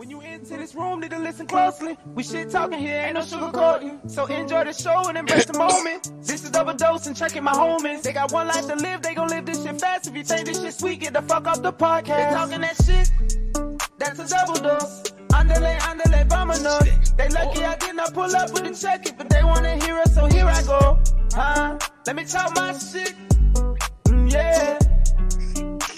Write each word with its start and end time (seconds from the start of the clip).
When 0.00 0.08
you 0.08 0.22
enter 0.22 0.56
this 0.56 0.74
room, 0.74 1.00
need 1.00 1.10
to 1.10 1.18
listen 1.18 1.46
closely. 1.46 1.94
We 2.14 2.22
shit 2.22 2.50
talking 2.50 2.78
here, 2.78 3.02
ain't 3.04 3.16
no 3.16 3.20
sugarcoating. 3.20 4.10
So 4.10 4.24
enjoy 4.24 4.64
the 4.64 4.72
show 4.72 5.06
and 5.06 5.18
embrace 5.18 5.44
the 5.44 5.58
moment. 5.58 6.10
This 6.22 6.42
is 6.42 6.50
double 6.50 6.72
dose 6.72 7.06
and 7.06 7.14
checking 7.14 7.44
my 7.44 7.52
homies. 7.52 8.00
They 8.00 8.14
got 8.14 8.32
one 8.32 8.48
life 8.48 8.66
to 8.68 8.76
live, 8.76 9.02
they 9.02 9.12
gon' 9.12 9.28
live 9.28 9.44
this 9.44 9.62
shit 9.62 9.78
fast. 9.78 10.06
If 10.06 10.16
you 10.16 10.24
think 10.24 10.46
this 10.46 10.62
shit 10.62 10.72
sweet, 10.72 11.00
get 11.00 11.12
the 11.12 11.20
fuck 11.20 11.46
off 11.46 11.60
the 11.60 11.70
podcast. 11.70 12.16
They 12.16 12.34
talking 12.34 12.60
that 12.62 12.76
shit, 12.82 13.12
that's 13.98 14.18
a 14.20 14.26
double 14.26 14.54
dose. 14.54 15.12
Underlay, 15.34 15.76
underlay, 15.86 16.24
vámonos. 16.24 17.16
They 17.18 17.28
lucky 17.28 17.62
I 17.62 17.76
did 17.76 17.94
not 17.94 18.14
pull 18.14 18.34
up 18.34 18.54
with 18.54 18.64
the 18.64 18.74
check 18.74 19.06
it, 19.06 19.18
but 19.18 19.28
they 19.28 19.44
wanna 19.44 19.76
hear 19.84 19.98
us, 19.98 20.14
so 20.14 20.24
here 20.28 20.46
I 20.46 20.62
go. 20.62 20.98
Huh? 21.34 21.78
Let 22.06 22.16
me 22.16 22.24
talk 22.24 22.56
my 22.56 22.72
shit. 22.72 23.14
Mm, 24.06 24.32
yeah. 24.32 24.78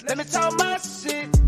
Let 0.05 0.17
me 0.17 0.25
talk 0.25 0.59
my 0.59 0.77
shit. 0.77 1.42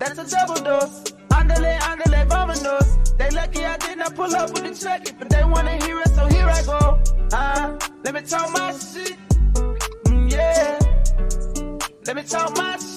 That's 0.00 0.18
a 0.18 0.24
double 0.34 0.54
dose. 0.54 1.12
Underlay, 1.30 1.78
underlay, 1.86 2.24
vámonos. 2.24 3.18
They 3.18 3.28
lucky 3.30 3.66
I 3.66 3.76
did 3.76 3.98
not 3.98 4.14
pull 4.16 4.34
up 4.34 4.50
with 4.50 4.64
the 4.64 4.74
check 4.74 5.14
but 5.18 5.28
they 5.28 5.44
wanna 5.44 5.76
hear 5.84 5.98
us, 5.98 6.14
so 6.14 6.26
here 6.26 6.46
I 6.48 6.62
go. 6.62 6.98
Uh, 7.32 7.78
let 8.02 8.14
me 8.14 8.22
talk 8.22 8.50
my 8.54 8.72
shit. 8.72 9.18
Mm, 10.06 10.32
yeah. 10.32 10.78
Let 12.06 12.16
me 12.16 12.22
talk 12.22 12.56
my 12.56 12.78
shit. 12.78 12.89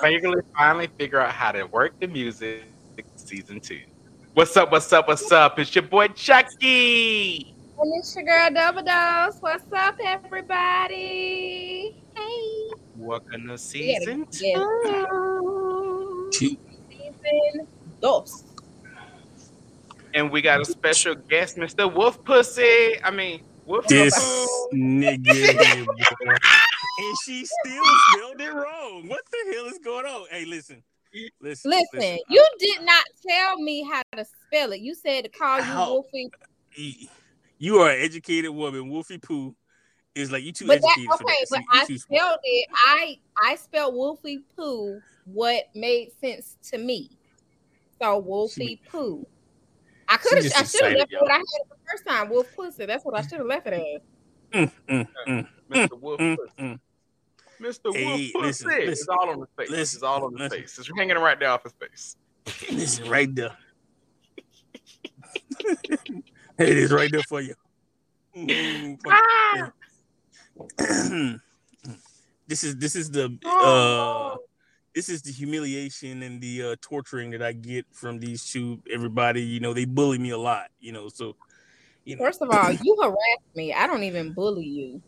Finally 0.00 0.42
finally 0.56 0.88
figure 0.98 1.20
out 1.20 1.32
how 1.32 1.52
to 1.52 1.64
work 1.64 1.98
the 2.00 2.06
music, 2.06 2.64
season 3.16 3.60
two. 3.60 3.80
What's 4.34 4.56
up? 4.56 4.70
What's 4.70 4.92
up? 4.92 5.08
What's 5.08 5.30
up? 5.32 5.58
It's 5.58 5.74
your 5.74 5.82
boy 5.82 6.08
Chucky. 6.08 7.54
And 7.78 7.92
it's 7.98 8.14
your 8.14 8.24
girl 8.24 8.50
Double 8.52 8.82
Dose. 8.82 9.38
What's 9.40 9.72
up, 9.72 9.96
everybody? 10.02 11.96
Hey. 12.16 12.70
Welcome 12.96 13.48
to 13.48 13.58
season 13.58 14.26
two. 14.30 14.54
Two. 16.32 16.56
Season 16.90 17.66
dos. 18.00 18.44
And 20.14 20.30
we 20.30 20.40
got 20.40 20.62
a 20.62 20.64
special 20.64 21.14
guest, 21.14 21.56
Mr. 21.56 21.92
Wolf 21.92 22.24
Pussy. 22.24 23.02
I 23.04 23.10
mean, 23.10 23.42
Wolf 23.66 23.86
This 23.88 24.16
nigga, 24.72 25.86
and 26.98 27.16
she 27.24 27.44
still 27.44 27.84
spelled 28.12 28.40
it 28.40 28.52
wrong. 28.54 29.08
What 29.08 29.20
the 29.30 29.54
hell 29.54 29.66
is 29.66 29.78
going 29.78 30.06
on? 30.06 30.26
Hey, 30.30 30.44
listen, 30.44 30.82
listen, 31.40 31.70
Listen, 31.70 32.18
you 32.28 32.46
did 32.58 32.82
not 32.82 33.04
tell 33.28 33.58
me 33.60 33.82
how 33.84 34.02
to 34.16 34.24
spell 34.46 34.72
it. 34.72 34.80
You 34.80 34.94
said 34.94 35.24
to 35.24 35.30
call 35.30 35.58
you 35.58 35.64
How- 35.64 35.90
Wolfie. 35.90 36.30
You 37.58 37.78
are 37.78 37.90
an 37.90 38.00
educated 38.00 38.50
woman. 38.50 38.90
Wolfie 38.90 39.18
Poo 39.18 39.54
is 40.14 40.30
like 40.30 40.42
you 40.44 40.52
too 40.52 40.66
But 40.66 40.82
that 40.82 40.88
educated 40.98 41.10
for 41.18 41.24
okay, 41.24 41.36
that. 41.40 41.46
but 41.50 41.60
I 41.72 41.86
you 41.88 41.98
smart. 41.98 42.20
spelled 42.20 42.38
it. 42.42 42.68
I 42.86 43.18
I 43.42 43.56
spelled 43.56 43.94
Wolfie 43.94 44.40
Poo 44.56 45.00
what 45.24 45.64
made 45.74 46.10
sense 46.20 46.56
to 46.70 46.78
me. 46.78 47.10
So 48.00 48.18
Wolfie 48.18 48.80
Poo. 48.90 49.26
I 50.08 50.18
could 50.18 50.42
have 50.44 50.52
I 50.54 50.62
should 50.64 50.82
have 50.84 50.92
left 50.92 51.10
it 51.10 51.14
y'all. 51.14 51.22
what 51.22 51.30
I 51.32 51.34
had 51.36 51.40
it 51.40 51.68
the 51.70 51.76
first 51.90 52.06
time, 52.06 52.28
Wolf 52.28 52.46
Pussy. 52.54 52.86
That's 52.86 53.04
what 53.04 53.16
I 53.16 53.22
should 53.22 53.38
have 53.38 53.46
left 53.46 53.66
it 53.66 53.72
as. 53.72 54.00
Mm, 54.52 54.72
mm, 54.88 55.08
mm, 55.26 55.48
Mr. 55.70 55.98
Wolf 56.00 56.20
mm, 56.20 56.36
Pussy. 56.36 56.78
Mr. 57.60 57.94
Hey, 57.94 58.04
Wolf 58.34 58.44
Pussy. 58.44 58.64
listen, 58.66 58.70
it's 58.88 59.08
all 59.08 59.28
on 59.30 59.40
his 59.40 59.48
face. 59.56 59.70
listen, 59.70 59.96
it's 59.98 60.02
all 60.02 60.24
on 60.24 60.32
his 60.32 60.40
listen. 60.40 60.58
face. 60.60 60.78
It's 60.78 60.90
hanging 60.96 61.16
right 61.16 61.38
there 61.38 61.50
off 61.50 61.62
his 61.64 61.72
face. 61.72 62.16
Listen, 62.70 63.08
right 63.08 63.34
there. 63.34 63.56
it 66.58 66.78
is 66.78 66.92
right 66.92 67.10
there 67.10 67.22
for 67.28 67.40
you. 67.40 67.54
Mm, 68.36 68.98
Ah! 69.08 69.72
this 72.46 72.62
is 72.64 72.76
this 72.76 72.94
is 72.96 73.10
the 73.10 73.36
Oh. 73.44 74.34
uh 74.34 74.36
this 74.94 75.08
is 75.08 75.22
the 75.22 75.32
humiliation 75.32 76.22
and 76.22 76.40
the 76.40 76.62
uh 76.62 76.76
torturing 76.80 77.30
that 77.30 77.42
I 77.42 77.52
get 77.52 77.84
from 77.92 78.18
these 78.20 78.48
two 78.50 78.80
everybody 78.92 79.42
you 79.42 79.60
know 79.60 79.74
they 79.74 79.84
bully 79.84 80.18
me 80.18 80.30
a 80.30 80.38
lot 80.38 80.68
you 80.80 80.92
know 80.92 81.08
so 81.08 81.34
you 82.04 82.16
know 82.16 82.24
First 82.24 82.40
of 82.42 82.50
all, 82.50 82.70
you 82.70 82.96
harass 83.02 83.16
me. 83.56 83.72
I 83.74 83.86
don't 83.88 84.04
even 84.04 84.32
bully 84.32 84.64
you. 84.64 85.02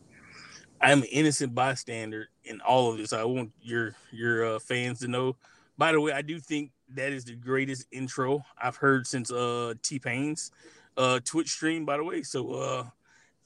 I'm 0.80 0.98
an 1.02 1.08
innocent 1.08 1.54
bystander 1.54 2.28
in 2.44 2.60
all 2.60 2.90
of 2.92 2.98
this 2.98 3.12
I 3.12 3.24
want 3.24 3.52
your 3.60 3.94
your 4.12 4.44
uh, 4.54 4.58
fans 4.58 5.00
to 5.00 5.08
know 5.08 5.36
by 5.76 5.92
the 5.92 6.00
way 6.00 6.12
I 6.12 6.22
do 6.22 6.38
think 6.38 6.70
that 6.94 7.12
is 7.12 7.24
the 7.24 7.34
greatest 7.34 7.86
intro 7.90 8.42
I've 8.60 8.76
heard 8.76 9.06
since 9.06 9.30
uh 9.30 9.74
T-Pain's 9.82 10.50
uh 10.96 11.20
Twitch 11.24 11.50
stream 11.50 11.84
by 11.84 11.96
the 11.96 12.04
way 12.04 12.22
so 12.22 12.52
uh 12.52 12.84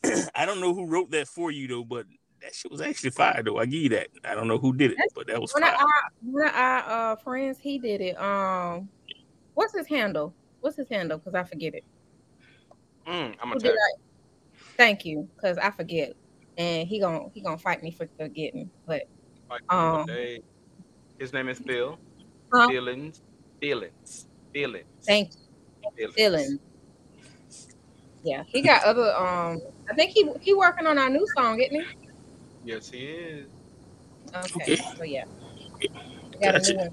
I 0.34 0.46
don't 0.46 0.60
know 0.60 0.74
who 0.74 0.86
wrote 0.86 1.10
that 1.12 1.28
for 1.28 1.50
you 1.50 1.68
though 1.68 1.84
but 1.84 2.06
that 2.42 2.54
shit 2.54 2.70
was 2.72 2.80
actually 2.80 3.10
fire 3.10 3.42
though 3.42 3.58
I 3.58 3.66
give 3.66 3.82
you 3.82 3.88
that 3.90 4.08
I 4.24 4.34
don't 4.34 4.48
know 4.48 4.58
who 4.58 4.72
did 4.72 4.92
it 4.92 4.98
but 5.14 5.26
that 5.28 5.40
was 5.40 5.52
One 5.52 5.62
of 5.62 5.70
fire. 5.70 5.78
our 5.78 5.88
one 6.22 6.48
of 6.48 6.54
our 6.54 7.12
uh, 7.12 7.16
friends, 7.16 7.58
he 7.58 7.78
did 7.78 8.00
it. 8.00 8.20
Um, 8.20 8.88
what's 9.54 9.76
his 9.76 9.86
handle? 9.86 10.34
What's 10.60 10.76
his 10.76 10.88
handle? 10.88 11.18
Because 11.18 11.34
I 11.34 11.44
forget 11.44 11.74
it. 11.74 11.84
Mm, 13.06 13.34
I'm 13.40 13.48
gonna 13.48 13.60
tell 13.60 13.72
I? 13.72 13.92
Thank 14.76 15.04
you, 15.04 15.28
because 15.36 15.58
I 15.58 15.70
forget, 15.70 16.14
and 16.56 16.86
he 16.86 17.00
gonna 17.00 17.28
he 17.32 17.40
gonna 17.42 17.58
fight 17.58 17.82
me 17.82 17.90
for 17.90 18.08
forgetting. 18.18 18.70
But 18.86 19.04
um, 19.68 20.06
His 21.18 21.32
name 21.32 21.48
is 21.48 21.58
Phil. 21.58 21.98
Huh? 22.52 22.68
Feelings. 22.68 23.20
Feelings. 23.60 24.26
Feelings. 24.52 24.86
thank 25.06 25.30
you, 25.98 26.08
Dylan. 26.16 26.58
Yeah, 28.22 28.44
he 28.46 28.62
got 28.62 28.84
other. 28.84 29.14
Um, 29.14 29.60
I 29.90 29.94
think 29.94 30.12
he 30.12 30.30
he 30.40 30.54
working 30.54 30.86
on 30.86 30.98
our 30.98 31.10
new 31.10 31.26
song, 31.36 31.60
isn't 31.60 31.74
he? 31.74 31.86
Yes, 32.64 32.88
he 32.88 32.98
is. 32.98 33.48
Okay, 34.28 34.72
Okay. 34.72 34.76
so 34.76 35.04
yeah, 35.04 35.24
we 35.80 35.88
got 36.40 36.54
a 36.54 36.58
Gotcha. 36.58 36.72
new 36.72 36.78
one. 36.78 36.90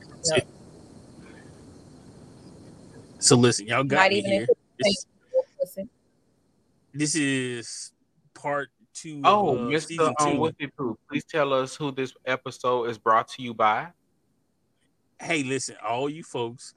So 3.19 3.35
listen, 3.35 3.67
y'all 3.67 3.83
got 3.83 3.97
Might 3.97 4.11
me 4.11 4.21
here. 4.21 4.47
This, 4.77 5.05
this 6.93 7.15
is 7.15 7.91
part 8.33 8.69
two. 9.01 9.21
Oh, 9.23 9.55
uh, 9.55 9.59
Mr. 9.61 10.13
Um, 10.19 10.53
Poo, 10.77 10.97
please 11.09 11.23
tell 11.25 11.53
us 11.53 11.75
who 11.75 11.91
this 11.91 12.13
episode 12.25 12.89
is 12.89 12.97
brought 12.97 13.27
to 13.29 13.41
you 13.41 13.53
by. 13.53 13.87
Hey, 15.21 15.43
listen, 15.43 15.75
all 15.85 16.09
you 16.09 16.23
folks. 16.23 16.73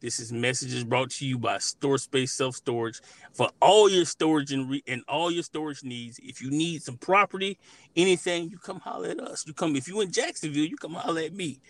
This 0.00 0.20
is 0.20 0.30
messages 0.30 0.84
brought 0.84 1.10
to 1.12 1.26
you 1.26 1.38
by 1.38 1.56
Store 1.58 1.96
Space 1.96 2.30
Self 2.32 2.54
Storage 2.54 3.00
for 3.32 3.48
all 3.60 3.88
your 3.88 4.04
storage 4.04 4.52
and, 4.52 4.68
re- 4.68 4.84
and 4.86 5.02
all 5.08 5.30
your 5.30 5.42
storage 5.42 5.82
needs. 5.82 6.20
If 6.22 6.42
you 6.42 6.50
need 6.50 6.82
some 6.82 6.98
property, 6.98 7.58
anything, 7.96 8.50
you 8.50 8.58
come 8.58 8.78
holler 8.80 9.08
at 9.08 9.20
us. 9.20 9.46
You 9.46 9.54
come 9.54 9.74
if 9.74 9.88
you 9.88 10.02
in 10.02 10.12
Jacksonville, 10.12 10.66
you 10.66 10.76
come 10.76 10.94
holler 10.94 11.22
at 11.22 11.32
me. 11.32 11.60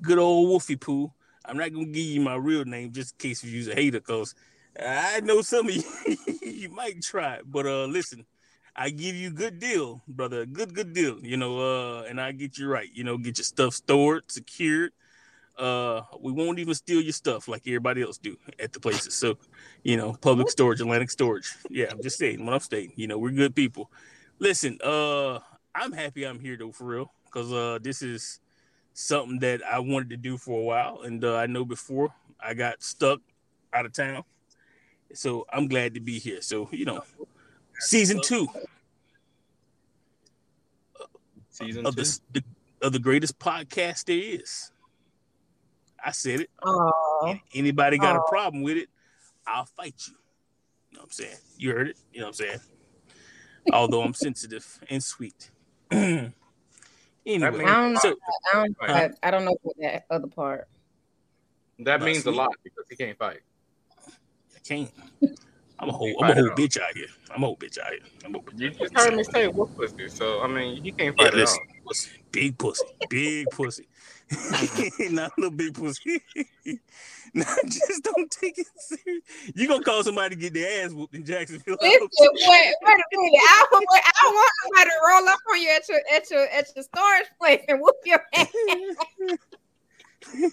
Good 0.00 0.18
old 0.18 0.48
Wolfie 0.48 0.76
Poo. 0.76 1.12
I'm 1.44 1.58
not 1.58 1.74
gonna 1.74 1.84
give 1.84 1.96
you 2.06 2.22
my 2.22 2.36
real 2.36 2.64
name 2.64 2.90
just 2.90 3.12
in 3.12 3.28
case 3.28 3.44
you 3.44 3.50
use 3.50 3.68
a 3.68 3.74
hater, 3.74 4.00
cause 4.00 4.34
I 4.80 5.20
know 5.20 5.42
some 5.42 5.68
of 5.68 5.76
you 5.76 5.82
you 6.42 6.70
might 6.70 7.02
try, 7.02 7.40
but 7.44 7.66
uh, 7.66 7.84
listen, 7.84 8.24
I 8.76 8.90
give 8.90 9.14
you 9.14 9.30
good 9.30 9.58
deal, 9.58 10.02
brother. 10.08 10.46
Good, 10.46 10.74
good 10.74 10.92
deal. 10.92 11.18
You 11.22 11.36
know, 11.36 11.58
uh, 11.58 12.02
and 12.02 12.20
I 12.20 12.32
get 12.32 12.58
you 12.58 12.68
right. 12.68 12.88
You 12.92 13.04
know, 13.04 13.16
get 13.16 13.38
your 13.38 13.44
stuff 13.44 13.74
stored, 13.74 14.30
secured. 14.30 14.92
Uh, 15.56 16.02
we 16.20 16.32
won't 16.32 16.58
even 16.58 16.74
steal 16.74 17.00
your 17.00 17.12
stuff 17.12 17.46
like 17.46 17.62
everybody 17.66 18.02
else 18.02 18.18
do 18.18 18.36
at 18.58 18.72
the 18.72 18.80
places. 18.80 19.14
So, 19.14 19.38
you 19.84 19.96
know, 19.96 20.12
public 20.14 20.50
storage, 20.50 20.80
Atlantic 20.80 21.10
storage. 21.10 21.54
Yeah, 21.70 21.86
I'm 21.92 22.02
just 22.02 22.18
saying 22.18 22.44
what 22.44 22.54
I'm 22.54 22.60
stating. 22.60 22.92
You 22.96 23.06
know, 23.06 23.18
we're 23.18 23.30
good 23.30 23.54
people. 23.54 23.92
Listen, 24.40 24.78
uh, 24.82 25.38
I'm 25.72 25.92
happy 25.92 26.24
I'm 26.24 26.40
here 26.40 26.56
though 26.56 26.72
for 26.72 26.84
real, 26.84 27.12
because 27.26 27.52
uh, 27.52 27.78
this 27.80 28.02
is 28.02 28.40
something 28.94 29.38
that 29.40 29.62
I 29.64 29.78
wanted 29.78 30.10
to 30.10 30.16
do 30.16 30.36
for 30.36 30.58
a 30.58 30.64
while, 30.64 31.02
and 31.02 31.24
uh, 31.24 31.36
I 31.36 31.46
know 31.46 31.64
before 31.64 32.12
I 32.40 32.54
got 32.54 32.82
stuck 32.82 33.20
out 33.72 33.86
of 33.86 33.92
town, 33.92 34.24
so 35.12 35.46
I'm 35.52 35.68
glad 35.68 35.94
to 35.94 36.00
be 36.00 36.18
here. 36.18 36.42
So, 36.42 36.68
you 36.72 36.84
know, 36.84 37.04
season 37.80 38.20
two 38.22 38.48
Season 41.50 41.86
of 41.86 41.94
two. 41.94 42.02
the, 42.02 42.20
the 42.32 42.44
of 42.86 42.92
the 42.92 42.98
greatest 42.98 43.38
podcast 43.38 44.04
there 44.06 44.18
is. 44.18 44.72
I 46.04 46.10
said 46.10 46.40
it. 46.40 46.50
Anybody 47.54 47.96
got 47.96 48.16
Aw. 48.16 48.20
a 48.20 48.28
problem 48.28 48.62
with 48.62 48.76
it, 48.76 48.88
I'll 49.46 49.64
fight 49.64 49.94
you. 50.08 50.14
You 50.90 50.96
know 50.96 51.02
what 51.02 51.06
I'm 51.06 51.10
saying? 51.12 51.36
You 51.56 51.70
heard 51.70 51.88
it. 51.88 51.96
You 52.12 52.20
know 52.20 52.26
what 52.26 52.40
I'm 52.40 52.46
saying? 52.46 52.58
Although 53.72 54.02
I'm 54.02 54.12
sensitive 54.14 54.66
and 54.90 55.02
sweet. 55.02 55.50
anyway, 55.90 56.30
means- 57.24 57.62
I 57.62 57.74
don't, 57.74 57.96
so 57.98 58.14
I 58.52 58.56
don't, 58.56 58.76
I, 58.82 59.10
I 59.22 59.30
don't 59.30 59.44
know 59.46 59.56
what 59.62 59.76
that 59.80 60.04
other 60.10 60.26
part. 60.26 60.68
That 61.78 62.00
Nah, 62.00 62.06
means 62.06 62.26
a 62.26 62.30
lot 62.30 62.50
because 62.62 62.84
he 62.90 62.96
can't 62.96 63.16
fight. 63.18 63.40
I 64.06 64.58
can't. 64.66 64.90
I'm 65.78 65.88
a 65.88 65.92
whole, 65.92 66.14
I'm 66.22 66.30
a 66.30 66.34
whole 66.34 66.50
bitch 66.50 66.80
out 66.80 66.96
here. 66.96 67.06
I'm 67.30 67.42
a 67.42 67.46
whole 67.46 67.56
bitch 67.56 67.78
out 67.78 67.90
here. 67.90 68.00
I'm 68.24 68.34
a 68.34 68.38
whole 68.38 68.44
bitch. 68.44 68.60
You 68.60 68.70
just 68.70 68.96
heard 68.96 69.14
me 69.14 69.24
say 69.24 69.48
wolf 69.48 69.70
pussy, 69.76 70.08
so 70.08 70.40
I 70.42 70.46
mean 70.46 70.84
you 70.84 70.92
can't 70.92 71.14
Yeah, 71.18 71.24
fight 71.24 71.34
at 71.34 71.40
listen, 71.40 71.58
all. 71.58 71.66
pussy, 71.88 72.10
big 72.30 72.58
pussy, 72.58 72.84
big 73.08 73.50
pussy, 73.50 73.88
not 75.10 75.32
a 75.36 75.40
little 75.40 75.56
big 75.56 75.74
pussy. 75.74 76.20
just 77.66 78.04
don't 78.04 78.30
take 78.30 78.58
it 78.58 78.66
serious. 78.76 79.22
You 79.54 79.66
gonna 79.66 79.82
call 79.82 80.04
somebody 80.04 80.36
to 80.36 80.40
get 80.40 80.54
their 80.54 80.84
ass 80.84 80.92
whooped 80.92 81.14
in 81.14 81.24
Jacksonville? 81.24 81.76
Listen, 81.80 82.08
wait, 82.20 82.74
wait 82.82 82.94
a 82.94 83.04
minute. 83.16 83.40
I 83.42 83.66
don't, 83.70 83.84
want- 83.90 84.04
I 84.04 84.12
don't 84.22 84.34
want 84.34 84.52
somebody 84.62 84.90
to 84.90 84.96
roll 85.08 85.28
up 85.28 85.40
on 85.52 85.60
you 85.60 85.70
at 85.74 85.88
your 85.88 86.00
at 86.14 86.30
your 86.30 86.48
at 86.48 86.66
your 86.76 86.84
storage 86.84 87.26
place 87.40 87.64
and 87.68 87.80
whoop 87.80 87.96
your 88.04 88.20
ass. 88.34 88.48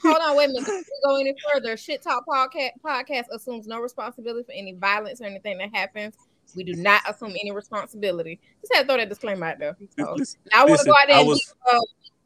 Hold 0.03 0.17
on, 0.21 0.37
wait 0.37 0.45
a 0.45 0.47
minute. 0.49 0.65
Before 0.65 0.75
we 0.77 0.83
go 1.03 1.19
any 1.19 1.35
further, 1.53 1.77
Shit 1.77 2.01
Talk 2.01 2.25
Podcast 2.27 2.71
podcast 2.83 3.25
assumes 3.31 3.67
no 3.67 3.79
responsibility 3.79 4.43
for 4.45 4.51
any 4.53 4.73
violence 4.73 5.21
or 5.21 5.25
anything 5.25 5.57
that 5.59 5.73
happens. 5.73 6.15
We 6.55 6.63
do 6.63 6.73
not 6.75 7.01
assume 7.09 7.31
any 7.31 7.51
responsibility. 7.51 8.39
Just 8.61 8.73
had 8.73 8.81
to 8.81 8.87
throw 8.87 8.97
that 8.97 9.09
disclaimer 9.09 9.45
out 9.47 9.59
there. 9.59 9.77
So, 9.97 10.13
Listen, 10.15 10.39
I 10.53 10.65
want 10.65 10.79
to 10.81 10.85
go 10.85 10.91
out 10.91 11.07
there 11.07 11.17
I 11.17 11.23
was- 11.23 11.53
uh, 11.71 11.79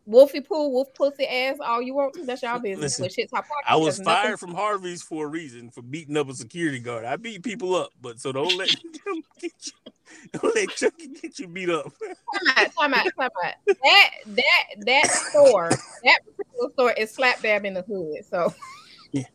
Wolfie 0.07 0.41
poo, 0.41 0.69
wolf 0.69 0.93
pussy 0.93 1.25
ass, 1.25 1.57
all 1.59 1.81
you 1.81 1.95
want. 1.95 2.15
That's 2.25 2.43
y'all 2.43 2.59
business. 2.59 2.99
Listen, 2.99 3.05
but 3.05 3.11
Shit 3.13 3.29
Talk 3.31 3.45
I 3.67 3.75
was 3.75 3.97
has 3.97 4.05
nothing- 4.05 4.23
fired 4.23 4.39
from 4.39 4.53
Harvey's 4.53 5.01
for 5.01 5.25
a 5.25 5.27
reason 5.27 5.71
for 5.71 5.81
beating 5.81 6.15
up 6.15 6.29
a 6.29 6.33
security 6.33 6.79
guard. 6.79 7.05
I 7.05 7.15
beat 7.15 7.43
people 7.43 7.75
up, 7.75 7.89
but 8.01 8.19
so 8.19 8.31
don't 8.31 8.55
let 8.55 8.69
them 9.05 9.23
get 9.39 9.51
you. 9.65 9.91
Don't 10.33 10.55
let 10.55 10.69
Chucky 10.69 11.07
get 11.07 11.39
you 11.39 11.47
beat 11.47 11.69
up. 11.69 11.91
time 12.01 12.53
out, 12.55 12.71
time 12.79 12.93
out, 12.93 13.05
time 13.19 13.29
out. 13.43 13.53
That 13.65 14.09
that 14.27 14.63
that 14.85 15.07
store, 15.11 15.69
that 16.03 16.19
particular 16.25 16.69
store 16.73 16.91
is 16.91 17.11
slap 17.11 17.41
dab 17.41 17.65
in 17.65 17.73
the 17.73 17.81
hood. 17.81 18.23
So 18.29 18.53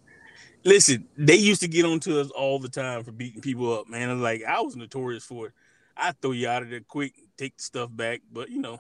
Listen, 0.65 1.09
they 1.17 1.37
used 1.37 1.63
to 1.63 1.69
get 1.69 1.87
on 1.87 2.01
to 2.01 2.21
us 2.21 2.31
all 2.31 2.59
the 2.59 2.69
time 2.69 3.03
for 3.03 3.13
beating 3.13 3.41
people 3.41 3.73
up, 3.79 3.89
man. 3.89 4.21
Like 4.21 4.45
I 4.45 4.61
was 4.61 4.77
notorious 4.77 5.25
for 5.25 5.47
it. 5.47 5.53
I 5.97 6.13
throw 6.13 6.33
you 6.33 6.49
out 6.49 6.63
of 6.63 6.69
there 6.71 6.81
quick, 6.87 7.15
take 7.39 7.57
the 7.57 7.63
stuff 7.63 7.89
back, 7.93 8.21
but 8.31 8.51
you 8.51 8.61
know, 8.61 8.79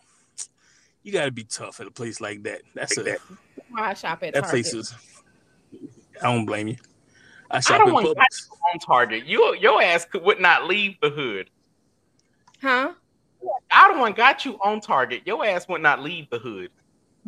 you 1.02 1.12
got 1.12 1.25
to 1.25 1.31
be 1.31 1.44
tough 1.44 1.81
at 1.81 1.87
a 1.87 1.91
place 1.91 2.20
like 2.20 2.43
that. 2.44 2.62
That's 2.75 2.97
a 2.99 3.17
why 3.70 3.91
I 3.91 3.94
shop 3.94 4.23
at 4.23 4.35
that 4.35 4.44
Target. 4.44 4.50
place 4.50 4.75
is. 4.75 4.94
I 6.23 6.32
don't 6.32 6.44
blame 6.44 6.69
you. 6.69 6.76
I 7.50 7.61
shop 7.61 7.76
I 7.76 7.79
shop 7.79 7.79
don't 7.79 7.88
in 7.88 7.94
want 7.94 8.19
Publix. 8.19 8.49
on 8.73 8.79
target. 8.81 9.26
You 9.26 9.55
your 9.56 9.82
ass 9.82 10.05
could 10.05 10.23
would 10.23 10.41
not 10.41 10.67
leave 10.67 10.97
the 11.00 11.11
hood. 11.11 11.50
Huh? 12.61 12.93
I 13.70 13.88
don't 13.88 13.99
want 13.99 14.17
got 14.17 14.44
you 14.44 14.58
on 14.62 14.81
target. 14.81 15.23
Your 15.25 15.44
ass 15.44 15.67
would 15.69 15.81
not 15.81 16.02
leave 16.02 16.29
the 16.31 16.38
hood. 16.38 16.70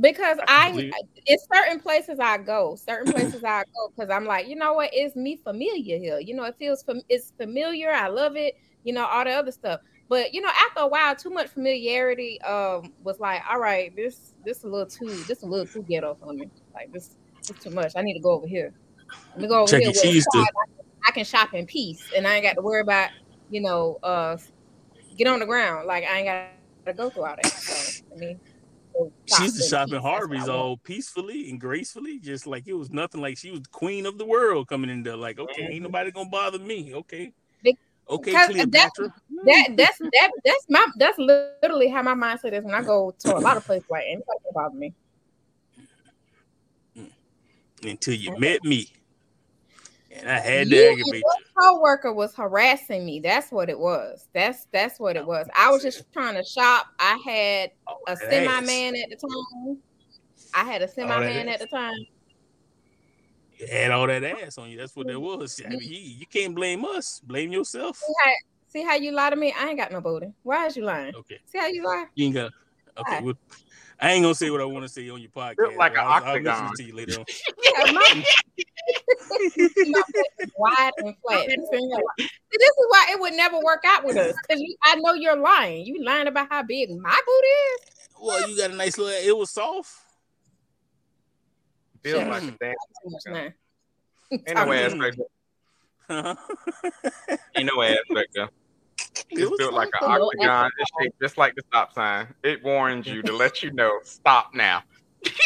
Because 0.00 0.38
I 0.48 0.90
I, 0.94 1.00
it's 1.26 1.46
certain 1.52 1.78
places 1.78 2.19
I 2.19 2.38
go, 2.38 2.76
certain 2.76 3.12
places 3.12 3.44
I 3.44 3.64
go, 3.74 3.92
because 3.94 4.10
I'm 4.10 4.24
like, 4.24 4.48
you 4.48 4.56
know 4.56 4.74
what, 4.74 4.90
it's 4.92 5.16
me 5.16 5.36
familiar 5.36 5.98
here. 5.98 6.19
You 6.19 6.34
know, 6.34 6.44
it 6.44 6.56
feels 6.58 6.82
fam- 6.82 7.02
it's 7.08 7.32
familiar. 7.36 7.90
I 7.90 8.08
love 8.08 8.36
it. 8.36 8.56
You 8.84 8.92
know, 8.94 9.06
all 9.06 9.24
the 9.24 9.30
other 9.30 9.52
stuff. 9.52 9.80
But 10.08 10.34
you 10.34 10.40
know, 10.40 10.49
after 10.49 10.81
a 10.81 10.87
while, 10.87 11.16
too 11.16 11.31
much 11.31 11.49
familiarity 11.49 12.40
um 12.43 12.93
was 13.02 13.19
like, 13.20 13.43
all 13.50 13.58
right, 13.58 13.94
this 13.96 14.34
this 14.44 14.64
a 14.64 14.66
little 14.66 14.87
too 14.87 15.25
this 15.26 15.43
a 15.43 15.46
little 15.46 15.66
too 15.66 15.84
ghetto 15.88 16.16
for 16.20 16.32
me. 16.32 16.49
Like 16.75 16.93
this, 16.93 17.16
this 17.49 17.62
too 17.62 17.70
much. 17.70 17.93
I 17.96 18.02
need 18.02 18.14
to 18.14 18.20
go 18.20 18.32
over 18.32 18.46
here. 18.46 18.72
Let 19.34 19.43
me 19.43 19.49
go 19.49 19.62
over 19.62 19.70
Chuck 19.70 19.81
here. 19.81 19.90
Where 19.90 20.02
Cheese 20.02 20.26
quiet. 20.31 20.49
I 21.06 21.10
can 21.12 21.25
shop 21.25 21.54
in 21.54 21.66
peace, 21.66 22.02
and 22.14 22.26
I 22.26 22.34
ain't 22.34 22.44
got 22.44 22.54
to 22.54 22.62
worry 22.62 22.82
about 22.82 23.10
you 23.50 23.60
know 23.60 23.99
uh 24.02 24.37
get 25.16 25.26
on 25.26 25.38
the 25.38 25.46
ground. 25.46 25.87
Like 25.87 26.05
I 26.05 26.19
ain't 26.19 26.26
got 26.26 26.93
to 26.93 26.94
go 26.94 27.10
through 27.10 27.25
all 27.25 27.37
that. 27.43 27.52
So 27.52 27.75
I 28.14 28.19
mean. 28.19 28.40
go 28.94 29.12
She 29.26 29.44
used 29.44 29.56
to 29.56 29.62
shop 29.62 29.87
peace. 29.87 29.94
in 29.94 30.02
That's 30.02 30.05
what 30.05 30.12
I 30.12 30.19
Harvey's 30.19 30.48
all 30.48 30.76
peacefully 30.76 31.50
and 31.50 31.60
gracefully, 31.60 32.19
just 32.19 32.46
like 32.46 32.66
it 32.66 32.75
was 32.75 32.90
nothing. 32.90 33.20
Like 33.20 33.38
she 33.38 33.50
was 33.50 33.62
queen 33.70 34.05
of 34.06 34.19
the 34.19 34.26
world 34.26 34.69
coming 34.69 34.90
in 34.90 35.02
there. 35.02 35.16
Like, 35.16 35.38
okay, 35.38 35.62
ain't 35.62 35.82
nobody 35.82 36.10
gonna 36.10 36.28
bother 36.28 36.58
me. 36.58 36.94
Okay, 36.94 37.32
okay, 38.08 38.32
Cleopatra. 38.32 39.12
that 39.44 39.69
that's 39.76 39.99
that 39.99 40.31
that's 40.44 40.66
my 40.69 40.87
that's 40.96 41.19
literally 41.19 41.88
how 41.88 42.02
my 42.02 42.14
mindset 42.14 42.52
is 42.52 42.64
when 42.64 42.75
I 42.75 42.82
go 42.82 43.14
to 43.20 43.37
a 43.37 43.38
lot 43.38 43.56
of 43.56 43.64
places. 43.64 43.88
Like 43.90 44.04
anybody 44.06 44.38
can 44.44 44.52
bother 44.54 44.76
me. 44.76 44.94
Mm. 46.96 47.10
Until 47.84 48.14
you 48.14 48.38
met 48.38 48.62
me, 48.64 48.88
and 50.14 50.31
I 50.31 50.38
had 50.38 50.69
to 50.69 50.76
You 50.76 50.93
aggravate 50.93 51.22
your 51.22 51.62
coworker 51.62 52.12
was 52.12 52.34
harassing 52.34 53.06
me. 53.06 53.20
That's 53.20 53.50
what 53.50 53.69
it 53.69 53.78
was. 53.78 54.28
That's 54.34 54.66
that's 54.72 55.00
what 55.00 55.16
it 55.16 55.26
was. 55.26 55.48
I 55.56 55.70
was 55.70 55.82
just 55.82 56.05
trying 56.12 56.34
to 56.34 56.44
shop. 56.44 56.87
I 56.98 57.19
had 57.25 57.70
a 58.08 58.16
semi 58.16 58.60
man 58.60 58.94
at 58.96 59.10
the 59.10 59.16
time. 59.16 59.78
I 60.55 60.64
had 60.64 60.82
a 60.82 60.88
semi 60.88 61.19
man 61.19 61.48
at 61.48 61.60
the 61.60 61.66
time. 61.66 61.94
You 63.62 63.68
had 63.68 63.90
all 63.92 64.06
that 64.06 64.24
ass 64.24 64.58
on 64.58 64.70
you. 64.70 64.78
That's 64.78 64.96
what 64.96 65.06
that 65.06 65.14
mm-hmm. 65.14 65.40
was. 65.40 65.60
I 65.64 65.68
mean, 65.68 65.80
you, 65.82 65.98
you 65.98 66.26
can't 66.26 66.54
blame 66.54 66.84
us. 66.84 67.20
Blame 67.20 67.52
yourself. 67.52 67.96
See 67.96 68.12
how, 68.24 68.32
see 68.68 68.82
how 68.82 68.94
you 68.94 69.12
lie 69.12 69.30
to 69.30 69.36
me? 69.36 69.54
I 69.56 69.68
ain't 69.68 69.78
got 69.78 69.92
no 69.92 70.00
booty. 70.00 70.32
Why 70.42 70.66
is 70.66 70.76
you 70.76 70.84
lying? 70.84 71.14
Okay, 71.14 71.38
See 71.46 71.58
how 71.58 71.68
you 71.68 71.84
lie? 71.84 72.06
you 72.14 72.26
ain't 72.26 72.34
got. 72.34 72.52
Okay, 72.98 73.20
well, 73.22 73.34
I 74.00 74.12
ain't 74.12 74.22
gonna 74.22 74.34
say 74.34 74.50
what 74.50 74.60
I 74.60 74.64
want 74.64 74.84
to 74.84 74.88
say 74.88 75.08
on 75.08 75.20
your 75.20 75.30
podcast. 75.30 75.56
Built 75.56 75.76
like 75.76 75.92
an 75.92 76.00
I'll, 76.00 76.24
I'll 76.24 76.34
mention 76.34 76.48
octagon. 76.48 76.72
it 76.72 76.76
to 76.76 76.82
you 76.82 76.94
later 76.94 77.20
on. 77.20 77.24
Yeah, 77.62 77.92
my- 77.92 78.24
my 79.86 79.86
butt 79.92 80.26
is 80.38 80.50
wide 80.56 80.90
and 80.98 81.14
flat. 81.22 81.48
See, 81.48 81.56
this 81.56 82.70
is 82.70 82.86
why 82.88 83.06
it 83.12 83.20
would 83.20 83.34
never 83.34 83.58
work 83.60 83.82
out 83.86 84.04
with 84.04 84.16
us 84.16 84.34
because 84.48 84.62
I 84.82 84.96
know 84.96 85.14
you're 85.14 85.36
lying. 85.36 85.86
You 85.86 86.04
lying 86.04 86.26
about 86.26 86.48
how 86.50 86.62
big 86.64 86.90
my 86.90 87.18
booty 87.26 87.46
is. 87.46 87.78
Well, 88.20 88.50
you 88.50 88.56
got 88.56 88.70
a 88.70 88.74
nice 88.74 88.98
little. 88.98 89.28
It 89.28 89.36
was 89.36 89.50
soft. 89.50 90.01
Feels 92.02 92.20
Shut 92.20 92.28
like 92.28 92.43
up. 92.43 92.49
a 92.49 92.58
damn. 92.60 92.75
Too. 93.25 93.52
Ain't 94.46 94.56
no 94.56 94.72
ass 94.72 94.94
there. 96.08 96.37
Ain't 97.56 97.70
no 97.75 97.82
ass 97.82 97.96
back 98.14 98.26
there. 98.34 98.49
It's 99.31 99.56
built 99.56 99.75
like 99.75 99.88
an 100.00 100.08
octagon. 100.08 100.70
It's 100.78 100.90
shaped 101.00 101.20
just 101.20 101.38
like 101.38 101.54
the 101.54 101.62
stop 101.69 101.94
sign. 101.94 102.28
It 102.43 102.62
warns 102.64 103.06
you 103.06 103.22
to 103.22 103.32
let 103.32 103.62
you 103.62 103.72
know, 103.72 104.00
stop 104.04 104.54
now. 104.54 104.82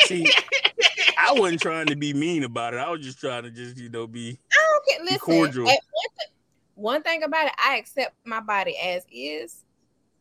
See, 0.05 0.27
I 1.19 1.33
wasn't 1.33 1.61
trying 1.61 1.87
to 1.87 1.97
be 1.97 2.15
mean 2.15 2.45
about 2.45 2.75
it. 2.75 2.79
I 2.79 2.91
was 2.91 3.01
just 3.01 3.21
trying 3.21 3.43
to 3.43 3.51
just, 3.51 3.77
you 3.77 3.89
know, 3.89 4.07
be 4.07 4.39
Okay, 4.89 5.03
listen. 5.05 5.19
cordial. 5.19 5.65
One 5.65 5.73
thing, 5.73 5.81
one 6.75 7.03
thing 7.03 7.23
about 7.23 7.47
it, 7.47 7.53
I 7.59 7.77
accept 7.77 8.15
my 8.25 8.41
body 8.41 8.77
as 8.79 9.05
is. 9.11 9.65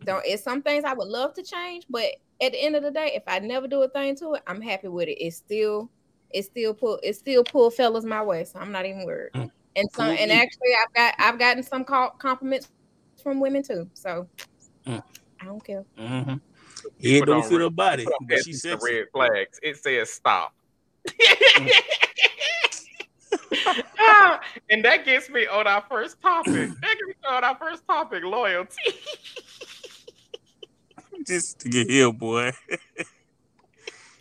Don't 0.04 0.24
it's 0.26 0.44
some 0.44 0.62
things 0.62 0.84
I 0.84 0.94
would 0.94 1.08
love 1.08 1.34
to 1.36 1.44
change, 1.44 1.86
but 1.90 2.04
at 2.42 2.52
the 2.52 2.62
end 2.62 2.76
of 2.76 2.84
the 2.84 2.92
day, 2.92 3.12
if 3.16 3.24
I 3.28 3.40
never 3.40 3.68
do 3.68 3.81
a 3.84 3.90
thing 3.90 4.16
to 4.18 4.34
it, 4.34 4.44
I'm 4.46 4.62
happy 4.62 4.90
with 4.90 5.08
it. 5.08 5.18
It's 5.24 5.38
still, 5.38 5.90
it's 6.31 6.48
still 6.48 6.74
pull, 6.74 7.00
it 7.04 7.16
still 7.16 7.44
pull 7.44 7.72
fellas 7.72 8.06
my 8.06 8.22
way, 8.22 8.44
so 8.44 8.60
I'm 8.60 8.72
not 8.72 8.86
even 8.86 9.06
worried. 9.06 9.31
Mm. 9.33 9.50
And 9.75 9.89
some, 9.94 10.10
and 10.10 10.31
Mm. 10.31 10.36
actually, 10.36 10.74
I've 10.81 10.94
got, 10.94 11.16
I've 11.19 11.39
gotten 11.39 11.63
some 11.63 11.83
call, 11.83 12.12
compliments 12.12 12.69
from 13.22 13.39
women 13.39 13.63
too. 13.63 13.89
So 13.94 14.30
Mm. 14.86 15.04
I 15.42 15.45
don't 15.45 15.66
care. 15.66 15.83
mm-hmm. 15.98 16.30
head 16.30 16.39
People 17.00 17.25
don't 17.25 17.42
don't 17.42 17.50
fit 17.50 17.62
her 17.62 17.69
body, 17.69 18.06
Put 18.06 18.13
up 18.13 18.19
but 18.27 18.38
she 18.39 18.51
piece 18.51 18.62
said 18.62 18.74
of 18.74 18.83
red 18.83 19.06
flags. 19.12 19.60
It 19.63 19.77
says 19.77 20.12
stop. 20.12 20.54
Ah, 23.98 24.39
and 24.69 24.83
that 24.86 25.06
gets 25.06 25.30
me 25.30 25.47
on 25.47 25.68
our 25.68 25.83
first 25.90 26.21
topic. 26.21 26.54
That 26.81 26.81
gets 26.81 27.07
me 27.07 27.14
on 27.30 27.44
our 27.44 27.56
first 27.56 27.83
topic, 27.88 28.23
loyalty. 28.23 28.76
just 31.28 31.59
to 31.59 31.69
get 31.69 31.90
here, 31.90 32.11
boy. 32.11 32.52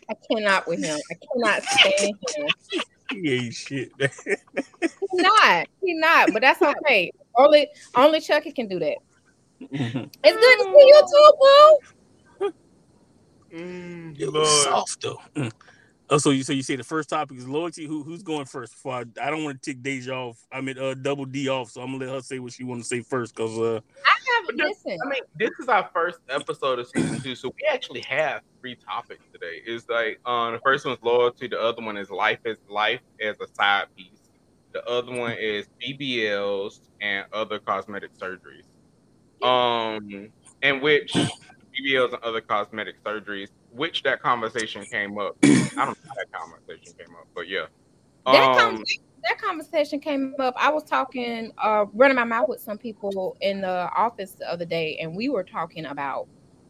I 0.09 0.15
cannot 0.29 0.67
with 0.67 0.83
him. 0.83 0.99
I 1.11 1.15
cannot 1.33 1.63
stand 1.63 2.13
him. 2.35 2.81
he 3.23 3.33
ain't 3.33 3.53
shit. 3.53 3.91
He 3.99 4.07
not. 5.13 5.67
He 5.81 5.93
not. 5.95 6.33
But 6.33 6.41
that's 6.41 6.61
okay. 6.61 7.11
Only, 7.37 7.67
only 7.95 8.21
Chucky 8.21 8.51
can 8.51 8.67
do 8.67 8.79
that. 8.79 8.97
it 9.59 9.69
It's 9.71 10.37
good 10.37 10.57
to 10.57 10.63
see 10.63 10.87
you 10.87 11.01
too, 11.11 11.31
boo. 11.39 11.79
Mm, 13.55 14.33
was 14.33 14.63
soft 14.63 15.01
though. 15.01 15.19
Mm. 15.35 15.51
Oh, 16.09 16.19
so 16.19 16.29
you 16.29 16.43
so 16.43 16.53
you 16.53 16.61
say 16.61 16.75
the 16.75 16.83
first 16.83 17.09
topic 17.09 17.37
is 17.37 17.47
loyalty. 17.47 17.87
Who 17.87 18.03
who's 18.03 18.21
going 18.21 18.45
first? 18.45 18.73
Before 18.73 18.93
I, 18.93 19.05
I 19.21 19.31
don't 19.31 19.43
want 19.43 19.61
to 19.61 19.71
tick 19.71 19.81
Deja 19.81 20.13
off. 20.13 20.45
I 20.51 20.61
mean, 20.61 20.77
uh, 20.77 20.93
double 20.93 21.25
D 21.25 21.49
off. 21.49 21.71
So 21.71 21.81
I'm 21.81 21.91
gonna 21.91 22.05
let 22.05 22.13
her 22.13 22.21
say 22.21 22.37
what 22.37 22.53
she 22.53 22.63
want 22.63 22.81
to 22.81 22.87
say 22.87 23.01
first, 23.01 23.33
cause 23.33 23.57
uh, 23.57 23.79
I 24.05 24.14
have 24.33 24.55
listen. 24.55 24.97
I 25.05 25.09
mean, 25.09 25.21
this 25.35 25.51
is 25.59 25.67
our 25.67 25.89
first 25.93 26.19
episode 26.29 26.79
of 26.79 26.87
season 26.87 27.19
two, 27.21 27.35
so 27.35 27.49
we 27.49 27.67
actually 27.71 28.01
have 28.01 28.41
three 28.61 28.75
topics 28.75 29.23
today. 29.31 29.61
It's 29.65 29.87
like 29.89 30.19
um, 30.25 30.53
the 30.53 30.59
first 30.59 30.85
one's 30.85 30.99
loyalty, 31.01 31.47
the 31.47 31.59
other 31.59 31.83
one 31.83 31.97
is 31.97 32.09
life 32.09 32.39
is 32.45 32.57
life 32.69 33.01
as 33.21 33.35
a 33.41 33.47
side 33.53 33.85
piece, 33.95 34.29
the 34.73 34.83
other 34.85 35.11
one 35.11 35.33
is 35.39 35.67
BBLs 35.81 36.79
and 37.01 37.25
other 37.33 37.59
cosmetic 37.59 38.11
surgeries. 38.17 38.65
Um, 39.45 40.29
in 40.61 40.81
which 40.81 41.13
BBLs 41.13 42.13
and 42.13 42.23
other 42.23 42.41
cosmetic 42.41 43.03
surgeries, 43.03 43.49
which 43.71 44.03
that 44.03 44.21
conversation 44.21 44.83
came 44.85 45.17
up. 45.17 45.35
I 45.43 45.47
don't 45.47 45.75
know 45.77 45.95
how 46.07 46.15
that 46.15 46.31
conversation 46.31 46.93
came 46.97 47.15
up, 47.15 47.27
but 47.35 47.47
yeah. 47.47 47.65
that, 48.25 48.35
Um, 48.35 48.57
conversation, 48.57 49.03
that 49.27 49.41
conversation 49.41 49.99
came 49.99 50.35
up. 50.39 50.53
I 50.57 50.69
was 50.69 50.83
talking, 50.83 51.51
uh, 51.57 51.85
running 51.93 52.15
my 52.15 52.23
mouth 52.23 52.49
with 52.49 52.61
some 52.61 52.77
people 52.77 53.35
in 53.41 53.61
the 53.61 53.89
office 53.95 54.31
the 54.31 54.49
other 54.49 54.65
day, 54.65 54.97
and 54.97 55.15
we 55.15 55.29
were 55.29 55.43
talking 55.43 55.85
about 55.85 56.27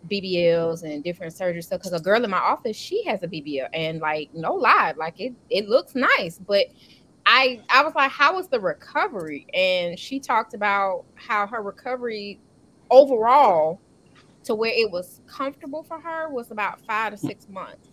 BBLs 0.09 0.83
and 0.83 1.03
different 1.03 1.33
surgery 1.33 1.61
stuff. 1.61 1.79
Because 1.81 1.93
a 1.93 2.03
girl 2.03 2.23
in 2.23 2.29
my 2.29 2.37
office, 2.37 2.77
she 2.77 3.03
has 3.05 3.23
a 3.23 3.27
BBL, 3.27 3.67
and 3.73 3.99
like, 3.99 4.33
no 4.33 4.53
lie, 4.53 4.93
like 4.97 5.19
it, 5.19 5.33
it 5.49 5.69
looks 5.69 5.95
nice, 5.95 6.39
but. 6.39 6.67
I, 7.27 7.59
I 7.69 7.83
was 7.83 7.95
like, 7.95 8.11
how 8.11 8.35
was 8.35 8.49
the 8.49 8.59
recovery? 8.59 9.47
And 9.51 9.97
she 9.97 10.19
talked 10.19 10.53
about 10.53 11.05
how 11.15 11.47
her 11.47 11.63
recovery 11.63 12.39
overall 12.91 13.81
to 14.43 14.53
where 14.53 14.71
it 14.71 14.91
was 14.91 15.21
comfortable 15.27 15.83
for 15.83 15.99
her 15.99 16.29
was 16.29 16.51
about 16.51 16.79
five 16.85 17.13
to 17.13 17.17
six 17.17 17.49
months. 17.49 17.89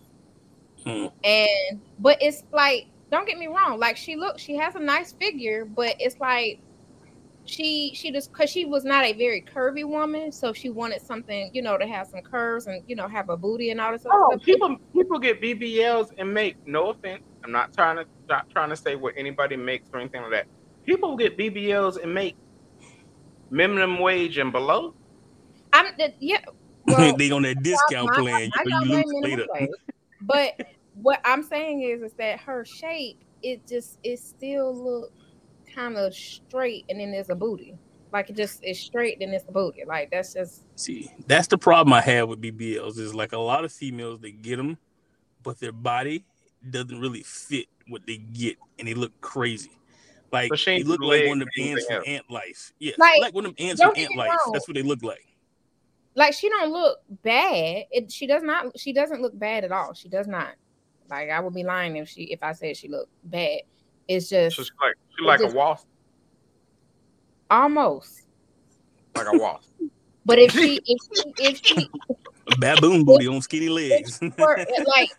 Hmm. 0.85 1.07
And 1.23 1.81
but 1.99 2.21
it's 2.21 2.43
like 2.51 2.85
don't 3.13 3.27
get 3.27 3.37
me 3.37 3.47
wrong. 3.47 3.79
Like 3.79 3.95
she 3.95 4.15
looks, 4.15 4.41
she 4.41 4.55
has 4.57 4.75
a 4.75 4.79
nice 4.79 5.13
figure, 5.13 5.65
but 5.65 5.95
it's 5.99 6.19
like 6.19 6.59
she 7.45 7.91
she 7.93 8.11
just 8.11 8.31
because 8.31 8.49
she 8.49 8.65
was 8.65 8.83
not 8.85 9.03
a 9.05 9.13
very 9.13 9.41
curvy 9.41 9.85
woman, 9.85 10.31
so 10.31 10.53
she 10.53 10.69
wanted 10.69 11.01
something 11.01 11.49
you 11.53 11.61
know 11.61 11.77
to 11.77 11.85
have 11.85 12.07
some 12.07 12.21
curves 12.21 12.67
and 12.67 12.81
you 12.87 12.95
know 12.95 13.07
have 13.07 13.29
a 13.29 13.37
booty 13.37 13.69
and 13.71 13.79
all 13.79 13.91
this. 13.91 14.05
Oh, 14.09 14.31
stuff. 14.31 14.43
people 14.43 14.77
people 14.93 15.19
get 15.19 15.41
BBLs 15.41 16.11
and 16.17 16.33
make 16.33 16.55
no 16.67 16.89
offense. 16.89 17.23
I'm 17.43 17.51
not 17.51 17.73
trying 17.73 17.97
to 17.97 18.05
not 18.29 18.49
trying 18.49 18.69
to 18.69 18.75
say 18.75 18.95
what 18.95 19.13
anybody 19.17 19.55
makes 19.57 19.89
or 19.93 19.99
anything 19.99 20.21
like 20.21 20.31
that. 20.31 20.47
People 20.85 21.15
get 21.15 21.37
BBLs 21.37 22.01
and 22.01 22.13
make 22.13 22.35
minimum 23.51 23.99
wage 23.99 24.37
and 24.37 24.51
below. 24.51 24.93
I'm 25.71 25.87
the, 25.97 26.13
yeah. 26.19 26.39
Well, 26.85 27.15
they 27.15 27.31
on 27.31 27.43
that 27.43 27.63
discount 27.63 28.09
my- 28.09 28.19
plan. 28.19 28.51
I 28.57 28.63
You, 28.65 28.69
got 28.71 28.85
you 28.85 28.95
lose 28.95 29.13
later. 29.23 29.45
But 30.21 30.59
what 31.01 31.19
I'm 31.25 31.43
saying 31.43 31.81
is, 31.81 32.01
is 32.01 32.13
that 32.13 32.39
her 32.41 32.65
shape, 32.65 33.19
it 33.41 33.65
just 33.67 33.99
it 34.03 34.19
still 34.19 34.73
look 34.75 35.11
kind 35.73 35.97
of 35.97 36.13
straight, 36.13 36.85
and 36.89 36.99
then 36.99 37.11
there's 37.11 37.29
a 37.29 37.35
booty. 37.35 37.75
Like 38.11 38.29
it 38.29 38.35
just 38.35 38.63
is 38.63 38.79
straight, 38.79 39.19
then 39.19 39.29
it's 39.29 39.45
a 39.47 39.51
booty. 39.51 39.83
Like 39.87 40.11
that's 40.11 40.33
just 40.33 40.63
See, 40.75 41.11
that's 41.27 41.47
the 41.47 41.57
problem 41.57 41.93
I 41.93 42.01
have 42.01 42.29
with 42.29 42.41
BBLs. 42.41 42.99
Is 42.99 43.15
like 43.15 43.31
a 43.33 43.39
lot 43.39 43.65
of 43.65 43.71
females 43.71 44.19
they 44.19 44.31
get 44.31 44.57
them, 44.57 44.77
but 45.41 45.59
their 45.59 45.71
body 45.71 46.25
doesn't 46.69 46.99
really 46.99 47.23
fit 47.23 47.65
what 47.87 48.05
they 48.05 48.17
get, 48.17 48.57
and 48.77 48.87
they 48.87 48.93
look 48.93 49.19
crazy. 49.21 49.71
Like 50.31 50.49
So 50.49 50.55
she 50.55 50.77
they 50.77 50.83
look 50.83 50.99
the 50.99 51.05
like 51.07 51.21
leg 51.21 51.29
one 51.29 51.41
of 51.41 51.47
them 51.55 51.67
ants 51.67 51.87
they 51.87 51.95
from 51.95 52.03
Ant 52.07 52.29
Life. 52.29 52.73
Yeah, 52.79 52.93
Like, 52.97 53.21
like 53.21 53.33
one 53.33 53.45
of 53.45 53.55
them 53.55 53.67
ants 53.67 53.81
don't 53.81 53.95
from 53.95 54.03
Ant 54.03 54.15
Life. 54.15 54.29
wrong. 54.29 54.51
That's 54.53 54.67
what 54.67 54.75
they 54.75 54.81
look 54.83 55.03
like. 55.03 55.25
like 56.15 56.33
she 56.33 56.49
don't 56.49 56.71
look 56.71 56.99
bad. 57.23 57.85
It 57.91 58.11
she 58.11 58.27
does 58.27 58.43
not 58.43 58.79
she 58.79 58.93
doesn't 58.93 59.21
look 59.21 59.37
bad 59.37 59.63
at 59.63 59.71
all. 59.71 59.93
She 59.93 60.07
does 60.09 60.27
not. 60.27 60.53
Like 61.09 61.29
I 61.29 61.39
would 61.39 61.53
be 61.53 61.63
lying 61.63 61.95
if 61.97 62.09
she 62.09 62.23
if 62.23 62.41
I 62.43 62.53
said 62.53 62.77
she 62.77 62.87
looked 62.87 63.11
bad. 63.23 63.61
It's 64.07 64.29
just 64.29 64.55
So 64.57 64.63
she's 64.63 64.71
like 64.81 64.95
she's 65.17 65.25
like 65.25 65.39
just- 65.39 65.53
a 65.53 65.57
wasp, 65.57 65.87
almost. 67.49 68.21
like 69.15 69.27
a 69.33 69.37
wasp. 69.37 69.69
But 70.25 70.39
if 70.39 70.51
she 70.53 70.79
if 70.85 71.01
she 71.13 71.33
if 71.43 71.61
she 71.65 71.89
baboon 72.59 73.03
booty 73.03 73.27
on 73.27 73.41
skinny 73.41 73.67
legs. 73.67 74.21
work 74.37 74.59
like 74.87 75.09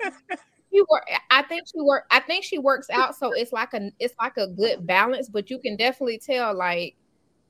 she 0.73 0.81
work 0.89 1.05
I 1.31 1.43
think 1.43 1.65
she 1.71 1.79
work 1.83 2.05
I 2.11 2.21
think 2.21 2.43
she 2.43 2.57
works 2.59 2.89
out 2.89 3.15
so 3.15 3.33
it's 3.33 3.53
like 3.53 3.75
a 3.75 3.91
it's 3.99 4.15
like 4.19 4.39
a 4.39 4.47
good 4.47 4.87
balance, 4.87 5.29
but 5.29 5.51
you 5.51 5.59
can 5.59 5.77
definitely 5.77 6.17
tell 6.19 6.55
like 6.57 6.97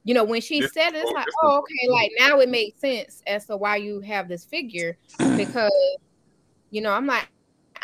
you 0.03 0.15
know 0.15 0.25
when 0.25 0.41
she 0.41 0.61
This- 0.63 0.73
said 0.73 0.95
it, 0.95 1.05
it's 1.05 1.11
oh, 1.11 1.15
like, 1.15 1.27
oh 1.45 1.59
okay, 1.59 1.89
like 1.93 2.11
now 2.19 2.41
it 2.41 2.49
makes 2.49 2.81
sense 2.81 3.23
as 3.29 3.47
to 3.47 3.57
why 3.57 3.77
you 3.77 4.01
have 4.01 4.27
this 4.29 4.45
figure 4.45 4.99
because 5.37 5.71
you 6.71 6.81
know 6.81 6.91
I'm 6.91 7.07
like 7.07 7.29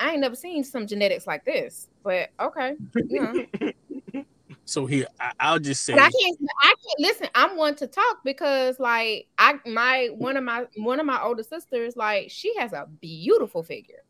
I 0.00 0.12
ain't 0.12 0.20
never 0.20 0.34
seen 0.34 0.64
some 0.64 0.86
genetics 0.86 1.26
like 1.26 1.44
this, 1.44 1.88
but 2.02 2.30
okay, 2.40 2.74
you 3.08 3.20
know. 3.20 4.24
so 4.64 4.86
here, 4.86 5.06
I, 5.20 5.32
I'll 5.38 5.58
just 5.58 5.82
say, 5.84 5.92
But 5.92 6.02
I 6.02 6.10
can't. 6.10 6.38
I 6.62 6.68
can't 6.68 7.00
listen. 7.00 7.28
I'm 7.34 7.56
one 7.56 7.74
to 7.76 7.86
talk 7.86 8.18
because, 8.24 8.80
like, 8.80 9.28
I 9.38 9.54
my 9.66 10.08
one 10.12 10.36
of 10.36 10.44
my 10.44 10.66
one 10.76 11.00
of 11.00 11.06
my 11.06 11.20
older 11.22 11.42
sisters, 11.42 11.96
like, 11.96 12.30
she 12.30 12.56
has 12.58 12.72
a 12.72 12.88
beautiful 13.00 13.62
figure, 13.62 14.02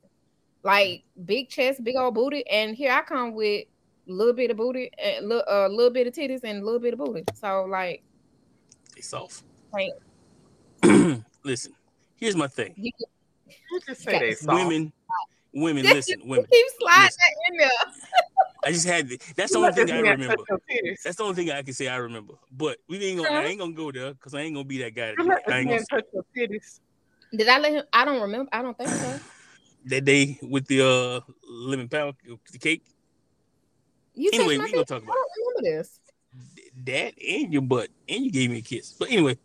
like 0.62 1.02
big 1.24 1.48
chest, 1.48 1.82
big 1.82 1.96
old 1.96 2.14
booty, 2.14 2.46
and 2.48 2.76
here 2.76 2.92
I 2.92 3.02
come 3.02 3.34
with 3.34 3.66
a 4.08 4.12
little 4.12 4.32
bit 4.32 4.50
of 4.50 4.56
booty, 4.56 4.90
and 5.02 5.24
a 5.24 5.28
little, 5.28 5.44
uh, 5.50 5.68
little 5.68 5.92
bit 5.92 6.06
of 6.06 6.14
titties, 6.14 6.44
and 6.44 6.62
a 6.62 6.64
little 6.64 6.80
bit 6.80 6.94
of 6.94 7.00
booty. 7.00 7.24
So, 7.34 7.64
like, 7.64 8.02
it's 8.96 9.12
off. 9.12 9.42
like 9.72 9.90
Listen, 11.44 11.72
here's 12.16 12.36
my 12.36 12.46
thing. 12.46 12.74
you, 12.76 12.92
You 13.46 13.80
just 13.86 14.02
say 14.02 14.18
they 14.18 14.34
soft. 14.34 14.58
Women, 14.58 14.92
women, 15.52 15.84
you 15.84 15.94
listen, 15.94 16.20
women. 16.24 16.46
keep 16.50 16.66
sliding 16.78 17.04
Listen. 17.04 17.18
that 17.18 17.52
in 17.52 17.58
there. 17.58 17.70
I 18.62 18.72
just 18.72 18.86
had 18.86 19.08
to, 19.08 19.18
that's 19.36 19.52
the 19.52 19.58
You 19.58 19.64
only 19.64 19.72
thing 19.72 19.90
I 19.90 20.00
remember. 20.00 20.36
touch 20.36 20.46
your 20.48 20.58
titties. 20.70 21.02
That's 21.02 21.16
the 21.16 21.22
only 21.22 21.34
thing 21.34 21.50
I 21.50 21.62
can 21.62 21.72
say 21.72 21.88
I 21.88 21.96
remember. 21.96 22.34
But 22.52 22.78
we 22.88 23.02
ain't 23.04 23.18
gonna 23.18 23.38
I 23.38 23.44
ain't 23.44 23.58
gonna 23.58 23.72
go 23.72 23.90
there 23.90 24.12
because 24.12 24.34
I 24.34 24.40
ain't 24.40 24.54
gonna 24.54 24.64
be 24.64 24.82
that 24.82 24.94
guy. 24.94 25.14
You 25.18 25.32
I 25.32 25.36
this 25.46 25.54
ain't 25.54 25.68
gonna 25.68 25.84
touch 25.90 26.04
your 26.12 26.24
titties. 26.36 26.80
Did 27.32 27.48
I 27.48 27.58
let 27.58 27.72
him? 27.72 27.84
I 27.92 28.04
don't 28.04 28.20
remember. 28.20 28.48
I 28.52 28.62
don't 28.62 28.76
think 28.76 28.90
so. 28.90 29.18
that 29.86 30.04
day 30.04 30.38
with 30.42 30.66
the 30.66 30.86
uh 30.86 31.20
lemon 31.48 31.88
pound 31.88 32.14
the 32.52 32.58
cake. 32.58 32.82
You 34.14 34.30
Anyway, 34.32 34.58
touched 34.58 34.66
we 34.66 34.72
gonna 34.72 34.84
titties? 34.84 34.88
talk 34.88 35.02
I 35.02 35.06
don't 35.06 35.30
remember 35.38 35.78
this. 35.78 36.00
that 36.84 37.14
and 37.22 37.52
your 37.52 37.62
butt 37.62 37.88
and 38.08 38.24
you 38.24 38.30
gave 38.30 38.50
me 38.50 38.58
a 38.58 38.62
kiss. 38.62 38.92
But 38.92 39.10
anyway, 39.10 39.38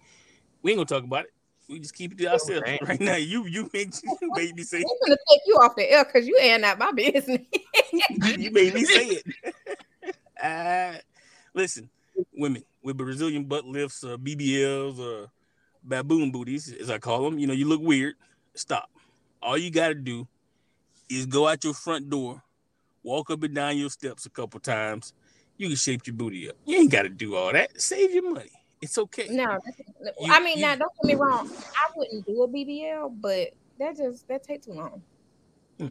we 0.62 0.72
ain't 0.72 0.78
gonna 0.78 0.86
talk 0.86 1.04
about 1.04 1.26
it. 1.26 1.32
We 1.68 1.80
just 1.80 1.96
keep 1.96 2.12
it 2.12 2.18
to 2.20 2.28
ourselves 2.28 2.64
dang. 2.66 2.80
right 2.84 3.00
now. 3.00 3.16
You 3.16 3.46
you 3.46 3.70
made 3.74 3.94
you 4.22 4.32
made 4.36 4.56
me 4.56 4.64
say 4.64 4.78
I'm 4.78 4.84
gonna 5.06 5.18
take 5.30 5.42
you 5.46 5.56
off 5.56 5.76
the 5.76 5.92
air 5.92 6.06
because 6.06 6.28
you 6.28 6.38
ain't 6.40 6.62
not 6.62 6.78
my 6.78 6.92
business. 6.92 7.42
you 8.38 8.52
made 8.52 8.74
me 8.74 8.86
say 8.86 9.22
it. 9.24 9.56
uh, 10.44 10.98
listen, 11.54 11.90
women 12.34 12.64
with 12.84 12.98
Brazilian 12.98 13.46
butt 13.46 13.66
lifts, 13.66 14.04
or 14.04 14.18
BBLs, 14.18 15.00
or 15.00 15.32
baboon 15.84 16.32
booties, 16.32 16.72
as 16.74 16.90
I 16.90 17.00
call 17.00 17.24
them, 17.24 17.40
you 17.40 17.48
know, 17.48 17.54
you 17.54 17.68
look 17.68 17.82
weird. 17.82 18.16
Stop. 18.54 18.90
All 19.42 19.58
you 19.58 19.72
got 19.72 19.90
to 19.90 19.96
do 19.96 20.28
is 21.10 21.26
go 21.26 21.48
out 21.48 21.64
your 21.64 21.74
front 21.74 22.10
door, 22.10 22.44
walk 23.04 23.30
up 23.32 23.44
and 23.44 23.54
down 23.54 23.78
your 23.78 23.90
steps 23.90 24.26
a 24.26 24.30
couple 24.30 24.60
times. 24.60 25.14
You 25.58 25.68
can 25.68 25.78
shape 25.78 26.06
your 26.06 26.16
booty 26.16 26.50
up. 26.50 26.56
You 26.66 26.78
ain't 26.78 26.92
got 26.92 27.04
to 27.04 27.10
do 27.10 27.36
all 27.36 27.52
that. 27.54 27.80
Save 27.82 28.14
your 28.14 28.32
money. 28.32 28.52
It's 28.82 28.98
okay. 28.98 29.28
No, 29.30 29.58
You- 30.20 30.32
I 30.32 30.40
mean, 30.44 30.58
you- 30.58 30.66
now 30.66 30.76
don't 30.76 30.92
get 31.02 31.06
me 31.06 31.16
wrong. 31.16 31.50
I 31.50 31.92
wouldn't 31.96 32.26
do 32.26 32.44
a 32.44 32.48
BBL, 32.48 33.10
but 33.22 33.50
that 33.80 33.98
just 33.98 34.28
that 34.28 34.44
takes 34.44 34.66
too 34.66 34.74
long. 34.74 35.02
Hmm. 35.80 35.88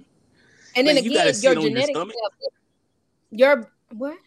And 0.76 0.86
then 0.86 0.96
Like, 0.96 1.04
you 1.04 1.14
gotta 1.14 1.30
again, 1.30 1.42
your 1.42 1.62
on 1.62 1.70
your 1.72 1.82
stuff. 1.82 2.08
Your 3.30 3.72
what? 3.92 4.18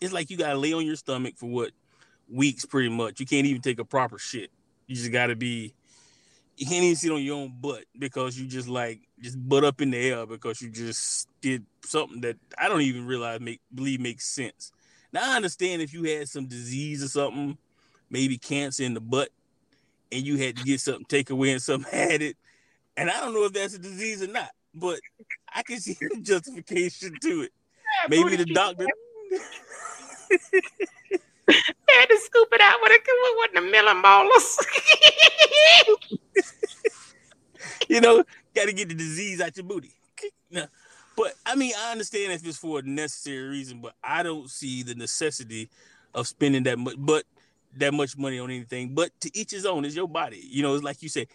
It's 0.00 0.12
like 0.12 0.30
you 0.30 0.36
got 0.36 0.52
to 0.52 0.58
lay 0.58 0.72
on 0.72 0.84
your 0.84 0.96
stomach 0.96 1.34
for 1.36 1.46
what 1.46 1.72
weeks, 2.28 2.64
pretty 2.64 2.88
much. 2.90 3.20
You 3.20 3.26
can't 3.26 3.46
even 3.46 3.62
take 3.62 3.78
a 3.78 3.84
proper 3.84 4.18
shit. 4.18 4.50
You 4.86 4.96
just 4.96 5.10
got 5.12 5.26
to 5.28 5.36
be. 5.36 5.74
You 6.56 6.66
can't 6.66 6.84
even 6.84 6.96
sit 6.96 7.10
on 7.10 7.22
your 7.22 7.36
own 7.36 7.54
butt 7.60 7.84
because 7.98 8.38
you 8.38 8.46
just 8.46 8.68
like 8.68 9.00
just 9.20 9.36
butt 9.48 9.64
up 9.64 9.80
in 9.80 9.90
the 9.90 9.98
air 9.98 10.26
because 10.26 10.62
you 10.62 10.70
just 10.70 11.28
did 11.40 11.64
something 11.84 12.20
that 12.20 12.36
I 12.56 12.68
don't 12.68 12.82
even 12.82 13.06
realize 13.06 13.40
make 13.40 13.60
believe 13.74 14.00
makes 14.00 14.26
sense. 14.26 14.70
Now 15.14 15.32
I 15.32 15.36
understand 15.36 15.80
if 15.80 15.94
you 15.94 16.02
had 16.02 16.28
some 16.28 16.46
disease 16.46 17.04
or 17.04 17.06
something, 17.06 17.56
maybe 18.10 18.36
cancer 18.36 18.82
in 18.82 18.94
the 18.94 19.00
butt, 19.00 19.28
and 20.10 20.26
you 20.26 20.36
had 20.36 20.56
to 20.56 20.64
get 20.64 20.80
something 20.80 21.04
taken 21.04 21.36
away 21.36 21.52
and 21.52 21.62
something 21.62 21.88
had 21.98 22.20
it, 22.20 22.36
and 22.96 23.08
I 23.08 23.20
don't 23.20 23.32
know 23.32 23.44
if 23.44 23.52
that's 23.52 23.74
a 23.74 23.78
disease 23.78 24.24
or 24.24 24.26
not, 24.26 24.50
but 24.74 24.98
I 25.54 25.62
can 25.62 25.78
see 25.78 25.96
the 26.00 26.16
justification 26.22 27.12
to 27.22 27.42
it. 27.42 27.52
Maybe 28.08 28.34
the 28.34 28.44
doctor. 28.46 28.86
had 31.48 32.06
to 32.06 32.18
scoop 32.18 32.48
it 32.50 32.60
out 32.60 32.80
with 32.82 32.90
a 32.90 32.98
with 33.36 33.52
the 33.54 33.60
melon 33.60 34.02
ballers. 34.02 34.58
you 37.88 38.00
know, 38.00 38.24
got 38.52 38.66
to 38.66 38.72
get 38.72 38.88
the 38.88 38.96
disease 38.96 39.40
out 39.40 39.56
your 39.56 39.64
booty. 39.64 39.92
Now, 40.50 40.66
but 41.16 41.34
I 41.46 41.54
mean, 41.54 41.72
I 41.78 41.92
understand 41.92 42.32
if 42.32 42.46
it's 42.46 42.58
for 42.58 42.80
a 42.80 42.82
necessary 42.82 43.48
reason, 43.48 43.80
but 43.80 43.94
I 44.02 44.22
don't 44.22 44.50
see 44.50 44.82
the 44.82 44.94
necessity 44.94 45.70
of 46.14 46.26
spending 46.26 46.62
that 46.64 46.78
much, 46.78 46.94
but 46.98 47.24
that 47.76 47.94
much 47.94 48.16
money 48.16 48.38
on 48.38 48.50
anything. 48.50 48.94
But 48.94 49.10
to 49.20 49.30
each 49.36 49.50
his 49.50 49.66
own. 49.66 49.84
It's 49.84 49.96
your 49.96 50.08
body. 50.08 50.40
You 50.42 50.62
know, 50.62 50.74
it's 50.74 50.84
like 50.84 51.02
you 51.02 51.08
say. 51.08 51.26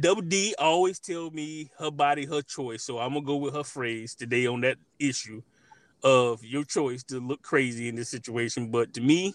Double 0.00 0.22
D 0.22 0.54
always 0.58 0.98
tell 0.98 1.30
me 1.30 1.70
her 1.78 1.90
body, 1.90 2.24
her 2.24 2.40
choice. 2.40 2.82
So 2.82 2.98
I'm 2.98 3.12
gonna 3.12 3.24
go 3.24 3.36
with 3.36 3.54
her 3.54 3.62
phrase 3.62 4.14
today 4.14 4.46
on 4.46 4.62
that 4.62 4.78
issue 4.98 5.42
of 6.02 6.42
your 6.42 6.64
choice 6.64 7.02
to 7.04 7.20
look 7.20 7.42
crazy 7.42 7.88
in 7.88 7.94
this 7.94 8.08
situation. 8.08 8.70
But 8.70 8.94
to 8.94 9.02
me, 9.02 9.34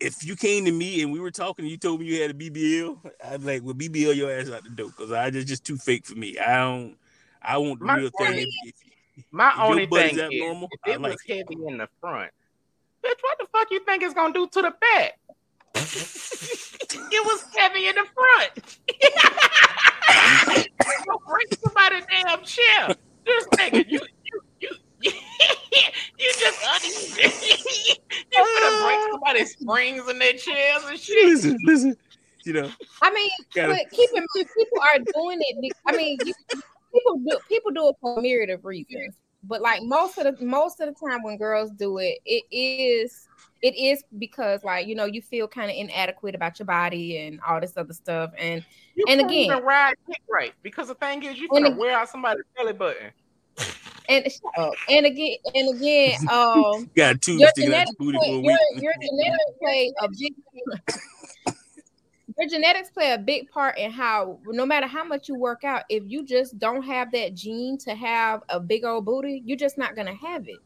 if 0.00 0.24
you 0.26 0.34
came 0.34 0.64
to 0.64 0.72
me 0.72 1.02
and 1.02 1.12
we 1.12 1.20
were 1.20 1.30
talking, 1.30 1.66
you 1.66 1.76
told 1.76 2.00
me 2.00 2.06
you 2.06 2.20
had 2.20 2.32
a 2.32 2.34
BBL, 2.34 2.98
I'd 3.24 3.42
like, 3.44 3.62
well, 3.62 3.74
BBL 3.74 4.16
your 4.16 4.30
ass 4.30 4.50
out 4.50 4.64
the 4.64 4.70
door 4.70 4.88
because 4.88 5.12
I 5.12 5.30
just 5.30 5.46
just 5.46 5.64
too 5.64 5.76
fake 5.76 6.04
for 6.04 6.16
me. 6.16 6.38
I 6.38 6.56
don't. 6.56 6.96
I 7.44 7.58
want 7.58 7.78
the 7.80 7.86
My 7.86 7.96
real 7.96 8.10
thing. 8.18 8.32
thing- 8.32 8.48
If, 8.64 8.74
if, 9.16 9.24
My 9.30 9.50
If 9.52 9.58
only 9.60 9.86
butt 9.86 10.04
is 10.06 10.10
thing 10.10 10.18
is, 10.18 10.24
abnormal, 10.40 10.68
if 10.72 10.80
I 10.84 10.90
it 10.92 11.00
like 11.00 11.12
was 11.12 11.22
heavy 11.28 11.56
in 11.66 11.76
the 11.78 11.88
front, 12.00 12.30
bitch, 13.04 13.20
what 13.22 13.38
the 13.38 13.46
fuck 13.52 13.68
you 13.70 13.80
think 13.84 14.02
it's 14.02 14.14
gonna 14.14 14.32
do 14.34 14.46
to 14.48 14.62
the 14.62 14.74
back? 14.80 15.18
it 15.74 17.26
was 17.26 17.44
heavy 17.56 17.86
in 17.88 17.94
the 17.94 18.06
front. 18.14 18.52
Go 21.06 21.20
break 21.28 21.54
somebody's 21.64 22.04
damn 22.06 22.42
chair. 22.44 22.94
Just 23.26 23.50
nigga, 23.50 23.84
you 23.88 24.00
you 24.30 24.40
you 24.60 24.70
you 26.18 26.32
just 26.38 26.58
uneasy. 26.74 27.98
you 28.32 28.60
gonna 28.60 28.84
break 28.84 29.00
somebody's 29.12 29.50
springs 29.52 30.08
in 30.08 30.18
their 30.18 30.32
chairs 30.34 30.82
and 30.86 30.98
shit. 30.98 31.26
listen, 31.26 31.56
listen. 31.64 31.96
You 32.44 32.52
know, 32.54 32.70
I 33.00 33.10
mean, 33.12 33.30
Gotta- 33.54 33.74
but 33.74 33.90
keep 33.96 34.10
in 34.10 34.16
mind, 34.34 34.48
people 34.56 34.78
are 34.80 34.98
doing 34.98 35.38
it. 35.40 35.72
I 35.86 35.96
mean, 35.96 36.18
you, 36.24 36.34
people 36.92 37.18
do 37.18 37.38
people 37.48 37.70
do 37.72 37.88
it 37.88 37.96
for 38.00 38.18
a 38.18 38.22
myriad 38.22 38.50
of 38.50 38.64
reasons. 38.64 39.14
But 39.44 39.60
like 39.60 39.82
most 39.82 40.18
of 40.18 40.38
the 40.38 40.44
most 40.44 40.80
of 40.80 40.86
the 40.88 41.08
time 41.08 41.22
when 41.22 41.36
girls 41.36 41.70
do 41.72 41.98
it, 41.98 42.18
it 42.24 42.44
is 42.52 43.26
it 43.60 43.74
is 43.76 44.02
because 44.18 44.62
like 44.64 44.86
you 44.86 44.94
know 44.94 45.04
you 45.04 45.20
feel 45.22 45.48
kind 45.48 45.70
of 45.70 45.76
inadequate 45.76 46.34
about 46.34 46.58
your 46.58 46.66
body 46.66 47.18
and 47.18 47.40
all 47.48 47.60
this 47.60 47.76
other 47.76 47.92
stuff. 47.92 48.30
And 48.38 48.64
You 48.94 49.04
And 49.08 49.20
again- 49.20 49.32
even 49.32 49.62
ride 49.64 49.94
dick 50.06 50.20
right 50.30 50.52
because 50.62 50.88
the 50.88 50.94
thing 50.94 51.22
is, 51.24 51.38
you 51.38 51.48
And 51.52 51.64
gonna 51.64 51.76
wear 51.76 51.96
out 51.96 52.08
somebody's 52.08 52.44
belly 52.56 52.72
button. 52.72 53.10
and 54.08 54.24
shut 54.24 54.58
up. 54.58 54.74
and 54.88 55.06
again, 55.06 55.36
and 55.54 55.76
again, 55.76 56.18
um, 56.30 56.90
got 56.96 57.20
two 57.20 57.34
your 57.38 57.48
stick 57.50 57.64
out 57.64 57.70
genetics, 57.70 57.90
your 57.98 58.12
booty 58.12 58.18
play, 58.18 58.28
for 58.28 58.50
your, 58.50 58.58
your 58.82 58.92
genetics 59.00 59.58
play 59.60 59.92
a 60.00 60.08
big 60.20 60.34
your 62.42 62.50
genetics 62.50 62.90
play 62.90 63.12
a 63.12 63.18
big 63.18 63.48
part 63.50 63.78
in 63.78 63.90
how 63.90 64.40
no 64.46 64.66
matter 64.66 64.86
how 64.86 65.04
much 65.04 65.28
you 65.28 65.36
work 65.36 65.62
out, 65.64 65.84
if 65.88 66.02
you 66.06 66.24
just 66.26 66.58
don't 66.58 66.82
have 66.82 67.12
that 67.12 67.34
gene 67.34 67.78
to 67.78 67.94
have 67.94 68.40
a 68.48 68.58
big 68.58 68.84
old 68.84 69.04
booty, 69.04 69.42
you're 69.46 69.56
just 69.56 69.78
not 69.78 69.94
gonna 69.94 70.14
have 70.14 70.48
it. 70.48 70.58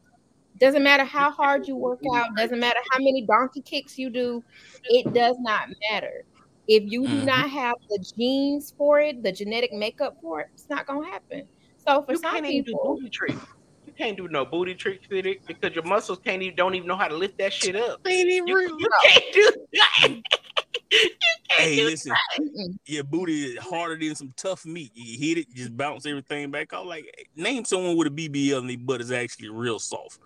Doesn't 0.57 0.81
matter 0.83 1.03
how 1.03 1.31
hard 1.31 1.67
you 1.67 1.75
work 1.75 1.99
out, 2.15 2.35
doesn't 2.35 2.59
matter 2.59 2.79
how 2.89 2.97
many 2.97 3.27
donkey 3.27 3.61
kicks 3.61 3.97
you 3.97 4.09
do, 4.09 4.43
it 4.85 5.13
does 5.13 5.35
not 5.39 5.69
matter. 5.91 6.23
If 6.67 6.83
you 6.87 7.07
do 7.07 7.21
Mhm. 7.21 7.25
not 7.25 7.49
have 7.51 7.75
the 7.89 8.03
genes 8.17 8.73
for 8.75 8.99
it, 8.99 9.21
the 9.21 9.31
genetic 9.31 9.71
makeup 9.71 10.17
for 10.19 10.41
it, 10.41 10.47
it's 10.55 10.69
not 10.69 10.87
gonna 10.87 11.05
happen. 11.05 11.47
So 11.77 12.01
for 12.03 12.13
You 12.13 12.19
some 12.19 12.33
can't 12.33 12.45
even 12.47 12.63
do 12.63 12.71
people, 12.71 12.99
booty. 12.99 13.37
You 13.85 13.93
can't 13.93 14.17
do 14.17 14.27
no 14.27 14.45
booty 14.45 14.73
tricks 14.73 15.07
with 15.09 15.27
it 15.27 15.37
because 15.47 15.73
your 15.75 15.83
muscles 15.83 16.19
can't 16.25 16.41
even 16.41 16.55
don't 16.55 16.73
even 16.73 16.87
know 16.87 16.97
how 16.97 17.07
to 17.07 17.15
lift 17.15 17.37
that 17.37 17.53
shit 17.53 17.75
up. 17.75 17.99
Ain't 18.07 18.29
even 18.29 18.47
You, 18.47 18.55
real. 18.55 18.75
you 18.79 18.89
can't 19.03 19.33
do 19.33 19.51
that. 19.73 20.21
you 20.91 21.09
can't 21.49 21.61
Hey, 21.61 21.83
listen, 21.83 22.13
mm-mm. 22.39 22.77
your 22.85 23.03
booty 23.03 23.45
is 23.45 23.57
harder 23.57 23.97
than 23.97 24.15
some 24.15 24.33
tough 24.37 24.65
meat. 24.65 24.91
You 24.93 25.17
hit 25.17 25.37
it, 25.39 25.47
you 25.49 25.55
just 25.55 25.75
bounce 25.77 26.05
everything 26.05 26.51
back 26.51 26.71
off. 26.73 26.85
Like, 26.85 27.29
name 27.35 27.65
someone 27.65 27.95
with 27.97 28.07
a 28.07 28.11
BBL 28.11 28.59
and 28.59 28.69
their 28.69 28.77
butt 28.77 29.01
is 29.01 29.11
actually 29.11 29.49
real 29.49 29.79
soft. 29.79 30.19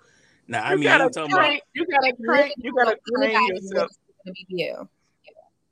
Now, 0.48 0.64
I 0.64 0.72
You 0.74 0.80
mean, 0.80 0.90
I'm 0.90 1.00
gotta 1.00 1.10
talking 1.10 1.34
about. 1.34 1.52
You 1.74 1.86
gotta 1.88 2.14
train. 2.26 2.52
You 2.58 2.74
gotta 2.76 2.98
train 3.16 3.48
yourself. 3.48 3.92
BBL. 4.28 4.88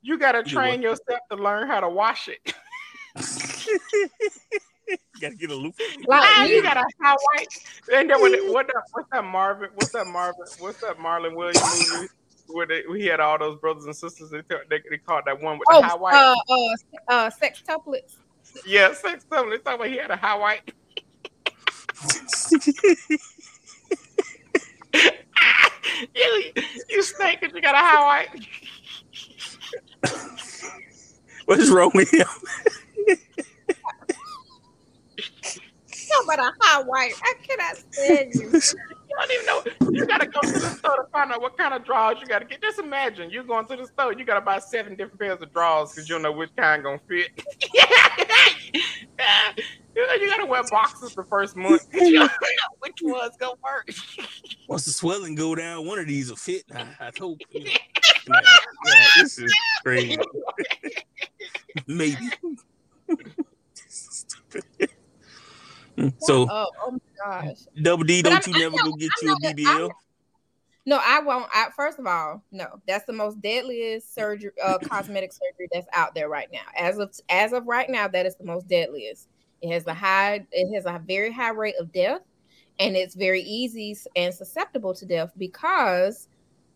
You 0.02 0.18
gotta 0.18 0.38
You 0.38 0.44
train 0.44 0.80
yourself 0.82 1.20
to 1.30 1.36
learn 1.36 1.68
how 1.68 1.80
to 1.80 1.88
wash 1.88 2.28
it. 2.28 2.54
You 3.16 3.22
gotta 5.20 5.34
get 5.36 5.50
a 5.50 5.54
loop. 5.54 5.74
Like, 6.06 6.22
Ah, 6.24 6.44
you- 6.44 6.56
you 6.56 6.62
got 6.62 6.76
a 6.78 6.84
high 7.02 7.16
white. 7.34 7.48
And 7.92 8.08
then 8.08 8.20
when 8.22 8.34
it, 8.34 8.40
what 8.52 8.66
that, 8.68 8.82
what's 8.92 9.08
that 9.12 9.24
Marvin? 9.24 9.68
What's 9.74 9.92
that 9.92 10.06
Marvin? 10.06 10.44
What's 10.58 10.80
that 10.80 10.96
Marlon 10.98 11.34
Wayans 11.34 11.92
movie 11.92 12.08
where 12.52 12.66
they, 12.66 12.82
we 12.88 13.06
had 13.06 13.20
all 13.20 13.38
those 13.38 13.58
brothers 13.58 13.84
and 13.84 13.94
sisters? 13.96 14.30
They, 14.30 14.42
they, 14.68 14.80
they 14.90 14.98
called 14.98 15.24
that 15.26 15.40
one 15.40 15.58
with 15.58 15.66
the 15.68 15.76
Oh, 15.76 15.82
high 15.82 15.94
white. 15.94 16.14
uh, 16.14 16.34
uh, 16.48 16.74
uh, 17.08 17.30
sextuplets. 17.42 18.16
yeah, 18.66 18.92
sex 18.94 19.24
something. 19.32 19.50
They 19.50 19.58
talking 19.58 19.74
about 19.74 19.88
he 19.88 19.96
had 19.96 20.10
a 20.10 20.16
high 20.16 20.36
white. 20.36 20.72
you, 26.14 26.52
you 26.88 27.02
snake 27.02 27.42
and 27.42 27.52
you 27.54 27.60
got 27.62 27.74
a 27.74 27.78
high 27.78 28.04
white. 28.04 28.46
What's 31.46 31.70
wrong 31.70 31.90
with 31.94 32.12
him? 32.12 32.26
Talk 36.08 36.24
about 36.24 36.38
a 36.38 36.52
high 36.60 36.82
white. 36.82 37.14
I 37.22 37.34
cannot 37.46 37.76
stand 37.92 38.34
you. 38.34 38.60
You 39.10 39.16
don't 39.18 39.32
even 39.32 39.46
know. 39.46 39.90
You 39.90 40.06
gotta 40.06 40.26
go 40.26 40.40
to 40.40 40.52
the 40.52 40.70
store 40.70 40.96
to 40.96 41.10
find 41.10 41.32
out 41.32 41.40
what 41.42 41.58
kind 41.58 41.74
of 41.74 41.84
drawers 41.84 42.18
you 42.20 42.26
gotta 42.26 42.44
get. 42.44 42.62
Just 42.62 42.78
imagine 42.78 43.28
you 43.30 43.42
going 43.42 43.66
to 43.66 43.76
the 43.76 43.86
store, 43.86 44.12
you 44.12 44.24
gotta 44.24 44.40
buy 44.40 44.60
seven 44.60 44.94
different 44.94 45.18
pairs 45.18 45.42
of 45.42 45.52
drawers 45.52 45.90
because 45.90 46.08
you 46.08 46.14
don't 46.14 46.22
know 46.22 46.32
which 46.32 46.50
kind 46.56 46.84
gonna 46.84 47.00
fit. 47.08 47.30
you, 49.96 50.02
you 50.20 50.28
gotta 50.28 50.46
wear 50.46 50.62
boxes 50.70 51.14
the 51.14 51.24
first 51.24 51.56
month. 51.56 51.86
You 51.92 52.20
don't 52.20 52.28
know 52.28 52.28
which 52.78 52.98
one's 53.02 53.36
gonna 53.36 53.56
work. 53.62 53.90
Once 54.68 54.84
the 54.84 54.92
swelling 54.92 55.34
go 55.34 55.56
down, 55.56 55.86
one 55.86 55.98
of 55.98 56.06
these 56.06 56.30
will 56.30 56.36
fit. 56.36 56.62
I, 56.72 56.86
I 57.00 57.10
hope. 57.18 57.40
you 57.50 57.64
know. 57.64 57.70
Yeah, 58.86 59.06
this 59.16 59.38
is 59.38 59.52
crazy. 59.82 60.16
Maybe. 61.86 62.30
Stupid. 66.08 66.22
so, 66.22 66.46
oh, 66.50 66.70
oh 66.82 66.90
my 66.92 66.98
gosh. 67.42 67.58
Double 67.82 68.04
D, 68.04 68.22
don't 68.22 68.46
you 68.46 68.54
I'm 68.54 68.60
never 68.60 68.76
not- 68.76 68.84
go 68.86 68.92
get 68.92 69.10
you 69.22 69.32
a 69.32 69.36
BBL? 69.54 69.90
No, 70.86 70.98
I 71.04 71.20
won't. 71.20 71.46
I, 71.54 71.68
first 71.76 71.98
of 71.98 72.06
all, 72.06 72.42
no, 72.50 72.80
that's 72.86 73.04
the 73.04 73.12
most 73.12 73.40
deadliest 73.40 74.14
surgery, 74.14 74.50
uh, 74.64 74.78
cosmetic 74.82 75.32
surgery 75.32 75.68
that's 75.72 75.86
out 75.92 76.14
there 76.14 76.28
right 76.28 76.48
now. 76.52 76.62
As 76.76 76.98
of 76.98 77.14
as 77.28 77.52
of 77.52 77.66
right 77.66 77.88
now, 77.90 78.08
that 78.08 78.26
is 78.26 78.36
the 78.36 78.44
most 78.44 78.66
deadliest. 78.66 79.28
It 79.60 79.70
has 79.70 79.86
a 79.86 79.94
high, 79.94 80.46
it 80.52 80.74
has 80.74 80.86
a 80.86 81.00
very 81.06 81.30
high 81.32 81.50
rate 81.50 81.74
of 81.78 81.92
death, 81.92 82.22
and 82.78 82.96
it's 82.96 83.14
very 83.14 83.42
easy 83.42 83.94
and 84.16 84.32
susceptible 84.34 84.94
to 84.94 85.04
death 85.04 85.32
because, 85.36 86.28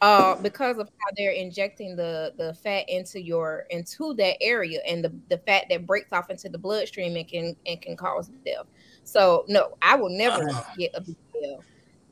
uh, 0.03 0.35
because 0.43 0.77
of 0.77 0.87
how 0.99 1.09
they're 1.17 1.33
injecting 1.33 1.97
the 1.97 2.35
the 2.37 2.53
fat 2.53 2.87
into 2.91 3.23
your 3.23 3.65
into 3.71 4.13
that 4.15 4.37
area, 4.43 4.81
and 4.87 5.03
the 5.03 5.15
the 5.31 5.39
fat 5.39 5.65
that 5.71 5.87
breaks 5.87 6.13
off 6.13 6.29
into 6.29 6.51
the 6.51 6.59
bloodstream 6.59 7.17
and 7.17 7.27
can 7.27 7.57
and 7.67 7.81
can 7.81 7.97
cause 7.97 8.31
death. 8.45 8.67
So 9.05 9.45
no, 9.49 9.75
I 9.83 9.97
will 9.97 10.11
never 10.11 10.49
Uh. 10.49 10.63
get 10.77 10.91
a 10.95 11.01
BBL. 11.01 11.63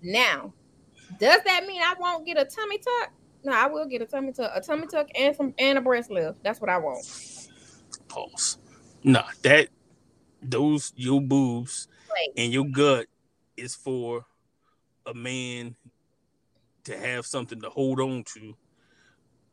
Now, 0.02 0.52
does 1.18 1.40
that 1.44 1.66
mean 1.66 1.82
I 1.82 1.94
won't 1.98 2.24
get 2.26 2.38
a 2.38 2.44
tummy 2.44 2.78
tuck? 2.78 3.12
No, 3.44 3.52
I 3.52 3.66
will 3.66 3.86
get 3.86 4.02
a 4.02 4.06
tummy 4.06 4.32
tuck, 4.32 4.52
a 4.54 4.60
tummy 4.60 4.86
tuck, 4.86 5.08
and 5.14 5.34
some 5.34 5.54
and 5.58 5.78
a 5.78 5.80
breast 5.80 6.10
lift. 6.10 6.42
That's 6.42 6.60
what 6.60 6.70
I 6.70 6.78
want. 6.78 7.04
Pause. 8.08 8.58
Nah, 9.02 9.24
that 9.42 9.68
those 10.42 10.92
your 10.96 11.20
boobs 11.20 11.88
Wait. 12.14 12.32
and 12.36 12.52
your 12.52 12.66
gut 12.66 13.06
is 13.56 13.74
for 13.74 14.24
a 15.06 15.14
man 15.14 15.74
to 16.84 16.96
have 16.98 17.26
something 17.26 17.60
to 17.60 17.70
hold 17.70 18.00
on 18.00 18.24
to 18.24 18.56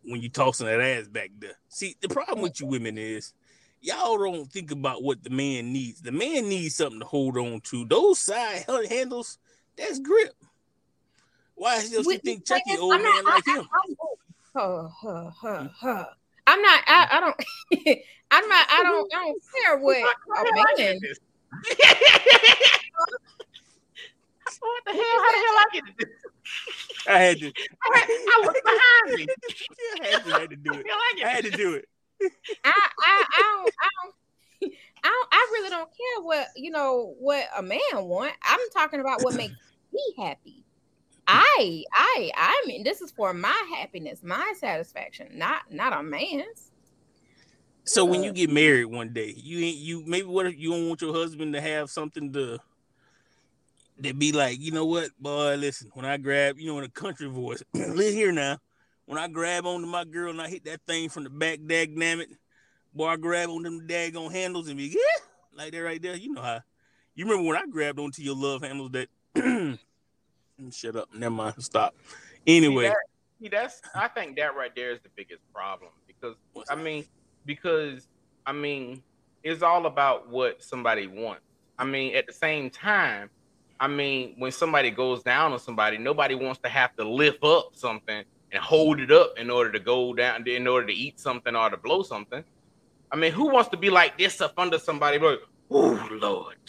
when 0.04 0.22
you 0.22 0.30
tossing 0.30 0.68
that 0.68 0.82
ass 0.82 1.08
back 1.08 1.32
there. 1.40 1.58
See, 1.68 1.96
the 2.02 2.10
problem 2.10 2.42
with 2.42 2.60
you 2.60 2.68
women 2.68 2.98
is 2.98 3.34
y'all 3.82 4.18
don't 4.18 4.52
think 4.52 4.72
about 4.72 5.04
what 5.04 5.24
the 5.24 5.30
man 5.30 5.72
needs. 5.74 6.02
The 6.02 6.12
man 6.12 6.50
needs 6.50 6.76
something 6.76 7.00
to 7.00 7.06
hold 7.06 7.38
on 7.38 7.62
to. 7.62 7.86
Those 7.86 8.20
side 8.20 8.66
handles, 8.90 9.38
that's 9.78 10.00
grip. 10.00 10.34
Why 11.56 11.76
else 11.76 11.92
you 11.92 12.18
think 12.20 12.46
Chucky 12.46 12.72
I'm 12.72 12.80
old 12.82 12.92
not- 12.92 13.02
man 13.04 13.24
like 13.26 13.48
I- 13.48 13.56
him? 13.58 13.68
I- 13.72 13.78
I- 13.78 14.06
huh, 14.56 14.88
huh, 14.90 15.30
huh, 15.42 15.68
huh. 15.76 16.06
I'm 16.48 16.62
not. 16.62 16.84
I, 16.88 17.08
I 17.12 17.20
don't. 17.20 17.36
I'm 18.32 18.48
not. 18.48 18.68
I 18.72 18.84
don't. 18.84 19.14
I 19.14 19.18
don't 19.26 19.42
care 19.64 19.78
what 19.78 19.98
a 19.98 20.02
man. 20.82 21.00
what 24.60 24.84
the 24.86 24.92
hell? 24.92 25.02
How 25.02 25.32
the 25.32 25.38
hell 25.38 25.58
I 25.58 25.66
get 25.74 25.84
this? 25.98 26.10
I 27.08 27.20
had 27.20 27.40
to, 27.40 27.48
I, 27.84 28.06
I 28.28 28.46
look 28.46 28.58
behind 28.64 29.16
me. 29.20 29.28
I 30.02 30.08
had 30.08 30.24
to, 30.26 30.36
I 30.36 30.40
had 30.42 30.50
to 30.50 30.56
do 30.56 30.74
it. 30.74 30.86
Hell 30.88 30.98
I 30.98 31.22
I 31.24 31.28
had 31.30 31.44
to 31.46 31.52
do 31.52 31.74
it. 31.76 31.88
I, 32.22 32.28
I, 32.66 33.26
I 33.34 33.42
don't. 33.42 33.74
I 33.82 33.90
don't. 34.04 34.16
I, 35.02 35.08
don't, 35.08 35.28
I 35.32 35.50
really 35.54 35.70
don't 35.70 35.90
care 35.90 36.24
what 36.24 36.48
you 36.56 36.72
know 36.72 37.16
what 37.20 37.46
a 37.58 37.62
man 37.62 37.80
want. 37.96 38.34
I'm 38.44 38.60
talking 38.74 39.00
about 39.00 39.24
what 39.24 39.34
makes 39.36 39.56
me 39.94 40.14
happy. 40.18 40.66
I, 41.32 41.84
I, 41.94 42.32
I 42.36 42.64
mean, 42.66 42.84
this 42.84 43.02
is 43.02 43.12
for 43.12 43.34
my 43.34 43.64
happiness, 43.78 44.24
my 44.24 44.54
satisfaction, 44.58 45.30
not 45.36 45.72
not 45.72 45.94
a 45.94 46.02
man's. 46.02 46.72
So 47.84 48.04
when 48.04 48.24
you 48.24 48.34
get 48.34 48.50
married 48.50 48.86
one 48.86 49.14
day, 49.14 49.34
you 49.38 49.60
ain't 49.60 49.78
you 49.78 50.04
maybe 50.06 50.28
what 50.28 50.48
if 50.48 50.58
you 50.58 50.72
don't 50.72 50.90
want 50.90 51.02
your 51.02 51.14
husband 51.14 51.54
to 51.54 51.62
have 51.62 51.90
something 51.90 52.34
to 52.34 52.60
that 54.00 54.18
be 54.18 54.32
like, 54.32 54.60
you 54.60 54.72
know 54.72 54.86
what, 54.86 55.10
boy, 55.20 55.56
listen, 55.56 55.90
when 55.94 56.06
I 56.06 56.18
grab, 56.18 56.58
you 56.58 56.68
know, 56.68 56.80
in 56.80 56.86
a 56.86 56.90
country 56.90 57.28
voice, 57.28 57.62
listen 57.74 58.16
here 58.16 58.32
now. 58.32 58.58
When 59.10 59.18
I 59.18 59.28
grab 59.28 59.66
onto 59.66 59.88
my 59.88 60.06
girl 60.06 60.30
and 60.30 60.40
I 60.40 60.48
hit 60.48 60.66
that 60.66 60.82
thing 60.86 61.10
from 61.10 61.24
the 61.24 61.32
back, 61.32 61.58
dag 61.66 62.00
damn 62.00 62.20
it, 62.20 62.30
boy, 62.94 63.08
I 63.08 63.16
grab 63.18 63.50
on 63.50 63.64
them 63.64 63.88
daggone 63.88 64.32
handles 64.32 64.68
and 64.68 64.78
be 64.78 64.84
yeah, 64.84 65.26
like 65.52 65.72
that 65.72 65.80
right 65.80 66.00
there. 66.00 66.16
You 66.16 66.32
know 66.32 66.44
how 66.44 66.60
you 67.16 67.26
remember 67.26 67.48
when 67.48 67.58
I 67.58 67.66
grabbed 67.66 67.98
onto 67.98 68.22
your 68.22 68.36
love 68.36 68.62
handles 68.62 68.92
that 68.92 69.10
mm, 69.36 69.80
shut 70.72 70.96
up, 70.96 71.10
never 71.12 71.34
mind, 71.34 71.56
stop. 71.58 71.96
Anyway, 72.46 72.84
that- 72.90 72.98
See, 73.42 73.48
that's 73.48 73.82
I 73.96 74.10
think 74.10 74.36
that 74.36 74.56
right 74.56 74.76
there 74.76 74.92
is 74.92 75.00
the 75.02 75.10
biggest 75.16 75.42
problem 75.52 75.90
because 76.06 76.36
What's 76.54 76.70
I 76.70 76.76
that? 76.76 76.84
mean, 76.84 77.04
because 77.48 78.08
I 78.46 78.52
mean, 78.52 79.02
it's 79.42 79.64
all 79.64 79.88
about 79.88 80.30
what 80.30 80.62
somebody 80.62 81.08
wants. 81.08 81.42
I 81.80 81.84
mean, 81.84 82.16
at 82.16 82.28
the 82.28 82.34
same 82.34 82.70
time, 82.70 83.32
I 83.80 83.88
mean, 83.88 84.36
when 84.38 84.52
somebody 84.52 84.92
goes 84.92 85.24
down 85.24 85.52
on 85.52 85.58
somebody, 85.60 85.98
nobody 85.98 86.36
wants 86.36 86.60
to 86.60 86.70
have 86.70 86.96
to 86.98 87.10
lift 87.10 87.44
up 87.44 87.70
something 87.74 88.24
and 88.52 88.62
hold 88.62 89.00
it 89.00 89.12
up 89.12 89.34
in 89.38 89.50
order 89.50 89.72
to 89.72 89.80
go 89.80 90.14
down, 90.14 90.48
in 90.48 90.68
order 90.68 90.88
to 90.88 90.94
eat 90.94 91.20
something 91.20 91.56
or 91.56 91.70
to 91.70 91.78
blow 91.78 92.04
something. 92.04 92.44
I 93.12 93.16
mean, 93.16 93.32
who 93.32 93.50
wants 93.50 93.70
to 93.70 93.78
be 93.78 93.90
like 93.90 94.18
this 94.18 94.42
up 94.42 94.54
under 94.58 94.78
somebody? 94.80 95.18
Like, 95.18 95.40
oh 95.72 96.08
Lord, 96.12 96.56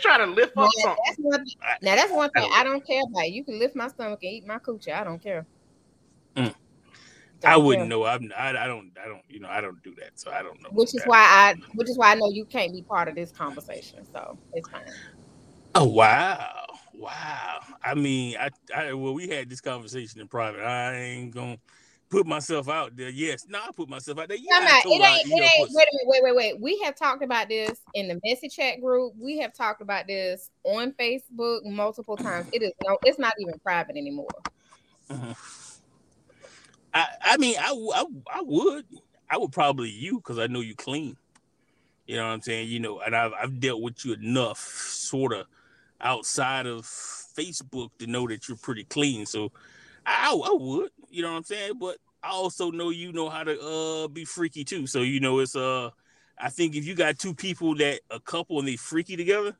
try 0.00 0.18
to 0.18 0.26
lift 0.26 0.56
Now, 0.56 0.64
up 0.64 0.70
something. 0.82 1.14
one, 1.18 1.44
now 1.82 1.96
that's 1.96 2.12
one 2.12 2.30
thing 2.30 2.48
I 2.52 2.64
don't 2.64 2.86
care 2.86 3.02
about. 3.10 3.30
You 3.30 3.44
can 3.44 3.58
lift 3.58 3.76
my 3.76 3.88
stomach 3.88 4.20
and 4.22 4.32
eat 4.32 4.46
my 4.46 4.58
coochie. 4.58 4.92
I 4.92 5.04
don't 5.04 5.22
care. 5.22 5.46
Mm. 6.36 6.54
Don't 7.40 7.52
I 7.52 7.56
wouldn't 7.56 7.88
care. 7.88 7.98
know. 7.98 8.04
I'm, 8.04 8.30
I, 8.36 8.50
I 8.50 8.66
don't, 8.66 8.92
I 9.02 9.08
don't, 9.08 9.22
you 9.28 9.40
know, 9.40 9.48
I 9.48 9.60
don't 9.60 9.82
do 9.82 9.94
that, 9.96 10.18
so 10.18 10.30
I 10.30 10.42
don't 10.42 10.62
know. 10.62 10.68
Which 10.72 10.94
is 10.94 11.02
that. 11.02 11.08
why 11.08 11.18
I, 11.20 11.54
which 11.74 11.88
is 11.88 11.96
why 11.98 12.12
I 12.12 12.14
know 12.14 12.30
you 12.30 12.44
can't 12.44 12.72
be 12.72 12.82
part 12.82 13.08
of 13.08 13.14
this 13.14 13.32
conversation. 13.32 14.06
So 14.12 14.38
it's 14.52 14.68
fine. 14.68 14.82
Oh 15.74 15.84
wow, 15.84 16.66
wow. 17.00 17.60
I 17.82 17.94
mean, 17.94 18.36
I, 18.38 18.50
I 18.74 18.92
well, 18.92 19.14
we 19.14 19.28
had 19.28 19.48
this 19.48 19.60
conversation 19.60 20.20
in 20.20 20.28
private. 20.28 20.62
I 20.62 20.94
ain't 20.94 21.34
gonna 21.34 21.58
put 22.10 22.26
myself 22.26 22.68
out 22.68 22.96
there. 22.96 23.08
Yes, 23.08 23.46
no, 23.48 23.58
I 23.58 23.70
put 23.72 23.88
myself 23.88 24.18
out 24.18 24.28
there. 24.28 24.36
Yeah, 24.36 24.60
I 24.60 24.76
out. 24.76 24.82
told 24.82 25.00
It 25.00 25.04
ain't. 25.04 25.26
It 25.26 25.50
ain't. 25.58 25.70
Wait 25.72 25.88
a 25.88 25.96
minute. 25.96 26.06
Wait. 26.06 26.22
Wait. 26.22 26.36
Wait. 26.36 26.60
We 26.60 26.78
have 26.84 26.94
talked 26.94 27.22
about 27.22 27.48
this 27.48 27.80
in 27.94 28.08
the 28.08 28.20
messy 28.24 28.48
chat 28.48 28.80
group. 28.80 29.14
We 29.18 29.38
have 29.38 29.54
talked 29.54 29.80
about 29.80 30.06
this 30.06 30.50
on 30.64 30.92
Facebook 30.92 31.64
multiple 31.64 32.16
times. 32.16 32.48
It 32.52 32.62
is 32.62 32.72
no. 32.84 32.98
It's 33.04 33.18
not 33.18 33.34
even 33.40 33.58
private 33.60 33.96
anymore. 33.96 34.28
Mhm. 35.10 35.36
I, 36.92 37.06
I 37.22 37.36
mean, 37.36 37.54
I, 37.58 37.70
I 38.32 38.42
would, 38.42 38.84
I 39.28 39.38
would 39.38 39.52
probably 39.52 39.90
you 39.90 40.16
because 40.16 40.38
I 40.38 40.48
know 40.48 40.60
you 40.60 40.74
clean. 40.74 41.16
You 42.06 42.16
know 42.16 42.26
what 42.26 42.32
I'm 42.32 42.42
saying? 42.42 42.68
You 42.68 42.80
know, 42.80 43.00
and 43.00 43.14
I've, 43.14 43.32
I've 43.40 43.60
dealt 43.60 43.80
with 43.80 44.04
you 44.04 44.14
enough, 44.14 44.58
sort 44.58 45.32
of, 45.32 45.46
outside 46.00 46.66
of 46.66 46.82
Facebook 46.82 47.90
to 47.98 48.06
know 48.06 48.26
that 48.28 48.48
you're 48.48 48.56
pretty 48.56 48.84
clean. 48.84 49.26
So, 49.26 49.52
I, 50.06 50.32
I 50.32 50.52
would, 50.52 50.90
you 51.10 51.22
know 51.22 51.30
what 51.30 51.38
I'm 51.38 51.44
saying? 51.44 51.74
But 51.78 51.98
I 52.22 52.30
also 52.30 52.70
know 52.70 52.90
you 52.90 53.12
know 53.12 53.28
how 53.28 53.44
to 53.44 53.60
uh 53.60 54.08
be 54.08 54.24
freaky 54.24 54.64
too. 54.64 54.86
So 54.86 55.00
you 55.02 55.20
know, 55.20 55.38
it's 55.38 55.56
uh, 55.56 55.90
I 56.38 56.50
think 56.50 56.74
if 56.76 56.86
you 56.86 56.94
got 56.94 57.18
two 57.18 57.34
people 57.34 57.74
that 57.76 58.00
a 58.10 58.20
couple 58.20 58.58
and 58.58 58.68
they 58.68 58.76
freaky 58.76 59.16
together. 59.16 59.56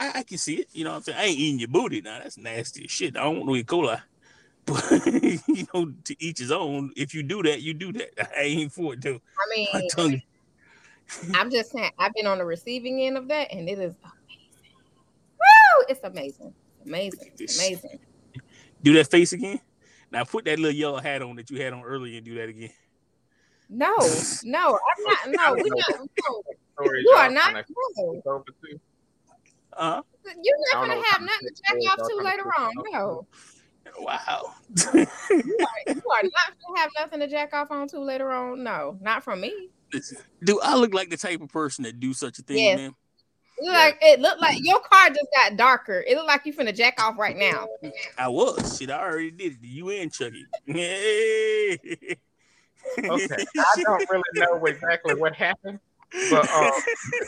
I, 0.00 0.20
I 0.20 0.22
can 0.22 0.38
see 0.38 0.56
it, 0.56 0.68
you 0.72 0.84
know 0.84 0.90
what 0.90 0.96
I'm 0.98 1.02
saying? 1.02 1.18
I 1.18 1.24
ain't 1.24 1.38
eating 1.38 1.58
your 1.58 1.68
booty 1.68 2.00
now. 2.00 2.20
That's 2.22 2.38
nasty 2.38 2.84
as 2.84 2.90
shit. 2.90 3.16
I 3.16 3.24
don't 3.24 3.38
want 3.38 3.48
no 3.48 3.56
E. 3.56 3.64
coli. 3.64 4.00
But 4.64 5.06
you 5.48 5.66
know, 5.72 5.94
to 6.04 6.16
each 6.22 6.40
his 6.40 6.52
own. 6.52 6.92
If 6.94 7.14
you 7.14 7.22
do 7.22 7.42
that, 7.44 7.62
you 7.62 7.72
do 7.72 7.90
that. 7.94 8.10
I 8.38 8.42
ain't 8.42 8.70
for 8.72 8.92
it 8.92 9.00
though. 9.00 9.18
I 9.18 9.56
mean, 9.56 9.68
My 9.72 9.82
tongue. 9.90 10.22
I'm 11.34 11.50
just 11.50 11.72
saying. 11.72 11.90
I've 11.98 12.12
been 12.12 12.26
on 12.26 12.36
the 12.36 12.44
receiving 12.44 13.00
end 13.00 13.16
of 13.16 13.28
that, 13.28 13.50
and 13.50 13.66
it 13.66 13.78
is! 13.78 13.94
It's 15.88 16.00
amazing. 16.04 16.54
Amazing. 16.86 17.32
Amazing. 17.38 17.98
Do 18.82 18.92
that 18.94 19.10
face 19.10 19.32
again. 19.32 19.60
Now 20.10 20.24
put 20.24 20.44
that 20.46 20.58
little 20.58 20.74
yellow 20.76 20.98
hat 21.00 21.22
on 21.22 21.36
that 21.36 21.50
you 21.50 21.60
had 21.60 21.72
on 21.72 21.82
earlier 21.82 22.16
and 22.16 22.24
do 22.24 22.34
that 22.36 22.48
again. 22.48 22.70
No, 23.68 23.94
no, 24.44 24.78
I'm 24.96 25.32
not. 25.32 25.56
No, 25.56 25.62
we 25.62 25.70
not. 25.70 26.00
No, 26.80 26.92
you 26.92 27.10
are 27.16 27.30
not. 27.30 27.44
kinda 27.54 27.64
No, 27.68 28.12
kicked 28.14 28.26
over. 28.26 28.42
Uh 29.76 30.02
you're 30.42 30.56
not 30.74 30.88
gonna 30.88 31.02
have 31.10 31.22
nothing 31.22 31.48
to 31.48 31.54
shit 31.54 31.82
jack 31.82 31.98
off 31.98 32.08
to 32.08 32.16
later 32.16 32.52
on. 32.58 32.72
No, 32.90 33.26
wow. 33.98 34.54
you 34.94 35.00
are, 35.00 35.06
you 35.86 36.02
are 36.10 36.22
not 36.22 36.52
gonna 36.66 36.80
have 36.80 36.90
nothing 36.98 37.20
to 37.20 37.26
jack 37.28 37.52
off 37.54 37.70
on 37.70 37.88
to 37.88 38.00
later 38.00 38.30
on. 38.30 38.62
No, 38.62 38.98
not 39.00 39.22
from 39.22 39.40
me. 39.40 39.70
Do 40.44 40.60
I 40.62 40.74
look 40.76 40.92
like 40.92 41.10
the 41.10 41.16
type 41.16 41.40
of 41.40 41.48
person 41.48 41.84
that 41.84 41.98
do 42.00 42.12
such 42.12 42.38
a 42.38 42.42
thing, 42.42 42.58
Yes. 42.58 42.76
man? 42.78 42.94
It 43.60 43.66
like 43.66 43.98
it 44.00 44.20
looked 44.20 44.40
like 44.40 44.58
your 44.62 44.80
car 44.80 45.08
just 45.08 45.26
got 45.34 45.56
darker. 45.56 46.04
It 46.06 46.14
looked 46.14 46.28
like 46.28 46.46
you 46.46 46.52
finna 46.52 46.74
jack 46.74 47.02
off 47.02 47.18
right 47.18 47.36
now. 47.36 47.66
I 48.16 48.28
was. 48.28 48.78
Shit, 48.78 48.90
I 48.90 49.00
already 49.00 49.30
did 49.30 49.52
it. 49.52 49.58
You 49.62 49.90
and 49.90 50.12
Chucky. 50.12 50.46
Hey. 50.66 51.78
Okay, 52.96 53.44
I 53.58 53.82
don't 53.82 54.08
really 54.10 54.22
know 54.34 54.64
exactly 54.64 55.14
what 55.14 55.34
happened, 55.34 55.78
but 56.30 56.48
um, 56.48 56.70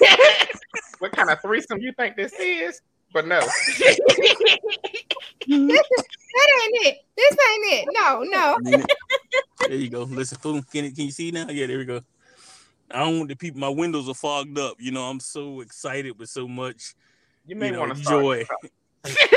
what 1.01 1.13
kind 1.13 1.29
of 1.29 1.39
threesome 1.43 1.81
you 1.81 1.93
think 1.93 2.17
this 2.17 2.33
is? 2.33 2.81
But 3.13 3.27
no, 3.27 3.41
That 6.31 6.63
ain't 6.63 6.87
it. 6.87 6.99
This 7.17 7.33
ain't 7.33 7.67
it. 7.73 7.89
No, 7.93 8.23
no. 8.23 8.59
there 9.69 9.77
you 9.77 9.91
go. 9.91 10.05
Listen, 10.05 10.39
boom. 10.41 10.63
Can, 10.73 10.91
can 10.93 11.07
you 11.07 11.11
see 11.11 11.31
now? 11.31 11.49
Yeah, 11.51 11.67
there 11.67 11.79
we 11.79 11.85
go. 11.85 12.01
I 12.91 13.01
don't 13.01 13.19
want 13.19 13.29
the 13.29 13.37
people. 13.37 13.61
My 13.61 13.69
windows 13.69 14.09
are 14.09 14.15
fogged 14.15 14.59
up. 14.59 14.77
You 14.79 14.91
know, 14.91 15.05
I'm 15.05 15.21
so 15.21 15.61
excited 15.61 16.19
with 16.19 16.29
so 16.29 16.49
much 16.49 16.95
you 17.47 17.57
may 17.57 17.67
you 17.67 17.73
know, 17.73 17.81
want 17.81 17.97
to 17.97 18.03
start. 18.03 18.21
joy. 18.21 18.45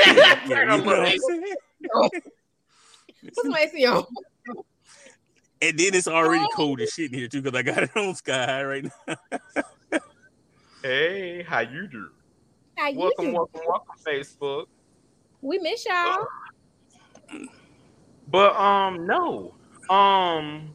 Yeah, 0.06 0.40
Yeah, 0.46 0.76
you 0.76 0.82
know 0.82 0.84
what 0.84 0.98
I'm 1.00 1.18
saying? 1.18 1.54
What's 3.34 3.48
Macy 3.48 3.86
on? 3.86 4.04
And 5.62 5.78
then 5.78 5.94
it's 5.94 6.08
already 6.08 6.44
cold 6.54 6.80
as 6.80 6.90
shit 6.90 7.12
in 7.12 7.18
here 7.18 7.28
too, 7.28 7.40
because 7.40 7.58
I 7.58 7.62
got 7.62 7.82
it 7.84 7.96
on 7.96 8.14
sky 8.14 8.44
high 8.44 8.64
right 8.64 8.84
now. 8.84 9.16
Hey, 10.82 11.42
how 11.42 11.60
you 11.60 11.88
do? 11.88 12.10
How 12.76 12.88
you 12.88 12.98
Welcome, 12.98 13.26
do? 13.26 13.32
welcome, 13.32 13.60
welcome, 13.66 13.96
Facebook. 14.06 14.66
We 15.40 15.58
miss 15.58 15.86
y'all. 15.86 16.26
But 18.28 18.54
um, 18.56 19.06
no, 19.06 19.54
um, 19.88 20.74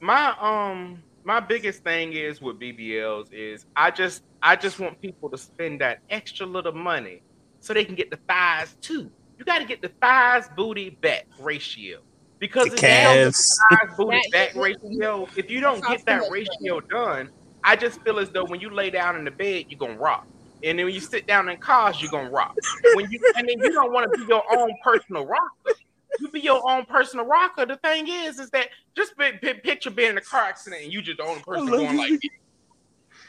my 0.00 0.34
um, 0.40 1.02
my 1.24 1.40
biggest 1.40 1.82
thing 1.84 2.12
is 2.12 2.40
with 2.40 2.58
BBLs 2.58 3.32
is 3.32 3.66
I 3.76 3.90
just 3.90 4.22
I 4.42 4.56
just 4.56 4.78
want 4.80 5.00
people 5.00 5.28
to 5.30 5.38
spend 5.38 5.80
that 5.80 6.00
extra 6.10 6.46
little 6.46 6.72
money 6.72 7.22
so 7.60 7.74
they 7.74 7.84
can 7.84 7.94
get 7.94 8.10
the 8.10 8.18
thighs 8.28 8.74
too. 8.80 9.10
You 9.38 9.44
got 9.44 9.58
to 9.58 9.64
get 9.64 9.80
the 9.82 9.90
thighs 10.00 10.48
booty 10.56 10.90
back 10.90 11.26
ratio 11.38 12.00
because 12.38 12.68
The 12.68 12.74
if 12.74 12.82
you 12.82 12.88
don't 12.88 12.94
get 13.02 13.24
calves. 13.24 13.60
the 13.70 13.76
thighs 13.76 13.96
booty 13.96 14.20
That- 14.32 14.54
back 14.54 14.62
ratio, 14.62 15.28
if 15.36 15.50
you 15.50 15.60
don't 15.60 15.84
get 15.84 16.04
that 16.06 16.30
ratio 16.30 16.80
done, 16.80 17.30
I 17.64 17.76
just 17.76 18.00
feel 18.02 18.18
as 18.18 18.30
though 18.30 18.44
when 18.46 18.60
you 18.60 18.70
lay 18.70 18.90
down 18.90 19.16
in 19.16 19.24
the 19.24 19.30
bed, 19.30 19.66
you're 19.68 19.78
gonna 19.78 19.98
rock. 19.98 20.26
And 20.62 20.78
then 20.78 20.86
when 20.86 20.94
you 20.94 21.00
sit 21.00 21.26
down 21.26 21.48
in 21.48 21.56
cars, 21.58 22.00
you're 22.02 22.10
gonna 22.10 22.30
rock. 22.30 22.54
When 22.94 23.10
you 23.10 23.18
and 23.36 23.48
then 23.48 23.58
you 23.58 23.72
don't 23.72 23.92
want 23.92 24.10
to 24.12 24.18
be 24.18 24.24
your 24.26 24.42
own 24.58 24.70
personal 24.84 25.26
rocker. 25.26 25.74
You 26.18 26.28
be 26.28 26.40
your 26.40 26.68
own 26.68 26.84
personal 26.86 27.26
rocker. 27.26 27.66
The 27.66 27.76
thing 27.76 28.08
is, 28.08 28.38
is 28.38 28.50
that 28.50 28.68
just 28.96 29.16
be, 29.16 29.32
pi- 29.32 29.60
picture 29.62 29.90
being 29.90 30.10
in 30.10 30.18
a 30.18 30.22
car 30.22 30.42
accident 30.42 30.82
and 30.82 30.92
you 30.92 31.02
just 31.02 31.18
the 31.18 31.24
only 31.24 31.42
person 31.42 31.66
going 31.66 31.96
like, 31.96 32.10
this. 32.10 32.30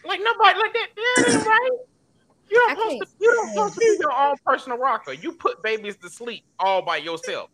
like 0.04 0.20
nobody 0.24 0.60
like 0.60 0.74
that. 0.74 0.88
That 0.96 1.32
ain't 1.32 1.46
right. 1.46 1.70
You 2.50 2.58
don't 2.58 2.78
supposed 2.78 3.02
to. 3.02 3.08
You 3.20 3.34
don't 3.34 3.48
stand 3.50 3.58
supposed 3.58 3.74
to 3.76 3.80
be 3.80 3.98
your 4.02 4.14
own 4.14 4.36
personal 4.46 4.78
rocker. 4.78 5.14
You 5.14 5.34
put 5.34 5.64
babies 5.64 5.96
to 5.98 6.10
sleep 6.10 6.44
all 6.60 6.82
by 6.82 6.98
yourself. 6.98 7.50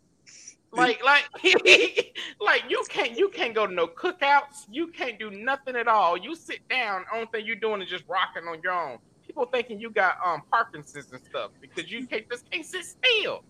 Like, 0.72 1.02
like, 1.04 1.24
like 2.40 2.64
you 2.68 2.84
can't. 2.88 3.16
You 3.16 3.28
can't 3.28 3.54
go 3.54 3.66
to 3.66 3.72
no 3.72 3.86
cookouts. 3.86 4.66
You 4.70 4.88
can't 4.88 5.18
do 5.18 5.30
nothing 5.30 5.76
at 5.76 5.88
all. 5.88 6.16
You 6.16 6.34
sit 6.34 6.66
down. 6.68 7.04
Only 7.14 7.26
thing 7.32 7.46
you're 7.46 7.56
doing 7.56 7.80
is 7.80 7.88
just 7.88 8.04
rocking 8.08 8.48
on 8.48 8.60
your 8.62 8.72
own. 8.72 8.98
People 9.26 9.46
thinking 9.46 9.78
you 9.78 9.90
got 9.90 10.16
um 10.24 10.42
Parkinson's 10.50 11.12
and 11.12 11.22
stuff 11.22 11.50
because 11.60 11.90
you 11.90 12.06
can't 12.06 12.28
just 12.30 12.50
can't 12.50 12.64
sit 12.64 12.84
still. 12.84 13.44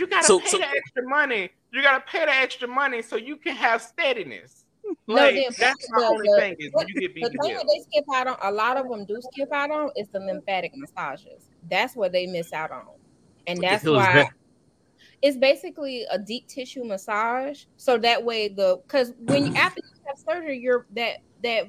You 0.00 0.06
gotta 0.06 0.24
So- 0.24 0.40
pay 0.40 0.46
so- 0.48 0.58
the 0.58 0.66
extra 0.68 1.06
money. 1.08 1.50
You 1.72 1.82
gotta 1.82 2.02
pay 2.10 2.24
the 2.24 2.32
extra 2.32 2.66
money 2.66 3.02
so 3.02 3.16
you 3.16 3.36
can 3.36 3.54
have 3.54 3.82
steadiness. 3.82 4.64
No, 5.06 5.14
Like 5.14 5.34
then 5.34 5.44
that's 5.58 5.90
my 5.90 6.00
the- 6.00 6.06
only 6.06 6.26
the- 6.26 6.40
thing 6.40 6.56
is 6.58 6.72
when 6.72 6.86
what- 6.86 6.88
you 6.88 7.00
get 7.00 7.14
The 7.14 7.38
thing 7.38 7.54
that 7.54 7.66
they 7.72 7.80
skip 7.82 8.04
out 8.14 8.26
on, 8.26 8.36
a 8.42 8.50
lot 8.50 8.76
of 8.78 8.88
them 8.88 9.04
do 9.04 9.20
skip 9.20 9.52
out 9.52 9.70
on, 9.70 9.90
is 9.94 10.08
the 10.08 10.18
lymphatic 10.20 10.72
massages. 10.74 11.50
That's 11.70 11.94
what 11.94 12.12
they 12.12 12.26
miss 12.26 12.52
out 12.54 12.70
on, 12.72 12.86
and 13.46 13.60
that's 13.60 13.84
hell 13.84 13.96
why 13.96 14.12
that? 14.14 14.32
it's 15.22 15.36
basically 15.36 16.04
a 16.10 16.18
deep 16.18 16.48
tissue 16.48 16.82
massage. 16.82 17.64
So 17.76 17.98
that 17.98 18.24
way, 18.24 18.48
the 18.48 18.80
because 18.86 19.12
when 19.20 19.48
you, 19.48 19.54
after 19.54 19.82
you 19.84 20.00
have 20.06 20.18
surgery, 20.18 20.58
you're 20.58 20.86
that 20.92 21.18
that 21.44 21.68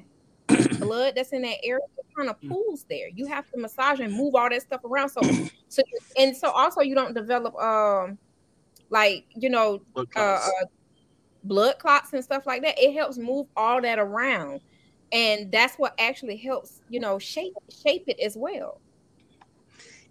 blood 0.80 1.14
that's 1.14 1.32
in 1.32 1.42
that 1.42 1.58
area 1.62 1.84
kind 2.16 2.28
of 2.30 2.36
pools 2.48 2.84
there. 2.88 3.08
You 3.14 3.26
have 3.26 3.44
to 3.50 3.60
massage 3.60 4.00
and 4.00 4.12
move 4.12 4.34
all 4.34 4.48
that 4.50 4.62
stuff 4.62 4.82
around. 4.84 5.10
So 5.10 5.20
so 5.68 5.82
and 6.18 6.36
so 6.36 6.50
also 6.50 6.80
you 6.80 6.94
don't 6.94 7.14
develop 7.14 7.54
um 7.56 8.18
like 8.90 9.24
you 9.36 9.48
know 9.50 9.80
Blood 9.94 10.06
uh, 10.16 10.20
clots. 10.38 10.48
uh, 10.48 10.64
blood 11.44 11.78
clots 11.78 12.12
and 12.12 12.22
stuff 12.24 12.46
like 12.46 12.62
that. 12.62 12.78
It 12.78 12.92
helps 12.94 13.18
move 13.18 13.46
all 13.56 13.80
that 13.82 13.98
around, 13.98 14.60
and 15.12 15.50
that's 15.50 15.76
what 15.76 15.94
actually 15.98 16.36
helps 16.36 16.80
you 16.88 17.00
know 17.00 17.18
shape 17.18 17.54
shape 17.84 18.04
it 18.06 18.20
as 18.20 18.36
well. 18.36 18.80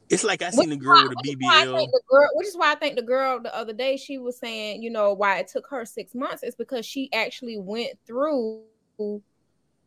it's 0.10 0.24
like 0.26 0.42
I 0.42 0.50
seen 0.50 0.72
a 0.72 0.76
is 0.76 0.82
girl 0.82 0.96
why- 0.96 1.04
with 1.04 1.14
a 1.14 1.16
which 1.22 1.38
BBL. 1.38 1.74
the 1.92 2.02
girl, 2.10 2.30
which 2.34 2.48
is 2.48 2.58
why 2.58 2.72
I 2.74 2.76
think 2.76 2.96
the 2.98 3.02
girl 3.02 3.40
the 3.40 3.56
other 3.56 3.72
day 3.74 3.96
she 3.98 4.18
was 4.18 4.38
saying, 4.40 4.82
you 4.84 4.90
know, 4.90 5.14
why 5.14 5.38
it 5.40 5.48
took 5.48 5.66
her 5.70 5.86
six 5.86 6.14
months 6.14 6.44
is 6.44 6.56
because 6.56 6.86
she 6.86 7.12
actually 7.14 7.58
went 7.58 7.92
through 8.06 8.64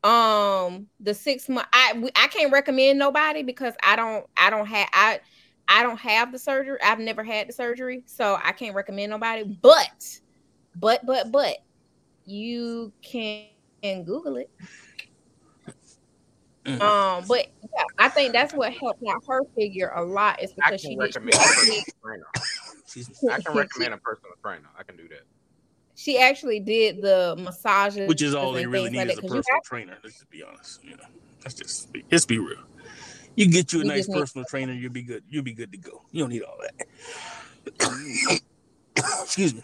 um 0.04 0.86
the 1.00 1.14
six 1.14 1.48
month. 1.48 1.66
I 1.72 2.10
I 2.14 2.28
can't 2.28 2.52
recommend 2.52 2.98
nobody 2.98 3.42
because 3.42 3.74
I 3.82 3.96
don't 3.96 4.26
I 4.36 4.50
don't 4.50 4.66
have 4.66 4.88
I 4.92 5.20
I 5.66 5.82
don't 5.82 5.98
have 5.98 6.30
the 6.30 6.38
surgery. 6.38 6.78
I've 6.84 6.98
never 6.98 7.24
had 7.24 7.48
the 7.48 7.52
surgery, 7.52 8.04
so 8.06 8.38
I 8.42 8.52
can't 8.52 8.74
recommend 8.74 9.10
nobody. 9.10 9.44
But 9.62 10.20
but 10.76 11.04
but 11.06 11.32
but 11.32 11.56
you 12.26 12.92
can 13.02 13.48
Google 13.82 14.36
it. 14.36 14.50
Mm. 16.66 16.80
Um, 16.80 17.24
but 17.28 17.46
yeah, 17.62 17.82
I 17.98 18.08
think 18.08 18.32
that's 18.32 18.54
what 18.54 18.72
helped 18.72 19.02
out 19.08 19.22
her 19.28 19.42
figure 19.54 19.92
a 19.94 20.02
lot 20.02 20.42
is 20.42 20.52
because 20.54 20.80
she 20.80 20.96
can 20.96 20.98
did, 20.98 21.12
she 21.12 21.18
recommend 21.18 21.34
a 21.34 21.38
personal 21.38 21.82
trainer. 22.02 22.26
I 23.32 23.40
can 23.42 23.54
recommend 23.54 23.94
a 23.94 23.98
personal 23.98 24.32
trainer. 24.42 24.68
I 24.78 24.82
can 24.82 24.96
do 24.96 25.08
that. 25.08 25.24
She 25.96 26.18
actually 26.18 26.60
did 26.60 27.00
the 27.02 27.34
massages, 27.38 28.08
which 28.08 28.22
is 28.22 28.34
all 28.34 28.52
they 28.52 28.66
really 28.66 28.90
need 28.90 28.98
like 28.98 29.08
is 29.10 29.16
that, 29.16 29.24
a 29.24 29.28
'cause 29.28 29.36
you 29.36 29.42
personal 29.42 29.60
trainer. 29.64 29.98
Let's 30.02 30.16
just 30.16 30.30
be 30.30 30.42
honest. 30.42 30.84
You 30.84 30.90
know, 30.96 31.04
let's 31.44 31.54
just 31.54 31.92
be, 31.92 32.04
let's 32.10 32.26
be 32.26 32.38
real. 32.38 32.58
You 33.36 33.48
get 33.50 33.72
you 33.72 33.80
a 33.80 33.82
You 33.82 33.88
nice 33.88 33.98
just 34.00 34.08
need- 34.10 34.20
personal 34.20 34.44
trainer, 34.46 34.72
you'll 34.72 34.92
be 34.92 35.02
good. 35.02 35.24
You'll 35.28 35.42
be 35.44 35.54
good 35.54 35.72
to 35.72 35.78
go. 35.78 36.02
You 36.12 36.20
don't 36.22 36.30
need 36.30 36.42
all 36.42 36.58
that. 36.60 38.40
Excuse 39.22 39.54
me. 39.54 39.62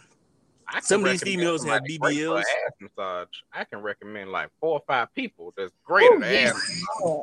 I 0.72 0.80
Some 0.80 1.04
of 1.04 1.10
these 1.10 1.22
females 1.22 1.64
have 1.64 1.82
somebody 1.86 1.98
BBLs. 1.98 2.40
Ass 2.40 2.72
massage. 2.80 3.28
I 3.52 3.64
can 3.64 3.80
recommend 3.80 4.30
like 4.30 4.50
four 4.60 4.74
or 4.74 4.82
five 4.86 5.12
people 5.14 5.52
that's 5.56 5.72
great 5.84 6.10
Ooh, 6.12 6.20
yes. 6.20 6.52
ass. 6.54 6.82
have- 7.04 7.20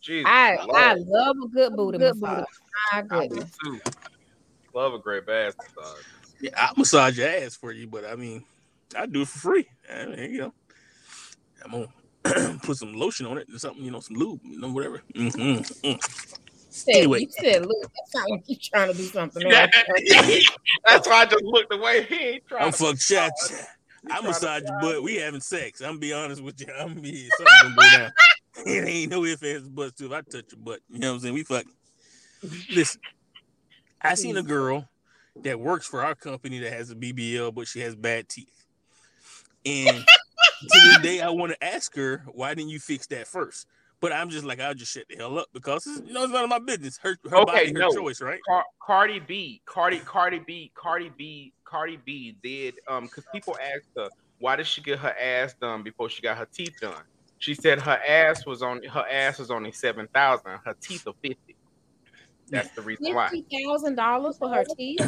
Jesus, 0.00 0.26
I 0.26 0.56
Lord. 0.64 0.76
I 0.76 0.94
love 0.94 1.36
a 1.44 1.48
good 1.48 1.76
booty 1.76 1.98
Good 1.98 2.16
massage. 2.20 2.44
My 2.92 2.98
I 2.98 3.02
do 3.02 3.08
goodness. 3.28 3.56
too. 3.62 3.80
Love 4.72 4.94
a 4.94 4.98
great 4.98 5.28
ass 5.28 5.54
massage. 5.58 6.04
Yeah, 6.40 6.50
I'll 6.56 6.74
massage 6.76 7.18
your 7.18 7.28
ass 7.28 7.54
for 7.56 7.72
you, 7.72 7.86
but 7.86 8.04
I 8.04 8.14
mean, 8.16 8.44
I 8.94 9.06
do 9.06 9.22
it 9.22 9.28
for 9.28 9.38
free. 9.38 9.66
Uh, 9.90 10.06
there 10.06 10.24
you 10.28 10.38
know, 10.38 10.52
I'm 11.64 11.70
gonna 12.24 12.58
put 12.62 12.76
some 12.76 12.94
lotion 12.94 13.26
on 13.26 13.38
it 13.38 13.48
or 13.52 13.58
something, 13.58 13.84
you 13.84 13.90
know, 13.90 14.00
some 14.00 14.16
lube, 14.16 14.40
you 14.44 14.58
know, 14.60 14.70
whatever. 14.70 15.02
Mm-hmm. 15.14 15.86
Mm. 15.86 16.36
Said, 16.70 16.94
Anyway. 16.94 17.20
You 17.20 17.28
said, 17.30 17.62
look, 17.64 17.82
that 17.82 18.08
sound 18.08 18.26
like 18.30 18.42
you 18.46 18.56
trying 18.56 18.92
to 18.92 18.96
do 18.96 19.04
something 19.04 19.42
Yeah. 19.48 19.66
That's 20.86 21.08
why 21.08 21.22
I 21.22 21.24
just 21.24 21.42
looked 21.44 21.72
away. 21.72 22.02
He 22.04 22.14
ain't 22.16 22.46
trying 22.46 22.64
I'm 22.64 22.72
to- 22.72 22.76
fucked 22.76 23.00
shot. 23.00 23.32
He 23.48 23.54
I 23.54 24.08
trying 24.08 24.22
to 24.22 24.28
massage 24.28 24.62
your 24.62 24.80
fly. 24.80 24.92
butt. 24.92 25.02
We 25.02 25.16
having 25.16 25.40
sex. 25.40 25.80
I'm 25.80 25.88
gonna 25.88 25.98
be 26.00 26.12
honest 26.12 26.42
with 26.42 26.60
you. 26.60 26.66
I'm 26.78 26.94
be 27.00 27.28
something 27.38 27.54
gonna 27.62 27.74
go 27.76 27.96
down. 27.98 28.12
It 28.64 28.88
ain't 28.88 29.10
no 29.10 29.22
ifs, 29.26 29.42
ands, 29.42 29.68
buts 29.68 29.92
too. 29.98 30.06
If 30.06 30.12
I 30.12 30.22
touch 30.22 30.46
your 30.50 30.60
butt, 30.62 30.80
you 30.90 30.98
know 30.98 31.08
what 31.10 31.14
I'm 31.16 31.20
saying? 31.20 31.34
We 31.34 31.42
fuck. 31.44 31.66
Listen, 32.70 33.02
I 34.00 34.14
seen 34.14 34.38
a 34.38 34.42
girl 34.42 34.88
that 35.42 35.60
works 35.60 35.86
for 35.86 36.04
our 36.04 36.14
company 36.14 36.58
that 36.60 36.72
has 36.72 36.90
a 36.90 36.94
BBL, 36.94 37.54
but 37.54 37.68
she 37.68 37.80
has 37.80 37.94
bad 37.94 38.28
teeth. 38.28 38.66
And 39.64 40.04
to 40.68 40.80
this 40.80 40.98
day, 40.98 41.20
I 41.20 41.30
want 41.30 41.52
to 41.52 41.64
ask 41.64 41.94
her, 41.96 42.24
why 42.32 42.54
didn't 42.54 42.70
you 42.70 42.80
fix 42.80 43.06
that 43.08 43.26
first? 43.26 43.66
But 44.00 44.12
I'm 44.12 44.28
just 44.28 44.44
like, 44.44 44.60
I'll 44.60 44.74
just 44.74 44.92
shut 44.92 45.04
the 45.08 45.16
hell 45.16 45.38
up 45.38 45.46
because 45.54 45.86
it's, 45.86 46.06
you 46.06 46.12
know 46.12 46.24
it's 46.24 46.32
none 46.32 46.44
of 46.44 46.50
my 46.50 46.58
business. 46.58 46.98
Her, 46.98 47.16
her 47.30 47.38
Okay, 47.38 47.44
body, 47.44 47.72
her 47.72 47.80
no. 47.80 47.88
choice, 47.88 48.20
right? 48.20 48.40
Car- 48.46 48.64
Cardi 48.82 49.20
B, 49.20 49.62
Cardi, 49.64 49.98
Cardi 50.00 50.40
B, 50.46 50.70
Cardi 50.74 51.10
B, 51.16 51.52
Cardi 51.64 51.98
B 52.04 52.36
did 52.42 52.74
um 52.88 53.04
because 53.06 53.24
people 53.32 53.56
asked 53.60 53.88
her 53.96 54.08
why 54.38 54.54
did 54.56 54.66
she 54.66 54.82
get 54.82 54.98
her 54.98 55.14
ass 55.18 55.54
done 55.60 55.82
before 55.82 56.08
she 56.08 56.22
got 56.22 56.36
her 56.36 56.46
teeth 56.52 56.74
done. 56.80 57.02
She 57.38 57.54
said 57.54 57.80
her 57.80 57.98
ass 58.06 58.46
was 58.46 58.62
on 58.62 58.82
her 58.82 59.04
ass 59.10 59.38
was 59.38 59.50
only 59.50 59.72
seven 59.72 60.08
thousand, 60.14 60.58
her 60.64 60.76
teeth 60.80 61.06
are 61.06 61.14
fifty. 61.22 61.56
That's 62.48 62.70
the 62.70 62.82
reason 62.82 63.14
why. 63.14 63.28
Fifty 63.28 63.64
thousand 63.64 63.96
dollars 63.96 64.38
for 64.38 64.48
her 64.48 64.64
teeth. 64.76 65.00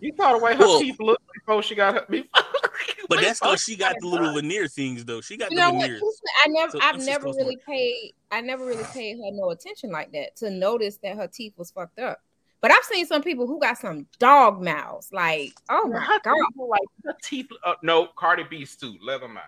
You 0.00 0.12
saw 0.16 0.32
the 0.32 0.38
way 0.38 0.52
her 0.54 0.58
Well- 0.58 0.80
teeth 0.80 0.98
looked 0.98 1.22
before 1.34 1.62
she 1.62 1.74
got 1.74 1.94
her. 1.94 2.06
Before, 2.08 2.28
But 3.08 3.20
that's 3.20 3.38
before 3.40 3.52
because 3.52 3.62
she 3.64 3.76
got 3.76 3.94
the 4.00 4.06
little 4.08 4.32
veneer 4.34 4.66
things, 4.66 5.04
though. 5.04 5.20
She 5.20 5.36
got 5.36 5.50
You 5.50 5.58
the 5.58 5.62
know 5.62 5.72
what? 5.72 5.82
veneers. 5.82 6.02
I 6.44 6.48
never, 6.48 6.70
So 6.72 6.78
I've 6.82 6.98
never 7.04 7.24
those 7.26 7.36
really 7.36 7.56
paid, 7.66 8.12
I 8.30 8.40
never 8.40 8.64
really 8.64 8.84
paid 8.92 9.16
her 9.18 9.30
no 9.32 9.50
attention 9.50 9.90
like 9.92 10.10
that 10.12 10.34
to 10.36 10.50
notice 10.50 10.98
that 11.02 11.16
her 11.16 11.26
teeth 11.28 11.52
was 11.56 11.70
fucked 11.70 11.98
up. 11.98 12.20
But 12.60 12.70
I've 12.70 12.84
seen 12.84 13.06
some 13.06 13.22
people 13.22 13.46
who 13.46 13.58
got 13.60 13.78
some 13.78 14.06
dog 14.18 14.62
mouths. 14.62 15.08
Like, 15.12 15.52
oh 15.68 15.88
my 15.88 15.98
her 16.00 16.18
god, 16.24 16.34
teeth, 16.34 16.68
like 16.68 16.80
her 17.04 17.16
teeth. 17.22 17.48
Uh, 17.64 17.74
no, 17.82 18.08
Cardi 18.16 18.44
B's 18.44 18.76
too. 18.76 18.96
Leather 19.02 19.28
mine. 19.28 19.42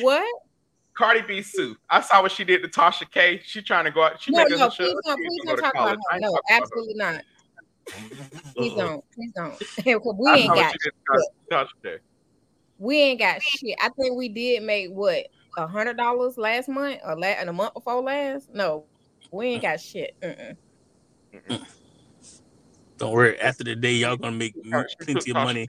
what? 0.00 0.26
Cardi 0.98 1.22
B 1.22 1.42
Sue. 1.42 1.76
I 1.88 2.00
saw 2.00 2.20
what 2.22 2.32
she 2.32 2.42
did 2.42 2.60
to 2.62 2.68
Tasha 2.68 3.08
K. 3.08 3.40
She 3.44 3.62
trying 3.62 3.84
to 3.84 3.92
go 3.92 4.02
out. 4.02 4.20
She 4.20 4.32
No, 4.32 4.42
making 4.42 4.58
no, 4.58 4.68
please 4.68 4.74
show- 4.74 5.00
don't, 5.04 5.16
please 5.16 5.40
don't 5.46 5.56
talk 5.58 5.74
about 5.74 5.74
college. 5.74 5.98
I 6.10 6.14
her. 6.14 6.20
No, 6.20 6.26
talking 6.32 6.42
her. 6.48 6.56
absolutely 6.62 6.94
not. 6.94 7.22
Please 8.56 8.72
uh-uh. 8.72 8.76
don't, 8.76 9.04
please 9.14 9.32
don't. 9.36 9.54
We 10.18 10.30
ain't 10.32 10.54
got, 10.54 10.72
she 10.72 10.78
did 10.82 10.92
to 11.12 11.54
Tasha 11.54 11.68
K. 11.84 11.96
we 12.78 12.96
ain't 12.98 13.20
got 13.20 13.40
shit. 13.40 13.76
I 13.80 13.90
think 13.90 14.16
we 14.16 14.28
did 14.28 14.64
make 14.64 14.90
what 14.90 15.24
a 15.56 15.68
hundred 15.68 15.96
dollars 15.96 16.36
last 16.36 16.68
month 16.68 16.98
or 17.04 17.16
la- 17.16 17.28
and 17.28 17.48
a 17.48 17.52
month 17.52 17.74
before 17.74 18.02
last. 18.02 18.48
No, 18.52 18.86
we 19.32 19.46
ain't 19.46 19.62
got 19.62 19.80
shit. 19.80 20.10
Mm-mm. 20.20 20.56
Don't 22.98 23.12
worry. 23.12 23.38
After 23.38 23.62
the 23.62 23.76
day, 23.76 23.92
y'all 23.92 24.16
gonna 24.16 24.36
make 24.36 24.54
plenty 24.64 25.14
of 25.14 25.24
Tasha 25.24 25.44
money. 25.44 25.66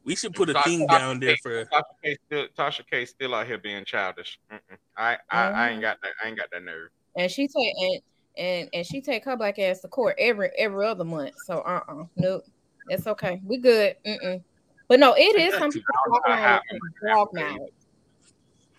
K. 0.00 0.04
We 0.04 0.16
should 0.16 0.34
put 0.34 0.50
a 0.50 0.54
Tasha- 0.54 0.64
thing 0.64 0.86
Tasha 0.88 0.98
down 0.98 1.20
there 1.20 1.34
K- 1.36 1.40
for. 1.42 1.64
Tasha 1.66 1.82
K. 2.04 2.16
Still, 2.26 2.46
Tasha 2.58 2.82
K. 2.90 3.04
Still 3.04 3.34
out 3.34 3.46
here 3.46 3.58
being 3.58 3.84
childish. 3.84 4.38
I, 4.50 4.58
I, 4.96 5.16
I 5.30 5.42
Mm. 5.68 5.72
ain't 5.72 5.80
got 5.82 5.98
that. 6.02 6.12
I 6.22 6.28
ain't 6.28 6.36
got 6.38 6.50
that 6.52 6.62
nerve. 6.62 6.88
And 7.16 7.30
she 7.30 7.48
take 7.48 7.74
and 7.78 8.00
and 8.38 8.68
and 8.72 8.86
she 8.86 9.00
take 9.00 9.24
her 9.24 9.36
black 9.36 9.58
ass 9.58 9.80
to 9.80 9.88
court 9.88 10.14
every 10.18 10.50
every 10.56 10.86
other 10.86 11.04
month. 11.04 11.32
So 11.44 11.58
uh 11.58 11.80
uh 11.88 12.04
nope, 12.16 12.44
it's 12.88 13.06
okay. 13.06 13.40
We 13.44 13.58
good. 13.58 13.96
Mm-mm. 14.06 14.42
But 14.88 15.00
no, 15.00 15.14
it 15.14 15.36
is 15.36 15.54
some 15.54 15.70
people 15.72 15.92
I 15.94 16.08
don't 16.08 16.12
know 16.12 16.12
walking 16.12 16.32
how 16.32 16.48
around 16.50 16.62
it 16.70 16.80
with 16.82 16.92
dog 17.10 17.28
mouths. 17.34 17.72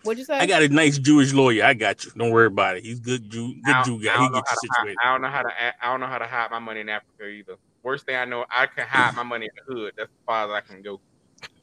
What'd 0.02 0.18
you 0.18 0.24
say? 0.24 0.38
I 0.38 0.46
got 0.46 0.62
a 0.62 0.68
nice 0.68 0.98
Jewish 0.98 1.32
lawyer. 1.32 1.64
I 1.64 1.74
got 1.74 2.04
you. 2.04 2.10
Don't 2.16 2.30
worry 2.30 2.46
about 2.46 2.76
it. 2.76 2.84
He's 2.84 2.98
good 2.98 3.30
Jew, 3.30 3.54
good 3.62 3.76
Jew 3.84 4.02
guy. 4.02 4.12
He 4.12 4.18
don't 4.18 4.32
get 4.32 4.36
you 4.36 4.42
to 4.42 4.42
hide, 4.48 4.58
situated. 4.58 4.96
I 5.04 5.12
don't 5.12 5.22
know 5.22 5.28
how 5.28 5.42
to. 5.42 5.50
I 5.80 5.90
don't 5.90 6.00
know 6.00 6.06
how 6.06 6.18
to 6.18 6.26
hide 6.26 6.50
my 6.50 6.58
money 6.58 6.80
in 6.80 6.88
Africa 6.88 7.26
either. 7.28 7.56
Worst 7.84 8.06
thing 8.06 8.16
I 8.16 8.24
know, 8.24 8.44
I 8.50 8.66
can 8.66 8.86
hide 8.86 9.14
my 9.14 9.22
money 9.22 9.46
in 9.46 9.50
the 9.54 9.74
hood. 9.74 9.92
That's 9.96 10.08
as 10.10 10.24
far 10.26 10.46
as 10.46 10.50
I 10.50 10.60
can 10.60 10.82
go. 10.82 11.00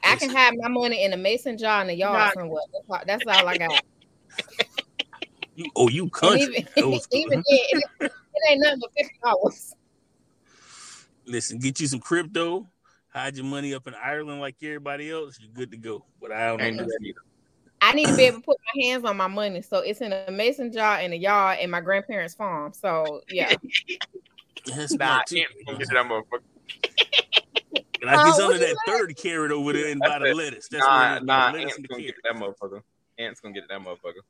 I 0.04 0.16
can 0.16 0.32
hide 0.32 0.54
my 0.58 0.70
money 0.70 1.04
in 1.04 1.14
a 1.14 1.18
mason 1.18 1.58
jar 1.58 1.82
in 1.82 1.88
the 1.88 1.94
yard 1.96 2.32
Nah. 2.36 2.42
somewhere. 2.42 2.62
That's 3.06 3.26
all, 3.28 3.48
I 3.48 3.56
got. 3.56 3.84
You, 5.56 5.70
oh, 5.76 5.90
you 5.90 6.04
And 6.04 6.12
country. 6.12 6.66
even, 6.78 7.00
even 7.12 7.30
then, 7.30 7.44
it, 7.48 7.84
it 8.02 8.12
ain't 8.50 8.62
nothing 8.62 8.80
but 8.80 8.90
fifty 8.98 9.20
dollars. 9.24 9.74
Listen, 11.26 11.60
get 11.60 11.80
you 11.80 11.88
some 11.88 12.00
crypto. 12.00 12.68
Hide 13.10 13.36
your 13.36 13.46
money 13.46 13.74
up 13.74 13.88
in 13.88 13.94
Ireland 13.96 14.40
like 14.40 14.56
everybody 14.62 15.12
else. 15.12 15.38
You're 15.40 15.52
good 15.52 15.72
to 15.72 15.78
go. 15.78 16.06
But 16.22 16.32
I 16.32 16.48
don't 16.48 16.62
Ain't 16.62 16.78
know. 16.78 16.84
that 16.86 17.00
either. 17.04 17.20
I 17.82 17.94
need 17.94 18.08
to 18.08 18.16
be 18.16 18.24
able 18.24 18.40
to 18.40 18.44
put 18.44 18.58
my 18.76 18.84
hands 18.84 19.06
on 19.06 19.16
my 19.16 19.28
money, 19.28 19.62
so 19.62 19.80
it's 19.80 20.02
in 20.02 20.12
a 20.14 20.32
mason 20.32 20.72
jar 20.72 21.00
in 21.00 21.12
the 21.12 21.18
yard 21.18 21.60
in 21.60 21.70
my 21.70 21.82
grandparents' 21.82 22.36
farm. 22.36 22.74
So 22.74 23.22
yeah, 23.30 23.54
That's 24.66 24.98
Nah, 24.98 25.06
smart, 25.14 25.28
too. 25.28 25.38
Ant 25.38 25.48
gonna 25.66 25.78
get 25.80 25.90
that 25.90 26.06
motherfucker. 26.06 26.42
Like 28.02 28.28
it's 28.28 28.40
Uh, 28.40 28.46
under 28.46 28.58
that 28.60 28.70
you 28.70 28.78
third 28.88 29.16
carrot 29.18 29.52
over 29.52 29.74
there 29.74 29.92
and 29.92 30.00
by 30.00 30.20
the 30.20 30.34
lettuce. 30.34 30.68
That's 30.70 30.86
Nah, 30.86 30.98
what 31.00 31.12
it 31.18 31.22
is. 31.22 31.26
nah, 31.28 31.46
lettuce 31.52 31.62
Ant's 31.62 31.76
and 31.76 31.84
the 31.84 31.88
gonna 31.90 32.02
carrot. 32.04 32.16
get 32.24 32.34
that 32.34 32.42
motherfucker. 32.42 32.82
Ant's 33.18 33.40
gonna 33.42 33.54
get 33.54 33.68
that 33.70 33.80
motherfucker. 33.82 34.22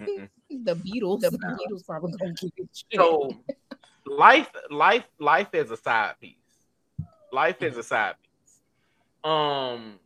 Mm-mm. 0.00 0.28
the 0.64 0.74
beetles, 0.74 1.20
the 1.20 1.30
beetles 1.30 1.82
probably 1.84 2.12
gonna 2.18 2.32
give 2.34 2.50
it. 2.56 2.68
So, 2.94 3.30
life, 4.06 4.50
life, 4.70 5.04
life 5.18 5.48
is 5.54 5.70
a 5.70 5.76
side 5.76 6.14
piece. 6.20 6.36
Life 7.32 7.62
is 7.62 7.76
a 7.78 7.82
side 7.82 8.14
piece. 8.22 8.60
Um, 9.22 9.98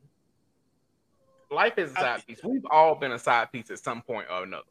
life 1.50 1.78
is 1.78 1.90
a 1.92 1.94
side 1.94 2.26
piece. 2.26 2.42
We've 2.44 2.66
all 2.70 2.94
been 2.94 3.12
a 3.12 3.18
side 3.18 3.50
piece 3.50 3.70
at 3.70 3.78
some 3.78 4.02
point 4.02 4.26
or 4.30 4.42
another. 4.44 4.62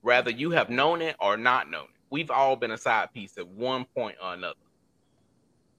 Whether 0.00 0.30
you 0.30 0.50
have 0.50 0.68
known 0.70 1.00
it 1.02 1.16
or 1.20 1.36
not 1.36 1.70
known 1.70 1.84
it, 1.84 2.00
we've 2.10 2.30
all 2.30 2.56
been 2.56 2.72
a 2.72 2.78
side 2.78 3.12
piece 3.12 3.38
at 3.38 3.46
one 3.46 3.84
point 3.94 4.16
or 4.22 4.34
another. 4.34 4.56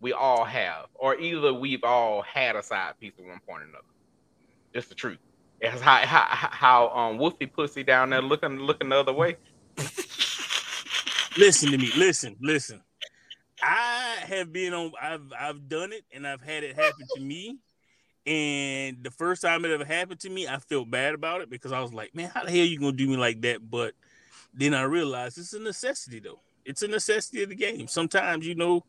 We 0.04 0.12
all 0.12 0.44
have, 0.44 0.88
or 0.96 1.16
either 1.16 1.54
we've 1.54 1.86
all 1.86 2.24
had 2.24 2.58
a 2.58 2.62
side 2.62 3.00
piece 3.00 3.14
at 3.18 3.24
one 3.24 3.40
point 3.48 3.62
or 3.62 3.68
another. 3.68 3.86
Just 4.74 4.90
the 4.90 4.96
truth. 4.96 5.20
It's 5.62 5.80
how 5.80 6.06
how, 6.06 6.50
how 6.52 6.90
um 6.90 7.18
Wolfie 7.18 7.46
Pussy 7.46 7.84
down 7.84 8.10
there 8.10 8.22
looking 8.22 8.60
looking 8.60 8.90
the 8.90 8.98
other 8.98 9.14
way. 9.14 9.38
Listen 11.38 11.72
to 11.72 11.78
me. 11.78 11.90
Listen, 11.96 12.36
listen. 12.42 12.82
I 13.62 14.18
have 14.28 14.52
been 14.52 14.74
on. 14.74 14.92
I've 15.02 15.32
I've 15.40 15.70
done 15.70 15.94
it, 15.94 16.04
and 16.12 16.28
I've 16.28 16.42
had 16.42 16.66
it 16.66 16.76
happen 16.76 17.08
to 17.16 17.22
me. 17.22 17.60
And 18.26 19.04
the 19.04 19.10
first 19.10 19.42
time 19.42 19.64
it 19.64 19.72
ever 19.72 19.86
happened 19.86 20.20
to 20.20 20.30
me, 20.30 20.50
I 20.50 20.60
felt 20.60 20.92
bad 20.92 21.14
about 21.14 21.40
it 21.40 21.50
because 21.50 21.72
I 21.72 21.80
was 21.80 21.94
like, 21.94 22.14
"Man, 22.14 22.30
how 22.30 22.44
the 22.44 22.52
hell 22.52 22.60
are 22.60 22.66
you 22.66 22.78
gonna 22.78 22.92
do 22.92 23.08
me 23.08 23.16
like 23.16 23.40
that?" 23.42 23.70
But 23.72 23.94
then 24.54 24.74
I 24.74 24.84
realized 24.84 25.38
it's 25.38 25.54
a 25.54 25.60
necessity, 25.60 26.20
though. 26.20 26.42
It's 26.66 26.84
a 26.84 26.90
necessity 26.90 27.42
of 27.44 27.50
the 27.50 27.56
game. 27.56 27.88
Sometimes, 27.88 28.46
you 28.46 28.56
know, 28.56 28.86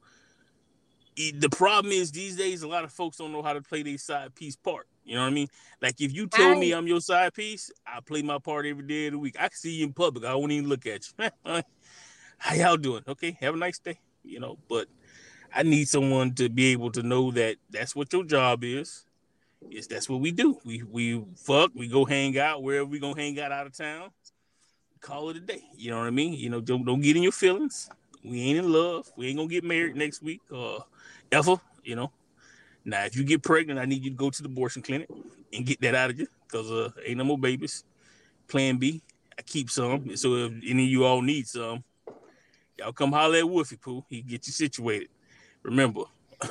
the 1.16 1.48
problem 1.50 1.92
is 1.92 2.10
these 2.10 2.36
days 2.36 2.62
a 2.62 2.68
lot 2.68 2.84
of 2.84 2.92
folks 2.92 3.18
don't 3.18 3.32
know 3.32 3.42
how 3.42 3.52
to 3.52 3.62
play 3.62 3.82
their 3.82 3.98
side 3.98 4.34
piece 4.34 4.56
part. 4.56 4.86
You 5.04 5.14
know 5.14 5.22
what 5.22 5.28
I 5.28 5.30
mean? 5.30 5.48
Like 5.82 6.00
if 6.00 6.12
you 6.12 6.26
tell 6.26 6.54
me 6.54 6.72
I'm 6.72 6.86
your 6.86 7.00
side 7.00 7.34
piece, 7.34 7.70
I 7.86 8.00
play 8.00 8.22
my 8.22 8.38
part 8.38 8.66
every 8.66 8.84
day 8.84 9.06
of 9.06 9.12
the 9.12 9.18
week. 9.18 9.36
I 9.38 9.48
can 9.48 9.56
see 9.56 9.72
you 9.72 9.86
in 9.86 9.92
public. 9.92 10.24
I 10.24 10.34
won't 10.34 10.52
even 10.52 10.68
look 10.68 10.86
at 10.86 11.08
you. 11.18 11.30
How 12.38 12.54
y'all 12.54 12.76
doing? 12.76 13.02
Okay, 13.06 13.36
have 13.40 13.54
a 13.54 13.56
nice 13.56 13.78
day. 13.78 13.98
You 14.24 14.40
know, 14.40 14.58
but 14.68 14.88
I 15.54 15.62
need 15.62 15.88
someone 15.88 16.34
to 16.34 16.48
be 16.48 16.72
able 16.72 16.90
to 16.92 17.02
know 17.02 17.30
that 17.32 17.56
that's 17.70 17.94
what 17.94 18.12
your 18.12 18.24
job 18.24 18.64
is. 18.64 19.04
Yes, 19.68 19.86
that's 19.86 20.08
what 20.08 20.20
we 20.20 20.30
do. 20.30 20.58
We 20.64 20.82
we 20.82 21.24
fuck. 21.36 21.70
We 21.74 21.88
go 21.88 22.04
hang 22.04 22.38
out 22.38 22.62
wherever 22.62 22.86
we 22.86 22.98
gonna 22.98 23.20
hang 23.20 23.38
out 23.40 23.52
out 23.52 23.66
of 23.66 23.76
town. 23.76 24.10
Call 25.00 25.28
it 25.30 25.36
a 25.36 25.40
day. 25.40 25.62
You 25.76 25.90
know 25.90 25.98
what 25.98 26.06
I 26.06 26.10
mean? 26.10 26.34
You 26.34 26.50
know, 26.50 26.60
don't 26.60 26.84
don't 26.84 27.00
get 27.00 27.16
in 27.16 27.22
your 27.22 27.32
feelings. 27.32 27.88
We 28.22 28.40
ain't 28.40 28.58
in 28.58 28.72
love. 28.72 29.10
We 29.16 29.28
ain't 29.28 29.36
gonna 29.36 29.48
get 29.48 29.64
married 29.64 29.96
next 29.96 30.22
week 30.22 30.40
or 30.50 30.84
ever. 31.32 31.56
You 31.82 31.96
know. 31.96 32.12
Now, 32.84 33.04
if 33.04 33.16
you 33.16 33.24
get 33.24 33.42
pregnant, 33.42 33.80
I 33.80 33.86
need 33.86 34.04
you 34.04 34.10
to 34.10 34.16
go 34.16 34.30
to 34.30 34.42
the 34.42 34.48
abortion 34.48 34.82
clinic 34.82 35.08
and 35.52 35.64
get 35.64 35.80
that 35.80 35.94
out 35.94 36.10
of 36.10 36.18
you 36.18 36.26
because 36.46 36.70
uh, 36.70 36.90
ain't 37.04 37.18
no 37.18 37.24
more 37.24 37.38
babies. 37.38 37.84
Plan 38.46 38.76
B, 38.76 39.02
I 39.38 39.42
keep 39.42 39.70
some. 39.70 40.16
So 40.16 40.34
if 40.34 40.52
any 40.66 40.84
of 40.84 40.90
you 40.90 41.04
all 41.04 41.22
need 41.22 41.48
some, 41.48 41.82
y'all 42.78 42.92
come 42.92 43.12
holler 43.12 43.38
at 43.38 43.48
Wolfie 43.48 43.76
Poo. 43.76 44.04
He 44.08 44.20
get 44.20 44.46
you 44.46 44.52
situated. 44.52 45.08
Remember, 45.62 46.02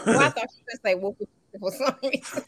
Well, 0.05 0.19
I 0.19 0.29
thought 0.29 0.37
you 0.37 0.63
were 0.65 0.65
gonna 0.67 0.79
say 0.83 0.95
whoop 0.95 1.17
for 1.59 1.71
some 1.71 1.95
reason. 2.03 2.43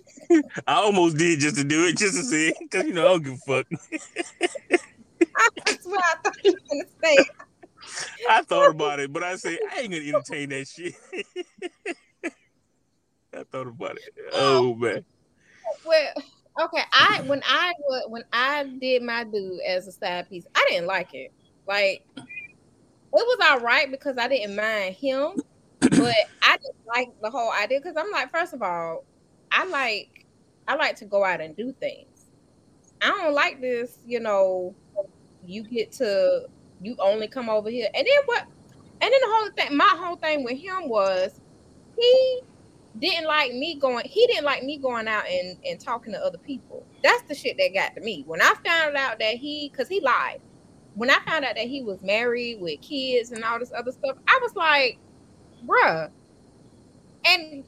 I 0.67 0.73
almost 0.73 1.17
did 1.17 1.39
just 1.39 1.57
to 1.57 1.63
do 1.63 1.85
it, 1.85 1.97
just 1.97 2.15
to 2.15 2.23
say 2.23 2.47
it, 2.49 2.55
because 2.59 2.85
you 2.85 2.93
know 2.93 3.05
I 3.05 3.09
don't 3.09 3.23
give 3.23 3.33
a 3.33 3.37
fuck. 3.37 3.67
That's 5.65 5.85
what 5.85 6.03
I 6.03 6.15
thought 6.23 6.35
you 6.43 6.53
were 6.53 6.59
gonna 6.69 6.89
say. 7.03 7.17
I 8.27 8.41
thought 8.41 8.71
about 8.71 8.99
it, 8.99 9.13
but 9.13 9.21
I 9.21 9.35
say 9.35 9.59
I 9.71 9.81
ain't 9.81 9.91
gonna 9.91 10.03
entertain 10.03 10.49
that 10.49 10.67
shit. 10.67 10.95
I 13.37 13.43
thought 13.51 13.67
about 13.67 13.97
it. 13.97 14.13
Oh 14.33 14.75
man. 14.75 15.03
Well, 15.85 16.13
okay. 16.61 16.83
I 16.93 17.21
when 17.25 17.41
I 17.47 17.73
when 18.07 18.23
I 18.31 18.63
did 18.79 19.03
my 19.03 19.23
dude 19.23 19.59
as 19.67 19.87
a 19.87 19.91
side 19.91 20.29
piece, 20.29 20.45
I 20.55 20.65
didn't 20.69 20.87
like 20.87 21.13
it. 21.13 21.31
Like 21.67 22.05
it 22.17 22.23
was 23.11 23.37
all 23.43 23.59
right 23.59 23.89
because 23.89 24.17
I 24.17 24.27
didn't 24.27 24.55
mind 24.55 24.95
him, 24.95 25.33
but 25.79 26.15
I 26.41 26.57
just 26.57 26.73
like 26.85 27.09
the 27.21 27.29
whole 27.29 27.51
idea 27.51 27.79
because 27.79 27.95
I'm 27.97 28.11
like, 28.11 28.31
first 28.31 28.53
of 28.53 28.61
all, 28.61 29.03
I 29.51 29.65
like 29.65 30.25
I 30.67 30.75
like 30.75 30.95
to 30.97 31.05
go 31.05 31.23
out 31.23 31.41
and 31.41 31.55
do 31.55 31.73
things. 31.79 32.27
I 33.01 33.09
don't 33.09 33.33
like 33.33 33.61
this, 33.61 33.99
you 34.05 34.19
know, 34.19 34.73
you 35.45 35.63
get 35.63 35.91
to 35.93 36.47
you 36.81 36.95
only 36.99 37.27
come 37.27 37.49
over 37.49 37.69
here. 37.69 37.87
And 37.93 38.05
then 38.05 38.23
what 38.25 38.45
and 39.01 39.11
then 39.11 39.21
the 39.21 39.27
whole 39.27 39.49
thing, 39.51 39.77
my 39.77 39.95
whole 39.97 40.15
thing 40.15 40.43
with 40.43 40.57
him 40.57 40.89
was 40.89 41.39
he 41.97 42.41
didn't 42.99 43.25
like 43.25 43.53
me 43.53 43.75
going, 43.75 44.05
he 44.05 44.25
didn't 44.27 44.45
like 44.45 44.63
me 44.63 44.77
going 44.77 45.07
out 45.07 45.27
and, 45.27 45.57
and 45.65 45.79
talking 45.79 46.13
to 46.13 46.19
other 46.19 46.37
people. 46.37 46.85
That's 47.03 47.21
the 47.23 47.35
shit 47.35 47.57
that 47.57 47.73
got 47.73 47.95
to 47.95 48.01
me. 48.01 48.23
When 48.25 48.41
I 48.41 48.53
found 48.65 48.95
out 48.95 49.19
that 49.19 49.35
he 49.35 49.69
because 49.69 49.87
he 49.87 50.01
lied. 50.01 50.41
When 50.93 51.09
I 51.09 51.17
found 51.27 51.43
out 51.43 51.55
that 51.55 51.67
he 51.67 51.83
was 51.83 52.01
married 52.01 52.61
with 52.61 52.79
kids 52.79 53.31
and 53.31 53.43
all 53.43 53.59
this 53.59 53.73
other 53.77 53.91
stuff, 53.91 54.15
I 54.27 54.39
was 54.41 54.55
like, 54.55 54.97
bruh. 55.65 56.09
And 57.25 57.65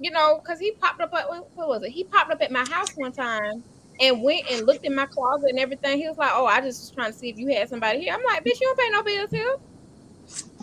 you 0.00 0.10
know, 0.10 0.40
because 0.42 0.58
he 0.58 0.72
popped 0.72 1.00
up 1.00 1.14
at 1.14 1.28
what 1.28 1.48
was 1.56 1.82
it? 1.84 1.90
He 1.90 2.04
popped 2.04 2.32
up 2.32 2.42
at 2.42 2.50
my 2.50 2.66
house 2.68 2.90
one 2.96 3.12
time 3.12 3.62
and 4.00 4.22
went 4.22 4.50
and 4.50 4.66
looked 4.66 4.84
in 4.84 4.94
my 4.94 5.06
closet 5.06 5.50
and 5.50 5.58
everything. 5.58 5.98
He 5.98 6.08
was 6.08 6.18
like, 6.18 6.32
"Oh, 6.34 6.46
I 6.46 6.60
just 6.60 6.80
was 6.80 6.90
trying 6.90 7.12
to 7.12 7.18
see 7.18 7.28
if 7.28 7.38
you 7.38 7.48
had 7.54 7.68
somebody 7.68 8.00
here." 8.00 8.12
I'm 8.12 8.24
like, 8.24 8.44
"Bitch, 8.44 8.60
you 8.60 8.66
don't 8.66 8.78
pay 8.78 8.90
no 8.90 9.02
bills 9.02 9.30
here." 9.30 9.56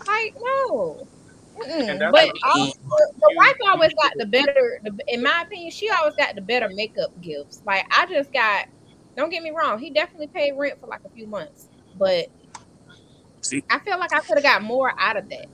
Like, 0.06 0.34
no. 0.40 1.06
But 1.56 2.32
all, 2.44 2.74
the 3.20 3.34
wife 3.36 3.56
always 3.66 3.92
got 3.94 4.12
the 4.16 4.26
better. 4.26 4.80
The, 4.82 4.96
in 5.08 5.22
my 5.22 5.42
opinion, 5.44 5.70
she 5.70 5.88
always 5.90 6.14
got 6.16 6.34
the 6.34 6.40
better 6.40 6.68
makeup 6.72 7.10
gifts. 7.20 7.62
Like, 7.64 7.84
I 7.90 8.06
just 8.06 8.32
got. 8.32 8.66
Don't 9.16 9.30
get 9.30 9.42
me 9.42 9.50
wrong. 9.50 9.78
He 9.78 9.90
definitely 9.90 10.28
paid 10.28 10.52
rent 10.56 10.78
for 10.80 10.86
like 10.86 11.00
a 11.04 11.10
few 11.10 11.26
months, 11.26 11.68
but 11.98 12.26
See, 13.42 13.62
I 13.68 13.78
feel 13.80 13.98
like 13.98 14.14
I 14.14 14.20
could 14.20 14.38
have 14.38 14.42
got 14.42 14.62
more 14.62 14.92
out 14.98 15.16
of 15.16 15.28
that. 15.28 15.46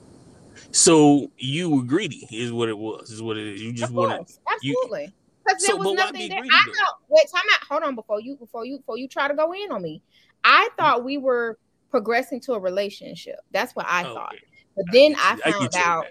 So 0.70 1.30
you 1.38 1.70
were 1.70 1.82
greedy, 1.82 2.28
is 2.30 2.52
what 2.52 2.68
it 2.68 2.78
was. 2.78 3.10
Is 3.10 3.22
what 3.22 3.36
it 3.36 3.46
is. 3.46 3.62
You 3.62 3.72
just 3.72 3.92
wanted. 3.92 4.26
Absolutely. 4.52 5.12
Because 5.44 5.62
there 5.62 5.70
So, 5.70 5.76
was 5.78 5.88
but 5.88 5.94
nothing 5.94 6.20
be 6.20 6.28
that 6.28 6.38
greedy, 6.38 6.54
I 6.54 6.60
though? 6.66 6.72
thought. 6.72 6.94
Wait, 7.08 7.26
time 7.34 7.44
out. 7.52 7.66
Hold 7.68 7.82
on 7.82 7.94
before 7.94 8.20
you 8.20 8.36
before 8.36 8.64
you 8.64 8.78
before 8.78 8.98
you 8.98 9.08
try 9.08 9.28
to 9.28 9.34
go 9.34 9.52
in 9.52 9.72
on 9.72 9.82
me. 9.82 10.02
I 10.44 10.68
thought 10.78 11.04
we 11.04 11.18
were 11.18 11.58
progressing 11.90 12.40
to 12.42 12.52
a 12.52 12.60
relationship. 12.60 13.40
That's 13.50 13.74
what 13.74 13.86
I 13.88 14.04
Oh, 14.04 14.14
thought. 14.14 14.34
okay. 14.34 14.42
But 14.78 14.86
then 14.92 15.16
I. 15.18 15.38
I 15.44 15.52
found 15.52 15.72
get 15.72 15.74
you 15.74 15.84
out. 15.84 16.06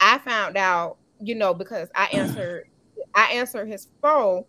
I 0.00 0.18
found 0.18 0.56
out, 0.56 0.98
you 1.20 1.34
know, 1.34 1.54
because 1.54 1.88
I 1.96 2.06
answered 2.06 2.64
I 3.14 3.32
answered 3.32 3.68
his 3.68 3.88
phone, 4.02 4.44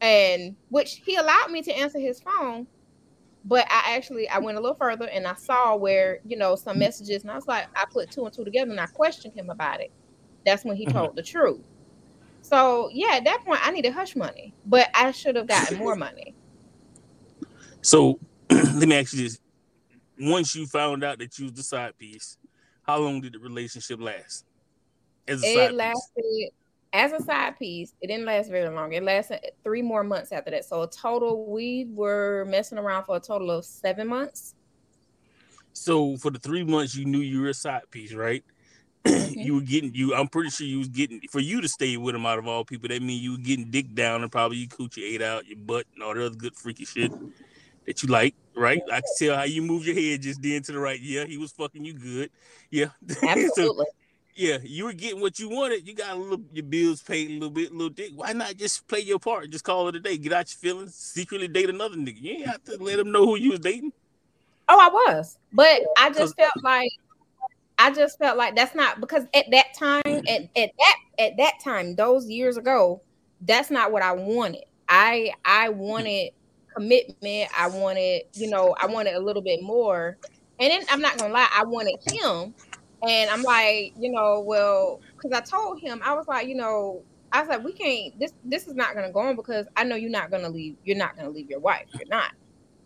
and 0.00 0.56
which 0.70 1.02
he 1.04 1.16
allowed 1.16 1.50
me 1.50 1.62
to 1.62 1.72
answer 1.72 2.00
his 2.00 2.20
phone. 2.20 2.68
But 3.44 3.66
I 3.70 3.96
actually 3.96 4.28
I 4.28 4.38
went 4.40 4.58
a 4.58 4.60
little 4.62 4.76
further 4.76 5.06
and 5.08 5.26
I 5.26 5.34
saw 5.34 5.76
where 5.76 6.20
you 6.24 6.36
know 6.38 6.56
some 6.56 6.78
messages, 6.78 7.22
and 7.22 7.32
I 7.32 7.36
was 7.36 7.48
like, 7.48 7.66
I 7.76 7.86
put 7.92 8.10
two 8.10 8.24
and 8.24 8.34
two 8.34 8.44
together, 8.44 8.70
and 8.72 8.80
I 8.80 8.86
questioned 8.86 9.34
him 9.34 9.50
about 9.50 9.80
it. 9.80 9.92
That's 10.46 10.64
when 10.64 10.76
he 10.76 10.86
Mhm. 10.86 10.92
told 10.92 11.16
the 11.16 11.22
truth. 11.22 11.64
So 12.42 12.90
yeah, 12.92 13.14
at 13.16 13.24
that 13.24 13.42
point, 13.46 13.66
I 13.66 13.72
needed 13.72 13.94
hush 13.94 14.16
money, 14.16 14.54
but 14.66 14.88
I 14.94 15.12
should 15.12 15.36
have 15.36 15.48
gotten 15.48 15.78
more 15.78 15.96
money. 15.96 16.34
So 17.82 18.18
let 18.50 18.88
me 18.88 18.96
ask 18.96 19.12
you 19.14 19.24
this: 19.24 19.38
Once 20.20 20.54
you 20.54 20.66
found 20.66 21.04
out 21.04 21.18
that 21.18 21.38
you 21.38 21.46
was 21.46 21.54
the 21.54 21.62
side 21.62 21.96
piece, 21.98 22.38
how 22.84 22.98
long 22.98 23.20
did 23.20 23.34
the 23.34 23.38
relationship 23.38 24.00
last? 24.00 24.44
As 25.26 25.42
a 25.42 25.46
It 25.46 25.54
side 25.54 25.68
piece. 25.70 25.78
lasted 25.78 26.50
as 26.92 27.12
a 27.12 27.22
side 27.24 27.58
piece. 27.58 27.92
It 28.00 28.06
didn't 28.06 28.24
last 28.24 28.50
very 28.50 28.68
long. 28.68 28.92
It 28.92 29.02
lasted 29.02 29.40
three 29.64 29.82
more 29.82 30.04
months 30.04 30.30
after 30.30 30.52
that. 30.52 30.64
So 30.64 30.86
total, 30.86 31.50
we 31.50 31.86
were 31.90 32.44
messing 32.48 32.78
around 32.78 33.04
for 33.04 33.16
a 33.16 33.20
total 33.20 33.50
of 33.50 33.64
seven 33.64 34.06
months. 34.06 34.54
So 35.72 36.16
for 36.18 36.30
the 36.30 36.38
three 36.38 36.62
months 36.62 36.94
you 36.94 37.04
knew 37.04 37.18
you 37.18 37.40
were 37.42 37.48
a 37.48 37.54
side 37.54 37.82
piece, 37.90 38.14
right? 38.14 38.44
Mm-hmm. 39.04 39.38
you 39.38 39.54
were 39.56 39.60
getting 39.60 39.94
you. 39.94 40.14
I'm 40.14 40.28
pretty 40.28 40.48
sure 40.48 40.66
you 40.66 40.78
was 40.78 40.88
getting 40.88 41.20
for 41.30 41.40
you 41.40 41.60
to 41.60 41.68
stay 41.68 41.98
with 41.98 42.14
him 42.14 42.24
out 42.24 42.38
of 42.38 42.46
all 42.48 42.64
people. 42.64 42.88
That 42.88 43.02
mean 43.02 43.22
you 43.22 43.32
were 43.32 43.36
getting 43.38 43.70
dick 43.70 43.94
down 43.94 44.22
and 44.22 44.32
probably 44.32 44.56
your 44.56 44.68
coochie 44.68 45.02
ate 45.02 45.20
out 45.20 45.44
your 45.46 45.58
butt 45.58 45.84
and 45.92 46.02
all 46.02 46.14
the 46.14 46.24
other 46.24 46.34
good 46.34 46.56
freaky 46.56 46.86
shit 46.86 47.12
that 47.86 48.02
you 48.02 48.08
like, 48.08 48.34
right? 48.56 48.82
I 48.92 49.00
can 49.00 49.10
tell 49.18 49.36
how 49.36 49.44
you 49.44 49.62
moved 49.62 49.86
your 49.86 49.94
head 49.94 50.22
just 50.22 50.42
then 50.42 50.62
to 50.62 50.72
the 50.72 50.78
right. 50.78 51.00
Yeah, 51.00 51.24
he 51.24 51.38
was 51.38 51.52
fucking 51.52 51.84
you 51.84 51.94
good. 51.94 52.30
Yeah, 52.70 52.88
so 53.08 53.28
Absolutely. 53.28 53.86
yeah, 54.34 54.58
you 54.62 54.84
were 54.84 54.92
getting 54.92 55.20
what 55.20 55.38
you 55.38 55.48
wanted. 55.48 55.86
You 55.86 55.94
got 55.94 56.16
a 56.16 56.18
little 56.18 56.40
your 56.52 56.64
bills 56.64 57.02
paid 57.02 57.30
a 57.30 57.34
little 57.34 57.50
bit, 57.50 57.70
a 57.70 57.72
little 57.72 57.90
dick. 57.90 58.10
Why 58.14 58.32
not 58.32 58.56
just 58.56 58.86
play 58.88 59.00
your 59.00 59.18
part? 59.18 59.50
Just 59.50 59.64
call 59.64 59.88
it 59.88 59.96
a 59.96 60.00
day. 60.00 60.16
Get 60.18 60.32
out 60.32 60.50
your 60.50 60.58
feelings. 60.58 60.94
Secretly 60.94 61.48
date 61.48 61.70
another 61.70 61.96
nigga. 61.96 62.20
You 62.20 62.32
ain't 62.32 62.46
have 62.46 62.64
to 62.64 62.76
let 62.82 62.96
them 62.96 63.12
know 63.12 63.26
who 63.26 63.36
you 63.36 63.50
was 63.50 63.60
dating. 63.60 63.92
oh, 64.68 64.78
I 64.80 64.88
was, 64.88 65.38
but 65.52 65.82
I 65.98 66.10
just 66.10 66.36
felt 66.36 66.52
like 66.62 66.90
I 67.78 67.90
just 67.92 68.18
felt 68.18 68.38
like 68.38 68.54
that's 68.56 68.74
not 68.74 69.00
because 69.00 69.24
at 69.34 69.46
that 69.50 69.74
time, 69.76 70.02
at, 70.06 70.42
at 70.56 70.70
that 70.78 70.96
at 71.18 71.36
that 71.36 71.54
time, 71.62 71.96
those 71.96 72.28
years 72.28 72.56
ago, 72.56 73.00
that's 73.42 73.70
not 73.70 73.92
what 73.92 74.02
I 74.02 74.12
wanted. 74.12 74.64
I 74.88 75.32
I 75.44 75.68
mm-hmm. 75.68 75.78
wanted 75.78 76.30
commitment. 76.74 77.50
I 77.56 77.68
wanted, 77.68 78.22
you 78.34 78.48
know, 78.48 78.74
I 78.80 78.86
wanted 78.86 79.14
a 79.14 79.20
little 79.20 79.42
bit 79.42 79.62
more. 79.62 80.16
And 80.60 80.70
then 80.70 80.82
I'm 80.90 81.00
not 81.00 81.18
gonna 81.18 81.32
lie, 81.32 81.48
I 81.52 81.64
wanted 81.64 81.96
him. 82.06 82.54
And 83.06 83.30
I'm 83.30 83.42
like, 83.42 83.92
you 83.98 84.10
know, 84.10 84.40
well, 84.40 85.00
because 85.16 85.32
I 85.32 85.40
told 85.40 85.80
him, 85.80 86.00
I 86.04 86.14
was 86.14 86.26
like, 86.26 86.48
you 86.48 86.54
know, 86.54 87.02
I 87.32 87.40
was 87.40 87.48
like, 87.48 87.64
we 87.64 87.72
can't. 87.72 88.18
This 88.18 88.32
this 88.44 88.66
is 88.68 88.74
not 88.74 88.94
gonna 88.94 89.10
go 89.10 89.20
on 89.20 89.36
because 89.36 89.66
I 89.76 89.84
know 89.84 89.96
you're 89.96 90.10
not 90.10 90.30
gonna 90.30 90.48
leave. 90.48 90.76
You're 90.84 90.96
not 90.96 91.16
gonna 91.16 91.30
leave 91.30 91.50
your 91.50 91.60
wife. 91.60 91.86
You're 91.94 92.08
not. 92.08 92.30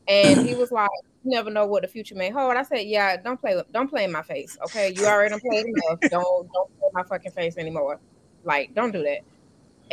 And 0.09 0.48
he 0.48 0.55
was 0.55 0.72
like, 0.72 0.88
you 1.22 1.33
never 1.33 1.51
know 1.51 1.66
what 1.66 1.83
the 1.83 1.88
future 1.88 2.14
may 2.14 2.31
hold. 2.31 2.57
I 2.57 2.62
said, 2.62 2.87
yeah, 2.87 3.18
don't 3.18 3.38
play 3.38 3.62
don't 3.72 3.88
play 3.88 4.05
in 4.05 4.12
my 4.12 4.22
face. 4.22 4.57
Okay, 4.64 4.94
you 4.96 5.05
already 5.07 5.38
played 5.38 5.66
enough. 5.66 6.01
Don't 6.11 6.51
don't 6.53 6.79
play 6.79 6.88
my 6.94 7.03
fucking 7.03 7.33
face 7.33 7.59
anymore. 7.59 8.01
Like, 8.44 8.74
don't 8.74 8.90
do 8.90 9.03
that. 9.03 9.20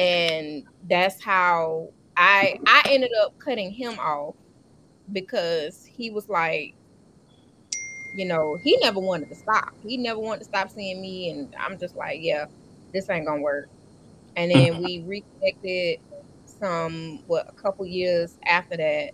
And 0.02 0.64
that's 0.88 1.22
how 1.22 1.90
I 2.18 2.60
I 2.66 2.84
ended 2.90 3.12
up 3.22 3.38
cutting 3.40 3.72
him 3.72 4.00
off 4.00 4.36
because 5.12 5.86
he 5.86 6.12
was 6.12 6.30
like, 6.30 6.74
you 8.16 8.26
know, 8.26 8.56
he 8.56 8.78
never 8.78 9.00
wanted 9.00 9.30
to 9.30 9.36
stop. 9.36 9.74
He 9.86 9.98
never 9.98 10.20
wanted 10.20 10.40
to 10.40 10.46
stop 10.46 10.70
seeing 10.70 11.02
me, 11.02 11.30
and 11.30 11.54
I'm 11.60 11.78
just 11.78 11.96
like, 11.96 12.20
yeah, 12.22 12.46
this 12.94 13.10
ain't 13.10 13.26
gonna 13.26 13.42
work. 13.42 13.70
And 14.36 14.52
then 14.52 14.78
we 14.82 15.04
reconnected 15.06 16.00
some 16.46 17.24
what 17.28 17.48
a 17.50 17.52
couple 17.54 17.86
years 17.86 18.38
after 18.46 18.78
that. 18.78 19.12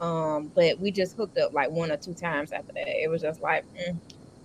Um, 0.00 0.50
but 0.54 0.78
we 0.80 0.90
just 0.90 1.16
hooked 1.16 1.38
up 1.38 1.52
like 1.52 1.70
one 1.70 1.90
or 1.90 1.96
two 1.96 2.14
times 2.14 2.52
after 2.52 2.72
that. 2.72 2.88
It 2.88 3.08
was 3.08 3.22
just 3.22 3.40
like, 3.40 3.64
mm, 3.76 3.96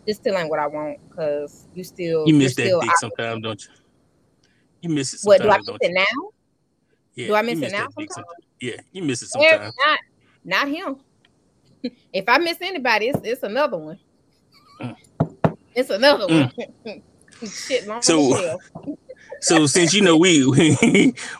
this 0.05 0.17
still 0.17 0.37
ain't 0.37 0.49
what 0.49 0.59
I 0.59 0.67
want 0.67 0.99
because 1.09 1.65
you 1.73 1.83
still 1.83 2.27
You 2.27 2.33
miss 2.33 2.55
that 2.55 2.61
still 2.63 2.81
dick 2.81 2.95
sometimes, 2.97 3.41
don't 3.41 3.61
you? 3.65 3.73
You 4.81 4.89
miss 4.89 5.13
it 5.13 5.19
Sometimes, 5.19 5.41
What 5.49 5.65
do 5.65 5.71
I 5.71 5.73
miss 5.73 5.89
it 5.89 5.93
now? 5.93 6.29
Yeah, 7.19 7.27
do 7.27 7.35
I 7.35 7.41
miss 7.41 7.59
it 7.61 7.71
now 7.71 7.79
that 7.87 7.95
dick 7.97 8.13
sometimes? 8.13 8.35
Yeah, 8.61 8.75
you 8.93 9.03
miss 9.03 9.21
it 9.21 9.27
sometimes. 9.27 9.73
Not, 9.85 9.99
not 10.45 10.67
him. 10.69 10.97
if 12.13 12.29
I 12.29 12.37
miss 12.37 12.57
anybody, 12.61 13.09
it's 13.09 13.19
it's 13.23 13.43
another 13.43 13.77
one. 13.77 13.99
Mm. 14.81 14.95
It's 15.75 15.89
another 15.91 16.27
one. 16.27 16.51
Shit, 17.45 17.87
long 17.87 18.01
So- 18.01 18.57
So 19.41 19.65
since 19.67 19.93
you 19.93 20.01
know 20.01 20.17
we 20.17 20.45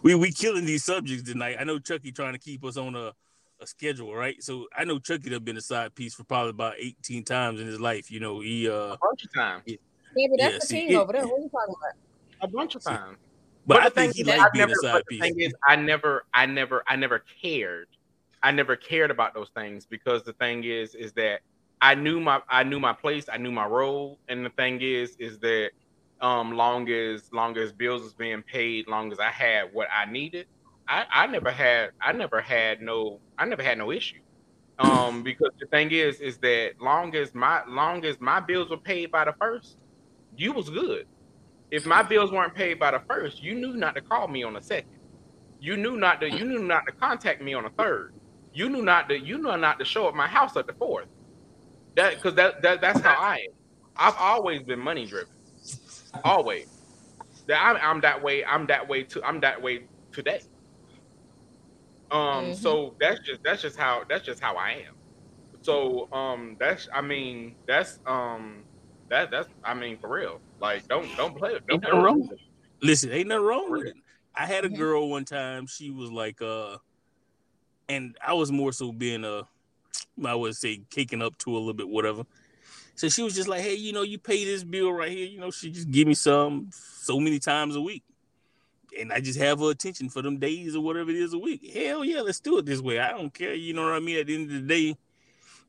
we 0.04 0.16
we 0.16 0.32
killing 0.32 0.66
these 0.66 0.84
subjects 0.84 1.24
tonight, 1.30 1.58
I 1.60 1.64
know 1.64 1.80
Chucky 1.80 2.12
trying 2.12 2.34
to 2.34 2.40
keep 2.40 2.64
us 2.64 2.78
on 2.78 2.96
a, 2.96 3.14
a 3.60 3.68
schedule, 3.68 4.14
right? 4.14 4.42
So 4.44 4.68
I 4.78 4.84
know 4.86 5.00
Chucky 5.00 5.30
done 5.30 5.44
been 5.44 5.58
a 5.58 5.62
side 5.62 5.96
piece 5.96 6.14
for 6.14 6.24
probably 6.26 6.52
about 6.52 6.76
18 6.78 7.24
times 7.24 7.60
in 7.60 7.68
his 7.68 7.80
life. 7.80 8.12
You 8.12 8.20
know, 8.20 8.40
he 8.42 8.70
uh 8.70 8.74
A 8.94 8.98
bunch 9.02 9.24
of 9.26 9.34
times. 9.34 9.64
Yeah, 9.66 9.78
but 10.30 10.40
that's 10.40 10.54
yeah, 10.54 10.60
the 10.60 10.66
see, 10.66 10.80
team 10.88 10.92
it- 10.92 10.96
over 11.02 11.14
there. 11.14 11.28
What 11.28 11.40
are 11.40 11.44
you 11.44 11.50
talking 11.50 11.76
about? 11.78 11.96
A 12.42 12.48
bunch 12.48 12.76
of 12.76 12.84
times. 12.84 13.18
But, 13.66 13.82
I 13.82 13.90
think 13.90 14.16
he 14.16 14.22
is, 14.22 14.28
like 14.28 14.52
being 14.54 14.68
never, 14.68 14.72
a 14.72 14.76
side 14.76 14.94
but 14.94 15.04
the 15.08 15.18
piece. 15.18 15.22
thing 15.22 15.40
is, 15.40 15.54
I 15.68 15.76
never, 15.76 16.26
I 16.34 16.46
never, 16.46 16.84
I 16.88 16.96
never 16.96 17.24
cared. 17.42 17.88
I 18.42 18.52
never 18.52 18.76
cared 18.76 19.12
about 19.12 19.34
those 19.34 19.50
things 19.50 19.86
because 19.86 20.24
the 20.24 20.34
thing 20.34 20.64
is, 20.64 20.96
is 20.96 21.12
that 21.14 21.42
I 21.82 21.96
knew 21.96 22.20
my, 22.20 22.42
I 22.50 22.64
knew 22.64 22.80
my 22.80 22.94
place, 22.94 23.26
I 23.32 23.38
knew 23.38 23.52
my 23.52 23.66
role, 23.66 24.18
and 24.28 24.46
the 24.46 24.50
thing 24.50 24.80
is, 24.82 25.16
is 25.18 25.40
that 25.40 25.72
um, 26.22 26.56
long 26.56 26.90
as, 26.90 27.32
long 27.32 27.58
as 27.58 27.72
bills 27.72 28.02
was 28.02 28.14
being 28.14 28.42
paid, 28.42 28.88
long 28.88 29.12
as 29.12 29.20
I 29.20 29.30
had 29.30 29.74
what 29.74 29.88
I 29.94 30.10
needed, 30.10 30.48
I, 30.88 31.06
I 31.12 31.28
never 31.28 31.52
had, 31.52 31.92
I 32.02 32.12
never 32.14 32.42
had 32.42 32.82
no, 32.82 33.20
I 33.38 33.46
never 33.46 33.64
had 33.64 33.78
no 33.78 33.92
issue. 33.92 34.20
Um, 34.80 35.24
because 35.24 35.52
the 35.60 35.68
thing 35.68 35.92
is, 35.92 36.22
is 36.22 36.38
that 36.38 36.76
long 36.80 37.14
as 37.16 37.36
my, 37.36 37.62
long 37.68 38.06
as 38.06 38.20
my 38.22 38.40
bills 38.40 38.70
were 38.70 38.78
paid 38.78 39.12
by 39.12 39.26
the 39.26 39.34
first, 39.34 39.78
you 40.38 40.54
was 40.54 40.70
good 40.70 41.06
if 41.72 41.86
my 41.86 42.02
bills 42.04 42.32
weren't 42.32 42.56
paid 42.56 42.80
by 42.80 42.92
the 42.92 43.02
first, 43.08 43.44
you 43.44 43.56
knew 43.56 43.74
not 43.76 43.96
to 43.96 44.02
call 44.02 44.28
me 44.28 44.44
on 44.44 44.54
the 44.54 44.62
second. 44.62 44.90
You 45.60 45.78
knew 45.78 45.98
not 45.98 46.22
to 46.22 46.30
you 46.32 46.46
knew 46.46 46.64
not 46.64 46.86
to 46.86 46.92
contact 46.94 47.42
me 47.42 47.54
on 47.54 47.64
the 47.64 47.70
third. 47.72 48.14
You 48.54 48.70
knew 48.70 48.82
not 48.82 49.10
to 49.10 49.20
you 49.20 49.38
knew 49.38 49.56
not 49.58 49.80
to 49.80 49.86
show 49.86 50.08
up 50.08 50.16
my 50.16 50.28
house 50.28 50.56
at 50.58 50.68
the 50.68 50.74
fourth. 50.74 51.08
That 51.96 52.16
because 52.16 52.36
that, 52.36 52.62
that 52.62 52.82
that's 52.82 53.00
how 53.02 53.16
I 53.20 53.36
am. 53.36 53.54
I've 53.96 54.16
always 54.18 54.64
been 54.64 54.80
money 54.80 55.06
driven. 55.06 55.34
Always. 56.24 56.68
That 57.48 57.62
I'm, 57.62 57.78
I'm 57.82 58.02
that 58.02 58.22
way. 58.22 58.46
I'm 58.46 58.66
that 58.68 58.88
way 58.88 59.04
too. 59.04 59.22
I'm 59.24 59.40
that 59.42 59.62
way 59.62 59.84
today. 60.12 60.42
Um. 62.12 62.52
Mhm. 62.52 62.56
So 62.56 62.96
that's 63.00 63.20
just 63.20 63.44
that's 63.44 63.62
just 63.62 63.78
how 63.78 64.04
that's 64.08 64.26
just 64.26 64.40
how 64.42 64.56
I 64.56 64.84
am. 64.88 64.96
So 65.62 66.08
um. 66.14 66.56
That's 66.60 66.88
I 66.94 67.02
mean 67.02 67.56
that's 67.68 68.00
um. 68.06 68.64
That 69.10 69.30
that's 69.32 69.50
I 69.64 69.74
mean 69.74 69.98
for 70.00 70.10
real. 70.10 70.40
Like 70.60 70.88
don't 70.88 71.08
don't 71.18 71.38
play 71.38 71.52
it. 71.52 71.64
Ain't 71.70 71.82
Don't 71.82 71.84
nothing 71.84 72.00
wrong. 72.02 72.22
with 72.22 72.32
it. 72.34 72.40
Listen, 72.82 73.12
ain't 73.12 73.28
nothing 73.28 73.46
wrong 73.46 73.72
with 73.72 73.88
it. 73.88 73.96
I 74.36 74.46
had 74.46 74.66
a 74.66 74.70
girl 74.70 75.10
one 75.10 75.26
time. 75.26 75.68
She 75.68 75.90
was 75.90 76.12
like, 76.12 76.42
uh, 76.42 76.78
and 77.90 78.18
I 78.26 78.34
was 78.34 78.52
more 78.52 78.72
so 78.72 78.92
being 78.92 79.26
a, 79.26 79.44
I 80.24 80.36
would 80.36 80.56
say, 80.56 80.82
kicking 80.90 81.22
up 81.22 81.38
to 81.40 81.52
a 81.52 81.58
little 81.58 81.74
bit, 81.74 81.90
whatever. 81.90 82.24
So 82.96 83.10
she 83.10 83.24
was 83.24 83.34
just 83.34 83.48
like, 83.48 83.62
hey, 83.62 83.76
you 83.76 83.92
know, 83.92 84.04
you 84.04 84.18
pay 84.18 84.46
this 84.46 84.64
bill 84.64 84.92
right 84.92 85.12
here. 85.12 85.26
You 85.26 85.40
know, 85.40 85.52
she 85.52 85.72
just 85.72 85.90
give 85.90 86.08
me 86.08 86.14
some 86.14 86.70
so 86.72 87.20
many 87.20 87.40
times 87.40 87.76
a 87.76 87.82
week, 87.82 88.04
and 89.00 89.12
I 89.12 89.20
just 89.20 89.40
have 89.40 89.60
her 89.60 89.72
attention 89.72 90.10
for 90.10 90.22
them 90.22 90.38
days 90.38 90.76
or 90.76 90.82
whatever 90.84 91.10
it 91.10 91.18
is 91.18 91.34
a 91.34 91.40
week. 91.40 91.70
Hell 91.74 92.04
yeah, 92.06 92.22
let's 92.22 92.40
do 92.40 92.58
it 92.58 92.66
this 92.66 92.82
way. 92.82 93.00
I 93.00 93.12
don't 93.12 93.34
care. 93.34 93.54
You 93.54 93.74
know 93.74 93.84
what 93.84 93.94
I 93.94 94.00
mean? 94.00 94.20
At 94.20 94.28
the 94.28 94.36
end 94.36 94.52
of 94.52 94.56
the 94.56 94.68
day. 94.68 94.98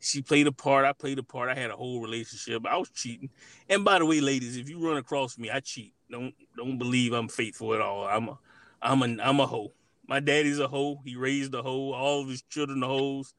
She 0.00 0.22
played 0.22 0.46
a 0.46 0.52
part. 0.52 0.86
I 0.86 0.92
played 0.92 1.18
a 1.18 1.22
part. 1.22 1.50
I 1.50 1.54
had 1.54 1.70
a 1.70 1.76
whole 1.76 2.00
relationship. 2.00 2.66
I 2.66 2.76
was 2.76 2.88
cheating. 2.90 3.28
And 3.68 3.84
by 3.84 3.98
the 3.98 4.06
way, 4.06 4.20
ladies, 4.20 4.56
if 4.56 4.68
you 4.68 4.84
run 4.84 4.96
across 4.96 5.38
me, 5.38 5.50
I 5.50 5.60
cheat. 5.60 5.92
Don't 6.10 6.34
don't 6.56 6.78
believe 6.78 7.12
I'm 7.12 7.28
faithful 7.28 7.74
at 7.74 7.80
all. 7.80 8.06
I'm 8.06 8.28
a 8.28 8.38
I'm 8.82 9.02
a 9.02 9.22
I'm 9.22 9.40
a 9.40 9.46
hoe. 9.46 9.72
My 10.08 10.18
daddy's 10.18 10.58
a 10.58 10.66
hoe. 10.66 11.00
He 11.04 11.16
raised 11.16 11.54
a 11.54 11.62
hoe. 11.62 11.92
All 11.92 12.22
of 12.22 12.28
his 12.28 12.42
children 12.42 12.82
are 12.82 12.88
hoes. 12.88 13.34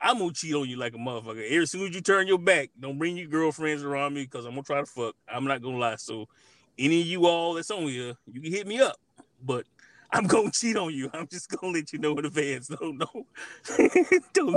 I'm 0.00 0.18
gonna 0.18 0.32
cheat 0.32 0.54
on 0.54 0.68
you 0.68 0.76
like 0.76 0.94
a 0.94 0.98
motherfucker. 0.98 1.62
As 1.62 1.70
soon 1.70 1.88
as 1.88 1.94
you 1.94 2.00
turn 2.00 2.26
your 2.26 2.38
back, 2.38 2.70
don't 2.78 2.98
bring 2.98 3.16
your 3.16 3.28
girlfriends 3.28 3.82
around 3.82 4.14
me 4.14 4.22
because 4.22 4.44
I'm 4.44 4.52
gonna 4.52 4.62
try 4.62 4.80
to 4.80 4.86
fuck. 4.86 5.14
I'm 5.28 5.44
not 5.44 5.60
gonna 5.60 5.78
lie. 5.78 5.96
So 5.96 6.28
any 6.78 7.00
of 7.00 7.06
you 7.06 7.26
all 7.26 7.54
that's 7.54 7.70
on 7.70 7.82
here, 7.84 8.14
you 8.30 8.40
can 8.40 8.52
hit 8.52 8.66
me 8.66 8.80
up. 8.80 8.96
But 9.42 9.66
I'm 10.16 10.26
gonna 10.26 10.50
cheat 10.50 10.76
on 10.76 10.94
you. 10.94 11.10
I'm 11.12 11.28
just 11.28 11.50
gonna 11.50 11.74
let 11.74 11.92
you 11.92 11.98
know 11.98 12.16
in 12.16 12.24
advance. 12.24 12.70
No, 12.70 12.90
no, 12.90 13.06
don't 14.32 14.56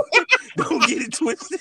don't 0.56 0.86
get 0.86 1.02
it 1.02 1.12
twisted. 1.12 1.60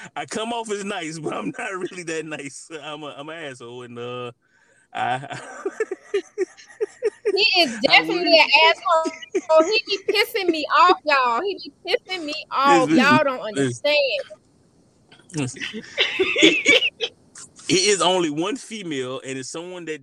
I 0.16 0.24
come 0.26 0.52
off 0.52 0.70
as 0.70 0.84
nice, 0.84 1.18
but 1.18 1.34
I'm 1.34 1.52
not 1.58 1.72
really 1.72 2.04
that 2.04 2.24
nice. 2.24 2.70
I'm 2.80 3.02
a 3.02 3.14
I'm 3.18 3.28
an 3.28 3.44
asshole, 3.44 3.82
and 3.82 3.98
uh, 3.98 4.30
I 4.94 5.40
He 7.34 7.60
is 7.60 7.78
definitely 7.80 8.38
an 8.38 8.48
asshole. 8.68 9.64
He 9.64 9.82
be 9.86 9.98
pissing 10.12 10.48
me 10.48 10.64
off, 10.78 10.98
y'all. 11.04 11.40
He 11.42 11.58
be 11.64 11.72
pissing 11.90 12.24
me 12.24 12.34
off. 12.52 12.88
Listen, 12.88 13.04
Y'all 13.04 13.24
don't 13.24 13.40
understand. 13.40 13.98
it 16.44 16.82
is 17.68 18.00
only 18.00 18.30
one 18.30 18.56
female, 18.56 19.20
and 19.26 19.38
it's 19.38 19.50
someone 19.50 19.86
that 19.86 20.02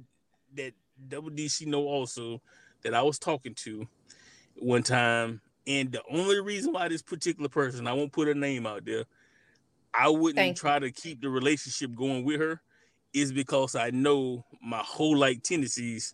that 0.55 0.73
Double 1.07 1.29
D 1.29 1.47
she 1.47 1.65
know 1.65 1.85
also 1.85 2.41
that 2.83 2.93
I 2.93 3.01
was 3.01 3.19
talking 3.19 3.53
to 3.55 3.87
one 4.55 4.83
time. 4.83 5.41
And 5.67 5.91
the 5.91 6.01
only 6.11 6.39
reason 6.39 6.73
why 6.73 6.87
this 6.87 7.01
particular 7.01 7.49
person, 7.49 7.87
I 7.87 7.93
won't 7.93 8.11
put 8.11 8.27
her 8.27 8.33
name 8.33 8.65
out 8.65 8.85
there, 8.85 9.05
I 9.93 10.09
wouldn't 10.09 10.35
Thank 10.37 10.57
you. 10.57 10.61
try 10.61 10.79
to 10.79 10.91
keep 10.91 11.21
the 11.21 11.29
relationship 11.29 11.95
going 11.95 12.23
with 12.23 12.39
her, 12.39 12.61
is 13.13 13.31
because 13.31 13.75
I 13.75 13.89
know 13.91 14.45
my 14.61 14.79
whole 14.79 15.17
like 15.17 15.43
tendencies 15.43 16.13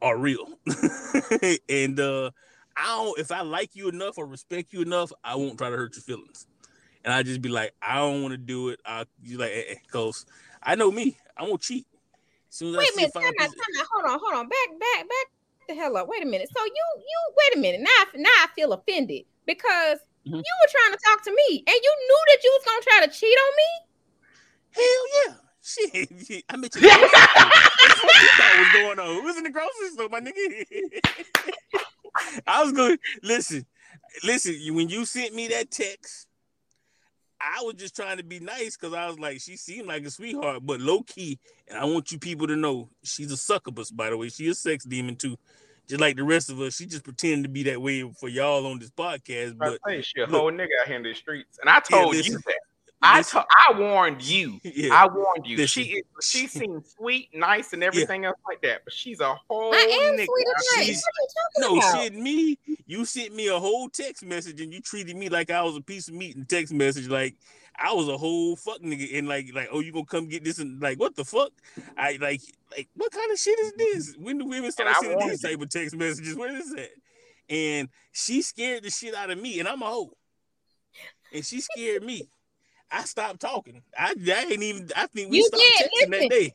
are 0.00 0.16
real. 0.16 0.46
and 1.68 2.00
uh 2.00 2.30
I 2.76 2.86
don't 2.86 3.18
if 3.18 3.30
I 3.30 3.42
like 3.42 3.74
you 3.74 3.88
enough 3.88 4.18
or 4.18 4.26
respect 4.26 4.72
you 4.72 4.82
enough, 4.82 5.12
I 5.22 5.36
won't 5.36 5.58
try 5.58 5.70
to 5.70 5.76
hurt 5.76 5.94
your 5.94 6.02
feelings. 6.02 6.46
And 7.04 7.12
I 7.12 7.22
just 7.22 7.42
be 7.42 7.48
like, 7.48 7.72
I 7.82 7.96
don't 7.96 8.22
want 8.22 8.32
to 8.32 8.38
do 8.38 8.68
it. 8.68 8.80
I 8.84 9.04
you 9.22 9.38
like, 9.38 9.52
eh, 9.52 9.64
eh, 9.70 9.74
cause 9.90 10.26
I 10.62 10.74
know 10.74 10.90
me. 10.90 11.18
I 11.36 11.42
won't 11.44 11.60
cheat. 11.60 11.86
Soon 12.52 12.74
as 12.74 12.78
Wait 12.84 12.92
a 12.92 12.96
minute, 12.96 13.14
time 13.14 13.24
out, 13.40 13.48
time 13.48 13.80
out. 13.80 13.86
Hold 13.92 14.12
on, 14.12 14.20
hold 14.20 14.34
on. 14.34 14.48
Back, 14.48 14.68
back, 14.78 15.08
back 15.08 15.26
the 15.68 15.74
hell 15.74 15.96
up. 15.96 16.06
Wait 16.06 16.22
a 16.22 16.26
minute. 16.26 16.50
So 16.54 16.62
you, 16.62 16.84
you, 16.98 17.34
wait 17.34 17.56
a 17.56 17.60
minute. 17.60 17.80
Now, 17.80 17.88
I- 17.96 18.16
now 18.16 18.28
I 18.28 18.46
feel 18.54 18.74
offended 18.74 19.24
because 19.46 19.98
Mhm. 20.28 20.36
you 20.36 20.54
were 20.60 20.70
trying 20.70 20.92
to 20.92 20.98
talk 21.02 21.24
to 21.24 21.30
me, 21.30 21.64
and 21.66 21.74
you 21.82 21.92
knew 22.08 22.20
that 22.28 22.44
you 22.44 22.50
was 22.52 22.64
gonna 22.66 22.82
try 22.82 23.06
to 23.06 23.12
cheat 23.18 23.38
on 23.38 23.52
me. 23.56 23.70
Hell 24.76 25.04
yeah. 25.16 25.34
Shit. 25.62 26.44
I 26.50 26.56
met 26.56 26.74
you. 26.74 26.80
what 26.88 27.00
you 28.20 28.28
thought 28.36 28.58
was 28.58 28.72
going 28.74 28.98
on? 28.98 29.16
Who 29.16 29.22
was 29.22 29.36
in 29.38 29.44
the 29.44 29.50
grocery 29.50 29.88
store, 29.92 30.08
my 30.10 30.20
nigga? 30.20 31.00
I 32.46 32.62
was 32.62 32.72
going 32.72 32.96
to 32.96 33.02
listen, 33.22 33.64
listen, 34.24 34.54
when 34.74 34.88
you 34.90 35.06
sent 35.06 35.34
me 35.34 35.48
that 35.48 35.70
text, 35.70 36.26
I 37.42 37.62
was 37.62 37.74
just 37.74 37.96
trying 37.96 38.18
to 38.18 38.22
be 38.22 38.40
nice 38.40 38.76
because 38.76 38.94
I 38.94 39.06
was 39.08 39.18
like, 39.18 39.40
she 39.40 39.56
seemed 39.56 39.86
like 39.88 40.04
a 40.04 40.10
sweetheart, 40.10 40.60
but 40.64 40.80
low 40.80 41.02
key, 41.02 41.38
and 41.68 41.76
I 41.78 41.84
want 41.84 42.12
you 42.12 42.18
people 42.18 42.46
to 42.46 42.56
know 42.56 42.88
she's 43.02 43.32
a 43.32 43.36
succubus, 43.36 43.90
by 43.90 44.10
the 44.10 44.16
way. 44.16 44.28
She 44.28 44.48
a 44.48 44.54
sex 44.54 44.84
demon 44.84 45.16
too. 45.16 45.36
Just 45.88 46.00
like 46.00 46.14
the 46.16 46.22
rest 46.22 46.48
of 46.50 46.60
us, 46.60 46.76
she 46.76 46.86
just 46.86 47.02
pretending 47.04 47.42
to 47.42 47.48
be 47.48 47.64
that 47.64 47.82
way 47.82 48.08
for 48.20 48.28
y'all 48.28 48.66
on 48.66 48.78
this 48.78 48.90
podcast. 48.90 49.50
I 49.60 49.70
But 49.70 49.78
say 49.86 50.02
shit, 50.02 50.30
look- 50.30 50.40
whole 50.40 50.52
nigga 50.52 50.68
out 50.80 50.86
here 50.86 50.96
in 50.96 51.02
the 51.02 51.12
streets, 51.14 51.58
and 51.60 51.68
I 51.68 51.80
told 51.80 52.14
you 52.14 52.18
listen. 52.22 52.42
that. 52.46 52.58
I 53.02 53.18
listen, 53.18 53.42
I 53.50 53.78
warned 53.78 54.22
you. 54.22 54.60
yeah, 54.62 54.94
I 54.94 55.06
warned 55.06 55.44
you. 55.46 55.56
Listen. 55.56 55.82
She 55.84 55.90
is, 55.90 56.04
she 56.22 56.46
seems 56.46 56.94
sweet, 56.96 57.28
nice, 57.34 57.72
and 57.72 57.82
everything 57.82 58.24
else 58.24 58.38
like 58.46 58.62
that. 58.62 58.82
But 58.84 58.92
she's 58.92 59.20
a 59.20 59.34
whole 59.48 59.74
I 59.74 59.78
am 59.78 60.16
nigga. 60.16 60.26
sweet 60.26 60.46
out 60.48 60.54
as 60.58 60.76
nice. 60.76 60.86
she's- 60.86 61.04
No, 61.58 61.76
about? 61.78 61.96
shit, 62.00 62.14
me. 62.14 62.58
You 62.86 63.04
sent 63.04 63.34
me 63.34 63.48
a 63.48 63.58
whole 63.58 63.88
text 63.88 64.24
message 64.24 64.60
and 64.60 64.72
you 64.72 64.80
treated 64.80 65.16
me 65.16 65.28
like 65.28 65.50
I 65.50 65.62
was 65.62 65.76
a 65.76 65.80
piece 65.80 66.08
of 66.08 66.14
meat 66.14 66.36
in 66.36 66.44
text 66.44 66.72
message. 66.72 67.08
Like 67.08 67.36
I 67.76 67.92
was 67.92 68.08
a 68.08 68.16
whole 68.18 68.54
fuck 68.56 68.80
nigga. 68.80 69.18
And 69.18 69.26
like, 69.28 69.50
like, 69.54 69.68
oh, 69.72 69.80
you 69.80 69.92
gonna 69.92 70.04
come 70.04 70.28
get 70.28 70.44
this? 70.44 70.58
And 70.58 70.80
like, 70.80 71.00
what 71.00 71.16
the 71.16 71.24
fuck? 71.24 71.50
I 71.96 72.18
like, 72.20 72.40
like, 72.70 72.88
what 72.94 73.10
kind 73.12 73.32
of 73.32 73.38
shit 73.38 73.58
is 73.58 73.72
this? 73.76 74.14
When 74.18 74.38
do 74.38 74.44
women 74.46 74.70
start 74.70 74.90
I 74.90 74.92
sending 74.94 75.16
warned 75.18 75.32
these 75.32 75.42
type 75.42 75.60
of 75.60 75.68
text 75.70 75.96
messages? 75.96 76.36
Where 76.36 76.54
is 76.54 76.70
that? 76.74 76.90
And 77.48 77.88
she 78.12 78.42
scared 78.42 78.84
the 78.84 78.90
shit 78.90 79.14
out 79.14 79.30
of 79.30 79.40
me, 79.40 79.58
and 79.58 79.68
I'm 79.68 79.82
a 79.82 79.86
hoe. 79.86 80.12
And 81.32 81.44
she 81.44 81.60
scared 81.60 82.02
me. 82.02 82.28
I 82.92 83.04
stopped 83.04 83.40
talking. 83.40 83.82
I, 83.98 84.14
I 84.14 84.46
ain't 84.50 84.62
even. 84.62 84.90
I 84.96 85.06
think 85.06 85.30
we 85.30 85.38
You 85.38 85.44
stopped 85.46 85.62
did, 85.62 85.90
texting 86.08 86.10
that 86.20 86.30
day. 86.30 86.54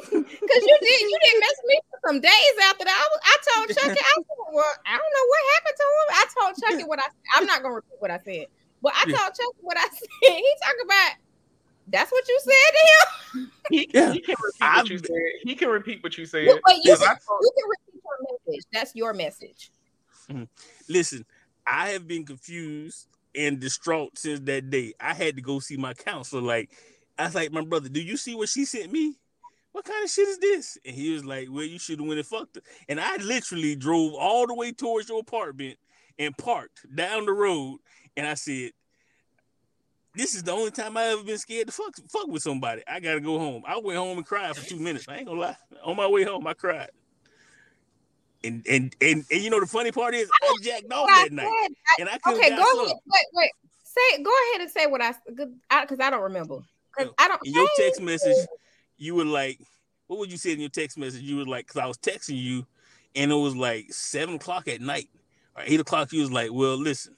Cause 0.00 0.12
you 0.22 0.78
did, 0.80 1.00
you 1.00 1.18
didn't 1.22 1.40
mess 1.40 1.56
with 1.62 1.68
me 1.68 1.78
for 1.90 2.08
some 2.08 2.20
days 2.20 2.54
after 2.64 2.84
that. 2.84 2.96
I 2.96 3.06
was, 3.12 3.20
I 3.24 3.36
told 3.52 3.68
Chucky, 3.68 3.90
I 3.90 3.94
said, 3.94 4.24
well, 4.54 4.72
I 4.86 4.96
don't 4.96 5.12
know 5.12 5.26
what 5.28 5.40
happened 5.54 5.76
to 5.76 5.86
him. 5.92 6.08
I 6.10 6.24
told 6.38 6.56
Chucky 6.62 6.84
what 6.88 6.98
I, 7.00 7.06
I'm 7.36 7.46
not 7.46 7.62
gonna 7.62 7.74
repeat 7.74 7.96
what 7.98 8.10
I 8.10 8.18
said, 8.24 8.46
but 8.80 8.92
I 8.94 9.04
Yeah. 9.08 9.16
told 9.18 9.34
Chucky 9.34 9.58
what 9.60 9.76
I 9.76 9.82
said. 9.92 10.08
He 10.22 10.54
talking 10.64 10.80
about. 10.84 11.12
That's 11.88 12.10
what 12.10 12.26
you 12.28 12.40
said 12.42 12.52
to 12.74 13.38
him. 13.38 13.52
He, 13.70 13.90
Yeah. 13.94 14.12
he 14.12 14.20
can 14.20 14.34
repeat 14.42 14.62
I've 14.62 14.76
what 14.84 14.90
you 14.90 14.98
said. 14.98 15.08
He 15.44 15.54
can 15.54 15.68
repeat 15.68 16.02
what 16.02 16.18
you 16.18 16.26
said. 16.26 16.44
You- 16.44 16.60
But 16.64 16.76
you, 16.82 16.96
can, 16.96 16.98
told- 16.98 17.40
you 17.42 17.52
can 17.56 17.68
repeat 17.68 18.02
your 18.02 18.38
message. 18.48 18.64
That's 18.72 18.94
your 18.96 19.12
message. 19.12 19.70
Mm-hmm. 20.30 20.44
Listen, 20.88 21.24
I 21.66 21.90
have 21.90 22.08
been 22.08 22.24
confused 22.24 23.06
and 23.36 23.60
distraught 23.60 24.18
since 24.18 24.40
that 24.40 24.70
day. 24.70 24.94
I 25.00 25.14
had 25.14 25.36
to 25.36 25.42
go 25.42 25.58
see 25.58 25.76
my 25.76 25.94
counselor. 25.94 26.42
Like, 26.42 26.70
I 27.18 27.26
was 27.26 27.34
like, 27.34 27.52
my 27.52 27.64
brother, 27.64 27.88
do 27.88 28.00
you 28.00 28.16
see 28.16 28.34
what 28.34 28.48
she 28.48 28.64
sent 28.64 28.92
me? 28.92 29.14
What 29.76 29.84
kind 29.84 30.02
of 30.02 30.10
shit 30.10 30.26
is 30.26 30.38
this? 30.38 30.78
And 30.86 30.96
he 30.96 31.12
was 31.12 31.22
like, 31.22 31.48
Well, 31.50 31.64
you 31.64 31.78
should 31.78 31.98
have 31.98 32.08
went 32.08 32.18
and 32.18 32.26
fucked 32.26 32.56
her. 32.56 32.62
And 32.88 32.98
I 32.98 33.16
literally 33.16 33.76
drove 33.76 34.14
all 34.14 34.46
the 34.46 34.54
way 34.54 34.72
towards 34.72 35.10
your 35.10 35.20
apartment 35.20 35.76
and 36.18 36.34
parked 36.38 36.86
down 36.96 37.26
the 37.26 37.32
road. 37.32 37.80
And 38.16 38.26
I 38.26 38.32
said, 38.34 38.70
This 40.14 40.34
is 40.34 40.42
the 40.42 40.52
only 40.52 40.70
time 40.70 40.96
I 40.96 41.08
ever 41.08 41.22
been 41.22 41.36
scared 41.36 41.66
to 41.66 41.74
fuck 41.74 41.94
fuck 42.08 42.26
with 42.26 42.42
somebody. 42.42 42.84
I 42.88 43.00
gotta 43.00 43.20
go 43.20 43.38
home. 43.38 43.64
I 43.66 43.76
went 43.76 43.98
home 43.98 44.16
and 44.16 44.26
cried 44.26 44.56
for 44.56 44.66
two 44.66 44.78
minutes. 44.78 45.04
I 45.10 45.16
ain't 45.16 45.26
gonna 45.26 45.40
lie. 45.40 45.56
On 45.84 45.94
my 45.94 46.06
way 46.06 46.24
home, 46.24 46.46
I 46.46 46.54
cried. 46.54 46.88
And 48.44 48.64
and 48.68 48.94
and, 49.00 49.24
and 49.30 49.42
you 49.42 49.50
know 49.50 49.60
the 49.60 49.66
funny 49.66 49.92
part 49.92 50.14
is 50.14 50.28
I 50.42 50.46
oh, 50.48 50.58
jacked 50.62 50.92
off 50.92 51.04
What 51.06 51.18
I 51.18 51.22
that 51.24 51.32
night. 51.32 51.52
said, 51.62 52.00
And 52.00 52.08
I 52.08 52.18
I- 52.24 52.32
okay, 52.34 52.50
go 52.50 52.82
ahead. 52.84 52.96
Wait, 53.06 53.24
wait. 53.32 53.50
Say, 53.84 54.22
go 54.22 54.30
ahead 54.30 54.60
and 54.62 54.70
say 54.70 54.86
what 54.86 55.00
I, 55.00 55.14
good 55.34 55.54
because 55.80 56.00
I, 56.00 56.10
don't 56.10 56.22
remember. 56.22 56.58
'Cause 56.96 57.08
I 57.18 57.28
don't. 57.28 57.40
In 57.46 57.54
your 57.54 57.66
text 57.78 58.00
message, 58.02 58.36
you 58.98 59.14
were 59.14 59.24
like, 59.24 59.58
what 60.06 60.18
would 60.18 60.30
you 60.30 60.36
say 60.36 60.52
in 60.52 60.60
your 60.60 60.68
text 60.68 60.98
message? 60.98 61.22
You 61.22 61.38
were 61.38 61.46
like, 61.46 61.66
because 61.66 61.80
I 61.80 61.86
was 61.86 61.96
texting 61.96 62.36
you, 62.36 62.66
and 63.14 63.32
it 63.32 63.34
was 63.34 63.56
like 63.56 63.90
seven 63.92 64.34
o'clock 64.34 64.68
at 64.68 64.82
night 64.82 65.08
or 65.56 65.62
eight 65.64 65.80
o'clock. 65.80 66.12
You 66.12 66.20
was 66.20 66.30
like, 66.30 66.52
well, 66.52 66.76
listen, 66.76 67.16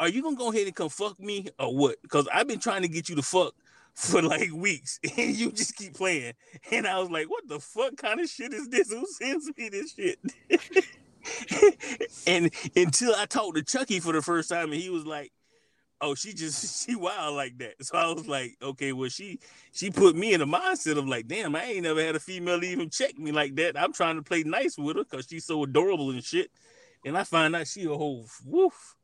are 0.00 0.08
you 0.08 0.22
gonna 0.22 0.36
go 0.36 0.50
ahead 0.50 0.66
and 0.66 0.74
come 0.74 0.88
fuck 0.88 1.20
me 1.20 1.48
or 1.58 1.74
what? 1.74 2.02
Because 2.02 2.26
I've 2.34 2.48
been 2.48 2.58
trying 2.60 2.82
to 2.82 2.88
get 2.88 3.08
you 3.08 3.14
to 3.16 3.22
fuck 3.22 3.54
for 3.96 4.20
like 4.20 4.52
weeks, 4.52 5.00
and 5.16 5.34
you 5.34 5.50
just 5.50 5.74
keep 5.74 5.94
playing. 5.94 6.34
And 6.70 6.86
I 6.86 6.98
was 6.98 7.10
like, 7.10 7.28
what 7.28 7.48
the 7.48 7.58
fuck 7.58 7.96
kind 7.96 8.20
of 8.20 8.28
shit 8.28 8.52
is 8.52 8.68
this? 8.68 8.92
Who 8.92 9.06
sends 9.06 9.50
me 9.56 9.70
this 9.70 9.94
shit? 9.94 10.18
and 12.26 12.50
until 12.76 13.14
I 13.16 13.24
talked 13.24 13.56
to 13.56 13.62
Chucky 13.62 13.98
for 13.98 14.12
the 14.12 14.22
first 14.22 14.50
time, 14.50 14.72
and 14.72 14.80
he 14.80 14.90
was 14.90 15.06
like, 15.06 15.32
oh, 16.02 16.14
she 16.14 16.34
just 16.34 16.86
she 16.86 16.94
wild 16.94 17.36
like 17.36 17.56
that. 17.58 17.84
So 17.84 17.96
I 17.96 18.12
was 18.12 18.28
like, 18.28 18.56
okay, 18.62 18.92
well, 18.92 19.08
she 19.08 19.40
she 19.72 19.90
put 19.90 20.14
me 20.14 20.34
in 20.34 20.42
a 20.42 20.46
mindset 20.46 20.98
of 20.98 21.08
like, 21.08 21.26
damn, 21.26 21.56
I 21.56 21.64
ain't 21.64 21.84
never 21.84 22.02
had 22.04 22.16
a 22.16 22.20
female 22.20 22.62
even 22.64 22.90
check 22.90 23.18
me 23.18 23.32
like 23.32 23.56
that. 23.56 23.80
I'm 23.80 23.94
trying 23.94 24.16
to 24.16 24.22
play 24.22 24.42
nice 24.42 24.76
with 24.76 24.96
her 24.96 25.04
because 25.04 25.26
she's 25.26 25.46
so 25.46 25.62
adorable 25.62 26.10
and 26.10 26.22
shit. 26.22 26.50
And 27.04 27.16
I 27.16 27.24
find 27.24 27.56
out 27.56 27.66
she 27.66 27.84
a 27.84 27.94
whole 27.94 28.26
woof. 28.44 28.95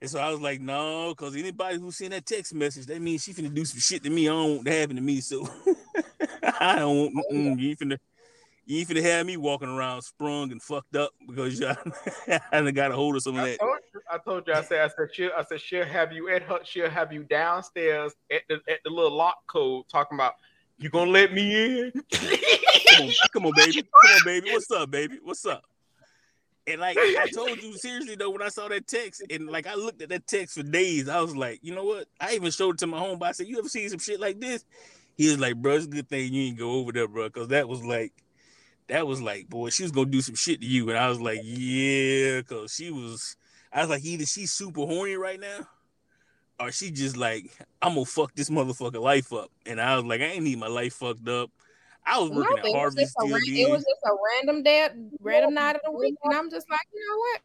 And 0.00 0.10
so 0.10 0.18
I 0.20 0.30
was 0.30 0.40
like, 0.40 0.60
no, 0.60 1.14
because 1.16 1.34
anybody 1.36 1.78
who 1.78 1.90
sent 1.90 2.10
that 2.10 2.26
text 2.26 2.54
message, 2.54 2.86
that 2.86 3.00
means 3.00 3.24
she 3.24 3.32
finna 3.32 3.52
do 3.52 3.64
some 3.64 3.80
shit 3.80 4.02
to 4.04 4.10
me. 4.10 4.28
I 4.28 4.32
don't 4.32 4.50
want 4.56 4.64
that 4.66 4.74
happen 4.74 4.96
to 4.96 5.02
me. 5.02 5.20
So 5.20 5.48
I 6.60 6.76
don't 6.76 7.14
want 7.14 7.26
mm-mm, 7.32 7.58
you 7.58 7.76
finna 7.76 7.98
you 8.66 8.84
finna 8.84 9.00
have 9.02 9.24
me 9.24 9.36
walking 9.36 9.68
around 9.68 10.02
sprung 10.02 10.52
and 10.52 10.60
fucked 10.60 10.96
up 10.96 11.12
because 11.26 11.58
y'all 11.58 11.76
I 12.52 12.70
got 12.72 12.90
a 12.90 12.94
hold 12.94 13.16
of 13.16 13.22
some 13.22 13.36
of 13.36 13.44
I 13.44 13.50
that. 13.50 13.60
told 13.60 13.78
you. 13.94 14.00
I 14.10 14.18
told 14.18 14.46
you, 14.46 14.54
I 14.54 14.62
said, 14.62 14.80
I 14.80 14.88
said, 14.88 15.14
she'll, 15.14 15.30
I 15.36 15.44
said, 15.44 15.60
she'll 15.60 15.84
have 15.84 16.12
you 16.12 16.28
at 16.28 16.42
her, 16.42 16.58
she'll 16.64 16.90
have 16.90 17.12
you 17.12 17.22
downstairs 17.22 18.12
at 18.30 18.42
the 18.48 18.60
at 18.68 18.80
the 18.84 18.90
little 18.90 19.16
lock 19.16 19.38
code 19.46 19.84
talking 19.88 20.18
about 20.18 20.34
you 20.78 20.90
gonna 20.90 21.10
let 21.10 21.32
me 21.32 21.84
in. 21.84 21.92
come 22.12 23.06
on, 23.06 23.12
come 23.32 23.46
on, 23.46 23.52
baby. 23.56 23.82
Come 24.02 24.12
on, 24.12 24.24
baby. 24.24 24.50
What's 24.52 24.70
up, 24.70 24.90
baby? 24.90 25.18
What's 25.22 25.46
up? 25.46 25.62
And 26.68 26.80
like 26.80 26.96
I 26.98 27.28
told 27.32 27.62
you, 27.62 27.78
seriously 27.78 28.16
though, 28.16 28.30
when 28.30 28.42
I 28.42 28.48
saw 28.48 28.68
that 28.68 28.86
text, 28.88 29.22
and 29.30 29.48
like 29.48 29.66
I 29.66 29.74
looked 29.74 30.02
at 30.02 30.08
that 30.08 30.26
text 30.26 30.56
for 30.56 30.64
days, 30.64 31.08
I 31.08 31.20
was 31.20 31.36
like, 31.36 31.60
you 31.62 31.74
know 31.74 31.84
what? 31.84 32.08
I 32.20 32.34
even 32.34 32.50
showed 32.50 32.74
it 32.74 32.78
to 32.78 32.86
my 32.86 32.98
homeboy. 32.98 33.22
I 33.22 33.32
said, 33.32 33.46
"You 33.46 33.58
ever 33.58 33.68
seen 33.68 33.88
some 33.88 34.00
shit 34.00 34.18
like 34.18 34.40
this?" 34.40 34.64
He 35.16 35.28
was 35.28 35.38
like, 35.38 35.56
"Bro, 35.56 35.76
it's 35.76 35.84
a 35.86 35.88
good 35.88 36.08
thing 36.08 36.32
you 36.32 36.42
ain't 36.48 36.58
go 36.58 36.72
over 36.72 36.92
there, 36.92 37.06
bro, 37.06 37.28
because 37.28 37.48
that 37.48 37.68
was 37.68 37.84
like, 37.84 38.12
that 38.88 39.06
was 39.06 39.22
like, 39.22 39.48
boy, 39.48 39.70
she 39.70 39.84
was 39.84 39.92
gonna 39.92 40.10
do 40.10 40.20
some 40.20 40.34
shit 40.34 40.60
to 40.60 40.66
you." 40.66 40.88
And 40.88 40.98
I 40.98 41.08
was 41.08 41.20
like, 41.20 41.40
"Yeah," 41.44 42.40
because 42.40 42.74
she 42.74 42.90
was. 42.90 43.36
I 43.72 43.80
was 43.80 43.90
like, 43.90 44.04
either 44.04 44.26
she's 44.26 44.52
super 44.52 44.86
horny 44.86 45.14
right 45.14 45.38
now, 45.38 45.68
or 46.58 46.72
she 46.72 46.90
just 46.90 47.16
like, 47.16 47.50
I'm 47.80 47.94
gonna 47.94 48.06
fuck 48.06 48.34
this 48.34 48.50
motherfucker 48.50 49.00
life 49.00 49.32
up. 49.32 49.50
And 49.66 49.80
I 49.80 49.96
was 49.96 50.04
like, 50.04 50.20
I 50.20 50.24
ain't 50.24 50.44
need 50.44 50.58
my 50.58 50.68
life 50.68 50.94
fucked 50.94 51.28
up. 51.28 51.50
I 52.06 52.18
was 52.20 52.30
working 52.30 52.42
No, 52.50 52.56
at 52.58 52.58
it 52.58 52.62
was, 52.64 52.72
Harvey 52.74 53.00
just 53.00 53.08
a, 53.08 53.20
still 53.20 53.28
ran- 53.28 53.40
then. 53.46 53.56
it 53.56 53.70
was 53.70 53.80
just 53.80 54.00
a 54.04 54.10
random 54.36 54.62
day, 54.62 54.88
random 55.20 55.54
night 55.54 55.74
of 55.76 55.82
the 55.84 55.90
week, 55.90 56.14
and 56.24 56.34
I'm 56.34 56.50
just 56.50 56.70
like, 56.70 56.80
you 56.94 57.00
know 57.08 57.16
what? 57.18 57.40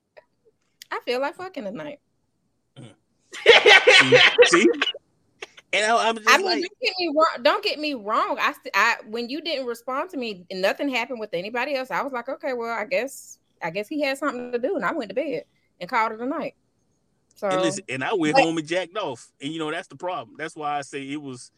I 0.91 0.99
feel 1.03 1.19
like 1.19 1.35
fucking 1.35 1.63
tonight. 1.63 1.99
Mm. 2.77 2.89
See? 4.45 4.67
And 5.73 5.89
I, 5.89 6.09
I'm 6.09 6.17
just 6.17 6.29
I 6.29 6.37
mean, 6.37 6.45
like, 6.45 6.61
don't 6.63 6.79
get 6.81 6.93
me 6.99 7.07
wrong. 7.15 7.43
Don't 7.43 7.63
get 7.63 7.79
me 7.79 7.93
wrong. 7.93 8.37
I, 8.39 8.51
st- 8.51 8.75
I 8.75 8.95
when 9.07 9.29
you 9.29 9.41
didn't 9.41 9.65
respond 9.65 10.09
to 10.11 10.17
me 10.17 10.45
and 10.51 10.61
nothing 10.61 10.89
happened 10.89 11.19
with 11.19 11.29
anybody 11.33 11.75
else, 11.75 11.91
I 11.91 12.01
was 12.01 12.11
like, 12.11 12.27
okay, 12.27 12.53
well, 12.53 12.69
I 12.77 12.85
guess, 12.85 13.39
I 13.63 13.69
guess 13.69 13.87
he 13.87 14.01
had 14.01 14.17
something 14.17 14.51
to 14.51 14.59
do, 14.59 14.75
and 14.75 14.83
I 14.85 14.91
went 14.91 15.09
to 15.09 15.15
bed 15.15 15.45
and 15.79 15.89
called 15.89 16.11
it 16.11 16.19
a 16.19 16.25
night. 16.25 16.55
So 17.35 17.47
and 17.47 17.61
listen, 17.61 17.83
and 17.89 18.03
I 18.03 18.13
went 18.13 18.35
But- 18.35 18.43
home 18.43 18.57
and 18.57 18.67
jacked 18.67 18.97
off. 18.97 19.31
And 19.41 19.51
you 19.53 19.59
know, 19.59 19.71
that's 19.71 19.87
the 19.87 19.95
problem. 19.95 20.35
That's 20.37 20.55
why 20.57 20.77
I 20.77 20.81
say 20.81 21.01
it 21.03 21.21
was 21.21 21.51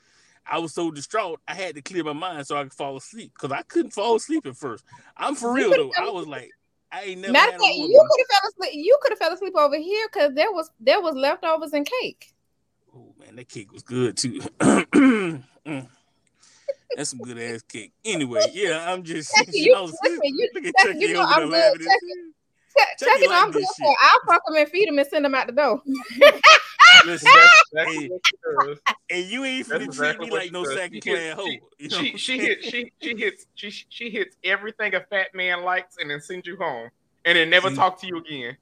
I 0.46 0.60
was 0.60 0.74
so 0.74 0.92
distraught, 0.92 1.40
I 1.48 1.54
had 1.56 1.76
to 1.76 1.82
clear 1.82 2.04
my 2.04 2.14
mind 2.14 2.46
so 2.48 2.58
I 2.58 2.64
could 2.64 2.74
fall 2.74 2.98
asleep. 2.98 3.32
Because 3.34 3.52
I 3.52 3.62
couldn't 3.64 3.92
fall 3.92 4.16
asleep 4.16 4.46
at 4.46 4.58
first. 4.58 4.84
I'm 5.18 5.36
for 5.36 5.54
real 5.54 5.72
though. 5.72 5.92
I 5.98 6.10
was 6.10 6.28
like, 6.28 6.52
I 6.92 7.04
ain't 7.04 7.22
never 7.22 7.34
matter 7.34 7.52
fact, 7.52 7.64
you 7.64 8.08
could 8.12 8.26
have 8.30 8.40
fell 8.40 8.50
asleep. 8.50 8.86
You 8.86 8.98
could 9.02 9.12
have 9.12 9.20
fell 9.20 9.34
asleep 9.34 9.54
over 9.58 9.78
here 9.78 10.08
because 10.12 10.34
there 10.36 10.52
was 10.52 10.70
there 10.80 11.02
was 11.02 11.16
leftovers 11.16 11.74
and 11.74 11.90
cake. 12.02 12.34
Oh 12.96 13.14
man, 13.20 13.36
that 13.38 13.50
cake 13.50 13.72
was 13.72 13.84
good 13.84 14.18
too. 14.18 14.42
Mm. 15.66 15.88
That's 16.96 17.10
some 17.10 17.20
good 17.20 17.40
ass 17.40 17.62
cake. 17.62 17.94
Anyway, 18.06 18.42
yeah, 18.54 18.92
I'm 18.92 19.04
just 19.04 19.34
Chucky, 19.36 19.52
you, 19.54 19.76
I 19.76 19.82
was, 19.82 19.98
listen, 20.04 20.20
you, 20.24 20.50
look 20.56 20.66
at 20.66 20.74
Chucky, 20.78 20.94
Chucky 20.94 21.06
you 21.06 21.14
know 21.14 21.22
I'm 21.22 21.50
good. 21.50 21.72
Chucky, 21.74 21.88
at 22.82 23.00
Chucky, 23.00 23.12
Chucky 23.12 23.28
know 23.28 23.34
I'm 23.34 23.46
like 23.46 23.54
good. 23.54 23.66
I'll 24.02 24.20
fuck 24.28 24.42
him 24.48 24.56
and 24.58 24.70
feed 24.70 24.90
him 24.90 25.00
and 25.00 25.08
send 25.08 25.26
him 25.26 25.36
out 25.36 25.48
the 25.48 25.54
door. 25.54 25.82
Listen, 27.06 27.30
That's 27.74 27.92
Hey. 27.92 28.10
what 28.10 28.78
and 29.10 29.26
you 29.26 29.44
ain't 29.46 29.68
That's 29.68 29.84
finna 29.84 29.86
exactly 29.88 30.28
treat 30.28 30.34
me 30.34 30.40
like 30.40 30.52
no 30.52 30.64
second 30.64 31.02
class 31.02 31.34
hoe. 31.36 31.46
she- 31.46 31.62
You 31.80 31.90
know 31.90 31.98
She 31.98 32.18
she 32.18 32.34
I'm 32.34 32.40
hits 32.42 32.66
she 32.70 32.92
she 33.02 33.16
hits 33.18 33.46
she 33.56 33.70
she 33.90 34.10
hits 34.10 34.36
everything 34.44 34.94
a 34.96 35.02
fat 35.02 35.34
man 35.34 35.64
likes 35.64 35.98
and 36.00 36.10
then 36.10 36.22
sends 36.22 36.48
you 36.48 36.56
home 36.58 36.90
and 37.26 37.38
then 37.38 37.50
never 37.50 37.70
See? 37.70 37.76
talk 37.76 38.00
to 38.02 38.08
you 38.08 38.18
again. 38.18 38.58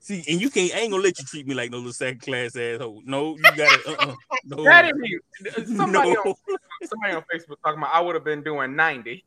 See, 0.00 0.22
and 0.28 0.40
you 0.40 0.50
can't 0.50 0.72
I 0.74 0.78
ain't 0.80 0.90
gonna 0.92 1.02
let 1.02 1.18
you 1.18 1.24
treat 1.24 1.46
me 1.46 1.54
like 1.54 1.70
no 1.70 1.78
little 1.78 1.92
second 1.92 2.20
class 2.22 2.54
asshole. 2.56 3.02
No, 3.04 3.36
you 3.36 3.42
gotta 3.56 3.82
uh 3.88 4.10
uh 4.10 4.14
no. 4.44 4.62
That 4.64 4.84
is 4.86 4.92
you. 5.02 5.20
Somebody 5.76 6.12
no. 6.12 6.20
on 6.22 6.34
somebody 6.84 7.12
on 7.14 7.22
Facebook 7.22 7.56
talking 7.64 7.78
about 7.78 7.92
I 7.92 8.00
would 8.00 8.14
have 8.14 8.24
been 8.24 8.42
doing 8.42 8.76
ninety. 8.76 9.24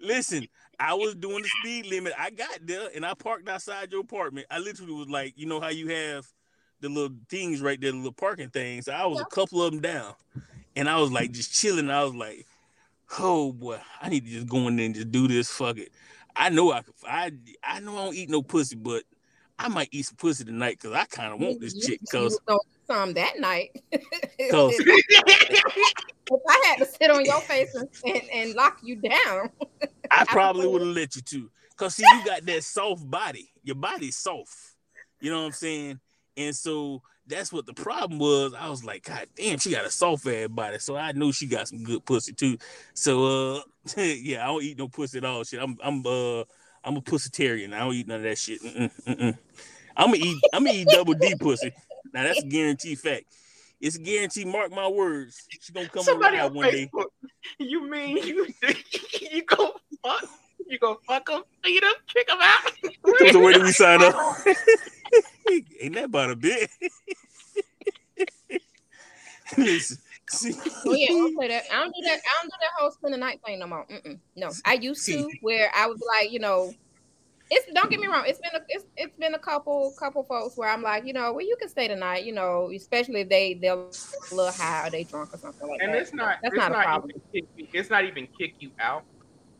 Listen, 0.00 0.46
I 0.80 0.94
was 0.94 1.14
doing 1.14 1.42
the 1.42 1.48
speed 1.60 1.86
limit. 1.86 2.14
I 2.18 2.30
got 2.30 2.58
there 2.66 2.88
and 2.94 3.04
I 3.04 3.12
parked 3.14 3.46
outside 3.48 3.92
your 3.92 4.00
apartment. 4.00 4.46
I 4.50 4.58
literally 4.58 4.94
was 4.94 5.08
like, 5.08 5.34
you 5.36 5.46
know 5.46 5.60
how 5.60 5.68
you 5.68 5.88
have 5.88 6.26
the 6.80 6.88
little 6.88 7.14
things 7.28 7.60
right 7.60 7.78
there, 7.78 7.90
the 7.90 7.98
little 7.98 8.12
parking 8.12 8.48
things. 8.48 8.88
I 8.88 9.04
was 9.04 9.20
a 9.20 9.26
couple 9.26 9.62
of 9.62 9.70
them 9.72 9.82
down, 9.82 10.14
and 10.74 10.88
I 10.88 10.98
was 10.98 11.12
like 11.12 11.32
just 11.32 11.52
chilling. 11.52 11.90
I 11.90 12.02
was 12.02 12.14
like, 12.14 12.46
oh 13.18 13.52
boy, 13.52 13.78
I 14.00 14.08
need 14.08 14.24
to 14.24 14.30
just 14.30 14.48
go 14.48 14.66
in 14.68 14.76
there 14.76 14.86
and 14.86 14.94
just 14.94 15.12
do 15.12 15.28
this. 15.28 15.50
Fuck 15.50 15.76
it. 15.76 15.92
I 16.34 16.48
know 16.48 16.72
I. 16.72 16.82
I 17.06 17.32
I 17.62 17.80
know 17.80 17.98
I 17.98 18.04
don't 18.06 18.14
eat 18.14 18.30
no 18.30 18.40
pussy, 18.40 18.76
but 18.76 19.04
I 19.58 19.68
might 19.68 19.88
eat 19.92 20.06
some 20.06 20.16
pussy 20.16 20.44
tonight 20.44 20.78
because 20.80 20.96
I 20.96 21.04
kind 21.04 21.34
of 21.34 21.40
want 21.40 21.60
this 21.60 21.74
You- 21.74 21.82
chick. 21.82 22.00
Cause 22.10 22.22
was 22.22 22.40
gonna 22.46 22.58
do 22.58 22.80
some 22.86 23.12
that 23.12 23.38
night. 23.38 23.82
Cause- 24.50 24.74
if 26.32 26.40
I 26.48 26.64
had 26.68 26.84
to 26.84 26.90
sit 26.90 27.10
on 27.10 27.24
your 27.24 27.40
face 27.42 27.74
and, 27.74 27.88
and, 28.06 28.22
and 28.32 28.54
lock 28.54 28.78
you 28.82 28.96
down, 28.96 29.50
I 30.10 30.24
probably 30.24 30.66
would- 30.66 30.82
have 30.82 30.90
let 30.96 31.16
you 31.16 31.22
too. 31.22 31.50
Cause 31.76 31.94
see, 31.94 32.04
you 32.04 32.24
got 32.26 32.44
that 32.44 32.62
soft 32.62 33.10
body. 33.10 33.50
Your 33.62 33.76
body's 33.76 34.16
soft. 34.16 34.54
You 35.20 35.30
know 35.30 35.40
what 35.40 35.46
I'm 35.46 35.52
saying? 35.52 36.00
And 36.36 36.54
so 36.54 37.00
that's 37.26 37.52
what 37.52 37.64
the 37.64 37.72
problem 37.72 38.18
was. 38.18 38.52
I 38.52 38.68
was 38.68 38.84
like, 38.84 39.04
God 39.04 39.26
damn, 39.34 39.58
she 39.58 39.70
got 39.70 39.86
a 39.86 39.90
soft 39.90 40.26
ass 40.26 40.48
body. 40.48 40.78
So 40.78 40.96
I 40.96 41.12
knew 41.12 41.32
she 41.32 41.46
got 41.46 41.68
some 41.68 41.82
good 41.82 42.04
pussy 42.04 42.32
too. 42.32 42.58
So 42.92 43.56
uh 43.56 43.60
yeah, 43.96 44.44
I 44.44 44.48
don't 44.48 44.62
eat 44.62 44.78
no 44.78 44.88
pussy 44.88 45.18
at 45.18 45.24
all. 45.24 45.42
Shit. 45.44 45.62
I'm 45.62 45.78
I'm 45.82 46.04
uh 46.06 46.44
I'm 46.84 46.96
a 46.96 47.00
pussitarian. 47.00 47.72
I 47.72 47.80
don't 47.80 47.94
eat 47.94 48.08
none 48.08 48.18
of 48.18 48.22
that 48.24 48.38
shit. 48.38 48.62
Mm-mm, 48.62 48.90
mm-mm. 49.06 49.38
I'm 49.96 50.12
gonna 50.12 50.24
eat 50.24 50.36
I'm 50.52 50.64
gonna 50.64 50.76
eat 50.76 50.88
double 50.88 51.14
D 51.14 51.34
pussy. 51.34 51.72
Now 52.12 52.24
that's 52.24 52.42
a 52.42 52.46
guaranteed 52.46 52.98
fact. 52.98 53.24
It's 53.80 53.96
a 53.96 54.00
guarantee, 54.00 54.44
mark 54.44 54.70
my 54.70 54.88
words. 54.88 55.46
She's 55.48 55.70
gonna 55.70 55.88
come 55.88 56.02
Somebody 56.02 56.36
around 56.36 56.48
on 56.50 56.54
one 56.54 56.70
day. 56.70 56.90
You 57.58 57.88
mean 57.88 58.16
you 58.18 58.46
you 59.32 59.42
go 59.44 59.72
fuck 60.02 60.28
you 60.70 60.78
go 60.78 61.00
fuck 61.06 61.26
them, 61.26 61.42
feed 61.64 61.82
them, 61.82 61.92
kick 62.06 62.28
them 62.28 62.38
out? 62.40 62.72
So 63.32 63.40
where 63.40 63.52
do 63.52 63.62
we 63.62 63.72
sign 63.72 64.02
up? 64.02 64.14
Ain't 65.80 65.94
that 65.94 66.04
about 66.04 66.30
a 66.30 66.36
bit? 66.36 66.70
Listen, 69.58 69.98
see, 70.28 70.54
oh 70.86 70.92
yeah, 70.92 71.06
I 71.06 71.08
don't 71.08 71.34
play 71.34 71.48
that. 71.48 71.64
I 71.72 71.80
don't 71.80 71.94
do 71.94 72.02
that. 72.04 72.20
I 72.20 72.42
don't 72.42 72.50
do 72.50 72.56
that 72.60 72.70
whole 72.78 72.90
spend 72.92 73.14
the 73.14 73.18
night 73.18 73.40
thing 73.44 73.58
no 73.58 73.66
more. 73.66 73.84
Mm-mm. 73.86 74.18
No, 74.36 74.52
I 74.64 74.74
used 74.74 75.04
to 75.06 75.28
where 75.40 75.72
I 75.74 75.86
was 75.86 76.00
like, 76.06 76.30
you 76.30 76.38
know, 76.38 76.72
it's 77.50 77.66
don't 77.72 77.90
get 77.90 77.98
me 77.98 78.06
wrong. 78.06 78.24
It's 78.28 78.38
been 78.38 78.52
a 78.54 78.64
it's, 78.68 78.84
it's 78.96 79.16
been 79.18 79.34
a 79.34 79.38
couple 79.40 79.92
couple 79.98 80.22
folks 80.22 80.56
where 80.56 80.70
I'm 80.70 80.82
like, 80.82 81.04
you 81.04 81.12
know, 81.12 81.32
well, 81.32 81.44
you 81.44 81.56
can 81.58 81.68
stay 81.68 81.88
tonight. 81.88 82.24
You 82.24 82.32
know, 82.32 82.70
especially 82.72 83.22
if 83.22 83.28
they 83.28 83.54
they're 83.54 83.72
a 83.72 84.34
little 84.34 84.52
high 84.52 84.86
or 84.86 84.90
they 84.90 85.02
drunk 85.02 85.34
or 85.34 85.38
something 85.38 85.68
like 85.68 85.80
and 85.82 85.94
that. 85.94 86.00
it's 86.02 86.14
not 86.14 86.38
That's 86.42 86.54
it's 86.54 86.60
not 86.60 86.70
a 86.70 86.82
problem. 86.82 87.10
even 87.10 87.22
kick 87.32 87.44
you, 87.56 87.66
it's 87.72 87.90
not 87.90 88.04
even 88.04 88.28
kick 88.38 88.54
you 88.60 88.70
out. 88.78 89.02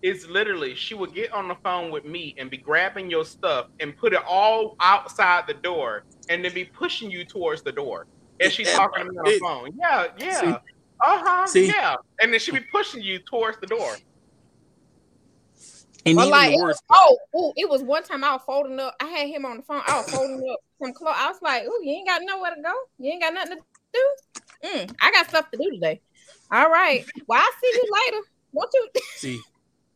It's 0.02 0.26
literally 0.26 0.74
she 0.74 0.94
would 0.94 1.14
get 1.14 1.32
on 1.32 1.48
the 1.48 1.56
phone 1.62 1.90
with 1.90 2.04
me 2.04 2.34
and 2.38 2.50
be 2.50 2.56
grabbing 2.56 3.10
your 3.10 3.24
stuff 3.24 3.66
and 3.80 3.96
put 3.96 4.12
it 4.12 4.20
all 4.26 4.74
outside 4.80 5.44
the 5.46 5.54
door 5.54 6.02
and 6.28 6.44
then 6.44 6.54
be 6.54 6.64
pushing 6.64 7.10
you 7.10 7.24
towards 7.24 7.62
the 7.62 7.72
door. 7.72 8.06
And 8.40 8.50
she's 8.50 8.68
Yeah, 8.68 8.76
talking 8.76 9.04
to 9.04 9.10
me 9.10 9.18
on 9.18 9.24
the 9.24 9.38
phone. 9.38 9.70
Yeah, 9.78 10.06
yeah. 10.18 10.40
See? 10.40 10.46
uh-huh. 11.04 11.46
See? 11.46 11.66
Yeah. 11.68 11.96
And 12.22 12.32
then 12.32 12.40
she 12.40 12.52
be 12.52 12.60
pushing 12.72 13.02
you 13.02 13.18
towards 13.30 13.58
the 13.60 13.66
door. 13.66 13.96
and 16.06 16.16
But 16.16 16.28
even 16.28 16.30
like, 16.30 16.50
the 16.50 16.56
it 16.56 16.62
was, 16.62 16.82
oh, 16.90 17.18
ooh, 17.36 17.52
it 17.56 17.68
was 17.68 17.82
one 17.82 18.02
time 18.02 18.24
I 18.24 18.32
was 18.32 18.42
folding 18.46 18.80
up. 18.80 18.94
I 19.02 19.06
had 19.06 19.28
him 19.28 19.44
on 19.44 19.58
the 19.58 19.62
phone. 19.62 19.82
I 19.86 19.98
was 19.98 20.06
folding 20.10 20.42
up 20.50 20.60
some 20.82 20.94
clothes. 20.94 21.16
I 21.18 21.28
was 21.28 21.38
like, 21.42 21.64
"Ooh, 21.64 21.80
you 21.82 21.92
ain't 21.92 22.08
got 22.08 22.22
nowhere 22.24 22.54
to 22.54 22.62
go. 22.62 22.72
You 22.98 23.12
ain't 23.12 23.22
got 23.22 23.34
nothing 23.34 23.58
to 23.58 23.62
do. 23.92 24.14
Mm, 24.64 24.94
I 25.00 25.10
got 25.10 25.28
stuff 25.28 25.50
to 25.50 25.58
do 25.58 25.70
today. 25.70 26.00
All 26.52 26.70
right. 26.70 27.04
Well, 27.26 27.38
I'll 27.38 27.60
see 27.60 27.72
you 27.74 27.84
later. 28.06 28.22
Won't 28.52 28.70
you? 28.74 28.88
see, 29.16 29.40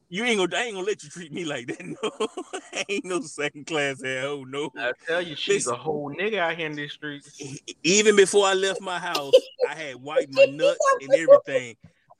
you 0.08 0.24
ain't 0.24 0.38
gonna, 0.38 0.56
I 0.56 0.64
ain't 0.66 0.74
gonna 0.74 0.86
let 0.86 1.02
you 1.02 1.10
treat 1.10 1.32
me 1.32 1.44
like 1.44 1.66
that. 1.68 1.80
No, 2.02 2.28
I 2.72 2.84
ain't 2.88 3.04
no 3.04 3.20
second 3.20 3.66
class 3.66 4.02
hell. 4.02 4.44
No, 4.44 4.70
I 4.76 4.92
tell 5.06 5.22
you, 5.22 5.36
she's 5.36 5.66
Listen. 5.66 5.74
a 5.74 5.76
whole 5.76 6.10
nigga 6.10 6.38
out 6.38 6.56
here 6.56 6.66
in 6.66 6.74
these 6.74 6.92
streets. 6.92 7.40
even 7.82 8.16
before 8.16 8.46
I 8.46 8.54
left 8.54 8.80
my 8.80 8.98
house, 8.98 9.34
I 9.68 9.74
had 9.74 9.96
wiped 9.96 10.32
my 10.32 10.44
nuts 10.44 10.78
and 11.00 11.14
everything. 11.14 11.76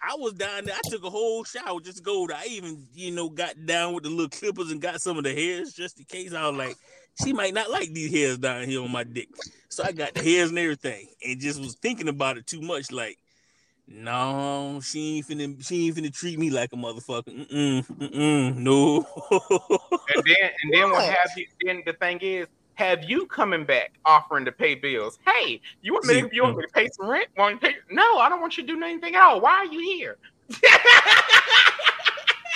I 0.07 0.17
was 0.17 0.35
down 0.35 0.67
there. 0.67 0.75
I 0.75 0.91
took 0.91 1.05
a 1.05 1.11
whole 1.11 1.45
shower 1.45 1.81
just 1.81 1.99
to 1.99 2.03
go. 2.03 2.27
there. 2.27 2.37
I 2.37 2.45
even, 2.51 2.87
you 2.95 3.11
know, 3.11 3.31
got 3.31 3.55
down 3.65 3.95
with 3.95 4.05
the 4.05 4.11
little 4.11 4.29
clippers 4.29 4.71
and 4.71 4.81
got 4.81 5.01
some 5.01 5.17
of 5.17 5.25
the 5.25 5.33
hairs 5.35 5.73
just 5.73 5.99
in 5.99 6.05
case. 6.05 6.35
I 6.35 6.47
was 6.49 6.57
like, 6.59 6.77
she 7.25 7.33
might 7.33 7.55
not 7.55 7.71
like 7.71 7.93
these 7.93 8.13
hairs 8.13 8.39
down 8.39 8.65
here 8.69 8.83
on 8.83 8.91
my 8.91 9.05
dick. 9.05 9.29
So 9.69 9.83
I 9.83 9.93
got 9.93 10.15
the 10.15 10.23
hairs 10.23 10.51
and 10.51 10.59
everything, 10.59 11.09
and 11.25 11.41
just 11.41 11.61
was 11.61 11.77
thinking 11.77 12.09
about 12.09 12.37
it 12.37 12.47
too 12.47 12.61
much. 12.61 12.93
Like, 12.93 13.19
no, 13.87 14.81
she 14.83 15.17
ain't 15.19 15.29
finna, 15.29 15.67
she 15.67 15.87
ain't 15.87 15.97
finna 15.97 16.13
treat 16.13 16.39
me 16.39 16.51
like 16.51 16.71
a 16.73 16.77
motherfucker. 16.77 17.49
Mm-mm, 17.49 17.87
mm-mm, 17.87 18.57
no. 18.57 19.07
And 20.15 20.25
then 20.27 20.51
and 20.63 20.73
then 20.75 20.91
what 20.91 21.03
What? 21.03 21.05
have 21.05 21.31
you 21.37 21.47
then 21.65 21.83
the 21.87 21.93
thing 21.95 22.19
is, 22.21 22.47
have 22.75 23.05
you 23.05 23.27
coming 23.27 23.65
back 23.65 23.93
offering 24.05 24.45
to 24.45 24.53
pay 24.53 24.75
bills? 24.75 25.19
Hey, 25.25 25.61
you 25.81 25.93
want 25.93 26.07
me 26.07 26.21
to, 26.21 26.29
you 26.33 26.43
want 26.43 26.57
me 26.57 26.63
to 26.63 26.73
pay 26.75 26.89
some 26.99 27.09
rent? 27.09 27.29
Want 27.37 27.61
to 27.61 27.69
pay? 27.69 27.75
No, 27.91 28.19
I 28.19 28.29
don't 28.29 28.41
want 28.41 28.57
you 28.59 28.67
to 28.67 28.73
do 28.75 28.83
anything 28.83 29.15
at 29.15 29.23
all. 29.23 29.41
Why 29.41 29.53
are 29.53 29.67
you 29.67 29.81
here? 29.81 30.19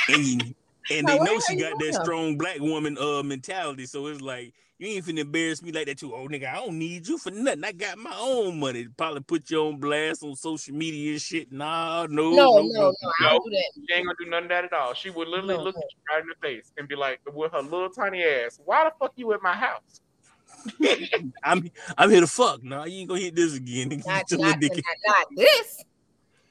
and, 0.08 0.54
and 0.90 1.06
Now, 1.06 1.12
they 1.12 1.18
know 1.20 1.38
she 1.40 1.56
got 1.56 1.78
that 1.78 1.92
going? 1.92 2.04
strong 2.04 2.38
black 2.38 2.58
woman 2.60 2.98
uh 2.98 3.22
mentality. 3.22 3.86
So 3.86 4.06
it's 4.08 4.20
like 4.20 4.54
you 4.78 4.88
ain't 4.88 5.04
finna 5.04 5.18
embarrass 5.18 5.60
me 5.62 5.72
like 5.72 5.86
that 5.86 5.98
too. 5.98 6.14
Oh 6.14 6.28
nigga, 6.28 6.52
I 6.52 6.56
don't 6.56 6.78
need 6.78 7.06
you 7.08 7.18
for 7.18 7.30
nothing. 7.32 7.64
I 7.64 7.72
got 7.72 7.98
my 7.98 8.14
own 8.16 8.60
money. 8.60 8.86
Probably 8.96 9.20
put 9.20 9.50
you 9.50 9.60
on 9.60 9.78
blast 9.78 10.22
on 10.22 10.36
social 10.36 10.74
media 10.74 11.12
and 11.12 11.20
shit. 11.20 11.50
Nah, 11.50 12.06
no, 12.08 12.30
No, 12.30 12.52
no, 12.52 12.62
no, 12.62 12.94
no, 13.02 13.12
I 13.20 13.30
don't 13.30 13.44
do 13.44 13.50
that. 13.50 13.72
She 13.74 13.94
ain't 13.94 14.06
gonna 14.06 14.16
do 14.20 14.30
none 14.30 14.42
of 14.44 14.48
that 14.50 14.64
at 14.66 14.72
all. 14.72 14.94
She 14.94 15.10
would 15.10 15.26
literally 15.26 15.56
No, 15.56 15.62
look 15.64 15.74
no. 15.74 15.80
at 15.80 15.90
you 15.90 16.00
right 16.10 16.22
in 16.22 16.28
the 16.28 16.34
face 16.40 16.72
and 16.76 16.86
be 16.86 16.94
like, 16.94 17.20
with 17.32 17.52
her 17.52 17.60
little 17.62 17.90
tiny 17.90 18.22
ass, 18.22 18.60
"Why 18.64 18.84
the 18.84 18.92
fuck 19.00 19.12
you 19.16 19.32
at 19.32 19.42
my 19.42 19.54
house?" 19.54 20.00
I'm 21.44 21.70
I'm 21.96 22.10
here 22.10 22.20
to 22.20 22.26
fuck. 22.26 22.62
Nah, 22.62 22.84
you 22.84 23.00
ain't 23.00 23.08
gonna 23.08 23.20
hit 23.20 23.34
this 23.34 23.54
again. 23.54 23.88
Not, 24.06 24.24
not, 24.30 24.60
not, 24.60 24.60
not 25.06 25.26
this. 25.34 25.84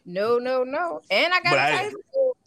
No, 0.06 0.38
no, 0.38 0.64
no. 0.64 1.02
And 1.12 1.34
I 1.34 1.42
got 1.42 1.52
But 1.52 1.94
a 1.94 2.38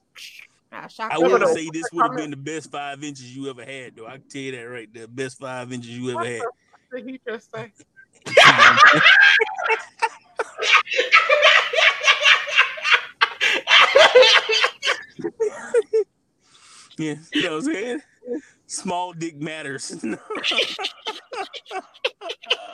I- 0.73 0.77
taser. 0.77 0.85
I 0.85 0.87
shock 0.89 1.13
I 1.13 1.17
you. 1.17 1.23
will 1.23 1.39
no, 1.39 1.55
say 1.55 1.69
this 1.73 1.85
would 1.93 2.03
have 2.03 2.17
been 2.17 2.31
the 2.31 2.37
best 2.37 2.71
five 2.71 3.03
inches 3.03 3.35
you 3.35 3.49
ever 3.51 3.65
had, 3.65 3.97
though. 3.97 4.07
I 4.07 4.13
can 4.13 4.29
tell 4.29 4.43
you 4.43 4.53
that 4.53 4.63
right 4.63 4.89
there. 4.93 5.07
Best 5.07 5.39
five 5.39 5.73
inches 5.73 5.91
you 5.91 6.11
ever 6.11 6.25
had. 6.25 6.43
the 6.91 6.99
did 6.99 7.09
he 7.09 7.21
just 7.27 7.51
say? 7.53 7.73
Yeah, 17.01 17.15
you 17.33 17.43
know 17.45 17.57
what 17.57 17.65
I'm 17.67 17.73
saying? 17.73 18.03
Small 18.67 19.15
dick 19.15 19.41
matters. 19.41 20.05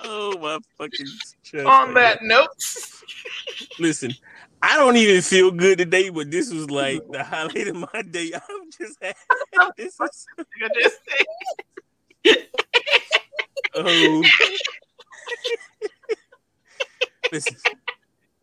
oh 0.03 0.37
my 0.41 0.59
fucking 0.77 1.07
chest. 1.45 1.65
On 1.65 1.95
that 1.95 2.25
note, 2.25 2.49
Listen, 3.79 4.13
I 4.63 4.77
don't 4.77 4.97
even 4.97 5.23
feel 5.23 5.51
good 5.51 5.79
today, 5.79 6.09
but 6.09 6.31
this 6.31 6.53
was 6.53 6.71
like 6.71 7.03
the 7.11 7.23
highlight 7.23 7.69
of 7.69 7.77
my 7.77 8.03
day. 8.03 8.33
I'm 8.35 8.71
just 8.71 8.99
happy. 9.03 9.19
This 9.77 9.95
is 10.01 10.27
I 10.39 10.69
just 10.83 10.99
said- 12.25 12.47
oh. 13.75 14.23
Listen. 17.33 17.57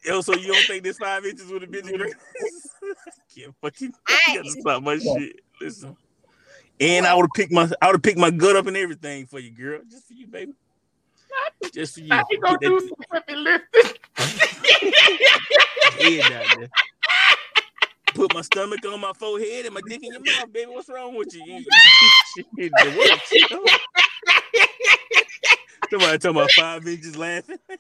Yo, 0.06 0.22
so 0.22 0.34
you 0.34 0.52
don't 0.52 0.66
think 0.68 0.84
this 0.84 0.98
five 0.98 1.26
inches 1.26 1.48
would 1.48 1.62
have 1.62 1.72
been 1.72 1.86
the 1.86 1.98
greatest? 1.98 2.20
Can't 3.34 3.56
fucking 3.62 3.94
I 4.08 4.42
stop 4.60 4.84
my 4.84 4.98
shit. 4.98 5.40
Listen. 5.62 5.96
And 6.80 7.06
I 7.06 7.14
would 7.16 7.24
have 7.24 7.32
picked 7.36 7.52
my 7.52 7.70
I 7.82 7.88
would 7.88 7.96
have 7.96 8.02
picked 8.04 8.18
my 8.20 8.32
gut 8.32 8.56
up 8.56 8.68
and 8.68 8.76
everything 8.76 9.26
for 9.28 9.40
you, 9.40 9.52
girl. 9.52 9.80
Just 9.90 10.08
for 10.08 10.14
you, 10.14 10.28
baby. 10.28 10.54
Just 11.74 11.96
for 11.96 12.02
you. 12.02 12.08
Now 12.08 12.24
he 12.30 12.38
gonna 12.38 12.60
Put 12.60 12.62
do 12.62 12.80
some 12.80 12.96
heavy 13.12 13.36
lifting. 13.36 13.92
head. 16.22 16.70
Put 18.14 18.34
my 18.34 18.42
stomach 18.42 18.86
on 18.86 19.00
my 19.00 19.14
forehead 19.14 19.66
and 19.66 19.74
my 19.74 19.80
dick 19.88 20.04
in 20.04 20.12
your 20.12 20.22
mouth, 20.22 20.52
baby. 20.54 20.70
What's 20.72 20.90
wrong 20.90 21.16
with 21.16 21.34
you? 21.34 21.44
shit, 22.36 22.46
the 22.58 22.94
what? 22.96 23.32
You 23.32 23.48
know? 23.50 23.66
Somebody 25.90 26.18
talking 26.18 26.38
about 26.38 26.52
five 26.52 26.88
inches 26.88 27.18
laughing. 27.18 27.58
yeah, 27.70 27.76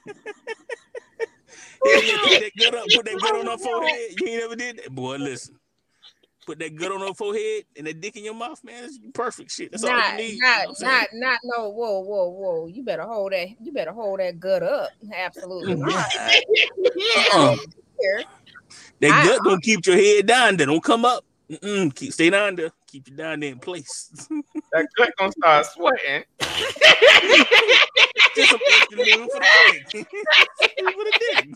oh, 1.86 2.28
put 2.28 2.39
that 2.41 2.51
gut 2.60 2.76
up, 2.76 2.86
put 2.93 3.06
that 3.06 3.18
gut 3.20 3.36
on 3.36 3.47
her 3.47 3.58
forehead. 3.58 4.20
You 4.20 4.28
ain't 4.28 4.43
ever 4.43 4.56
did 4.56 4.78
that, 4.78 4.93
boy. 4.93 5.16
Listen, 5.18 5.56
put 6.46 6.60
that 6.60 6.76
gut 6.76 6.91
on 6.91 7.02
her 7.02 7.14
forehead 7.14 7.66
and 7.78 7.88
that 7.88 8.02
dick 8.02 8.16
in 8.16 8.26
your 8.26 8.36
mouth, 8.36 8.64
man. 8.64 8.84
It's 8.84 9.00
perfect 9.14 9.52
shit. 9.52 9.72
That's 9.72 9.84
all 9.84 9.98
you 9.98 10.18
need. 10.18 10.34
you 10.34 10.41
know 10.41 10.48
not, 10.48 10.60
what 10.60 10.70
I'm 10.70 10.76
saying? 10.76 10.91
not, 10.91 11.08
not, 11.14 11.39
no, 11.44 11.70
whoa, 11.70 12.00
whoa, 12.00 12.30
whoa. 12.30 12.68
You 12.68 12.84
better 12.84 13.04
hold 13.04 13.32
that, 13.32 13.48
you 13.62 13.72
better 13.72 13.91
hold 13.91 14.20
that 14.20 14.39
gut 14.39 14.64
up. 14.64 14.89
Absolutely 15.14 15.76
mm-hmm. 15.76 15.89
not. 15.89 16.16
Uh-uh. 17.34 17.58
Here. 18.00 18.24
That 19.02 19.12
I- 19.12 19.26
gut 19.26 19.44
gonna 19.44 19.62
keep 19.62 19.86
your 19.86 19.98
head 19.98 20.26
down 20.28 20.58
there. 20.58 20.68
Don't 20.68 20.84
come 20.84 21.06
up. 21.06 21.26
Mm-mm, 21.50 21.94
keep 21.94 22.14
stay 22.14 22.30
down 22.30 22.56
there. 22.56 22.72
Keep 22.88 23.10
you 23.10 23.16
down 23.16 23.39
there 23.41 23.52
in 23.52 23.60
place. 23.60 24.28
That 24.72 24.88
gut 24.98 25.12
gonna 25.20 25.32
start 25.32 25.66
sweating. 25.68 26.24
Just 28.36 28.50
some 28.50 28.60
extra 28.72 28.98
for 28.98 29.04
the 29.04 29.04
dick. 29.91 30.08
for 30.78 31.04
the 31.04 31.20
dick. 31.20 31.54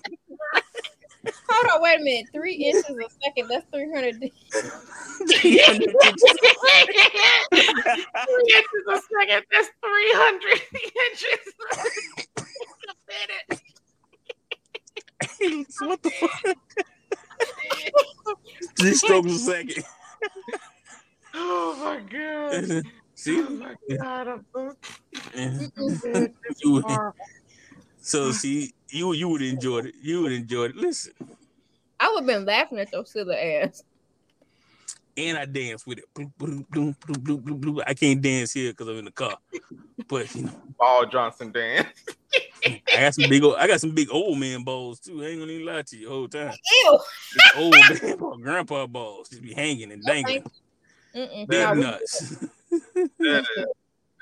Hold 1.50 1.72
on, 1.76 1.82
wait 1.82 2.00
a 2.00 2.04
minute. 2.04 2.28
Three 2.34 2.56
inches 2.56 2.84
a 2.90 3.10
second. 3.24 3.48
That's 3.50 3.66
300. 3.72 4.20
Three 4.22 5.60
inches 8.56 8.86
a 8.88 9.00
second. 9.20 9.44
That's 9.52 9.70
three 9.82 10.14
hundred 10.14 10.62
inches. 11.06 11.44
a 12.88 12.94
minute. 13.10 13.62
what 15.82 16.02
the 16.04 16.10
fuck? 16.12 16.58
Three 18.80 18.94
strokes 18.94 19.32
a 19.32 19.40
second. 19.40 19.84
Oh 21.34 21.76
my 21.84 22.00
god. 22.10 22.84
See? 23.16 23.40
Oh 23.42 23.50
my 23.50 23.76
god. 23.98 24.28
I'm 24.28 24.46
so 24.54 24.76
You- 26.64 26.82
horrible. 26.82 27.16
So 28.08 28.32
see, 28.32 28.74
you 28.90 29.14
you 29.14 29.28
would 29.28 29.42
enjoy 29.42 29.80
it. 29.80 29.96
You 30.02 30.22
would 30.24 30.32
enjoy 30.32 30.66
it. 30.66 30.76
Listen, 30.76 31.14
I 32.00 32.10
would 32.10 32.20
have 32.20 32.26
been 32.28 32.46
laughing 32.46 32.80
at 32.80 32.92
your 32.94 33.06
silly 33.06 33.36
ass. 33.36 33.84
and 35.18 35.38
I 35.38 35.46
dance 35.46 35.86
with 35.86 36.00
it. 36.00 36.06
Bloop, 36.16 36.66
bloop, 36.72 36.96
bloop. 37.02 37.84
I 37.86 37.94
can't 37.94 38.22
dance 38.22 38.54
here 38.54 38.72
because 38.72 38.88
I'm 38.88 39.00
in 39.00 39.06
the 39.06 39.12
car. 39.12 39.38
But 40.08 40.34
you 40.36 40.44
know, 40.44 40.52
Ball 40.80 41.06
Johnson 41.08 41.52
dance. 41.52 41.88
I 42.66 42.82
got 43.02 43.14
some 43.14 43.30
big 43.30 43.44
old, 43.44 43.56
I 43.58 43.68
got 43.68 43.82
some 43.82 43.92
big 43.92 44.10
old 44.12 44.38
man 44.38 44.64
balls 44.64 45.00
too. 45.00 45.22
I 45.22 45.28
ain't 45.28 45.40
gonna 45.40 45.52
even 45.52 45.66
lie 45.66 45.82
to 45.82 45.98
you 45.98 46.08
the 46.08 46.14
whole 46.14 46.28
time. 46.28 46.54
Ew. 46.72 47.00
Just 47.34 47.58
old 47.58 47.76
man 47.76 48.18
ball, 48.18 48.38
grandpa 48.38 48.88
balls 48.88 49.30
just 49.30 49.42
be 49.42 49.54
hanging 49.54 49.92
and 49.92 50.04
dangling. 50.04 50.44
No, 51.14 51.74
nuts. 51.74 52.38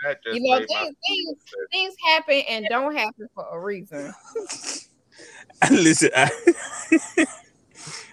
That, 0.06 0.20
is, 0.24 0.24
that 0.24 0.24
just 0.24 0.36
You 0.36 0.50
know, 0.50 0.58
things, 0.60 0.96
things, 1.08 1.38
things 1.72 1.96
happen 2.08 2.42
and 2.48 2.68
don't 2.70 2.96
happen 2.96 3.28
for 3.34 3.48
a 3.52 3.60
reason. 3.60 4.14
listen, 5.72 6.10
I, 6.16 6.30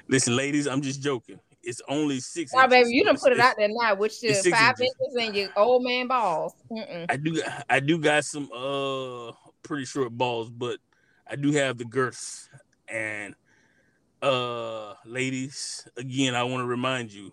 listen, 0.09 0.35
ladies. 0.35 0.67
I'm 0.67 0.81
just 0.81 1.03
joking. 1.03 1.39
It's 1.63 1.83
only 1.89 2.21
six. 2.21 2.55
Now, 2.55 2.67
baby, 2.67 2.79
inches. 2.79 2.93
you 2.93 3.05
done 3.05 3.19
put 3.19 3.33
it 3.33 3.41
out 3.41 3.57
there 3.59 3.69
now, 3.71 3.95
which 3.95 4.25
is 4.25 4.47
five 4.49 4.81
inches. 4.81 4.95
inches 5.01 5.17
and 5.27 5.37
your 5.37 5.49
old 5.57 5.85
man 5.85 6.07
balls. 6.07 6.55
Mm-mm. 6.71 7.07
I 7.11 7.17
do 7.17 7.43
I 7.69 7.81
do 7.81 7.99
got 7.99 8.25
some 8.25 8.51
uh 8.53 9.33
pretty 9.63 9.85
short 9.85 10.11
balls, 10.13 10.49
but 10.49 10.79
I 11.27 11.37
do 11.37 11.53
have 11.53 11.77
the 11.77 11.85
girth. 11.85 12.49
And 12.89 13.35
uh 14.23 14.95
ladies, 15.05 15.87
again, 15.97 16.35
I 16.35 16.43
want 16.45 16.63
to 16.63 16.67
remind 16.67 17.13
you, 17.13 17.33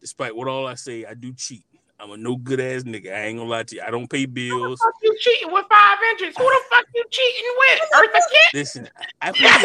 despite 0.00 0.36
what 0.36 0.46
all 0.46 0.68
I 0.68 0.74
say, 0.74 1.04
I 1.04 1.14
do 1.14 1.32
cheat. 1.32 1.64
I'm 2.00 2.12
a 2.12 2.16
no 2.16 2.36
good 2.36 2.60
ass 2.60 2.84
nigga. 2.84 3.12
I 3.12 3.24
ain't 3.26 3.38
gonna 3.38 3.50
lie 3.50 3.64
to 3.64 3.74
you. 3.76 3.82
I 3.84 3.90
don't 3.90 4.08
pay 4.08 4.20
Who 4.20 4.26
the 4.26 4.32
bills. 4.50 4.78
fuck 4.80 4.94
you 5.02 5.16
cheating 5.18 5.52
with 5.52 5.66
five 5.70 5.98
inches? 6.12 6.36
Who 6.38 6.44
the 6.44 6.60
fuck 6.70 6.84
you 6.94 7.04
cheating 7.10 7.50
with? 7.58 7.80
Eartha 7.94 8.20
Kitt? 8.30 8.54
Listen, 8.54 8.88
I 9.20 9.30
put 9.32 9.40
in 9.40 9.62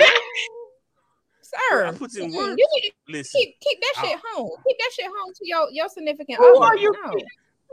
work. 0.00 0.08
Sir, 1.70 1.86
I 1.86 1.92
put 1.92 2.14
in 2.16 2.34
work. 2.34 2.58
you 2.58 2.68
need 2.74 2.92
Listen, 3.08 3.40
keep, 3.40 3.60
keep 3.60 3.80
that 3.80 3.94
I'll- 3.98 4.04
shit 4.08 4.18
home. 4.32 4.50
Keep 4.66 4.76
that 4.78 4.90
shit 4.94 5.06
home 5.06 5.32
to 5.34 5.46
your, 5.46 5.68
your 5.70 5.88
significant 5.88 6.38
Who 6.38 6.56
other. 6.56 6.64
are 6.66 6.76
you 6.76 6.92
No. 6.92 7.12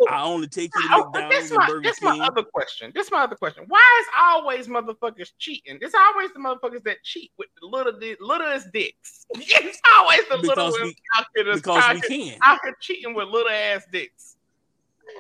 I 0.10 0.24
only 0.24 0.48
take 0.48 0.72
you 0.76 0.82
to 0.82 0.88
Oh, 0.96 1.04
McDonald's 1.06 1.36
this 1.38 1.52
and 1.52 1.58
my, 1.60 1.68
Burger 1.68 1.82
this 1.90 2.02
my 2.02 2.20
other 2.26 2.44
question. 2.44 2.92
This 2.96 3.12
my 3.12 3.24
other 3.24 3.36
question. 3.36 3.66
Why 3.68 4.02
is 4.02 4.08
always 4.20 4.68
motherfuckers 4.68 5.32
cheating? 5.40 5.78
It's 5.82 5.96
always 5.96 6.32
the 6.34 6.40
motherfuckers 6.40 6.84
that 6.84 7.04
cheat 7.04 7.32
with 7.38 7.48
the 7.62 7.68
little 7.68 7.98
di- 7.98 8.18
littlest 8.20 8.72
dicks. 8.74 9.26
It's 9.36 9.80
always 9.98 10.22
the 10.30 10.38
little 10.38 10.50
Because 10.56 10.74
women 10.74 10.88
we- 10.88 10.96
out 11.18 11.26
here 11.36 11.44
that's 11.46 11.58
Because 11.62 11.84
out 11.84 11.96
we 11.96 12.02
here, 12.18 12.32
can. 12.34 12.40
out 12.44 12.60
here 12.64 12.76
cheating 12.82 13.14
with 13.14 13.28
little 13.30 13.50
ass 13.50 13.86
dicks. 13.92 14.38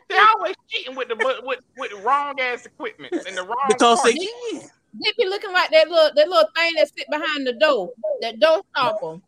They 0.09 0.17
always 0.17 0.55
cheating 0.69 0.95
with 0.95 1.07
the 1.09 1.15
with 1.15 1.38
with, 1.43 1.59
with 1.78 1.91
wrong 2.03 2.39
ass 2.39 2.65
equipment 2.65 3.13
and 3.28 3.38
the 3.38 3.43
wrong 3.43 3.65
Because 3.67 4.01
they 4.03 4.13
parts. 4.15 4.26
can. 4.51 4.61
They 4.95 5.11
be 5.17 5.28
looking 5.30 5.51
like 5.53 5.69
that 5.71 5.88
little 5.89 6.09
that 6.15 6.28
little 6.30 6.47
thing 6.55 6.74
that 6.78 6.88
sit 6.95 7.07
behind 7.09 7.45
the 7.47 7.53
door, 7.53 7.91
that 8.21 8.39
door 8.39 8.61
stopper. 8.76 9.19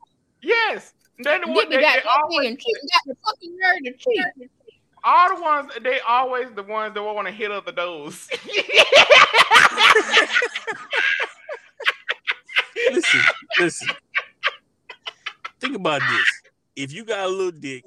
Yes. 0.42 0.94
They're 1.20 1.40
the 1.40 1.46
They 1.46 1.52
ones 1.54 1.70
be 1.70 1.76
they, 1.78 1.82
got 1.82 2.04
they 2.04 2.10
always, 2.10 2.50
and 2.50 2.60
cheat, 2.60 2.76
got 2.76 3.02
the 3.06 3.16
fucking 3.26 3.58
nerve 3.58 3.78
to 3.86 3.92
cheat. 3.94 4.50
All 5.06 5.36
the 5.36 5.42
ones 5.42 5.72
they 5.84 6.00
always 6.00 6.48
the 6.56 6.64
ones 6.64 6.94
that 6.96 7.04
want 7.04 7.28
to 7.28 7.34
hit 7.34 7.52
other 7.52 7.72
doors. 7.72 8.28
listen, 12.92 13.22
listen. 13.60 13.88
Think 15.60 15.76
about 15.76 16.02
this. 16.02 16.42
If 16.76 16.92
you 16.92 17.06
got 17.06 17.28
a 17.28 17.30
little 17.30 17.52
dick, 17.52 17.86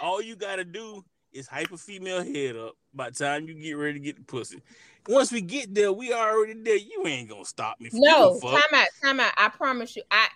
all 0.00 0.20
you 0.20 0.34
gotta 0.36 0.64
do 0.64 1.04
is 1.32 1.46
hype 1.46 1.72
a 1.72 1.76
female 1.76 2.24
head 2.24 2.56
up 2.56 2.74
by 2.92 3.10
the 3.10 3.16
time 3.16 3.46
you 3.46 3.54
get 3.54 3.72
ready 3.72 3.94
to 3.94 4.00
get 4.00 4.16
the 4.16 4.22
pussy. 4.22 4.60
Once 5.08 5.30
we 5.32 5.40
get 5.40 5.74
there, 5.74 5.92
we 5.92 6.12
already 6.12 6.54
there. 6.54 6.76
You 6.76 7.04
ain't 7.06 7.28
gonna 7.28 7.44
stop 7.44 7.80
me. 7.80 7.88
No, 7.92 8.34
giving 8.34 8.36
a 8.36 8.40
fuck. 8.40 8.70
time 8.70 8.80
out, 8.80 8.88
time 9.02 9.20
out. 9.20 9.32
I 9.36 9.48
promise 9.48 9.96
you, 9.96 10.02
I 10.10 10.26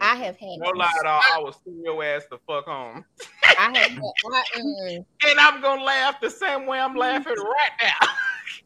I 0.00 0.14
have 0.16 0.36
had 0.36 0.58
no 0.58 0.70
lie 0.70 0.92
at 1.00 1.06
all, 1.06 1.20
I 1.34 1.38
will 1.40 1.52
send 1.52 1.82
your 1.84 2.02
ass 2.04 2.22
the 2.30 2.38
fuck 2.46 2.66
home. 2.66 3.04
I 3.42 3.48
have 3.62 3.76
had, 3.76 3.98
I, 4.32 4.44
mm, 4.58 5.04
And 5.28 5.40
I'm 5.40 5.60
gonna 5.60 5.82
laugh 5.82 6.20
the 6.20 6.30
same 6.30 6.66
way 6.66 6.78
I'm 6.78 6.94
laughing 6.94 7.34
right 7.36 7.70
now. 7.82 8.08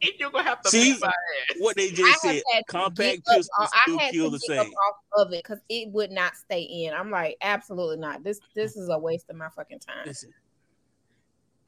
and 0.03 0.11
you're 0.19 0.31
gonna 0.31 0.45
have 0.45 0.61
to 0.63 0.69
See? 0.69 0.95
my 1.01 1.07
ass. 1.09 1.57
What 1.59 1.77
they 1.77 1.91
just 1.91 2.23
have 2.25 2.33
said, 2.35 2.43
had 2.53 2.67
compact 2.69 2.99
get 2.99 3.19
up- 3.19 3.37
pistols 3.37 3.49
I 3.59 3.79
still 3.85 3.99
had 3.99 4.13
kill 4.13 4.25
to 4.31 4.39
the 4.39 4.45
get 4.47 4.59
up 4.59 4.67
same. 4.67 4.75
off 4.75 4.97
of 5.27 5.33
it 5.33 5.43
because 5.43 5.61
it 5.71 5.89
would 5.91 6.11
not 6.11 6.37
stay 6.37 6.61
in. 6.63 6.93
I'm 6.93 7.11
like, 7.11 7.37
absolutely 7.41 7.97
not. 7.97 8.23
This 8.23 8.39
this 8.55 8.77
is 8.77 8.91
a 8.91 8.99
waste 8.99 9.31
of 9.31 9.37
my 9.37 9.49
fucking 9.57 9.79
time. 9.79 10.05
Listen, 10.07 10.33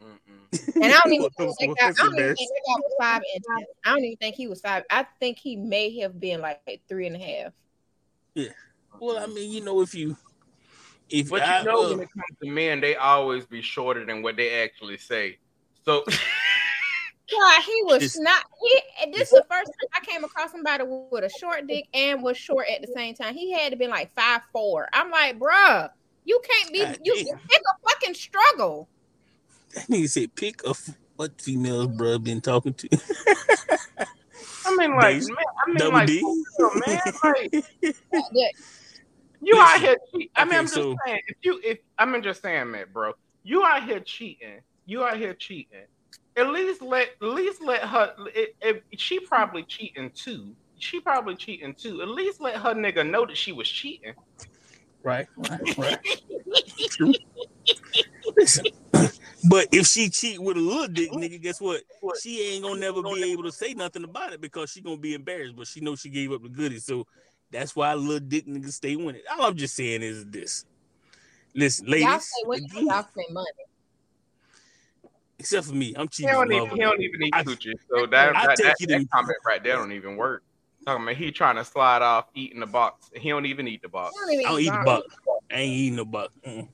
Mm-mm. 0.02 0.74
And 0.74 0.84
I 0.92 0.98
don't 1.02 1.12
even 1.14 1.30
think 1.30 1.56
that 1.78 1.78
guy, 1.78 1.88
I 1.88 1.92
don't 1.92 2.14
even 2.18 2.34
think 2.36 2.50
that 2.50 2.62
guy 2.66 2.80
was 2.82 2.94
five 3.00 3.22
inches. 3.34 3.46
I 3.86 3.90
don't 3.90 4.04
even 4.04 4.16
think 4.18 4.36
he 4.36 4.46
was 4.48 4.60
five. 4.60 4.84
I 4.90 5.06
think 5.20 5.38
he 5.38 5.56
may 5.56 5.98
have 6.00 6.20
been 6.20 6.42
like 6.42 6.82
three 6.88 7.06
and 7.06 7.16
a 7.16 7.18
half. 7.18 7.52
Well, 9.00 9.18
I 9.18 9.26
mean, 9.26 9.50
you 9.50 9.60
know, 9.62 9.80
if 9.80 9.94
you 9.94 10.16
if 11.10 11.28
But 11.30 11.42
I, 11.42 11.60
you 11.60 11.64
know, 11.66 11.84
uh, 11.86 11.90
when 11.90 12.00
it 12.00 12.08
comes 12.12 12.38
to 12.42 12.48
men, 12.50 12.80
they 12.80 12.96
always 12.96 13.44
be 13.46 13.60
shorter 13.62 14.04
than 14.04 14.22
what 14.22 14.36
they 14.36 14.62
actually 14.62 14.98
say. 14.98 15.38
So 15.84 16.02
God, 17.30 17.62
he 17.62 17.82
was 17.84 17.96
It's- 18.02 18.18
not. 18.18 18.44
He. 18.62 19.10
This 19.12 19.32
is 19.32 19.38
the 19.38 19.44
first 19.50 19.66
time 19.66 19.88
I 19.94 20.04
came 20.04 20.24
across 20.24 20.50
somebody 20.52 20.84
with 21.10 21.24
a 21.24 21.30
short 21.38 21.66
dick 21.66 21.86
and 21.94 22.22
was 22.22 22.36
short 22.36 22.66
at 22.74 22.80
the 22.80 22.92
same 22.94 23.14
time. 23.14 23.34
He 23.34 23.52
had 23.52 23.70
to 23.72 23.76
be 23.78 23.86
like 23.86 24.14
five 24.14 24.42
four. 24.52 24.88
I'm 24.92 25.10
like, 25.10 25.38
bruh, 25.38 25.90
you 26.24 26.40
can't 26.48 26.72
be. 26.72 26.80
God 26.80 26.98
You 27.02 27.14
damn. 27.14 27.38
it's 27.44 27.56
a 27.58 27.88
fucking 27.88 28.14
struggle. 28.14 28.88
that 29.74 29.86
nigga 29.88 30.08
said 30.08 30.34
pick 30.34 30.64
a 30.64 30.70
f- 30.70 30.90
what 31.16 31.40
females 31.40 31.88
bro 31.88 32.18
been 32.18 32.40
talking 32.40 32.74
to. 32.74 32.88
I 34.66 34.74
mean, 34.76 34.96
like, 34.96 35.14
Days. 35.16 35.28
man, 35.28 35.36
I 35.62 35.68
mean, 35.68 35.76
Double 35.76 35.92
like, 35.92 36.06
D. 36.06 36.20
for 36.56 36.70
real, 36.70 36.82
man, 36.86 37.00
like, 37.24 37.64
Yeah, 38.32 38.48
you 39.44 39.58
out 39.58 39.80
here. 39.80 39.96
cheating. 40.12 40.28
I 40.36 40.44
mean, 40.44 40.50
okay, 40.52 40.58
I'm 40.58 40.64
just 40.64 40.74
so- 40.74 40.96
saying. 41.06 41.20
If 41.28 41.36
you, 41.42 41.60
if 41.64 41.78
I'm 41.98 42.22
just 42.22 42.42
saying, 42.42 42.70
man, 42.70 42.86
bro, 42.92 43.12
you 43.42 43.64
out 43.64 43.84
here 43.84 44.00
cheating. 44.00 44.60
You 44.86 45.04
out 45.04 45.16
here 45.16 45.34
cheating. 45.34 45.86
At 46.36 46.48
least 46.50 46.82
let, 46.82 47.10
at 47.22 47.28
least 47.28 47.62
let 47.62 47.82
her. 47.82 48.14
If, 48.34 48.50
if 48.90 49.00
she 49.00 49.20
probably 49.20 49.62
cheating 49.62 50.10
too. 50.14 50.54
She 50.78 51.00
probably 51.00 51.36
cheating 51.36 51.74
too. 51.74 52.02
At 52.02 52.08
least 52.08 52.40
let 52.40 52.56
her 52.56 52.74
nigga 52.74 53.08
know 53.08 53.24
that 53.24 53.36
she 53.36 53.52
was 53.52 53.68
cheating. 53.68 54.14
right, 55.02 55.26
right, 55.36 55.78
right. 55.78 55.98
True. 56.90 57.12
Listen, 58.36 58.64
but 59.48 59.68
if 59.72 59.86
she 59.86 60.08
cheat 60.08 60.40
with 60.40 60.56
a 60.56 60.60
little 60.60 60.88
dick, 60.88 61.10
nigga, 61.12 61.40
guess 61.40 61.60
what? 61.60 61.82
She 62.20 62.40
ain't 62.40 62.64
gonna 62.64 62.80
never 62.80 63.02
be 63.02 63.32
able 63.32 63.44
to 63.44 63.52
say 63.52 63.74
nothing 63.74 64.04
about 64.04 64.32
it 64.32 64.40
because 64.40 64.70
she 64.70 64.80
gonna 64.80 64.96
be 64.96 65.14
embarrassed. 65.14 65.56
But 65.56 65.66
she 65.66 65.80
knows 65.80 66.00
she 66.00 66.08
gave 66.08 66.32
up 66.32 66.42
the 66.42 66.48
goodies, 66.48 66.84
so 66.84 67.06
that's 67.54 67.74
why 67.76 67.92
a 67.92 67.96
little 67.96 68.20
dick 68.20 68.46
niggas 68.46 68.72
stay 68.72 68.96
winning. 68.96 69.22
All 69.32 69.46
I'm 69.46 69.56
just 69.56 69.74
saying 69.74 70.02
is 70.02 70.26
this. 70.26 70.64
Listen, 71.54 71.86
ladies, 71.86 72.06
y'all 72.06 72.18
say 72.20 72.42
what 72.44 72.58
again, 72.58 72.86
y'all 72.86 73.02
spend 73.04 73.28
money. 73.32 73.46
except 75.38 75.66
for 75.66 75.74
me, 75.74 75.94
I'm 75.96 76.02
He 76.04 76.08
cheating. 76.08 76.32
don't 76.32 76.52
even, 76.52 76.70
he 76.70 76.78
don't 76.78 77.00
even 77.00 77.20
need 77.20 77.30
I- 77.34 77.44
coochie. 77.44 77.72
So 77.88 78.06
that, 78.06 78.36
I 78.36 78.46
that, 78.46 78.56
take 78.56 78.74
that, 78.78 78.88
that 78.88 79.10
comment 79.12 79.38
right 79.46 79.62
there 79.62 79.76
don't 79.76 79.92
even 79.92 80.16
work. 80.16 80.42
Talking 80.86 81.04
about 81.04 81.16
he 81.16 81.30
trying 81.30 81.56
to 81.56 81.64
slide 81.64 82.02
off 82.02 82.26
eating 82.34 82.60
the 82.60 82.66
box. 82.66 83.10
He 83.14 83.30
don't 83.30 83.46
even 83.46 83.66
eat 83.66 83.80
the 83.80 83.88
box. 83.88 84.14
I 84.20 84.24
don't 84.26 84.34
even 84.34 84.46
I 84.46 84.48
don't 84.50 84.60
eat 84.60 84.64
the 84.66 84.82
box. 84.84 85.06
I 85.50 85.54
ain't 85.60 85.72
eating 85.72 85.96
no 85.96 86.04
box. 86.04 86.34
Mm. 86.46 86.68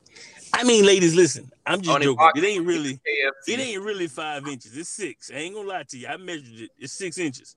I 0.53 0.65
mean, 0.65 0.85
ladies, 0.85 1.15
listen. 1.15 1.49
I'm 1.65 1.81
just 1.81 1.95
Only 1.95 2.07
joking. 2.07 2.17
box- 2.17 2.39
It 2.39 2.45
ain't 2.45 2.67
really. 2.67 2.95
KFC. 2.95 3.53
It 3.55 3.61
ain't 3.61 3.83
really 3.85 4.09
five 4.09 4.49
inches. 4.49 4.77
It's 4.77 4.89
six. 4.89 5.31
I 5.31 5.37
ain't 5.37 5.55
gonna 5.55 5.69
lie 5.69 5.85
to 5.85 5.97
you. 5.97 6.09
I 6.09 6.17
measured 6.17 6.61
it. 6.61 6.71
It's 6.77 6.93
six 6.93 7.19
inches, 7.19 7.55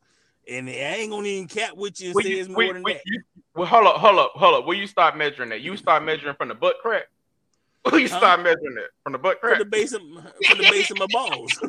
and 0.49 0.69
I 0.69 0.71
ain't 0.71 1.11
gonna 1.11 1.27
even 1.27 1.47
cap 1.47 1.73
with 1.75 1.99
you 2.01 2.11
and 2.11 2.23
say 2.23 2.29
you- 2.31 2.39
it's 2.39 2.49
more 2.49 2.57
when- 2.57 2.73
than 2.75 2.83
when 2.83 2.93
that. 2.95 3.01
you- 3.05 3.23
well, 3.55 3.67
hold 3.67 3.87
up, 3.87 3.95
hold 3.97 4.19
up, 4.19 4.31
hold 4.35 4.55
up. 4.55 4.65
Where 4.65 4.75
you 4.77 4.87
start 4.87 5.15
measuring 5.15 5.49
that? 5.49 5.61
You 5.61 5.77
start 5.77 6.03
measuring 6.03 6.35
from 6.35 6.47
the 6.49 6.55
butt 6.55 6.77
crack. 6.81 7.03
Where 7.83 7.99
you 8.01 8.09
Huh? 8.09 8.17
start 8.17 8.41
measuring 8.41 8.75
that? 8.75 8.89
From 9.03 9.11
the 9.13 9.19
butt 9.19 9.39
From 9.39 9.49
crack. 9.49 9.59
the 9.59 9.65
base 9.65 9.91
of 9.93 10.01
from 10.01 10.57
the 10.57 10.67
base 10.71 10.89
of 10.91 10.97
my 10.97 11.07
balls. 11.11 11.51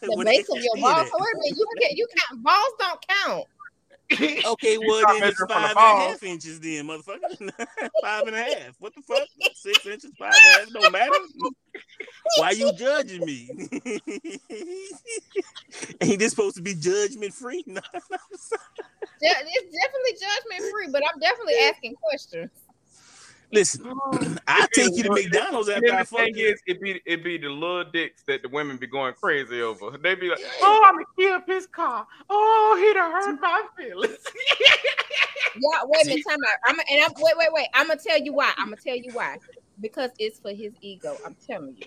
The 0.00 0.22
base 0.24 0.48
of 0.50 0.62
your 0.62 0.76
balls. 0.76 1.04
that. 1.04 1.08
So 1.10 1.18
wait 1.18 1.34
a 1.34 1.38
minute, 1.38 1.58
you 1.58 1.66
can 1.80 1.96
you 1.96 2.06
count 2.16 2.42
balls 2.42 2.72
don't 2.78 3.04
count. 3.08 3.44
Okay, 4.10 4.78
well 4.86 5.02
then 5.06 5.16
it's 5.16 5.20
measuring 5.20 5.36
from 5.36 5.48
the 5.48 5.68
and 5.68 5.76
a 5.76 5.80
half 5.80 6.22
inches 6.22 6.60
then, 6.60 6.86
motherfucker. 6.86 7.50
five 8.02 8.26
and 8.26 8.36
a 8.36 8.42
half. 8.42 8.74
What 8.78 8.94
the 8.94 9.02
fuck? 9.02 9.28
Six 9.54 9.84
inches, 9.86 10.10
five 10.18 10.32
and 10.32 10.44
a 10.44 10.58
half. 10.58 10.72
Don't 10.72 10.92
matter. 10.92 11.12
Why 12.36 12.50
you 12.50 12.72
judging 12.72 13.24
me? 13.24 13.50
Ain't 16.00 16.18
this 16.18 16.30
supposed 16.30 16.56
to 16.56 16.62
be 16.62 16.74
judgment 16.74 17.34
free? 17.34 17.62
No, 17.66 17.80
no. 17.94 18.00
Yeah, 19.20 19.34
It's 19.44 19.76
definitely 19.76 20.12
judgment 20.12 20.70
free, 20.72 20.88
but 20.90 21.02
I'm 21.02 21.20
definitely 21.20 21.56
asking 21.64 21.94
questions. 21.96 22.50
Listen, 23.50 23.86
oh. 23.86 24.36
I'll 24.48 24.68
take 24.74 24.96
you 24.96 25.04
to 25.04 25.10
McDonald's 25.10 25.68
then 25.68 25.76
after 25.76 25.94
I 25.94 25.98
the 26.00 26.04
fuck 26.04 26.20
thing 26.20 26.36
you. 26.36 26.48
is, 26.48 26.62
it 26.66 26.80
be 26.80 27.00
it 27.06 27.24
be 27.24 27.38
the 27.38 27.48
little 27.48 27.84
dicks 27.84 28.22
that 28.26 28.42
the 28.42 28.48
women 28.48 28.76
be 28.76 28.86
going 28.86 29.14
crazy 29.14 29.62
over. 29.62 29.96
They 29.96 30.14
be 30.14 30.28
like, 30.28 30.40
"Oh, 30.60 30.82
I'm 30.86 30.94
gonna 30.94 31.06
kill 31.18 31.32
up 31.32 31.46
his 31.46 31.66
car. 31.66 32.06
Oh, 32.28 32.76
he 32.78 32.92
done 32.92 33.10
hurt 33.10 33.38
mm. 33.38 33.40
my 33.40 33.62
feelings." 33.76 34.18
Yeah, 35.54 35.80
wait 35.84 36.04
a 36.04 36.08
minute, 36.08 36.24
time 36.28 36.38
out. 36.46 36.58
I'm 36.66 36.78
and 36.90 37.04
I'm 37.04 37.12
wait, 37.18 37.34
wait, 37.36 37.48
wait. 37.52 37.68
I'm 37.74 37.88
gonna 37.88 38.00
tell 38.00 38.20
you 38.20 38.32
why. 38.32 38.52
I'm 38.56 38.66
gonna 38.66 38.76
tell 38.76 38.96
you 38.96 39.12
why. 39.12 39.38
Because 39.80 40.10
it's 40.18 40.38
for 40.40 40.52
his 40.52 40.72
ego. 40.80 41.16
I'm 41.24 41.36
telling 41.46 41.76
you. 41.76 41.86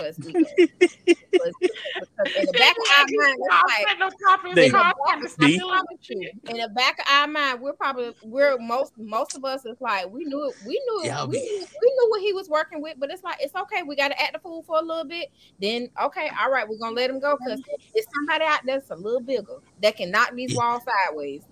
For 0.00 0.04
his. 0.06 0.16
Because 0.16 1.54
because 1.60 2.34
in 2.36 2.46
the 2.46 2.52
back 2.58 2.76
of 2.76 2.84
our 2.98 3.06
mind, 3.06 3.86
like 3.88 3.98
no 3.98 4.10
top 4.26 4.54
They- 4.54 4.64
his 4.64 4.72
car. 4.72 4.94
I 5.08 5.26
See? 5.26 5.58
promise 5.58 5.84
you, 6.08 6.30
in 6.48 6.56
the 6.58 6.68
back 6.74 6.98
of 6.98 7.04
our 7.08 7.26
mind, 7.28 7.60
we're 7.60 7.72
probably 7.72 8.12
we're 8.22 8.58
most 8.58 8.92
most 8.98 9.36
of 9.36 9.44
us 9.44 9.64
is 9.64 9.76
like 9.80 10.10
we 10.10 10.24
knew 10.24 10.48
it, 10.48 10.56
we 10.66 10.72
knew 10.86 11.02
it, 11.04 11.06
Y'all 11.08 11.26
we, 11.28 11.38
knew, 11.38 11.66
we 11.82 11.90
knew 11.90 12.06
what 12.10 12.20
he 12.20 12.32
was 12.32 12.48
working 12.48 12.82
with, 12.82 12.96
but 12.98 13.10
it's 13.10 13.22
like 13.22 13.36
it's 13.40 13.54
okay. 13.54 13.82
We 13.82 13.96
got 13.96 14.08
to 14.08 14.20
act 14.20 14.32
the 14.34 14.38
fool 14.40 14.62
for 14.62 14.78
a 14.78 14.82
little 14.82 15.04
bit. 15.04 15.30
Then 15.60 15.88
okay, 16.02 16.30
all 16.40 16.50
right, 16.50 16.68
we're 16.68 16.78
gonna 16.78 16.96
let 16.96 17.10
him 17.10 17.20
go 17.20 17.36
because 17.42 17.60
it's 17.94 18.06
somebody 18.14 18.44
out 18.44 18.60
there 18.64 18.78
that's 18.78 18.90
a 18.90 18.96
little 18.96 19.20
bigger 19.20 19.58
that 19.82 19.96
can 19.96 20.10
knock 20.10 20.34
these 20.34 20.54
walls 20.56 20.82
sideways. 20.84 21.42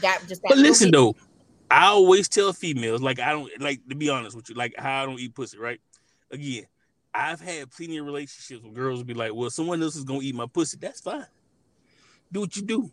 Got 0.00 0.26
just 0.28 0.42
got 0.42 0.50
But 0.50 0.58
listen 0.58 0.88
big- 0.88 0.94
though, 0.94 1.16
I 1.70 1.86
always 1.86 2.28
tell 2.28 2.52
females, 2.52 3.00
like 3.02 3.18
I 3.18 3.32
don't 3.32 3.50
like 3.60 3.86
to 3.88 3.94
be 3.94 4.08
honest 4.10 4.36
with 4.36 4.48
you, 4.48 4.54
like 4.54 4.74
how 4.78 5.02
I 5.02 5.06
don't 5.06 5.18
eat 5.18 5.34
pussy, 5.34 5.58
right? 5.58 5.80
Again, 6.30 6.64
I've 7.14 7.40
had 7.40 7.70
plenty 7.70 7.98
of 7.98 8.06
relationships 8.06 8.62
where 8.62 8.72
girls 8.72 9.02
be 9.04 9.14
like, 9.14 9.34
Well, 9.34 9.50
someone 9.50 9.82
else 9.82 9.96
is 9.96 10.04
gonna 10.04 10.20
eat 10.22 10.34
my 10.34 10.46
pussy. 10.46 10.78
That's 10.80 11.00
fine. 11.00 11.26
Do 12.32 12.40
what 12.40 12.56
you 12.56 12.62
do. 12.62 12.90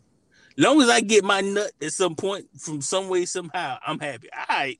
Long 0.56 0.80
as 0.82 0.88
I 0.88 1.00
get 1.00 1.24
my 1.24 1.40
nut 1.40 1.72
at 1.80 1.92
some 1.92 2.14
point 2.14 2.46
from 2.58 2.82
some 2.82 3.08
way, 3.08 3.24
somehow, 3.24 3.78
I'm 3.86 3.98
happy. 3.98 4.28
I 4.32 4.78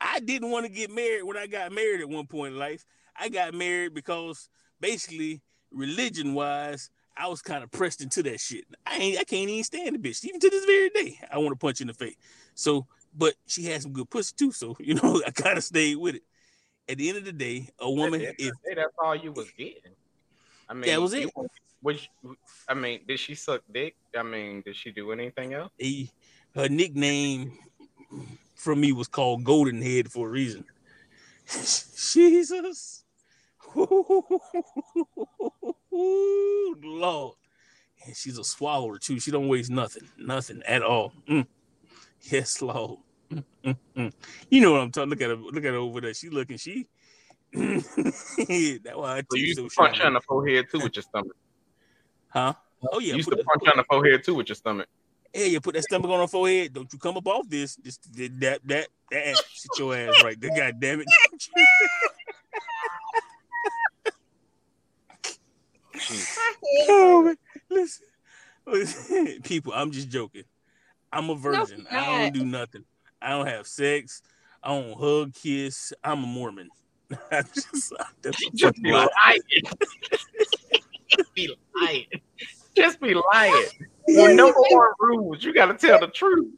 I 0.00 0.20
didn't 0.20 0.50
want 0.50 0.66
to 0.66 0.72
get 0.72 0.90
married 0.90 1.22
when 1.22 1.36
I 1.36 1.46
got 1.46 1.72
married 1.72 2.00
at 2.00 2.08
one 2.08 2.26
point 2.26 2.54
in 2.54 2.58
life. 2.58 2.84
I 3.16 3.28
got 3.28 3.54
married 3.54 3.94
because 3.94 4.48
basically, 4.80 5.40
religion 5.70 6.34
wise, 6.34 6.90
I 7.16 7.28
was 7.28 7.40
kind 7.40 7.62
of 7.62 7.70
pressed 7.70 8.00
into 8.00 8.22
that 8.24 8.40
shit. 8.40 8.64
I 8.86 8.96
ain't 8.96 9.18
I 9.20 9.24
can't 9.24 9.48
even 9.48 9.64
stand 9.64 9.94
the 9.94 9.98
bitch. 9.98 10.24
Even 10.24 10.40
to 10.40 10.50
this 10.50 10.64
very 10.64 10.90
day, 10.90 11.18
I 11.30 11.38
want 11.38 11.50
to 11.50 11.56
punch 11.56 11.80
in 11.80 11.86
the 11.86 11.94
face. 11.94 12.16
So, 12.54 12.86
but 13.16 13.34
she 13.46 13.64
had 13.64 13.82
some 13.82 13.92
good 13.92 14.10
pussy 14.10 14.34
too. 14.36 14.52
So, 14.52 14.76
you 14.80 14.94
know, 14.94 15.22
I 15.26 15.30
kind 15.30 15.56
of 15.56 15.64
stayed 15.64 15.96
with 15.96 16.16
it. 16.16 16.22
At 16.88 16.98
the 16.98 17.08
end 17.08 17.18
of 17.18 17.24
the 17.24 17.32
day, 17.32 17.68
a 17.78 17.90
woman, 17.90 18.20
if 18.20 18.28
end 18.28 18.30
of 18.30 18.36
the 18.64 18.68
day, 18.68 18.74
that's 18.76 18.94
all 19.02 19.14
you 19.14 19.32
was 19.32 19.50
getting. 19.56 19.94
I 20.68 20.74
mean, 20.74 20.82
That 20.90 21.00
was 21.00 21.14
you- 21.14 21.28
it. 21.36 21.50
Which, 21.80 22.08
I 22.68 22.74
mean, 22.74 23.00
did 23.08 23.18
she 23.18 23.34
suck 23.34 23.62
dick? 23.72 23.96
I 24.16 24.22
mean, 24.22 24.62
did 24.64 24.76
she 24.76 24.92
do 24.92 25.10
anything 25.10 25.52
else? 25.54 25.72
he, 25.78 26.12
her 26.54 26.68
nickname 26.68 27.58
from 28.54 28.80
me 28.80 28.92
was 28.92 29.08
called 29.08 29.42
Golden 29.42 29.82
Head 29.82 30.12
for 30.12 30.28
a 30.28 30.30
reason. 30.30 30.64
Jesus. 31.46 33.04
Lord. 35.90 37.34
And 38.04 38.16
she's 38.16 38.38
a 38.38 38.44
swallower 38.44 38.98
too. 38.98 39.18
She 39.18 39.30
don't 39.30 39.48
waste 39.48 39.70
nothing. 39.70 40.08
Nothing 40.18 40.62
at 40.66 40.82
all. 40.82 41.12
Mm. 41.28 41.46
Yes, 42.22 42.62
Lord. 42.62 43.00
You 44.50 44.60
know 44.60 44.72
what 44.72 44.80
I'm 44.80 44.90
talking. 44.90 45.10
Look 45.10 45.20
at 45.22 45.30
her. 45.30 45.36
Look 45.36 45.64
at 45.64 45.70
her 45.72 45.76
over 45.76 46.00
there. 46.00 46.14
She 46.14 46.28
looking. 46.28 46.56
She. 46.56 46.86
That's 47.52 47.84
why 48.96 49.18
I 49.18 49.22
So 49.30 49.36
you 49.36 49.46
used 49.46 49.58
so 49.58 49.68
to 49.68 49.74
punch 49.74 49.98
shy. 49.98 50.04
on 50.04 50.14
the 50.14 50.20
forehead 50.20 50.66
too 50.70 50.80
with 50.80 50.96
your 50.96 51.02
stomach. 51.02 51.36
Huh? 52.28 52.54
Oh 52.90 52.98
yeah. 52.98 53.10
you 53.10 53.16
used 53.16 53.28
to 53.30 53.36
that- 53.36 53.44
punch 53.44 53.68
on 53.70 53.76
the 53.76 53.84
forehead 53.84 54.24
too 54.24 54.34
with 54.34 54.48
your 54.48 54.56
stomach. 54.56 54.88
Hey, 55.32 55.48
you 55.48 55.60
put 55.60 55.74
that 55.74 55.84
stomach 55.84 56.10
on 56.10 56.20
her 56.20 56.26
forehead. 56.26 56.72
Don't 56.74 56.92
you 56.92 56.98
come 56.98 57.16
up 57.16 57.26
off 57.26 57.48
this. 57.48 57.76
Just 57.76 58.12
that 58.16 58.40
that 58.40 58.60
that, 58.66 58.88
that 59.10 59.28
ass. 59.28 59.42
Sit 59.54 59.70
your 59.78 59.94
ass 59.96 60.22
right 60.24 60.38
there. 60.40 60.50
God 60.56 60.80
damn 60.80 61.00
it. 61.00 61.06
oh, 66.88 67.22
man. 67.22 67.36
Listen, 67.70 68.06
listen, 68.66 69.42
people. 69.42 69.72
I'm 69.74 69.90
just 69.90 70.08
joking. 70.08 70.44
I'm 71.12 71.30
a 71.30 71.34
virgin. 71.34 71.86
I 71.90 72.22
don't 72.22 72.34
do 72.34 72.44
nothing. 72.44 72.84
I 73.22 73.30
don't 73.30 73.46
have 73.46 73.66
sex. 73.66 74.22
I 74.62 74.68
don't 74.70 74.98
hug, 74.98 75.34
kiss. 75.34 75.92
I'm 76.04 76.24
a 76.24 76.26
Mormon. 76.26 76.68
I 77.30 77.42
just, 77.42 77.92
that's 78.22 78.46
a 78.46 78.50
Just 78.54 78.80
be 78.82 78.92
lie. 78.92 79.08
lying. 79.26 79.62
Just 81.08 81.34
be 81.34 81.54
lying. 81.80 82.06
Just 82.76 83.00
be 83.00 83.14
lying. 83.32 83.66
Well, 84.08 84.34
number 84.34 84.58
one 84.58 84.88
rules, 85.00 85.44
you 85.44 85.52
got 85.52 85.66
to 85.66 85.74
tell 85.74 86.00
the 86.00 86.06
truth. 86.08 86.48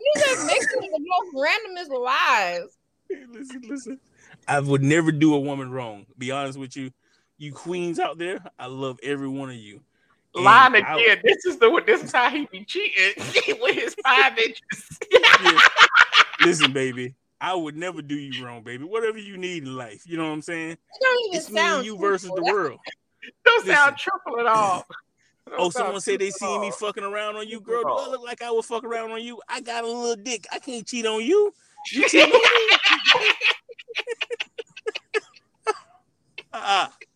You 0.00 0.12
just 0.16 0.46
mixing 0.46 0.80
the 0.80 0.98
most 1.00 1.34
randomest 1.34 1.98
lies. 2.04 2.78
listen, 3.30 3.62
listen. 3.68 4.00
I 4.46 4.60
would 4.60 4.82
never 4.82 5.12
do 5.12 5.34
a 5.34 5.40
woman 5.40 5.70
wrong. 5.70 6.06
Be 6.16 6.30
honest 6.30 6.58
with 6.58 6.76
you, 6.76 6.90
you 7.36 7.52
queens 7.52 7.98
out 7.98 8.18
there. 8.18 8.38
I 8.58 8.66
love 8.66 8.98
every 9.02 9.28
one 9.28 9.50
of 9.50 9.56
you. 9.56 9.80
And 10.34 10.44
Lying 10.44 10.84
I- 10.84 10.94
again. 11.00 11.20
This 11.24 11.44
is 11.46 11.58
the 11.58 11.68
what 11.70 11.86
this 11.86 12.02
is 12.02 12.12
how 12.12 12.30
he 12.30 12.46
be 12.50 12.64
cheating 12.64 13.14
with 13.60 13.74
his 13.74 13.94
five 14.04 14.38
inches. 14.38 14.98
Yeah. 15.10 15.60
Listen, 16.40 16.72
baby, 16.72 17.14
I 17.40 17.54
would 17.54 17.76
never 17.76 18.02
do 18.02 18.16
you 18.16 18.44
wrong, 18.44 18.62
baby. 18.62 18.84
Whatever 18.84 19.18
you 19.18 19.36
need 19.36 19.64
in 19.64 19.76
life, 19.76 20.02
you 20.06 20.16
know 20.16 20.26
what 20.26 20.32
I'm 20.32 20.42
saying? 20.42 20.70
It 20.72 20.78
don't 21.00 21.26
even 21.26 21.38
It's 21.38 21.50
me 21.50 21.60
and 21.60 21.68
sound 21.68 21.86
you 21.86 21.98
versus 21.98 22.30
the 22.34 22.42
world. 22.42 22.78
Don't 23.44 23.66
Listen. 23.66 23.74
sound 23.76 23.96
triple 23.96 24.40
at 24.40 24.46
all. 24.46 24.86
Don't 25.48 25.60
Oh, 25.60 25.70
someone 25.70 26.00
said 26.00 26.20
they 26.20 26.30
triple 26.30 26.48
seen 26.48 26.60
me 26.60 26.70
fucking 26.72 27.04
around 27.04 27.36
on 27.36 27.48
you, 27.48 27.60
girl. 27.60 27.82
Do 27.82 27.88
I 27.88 28.08
look 28.08 28.22
like 28.22 28.42
I 28.42 28.50
would 28.50 28.64
fuck 28.64 28.84
around 28.84 29.10
on 29.12 29.22
you? 29.22 29.40
I 29.48 29.60
got 29.60 29.84
a 29.84 29.86
little 29.86 30.16
dick. 30.16 30.46
I 30.52 30.58
can't 30.58 30.86
cheat 30.86 31.06
on 31.06 31.22
you. 31.22 31.52
You 31.92 32.08
cheat 32.08 32.22
on 32.22 32.30
me? 32.30 32.40
Uh-uh. 36.52 36.88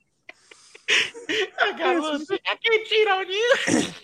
I 1.61 1.78
got 1.78 1.97
a 1.97 2.01
little 2.01 2.18
shit. 2.24 2.41
I 2.47 2.57
can't 2.57 2.87
cheat 2.87 3.09
on 3.09 3.28
you. 3.30 3.55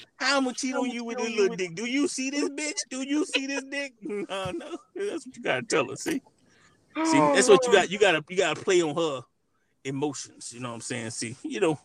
I'm 0.21 0.45
gonna 0.45 0.55
cheat 0.55 0.75
on 0.75 0.91
you 0.91 1.05
with 1.05 1.19
this 1.19 1.31
little 1.31 1.57
dick. 1.57 1.75
Do 1.75 1.85
you 1.85 2.09
see 2.09 2.31
this 2.31 2.49
bitch? 2.51 2.79
Do 2.91 3.03
you 3.03 3.25
see 3.25 3.47
this 3.47 3.65
dick? 3.65 3.93
Uh, 4.29 4.53
no, 4.57 4.77
that's 4.95 5.27
what 5.27 5.37
you 5.37 5.43
gotta 5.43 5.63
tell 5.63 5.89
her. 5.89 5.97
See, 5.97 6.21
see, 7.05 7.19
that's 7.35 7.49
what 7.49 7.65
you 7.67 7.73
got. 7.73 7.91
You 7.91 7.99
gotta, 7.99 8.25
you 8.29 8.37
gotta 8.37 8.61
play 8.61 8.83
on 8.83 8.95
her 8.97 9.23
emotions. 9.85 10.53
You 10.53 10.61
know 10.61 10.69
what 10.71 10.75
I'm 10.77 10.81
saying? 10.81 11.11
See, 11.11 11.37
you 11.43 11.61
know, 11.61 11.79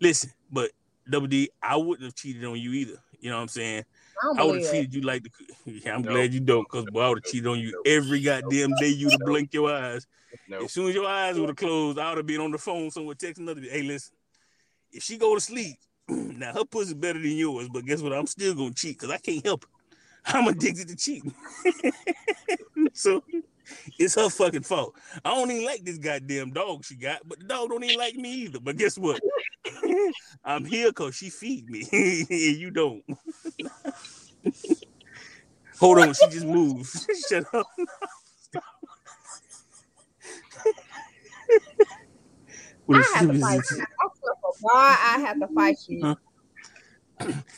listen, 0.00 0.32
but 0.50 0.70
Double 1.08 1.26
D, 1.26 1.50
I 1.62 1.76
wouldn't 1.76 2.04
have 2.04 2.14
cheated 2.14 2.44
on 2.44 2.56
you 2.58 2.72
either. 2.72 2.98
You 3.20 3.30
know 3.30 3.36
what 3.36 3.42
I'm 3.42 3.48
saying? 3.48 3.84
I 4.22 4.40
I 4.40 4.44
would 4.44 4.52
believe 4.52 4.64
have 4.66 4.74
it. 4.74 4.76
treated 4.76 4.94
you 4.94 5.00
like 5.02 5.22
the. 5.22 5.30
Yeah, 5.84 5.94
I'm 5.94 6.02
No. 6.02 6.12
glad 6.12 6.32
you 6.34 6.40
don't, 6.40 6.68
cause 6.68 6.84
boy, 6.86 7.00
I 7.02 7.08
would 7.08 7.18
have 7.24 7.32
cheated 7.32 7.46
on 7.48 7.58
you 7.58 7.82
every 7.86 8.20
goddamn 8.20 8.70
day. 8.80 8.88
You'd 8.88 9.12
have 9.12 9.20
blinked 9.20 9.54
your 9.54 9.72
eyes. 9.72 10.06
No. 10.46 10.64
As 10.64 10.72
soon 10.72 10.88
as 10.88 10.94
your 10.94 11.06
eyes 11.06 11.38
would 11.38 11.48
have 11.48 11.56
closed, 11.56 11.98
I 11.98 12.10
would 12.10 12.18
have 12.18 12.26
been 12.26 12.40
on 12.40 12.50
the 12.52 12.58
phone 12.58 12.90
somewhere 12.90 13.14
texting 13.14 13.38
another. 13.40 13.60
Hey, 13.62 13.82
listen, 13.82 14.14
if 14.92 15.02
she 15.02 15.16
go 15.16 15.34
to 15.34 15.40
sleep, 15.40 15.76
now 16.08 16.52
her 16.52 16.64
pussy 16.64 16.94
better 16.94 17.18
than 17.18 17.32
yours, 17.32 17.68
but 17.68 17.84
guess 17.84 18.02
what? 18.02 18.12
I'm 18.12 18.26
still 18.26 18.54
gonna 18.54 18.72
cheat 18.74 18.98
because 18.98 19.10
I 19.10 19.18
can't 19.18 19.44
help 19.44 19.64
it. 19.64 19.70
I'm 20.26 20.46
addicted 20.46 20.88
to 20.88 20.96
cheating. 20.96 21.34
so 22.92 23.24
it's 23.98 24.14
her 24.14 24.28
fucking 24.28 24.62
fault. 24.62 24.94
I 25.24 25.30
don't 25.30 25.50
even 25.50 25.64
like 25.64 25.84
this 25.84 25.98
goddamn 25.98 26.52
dog 26.52 26.84
she 26.84 26.94
got, 26.94 27.20
but 27.26 27.40
the 27.40 27.46
dog 27.46 27.70
don't 27.70 27.82
even 27.82 27.98
like 27.98 28.14
me 28.14 28.32
either. 28.32 28.60
But 28.60 28.76
guess 28.76 28.96
what? 28.98 29.20
I'm 30.44 30.64
here 30.64 30.88
because 30.88 31.16
she 31.16 31.30
feed 31.30 31.68
me, 31.68 31.86
and 31.92 32.56
you 32.58 32.70
don't. 32.70 33.02
Hold 35.80 35.98
on, 35.98 36.14
she 36.14 36.28
just 36.28 36.46
moved. 36.46 36.88
Shut 37.28 37.44
up. 37.54 37.66
What 42.86 42.98
I 42.98 43.18
have 43.18 43.26
what 43.26 43.32
to 43.32 43.38
is 43.38 43.42
fight 43.42 43.58
it? 43.58 43.78
you. 43.78 43.84
I 44.00 44.08
swear 44.58 44.72
for 44.72 44.78
God, 44.78 44.98
I 45.02 45.18
have 45.20 45.40
to 45.40 45.48
fight 45.54 45.76
you. 45.88 46.16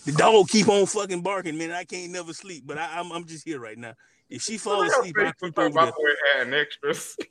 The 0.04 0.12
dog 0.12 0.48
keep 0.48 0.68
on 0.68 0.86
fucking 0.86 1.22
barking, 1.22 1.56
man. 1.56 1.70
I 1.70 1.84
can't 1.84 2.12
never 2.12 2.32
sleep, 2.32 2.64
but 2.66 2.76
I, 2.78 2.98
I'm 2.98 3.10
I'm 3.12 3.24
just 3.24 3.46
here 3.46 3.58
right 3.60 3.78
now. 3.78 3.94
If 4.28 4.42
she 4.42 4.58
falls 4.58 4.90
asleep, 4.90 5.16
I 5.18 5.32
creep 5.32 5.58
over 5.58 5.78
there. 5.78 5.92
had 6.36 6.46
an 6.48 6.54
extras. 6.54 7.16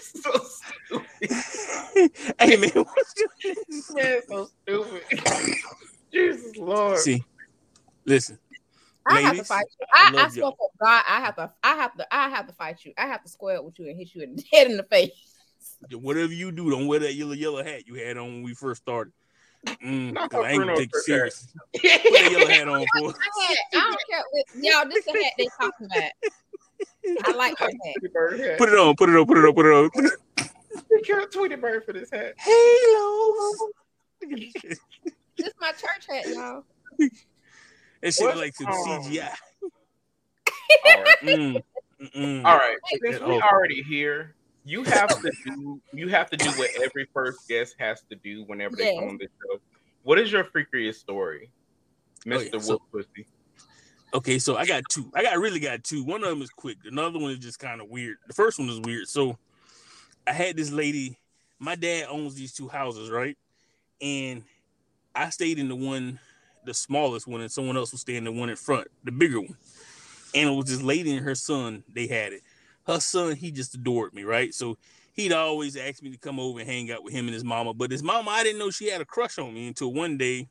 so 0.00 0.32
stupid. 0.88 2.10
hey 2.38 2.56
man, 2.56 2.70
what's 2.74 3.14
your 3.16 3.28
Man, 3.94 4.20
so 4.28 4.48
stupid. 4.62 5.02
Jesus 6.12 6.56
Lord. 6.56 6.98
see? 6.98 7.22
Listen, 8.06 8.38
I 9.06 9.20
have 9.20 9.36
to 9.36 9.44
fight 9.44 9.66
you. 9.78 9.86
I 9.92 10.12
I, 10.16 10.24
I, 10.24 10.28
swear 10.28 10.44
y'all. 10.44 10.56
for 10.56 10.70
God, 10.80 11.04
I 11.08 11.20
have 11.20 11.36
to, 11.36 11.52
I 11.62 11.74
have 11.74 11.96
to, 11.96 12.14
I 12.14 12.28
have 12.30 12.46
to 12.46 12.52
fight 12.54 12.84
you. 12.84 12.92
I 12.96 13.06
have 13.06 13.22
to 13.22 13.28
square 13.28 13.58
up 13.58 13.64
with 13.64 13.78
you 13.78 13.88
and 13.88 13.98
hit 13.98 14.14
you 14.14 14.22
in 14.22 14.36
the 14.36 14.44
head 14.50 14.70
in 14.70 14.76
the 14.76 14.84
face. 14.84 15.10
Whatever 15.92 16.32
you 16.32 16.50
do, 16.52 16.70
don't 16.70 16.86
wear 16.86 17.00
that 17.00 17.14
yellow 17.14 17.32
yellow 17.32 17.62
hat 17.64 17.86
you 17.86 17.94
had 17.94 18.16
on 18.18 18.26
when 18.26 18.42
we 18.42 18.54
first 18.54 18.82
started. 18.82 19.12
Mm, 19.66 20.12
Not 20.12 20.30
'cause 20.30 20.44
I 20.44 20.50
ain't 20.52 20.76
take 20.76 20.90
you 20.94 21.00
serious. 21.02 21.48
Put 21.72 21.82
that 21.82 22.28
yellow 22.30 22.46
hat 22.46 22.68
on 22.68 22.86
for. 22.96 23.08
I 23.08 23.12
don't 23.72 24.00
care. 24.08 24.22
Y'all, 24.62 24.88
this 24.88 24.98
is 24.98 25.04
the 25.12 25.22
hat 25.22 25.32
they 25.36 25.48
talking 25.60 25.86
about. 25.86 26.12
I 27.26 27.32
like 27.36 27.56
that 27.58 27.70
hat. 27.72 27.94
Tweety 27.98 28.12
Bird 28.12 28.38
hat. 28.40 28.58
Put 28.58 28.68
it 28.68 28.78
on. 28.78 28.94
Put 28.96 29.08
it 29.08 29.16
on. 29.16 29.26
Put 29.26 29.38
it 29.38 29.44
on. 29.44 29.54
Put 29.54 29.66
it 29.66 29.72
on. 29.72 30.10
He 30.96 31.02
killed 31.02 31.30
Tweety 31.32 31.56
Bird 31.56 31.84
for 31.84 31.92
this 31.92 32.10
hat. 32.10 32.34
Halo. 32.38 33.52
This 34.20 35.52
my 35.60 35.70
church 35.72 36.06
hat, 36.08 36.26
y'all. 36.28 36.64
That 36.98 38.14
shit 38.14 38.26
What? 38.26 38.36
like 38.36 38.54
some 38.54 38.66
Oh. 38.68 39.00
CGI. 39.02 39.28
All 40.84 41.02
right. 41.02 41.16
Mm, 41.22 41.62
mm-mm. 42.00 42.44
All 42.44 42.56
right. 42.56 42.76
Take 42.90 43.00
Since 43.04 43.20
we 43.20 43.36
off. 43.36 43.42
already 43.52 43.82
here, 43.82 44.34
you 44.68 44.84
have 44.84 45.08
to 45.22 45.32
do 45.46 45.80
you 45.92 46.08
have 46.08 46.28
to 46.30 46.36
do 46.36 46.50
what 46.50 46.68
every 46.82 47.08
first 47.14 47.48
guest 47.48 47.74
has 47.78 48.02
to 48.10 48.16
do 48.16 48.44
whenever 48.44 48.76
they 48.76 48.94
come 48.94 49.08
on 49.08 49.16
the 49.18 49.26
show. 49.26 49.58
What 50.02 50.18
is 50.18 50.30
your 50.30 50.44
freakiest 50.44 50.96
story, 50.96 51.50
Oh, 52.26 52.30
Mr. 52.30 52.52
yeah, 52.52 52.58
so- 52.60 52.80
Wolfie 52.92 53.08
Poo? 53.16 53.24
Okay, 54.14 54.38
so 54.38 54.56
I 54.56 54.64
got 54.64 54.82
two. 54.90 55.10
I 55.14 55.22
got 55.22 55.38
really 55.38 55.60
got 55.60 55.84
two. 55.84 56.02
One 56.02 56.22
of 56.22 56.30
them 56.30 56.40
is 56.40 56.48
quick. 56.50 56.78
Another 56.86 57.18
one 57.18 57.30
is 57.32 57.38
just 57.38 57.58
kind 57.58 57.80
of 57.80 57.88
weird. 57.90 58.16
The 58.26 58.32
first 58.32 58.58
one 58.58 58.68
is 58.70 58.80
weird. 58.80 59.06
So 59.06 59.36
I 60.26 60.32
had 60.32 60.56
this 60.56 60.70
lady. 60.70 61.18
My 61.58 61.74
dad 61.74 62.06
owns 62.08 62.34
these 62.34 62.54
two 62.54 62.68
houses, 62.68 63.10
right? 63.10 63.36
And 64.00 64.44
I 65.14 65.28
stayed 65.28 65.58
in 65.58 65.68
the 65.68 65.76
one, 65.76 66.18
the 66.64 66.72
smallest 66.72 67.26
one, 67.26 67.42
and 67.42 67.52
someone 67.52 67.76
else 67.76 67.92
was 67.92 68.00
staying 68.00 68.18
in 68.18 68.24
the 68.24 68.32
one 68.32 68.48
in 68.48 68.56
front, 68.56 68.88
the 69.04 69.12
bigger 69.12 69.40
one. 69.40 69.56
And 70.34 70.48
it 70.48 70.52
was 70.52 70.66
this 70.66 70.80
lady 70.82 71.12
and 71.14 71.24
her 71.24 71.34
son. 71.34 71.84
They 71.92 72.06
had 72.06 72.32
it. 72.32 72.42
Her 72.88 73.00
son, 73.00 73.36
he 73.36 73.50
just 73.50 73.74
adored 73.74 74.14
me, 74.14 74.24
right? 74.24 74.54
So 74.54 74.78
he'd 75.12 75.32
always 75.32 75.76
ask 75.76 76.02
me 76.02 76.10
to 76.10 76.16
come 76.16 76.40
over 76.40 76.58
and 76.58 76.68
hang 76.68 76.90
out 76.90 77.04
with 77.04 77.12
him 77.12 77.26
and 77.26 77.34
his 77.34 77.44
mama. 77.44 77.74
But 77.74 77.90
his 77.90 78.02
mama, 78.02 78.30
I 78.30 78.42
didn't 78.42 78.58
know 78.58 78.70
she 78.70 78.88
had 78.88 79.02
a 79.02 79.04
crush 79.04 79.38
on 79.38 79.52
me 79.52 79.68
until 79.68 79.92
one 79.92 80.16
day 80.16 80.48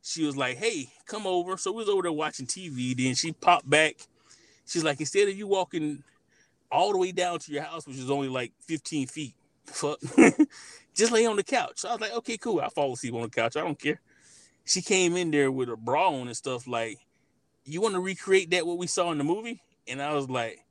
she 0.00 0.24
was 0.24 0.38
like, 0.38 0.56
"Hey, 0.56 0.88
come 1.04 1.26
over." 1.26 1.58
So 1.58 1.72
we 1.72 1.78
was 1.78 1.90
over 1.90 2.02
there 2.02 2.12
watching 2.12 2.46
TV. 2.46 2.96
Then 2.96 3.14
she 3.14 3.32
popped 3.32 3.68
back. 3.68 3.96
She's 4.66 4.84
like, 4.84 5.00
"Instead 5.00 5.28
of 5.28 5.36
you 5.36 5.46
walking 5.46 6.02
all 6.72 6.92
the 6.92 6.98
way 6.98 7.12
down 7.12 7.40
to 7.40 7.52
your 7.52 7.62
house, 7.62 7.86
which 7.86 7.98
is 7.98 8.10
only 8.10 8.28
like 8.28 8.52
15 8.62 9.06
feet, 9.06 9.34
fuck, 9.66 9.98
just 10.94 11.12
lay 11.12 11.26
on 11.26 11.36
the 11.36 11.44
couch." 11.44 11.80
So 11.80 11.90
I 11.90 11.92
was 11.92 12.00
like, 12.00 12.14
"Okay, 12.14 12.38
cool. 12.38 12.60
I'll 12.60 12.70
fall 12.70 12.94
asleep 12.94 13.12
on 13.12 13.20
the 13.22 13.28
couch. 13.28 13.54
I 13.54 13.60
don't 13.60 13.78
care." 13.78 14.00
She 14.64 14.80
came 14.80 15.14
in 15.14 15.30
there 15.30 15.52
with 15.52 15.68
a 15.68 15.76
bra 15.76 16.08
on 16.08 16.26
and 16.26 16.36
stuff. 16.36 16.66
Like, 16.66 17.00
you 17.66 17.82
want 17.82 17.94
to 17.94 18.00
recreate 18.00 18.50
that 18.52 18.66
what 18.66 18.78
we 18.78 18.86
saw 18.86 19.12
in 19.12 19.18
the 19.18 19.24
movie? 19.24 19.60
And 19.86 20.00
I 20.00 20.14
was 20.14 20.28
like, 20.28 20.65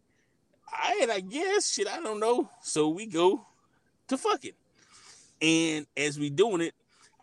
"I, 0.72 1.08
I 1.12 1.20
guess 1.22 1.72
shit. 1.72 1.88
I 1.88 2.00
don't 2.00 2.20
know." 2.20 2.50
So 2.62 2.90
we 2.90 3.06
go 3.06 3.46
to 4.08 4.18
fucking, 4.18 4.54
and 5.42 5.86
as 5.98 6.20
we 6.20 6.30
doing 6.30 6.62
it, 6.62 6.74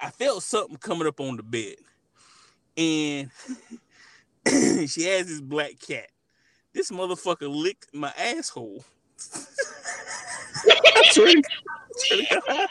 I 0.01 0.11
felt 0.11 0.43
something 0.43 0.77
coming 0.77 1.07
up 1.07 1.21
on 1.21 1.37
the 1.37 1.43
bed 1.43 1.77
and 2.77 3.31
she 4.91 5.05
has 5.05 5.27
this 5.27 5.41
black 5.41 5.73
cat. 5.87 6.09
This 6.73 6.91
motherfucker 6.91 7.55
licked 7.55 7.95
my 7.95 8.13
asshole. 8.19 8.85
I 9.35 11.03
swear 11.11 11.35
to- 11.35 11.43
swear. 11.97 12.69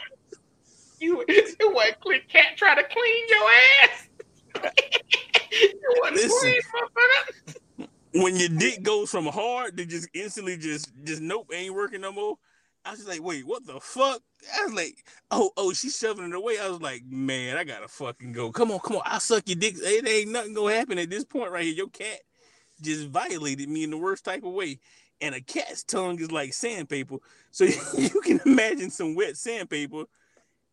You, 0.99 1.24
you 1.28 1.72
want 1.72 1.99
click 1.99 2.28
cat 2.30 2.57
try 2.57 2.76
to 2.76 2.84
clean 2.84 3.28
your 3.30 3.49
ass? 3.84 4.07
you 5.51 5.80
want 5.97 6.15
clean, 6.15 6.61
motherfucker? 6.76 7.55
When 8.14 8.36
your 8.36 8.49
dick 8.49 8.84
goes 8.84 9.09
from 9.09 9.26
hard 9.26 9.78
to 9.78 9.86
just 9.86 10.09
instantly 10.14 10.57
just 10.57 10.91
just 11.03 11.22
nope 11.22 11.49
ain't 11.53 11.74
working 11.74 12.01
no 12.01 12.12
more. 12.12 12.38
I 12.84 12.91
was 12.91 13.07
like, 13.07 13.22
wait, 13.22 13.45
what 13.45 13.66
the 13.66 13.80
fuck? 13.80 14.22
I 14.57 14.64
was 14.66 14.74
like, 14.74 15.05
oh, 15.30 15.51
oh, 15.55 15.72
she's 15.72 15.95
shoving 15.95 16.26
it 16.26 16.34
away. 16.34 16.57
I 16.57 16.68
was 16.68 16.82
like, 16.82 17.03
man, 17.05 17.55
I 17.55 17.64
gotta 17.64 17.88
fucking 17.88 18.32
go. 18.32 18.51
Come 18.51 18.72
on, 18.72 18.80
come 18.80 18.97
on, 18.97 19.03
I'll 19.05 19.20
suck 19.20 19.43
your 19.47 19.57
dick. 19.57 19.76
It 19.78 20.07
ain't 20.07 20.32
nothing 20.32 20.55
gonna 20.55 20.74
happen 20.74 20.97
at 20.97 21.09
this 21.09 21.24
point 21.24 21.51
right 21.51 21.64
here. 21.64 21.74
Your 21.74 21.89
cat 21.89 22.22
just 22.82 23.07
violated 23.07 23.70
me 23.70 23.84
in 23.84 23.91
the 23.91 23.97
worst 23.97 24.26
type 24.26 24.43
of 24.43 24.53
way. 24.53 24.80
And 25.22 25.36
a 25.36 25.41
cat's 25.41 25.84
tongue 25.84 26.20
is 26.20 26.32
like 26.32 26.53
sandpaper. 26.53 27.18
So 27.53 27.66
you 27.97 28.22
can 28.22 28.39
imagine 28.45 28.89
some 28.89 29.14
wet 29.14 29.36
sandpaper 29.36 30.05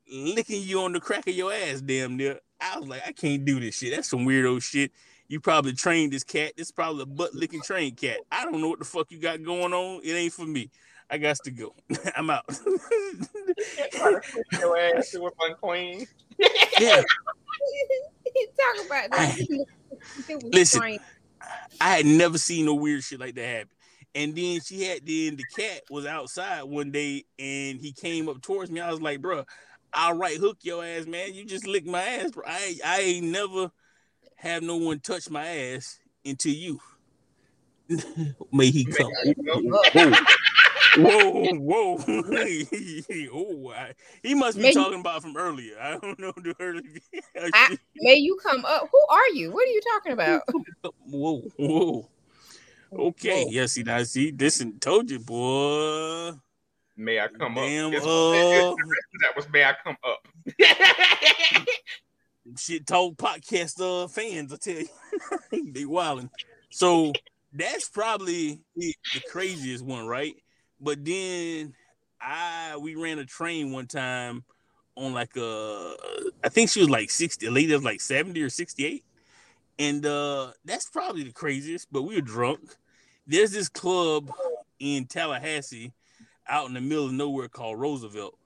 licking 0.08 0.62
you 0.62 0.80
on 0.80 0.92
the 0.92 1.00
crack 1.00 1.26
of 1.26 1.34
your 1.34 1.52
ass, 1.52 1.80
damn 1.80 2.16
near. 2.16 2.38
I 2.60 2.78
was 2.78 2.88
like, 2.88 3.02
I 3.04 3.10
can't 3.10 3.44
do 3.44 3.58
this 3.58 3.76
shit. 3.76 3.94
That's 3.94 4.08
some 4.08 4.24
weirdo 4.24 4.62
shit. 4.62 4.92
You 5.28 5.40
probably 5.40 5.74
trained 5.74 6.12
this 6.12 6.24
cat. 6.24 6.54
This 6.56 6.68
is 6.68 6.72
probably 6.72 7.02
a 7.02 7.06
butt 7.06 7.34
licking 7.34 7.60
trained 7.60 7.98
cat. 7.98 8.18
I 8.32 8.44
don't 8.44 8.60
know 8.60 8.68
what 8.68 8.78
the 8.78 8.84
fuck 8.86 9.10
you 9.10 9.18
got 9.18 9.42
going 9.42 9.74
on. 9.74 10.00
It 10.02 10.12
ain't 10.12 10.32
for 10.32 10.46
me. 10.46 10.70
I 11.10 11.18
got 11.18 11.36
to 11.44 11.50
go. 11.50 11.74
I'm 12.16 12.30
out. 12.30 12.46
Cat 12.48 13.92
try 13.92 14.12
to 14.12 14.20
clean 14.20 14.44
your 14.60 14.78
ass. 14.78 15.14
It 15.14 15.20
was 15.20 15.32
unclean. 15.40 16.06
yeah, 16.78 17.02
he 18.34 18.46
talking 18.58 18.86
about 18.86 19.10
that. 19.10 19.66
Listen. 20.44 20.80
strange. 20.80 21.02
I 21.80 21.96
had 21.96 22.06
never 22.06 22.38
seen 22.38 22.66
no 22.66 22.74
weird 22.74 23.02
shit 23.04 23.20
like 23.20 23.34
that 23.34 23.46
happen. 23.46 23.68
And 24.14 24.34
then 24.34 24.60
she 24.60 24.82
had 24.82 25.06
then 25.06 25.36
the 25.36 25.44
cat 25.56 25.82
was 25.90 26.06
outside 26.06 26.64
one 26.64 26.90
day 26.90 27.24
and 27.38 27.80
he 27.80 27.92
came 27.92 28.28
up 28.28 28.40
towards 28.40 28.70
me. 28.70 28.80
I 28.80 28.90
was 28.90 29.00
like, 29.00 29.20
bro, 29.20 29.44
I'll 29.92 30.16
right 30.16 30.36
hook 30.38 30.58
your 30.62 30.84
ass, 30.84 31.06
man. 31.06 31.34
You 31.34 31.44
just 31.44 31.66
licked 31.66 31.86
my 31.86 32.02
ass, 32.02 32.30
bro. 32.30 32.44
I 32.46 32.78
I 32.84 33.00
ain't 33.00 33.26
never 33.26 33.70
have 34.38 34.62
no 34.62 34.76
one 34.76 35.00
touch 35.00 35.28
my 35.28 35.46
ass 35.46 35.98
until 36.24 36.52
you. 36.52 36.80
May 38.52 38.70
he 38.70 38.84
come. 38.84 39.10
Whoa, 40.96 41.54
whoa, 41.56 41.98
whoa. 41.98 41.98
oh, 43.32 43.70
I, 43.70 43.92
he 44.22 44.34
must 44.34 44.56
be 44.56 44.64
May- 44.64 44.72
talking 44.72 45.00
about 45.00 45.22
from 45.22 45.36
earlier. 45.36 45.74
I 45.80 45.98
don't 45.98 46.18
know 46.18 46.32
the 46.36 46.54
earlier. 46.60 46.82
I- 47.52 47.76
May 47.96 48.14
you 48.14 48.38
come 48.42 48.64
up? 48.64 48.88
Who 48.90 49.06
are 49.10 49.28
you? 49.30 49.50
What 49.50 49.66
are 49.66 49.72
you 49.72 49.80
talking 49.94 50.12
about? 50.12 50.42
whoa, 51.04 51.42
whoa. 51.56 52.08
Okay, 52.90 53.44
Whoa. 53.44 53.50
yes, 53.50 53.72
see 53.72 53.82
now 53.82 54.02
see 54.02 54.30
this 54.30 54.60
and 54.60 54.80
told 54.80 55.10
you, 55.10 55.18
boy. 55.18 56.32
May 56.96 57.20
I 57.20 57.28
come 57.28 57.54
Damn, 57.54 57.86
up? 57.88 57.92
Guess 57.92 58.02
uh, 58.06 58.74
that 59.20 59.36
was 59.36 59.46
may 59.52 59.64
I 59.64 59.74
come 59.84 59.96
up. 60.02 60.26
Shit 62.56 62.86
talk 62.86 63.16
podcast 63.16 63.80
uh 63.80 64.08
fans, 64.08 64.52
I 64.52 64.56
tell 64.56 64.74
you. 64.74 65.72
they 65.72 65.84
wilding. 65.84 66.30
So 66.70 67.12
that's 67.52 67.88
probably 67.88 68.60
the 68.76 68.94
craziest 69.30 69.84
one, 69.84 70.06
right? 70.06 70.34
But 70.80 71.04
then 71.04 71.74
I 72.20 72.76
we 72.76 72.94
ran 72.94 73.18
a 73.18 73.24
train 73.24 73.72
one 73.72 73.86
time 73.86 74.44
on 74.96 75.12
like 75.12 75.36
uh 75.36 75.92
I 76.44 76.48
think 76.48 76.70
she 76.70 76.80
was 76.80 76.90
like 76.90 77.10
60, 77.10 77.46
a 77.46 77.50
lady 77.50 77.72
was 77.72 77.84
like 77.84 78.00
70 78.00 78.40
or 78.42 78.50
68. 78.50 79.04
And 79.78 80.04
uh 80.04 80.52
that's 80.64 80.90
probably 80.90 81.24
the 81.24 81.32
craziest, 81.32 81.88
but 81.92 82.02
we 82.02 82.14
were 82.16 82.20
drunk. 82.20 82.60
There's 83.26 83.52
this 83.52 83.68
club 83.68 84.30
in 84.78 85.06
Tallahassee 85.06 85.92
out 86.48 86.68
in 86.68 86.74
the 86.74 86.80
middle 86.80 87.06
of 87.06 87.12
nowhere 87.12 87.48
called 87.48 87.78
Roosevelt. 87.78 88.38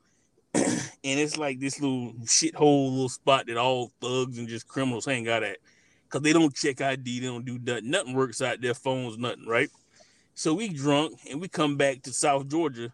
And 1.05 1.19
it's 1.19 1.37
like 1.37 1.59
this 1.59 1.81
little 1.81 2.13
shithole 2.25 2.91
little 2.91 3.09
spot 3.09 3.47
that 3.47 3.57
all 3.57 3.91
thugs 4.01 4.39
and 4.39 4.49
just 4.49 4.69
criminals 4.69 5.05
hang 5.05 5.29
out 5.29 5.43
at. 5.43 5.59
Cause 6.09 6.21
they 6.21 6.33
don't 6.35 6.55
check 6.55 6.81
ID, 6.81 7.21
they 7.21 7.27
don't 7.27 7.45
do 7.45 7.59
nothing. 7.59 7.91
Nothing 7.91 8.15
works 8.15 8.43
out 8.43 8.61
their 8.61 8.75
phones, 8.75 9.17
nothing, 9.17 9.47
right? 9.47 9.71
So 10.35 10.53
we 10.53 10.69
drunk 10.69 11.19
and 11.31 11.41
we 11.41 11.49
come 11.49 11.77
back 11.77 12.03
to 12.03 12.13
South 12.13 12.49
Georgia 12.49 12.93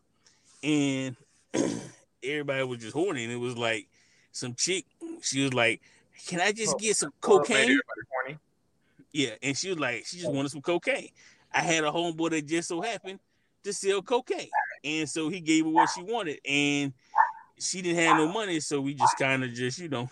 and 0.62 1.16
everybody 2.22 2.62
was 2.62 2.78
just 2.78 2.94
horny. 2.94 3.24
And 3.24 3.32
it 3.32 3.36
was 3.36 3.56
like 3.58 3.88
some 4.30 4.54
chick, 4.54 4.86
she 5.20 5.42
was 5.42 5.52
like, 5.52 5.80
Can 6.28 6.40
I 6.40 6.52
just 6.52 6.78
get 6.78 6.96
some 6.96 7.12
cocaine? 7.20 7.80
Yeah, 9.12 9.30
and 9.42 9.56
she 9.56 9.70
was 9.70 9.78
like, 9.78 10.04
she 10.06 10.18
just 10.18 10.30
wanted 10.30 10.50
some 10.50 10.62
cocaine. 10.62 11.08
I 11.52 11.62
had 11.62 11.84
a 11.84 11.90
homeboy 11.90 12.30
that 12.30 12.46
just 12.46 12.68
so 12.68 12.80
happened 12.80 13.18
to 13.64 13.72
sell 13.72 14.02
cocaine, 14.02 14.50
and 14.84 15.08
so 15.08 15.28
he 15.28 15.40
gave 15.40 15.64
her 15.64 15.70
what 15.70 15.88
she 15.94 16.02
wanted, 16.02 16.38
and 16.46 16.92
she 17.60 17.82
didn't 17.82 18.04
have 18.04 18.16
no 18.16 18.28
money, 18.28 18.60
so 18.60 18.80
we 18.80 18.94
just 18.94 19.18
kind 19.18 19.44
of 19.44 19.52
just 19.52 19.78
you 19.78 19.88
know, 19.88 20.08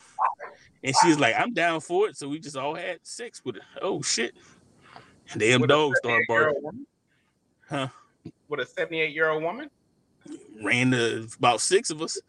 and 0.83 0.95
she 1.03 1.09
was 1.09 1.19
like, 1.19 1.35
I'm 1.39 1.53
down 1.53 1.81
for 1.81 2.09
it, 2.09 2.17
so 2.17 2.29
we 2.29 2.39
just 2.39 2.57
all 2.57 2.75
had 2.75 2.99
sex 3.03 3.43
with 3.45 3.57
it. 3.57 3.63
Oh 3.83 4.03
shit! 4.03 4.35
Damn 5.37 5.61
With 5.61 5.71
dog 5.71 5.97
started 5.97 6.25
barking. 6.29 6.87
Huh? 7.69 7.89
With 8.49 8.61
a 8.61 8.67
78 8.67 9.13
year 9.13 9.31
old 9.31 9.43
woman? 9.43 9.71
Ran 10.63 10.93
to 10.93 11.29
about 11.39 11.61
six 11.61 11.91
of 11.91 12.03
us. 12.03 12.21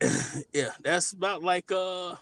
yeah, 0.52 0.70
that's 0.82 1.12
about 1.12 1.42
like 1.42 1.70
uh. 1.72 2.16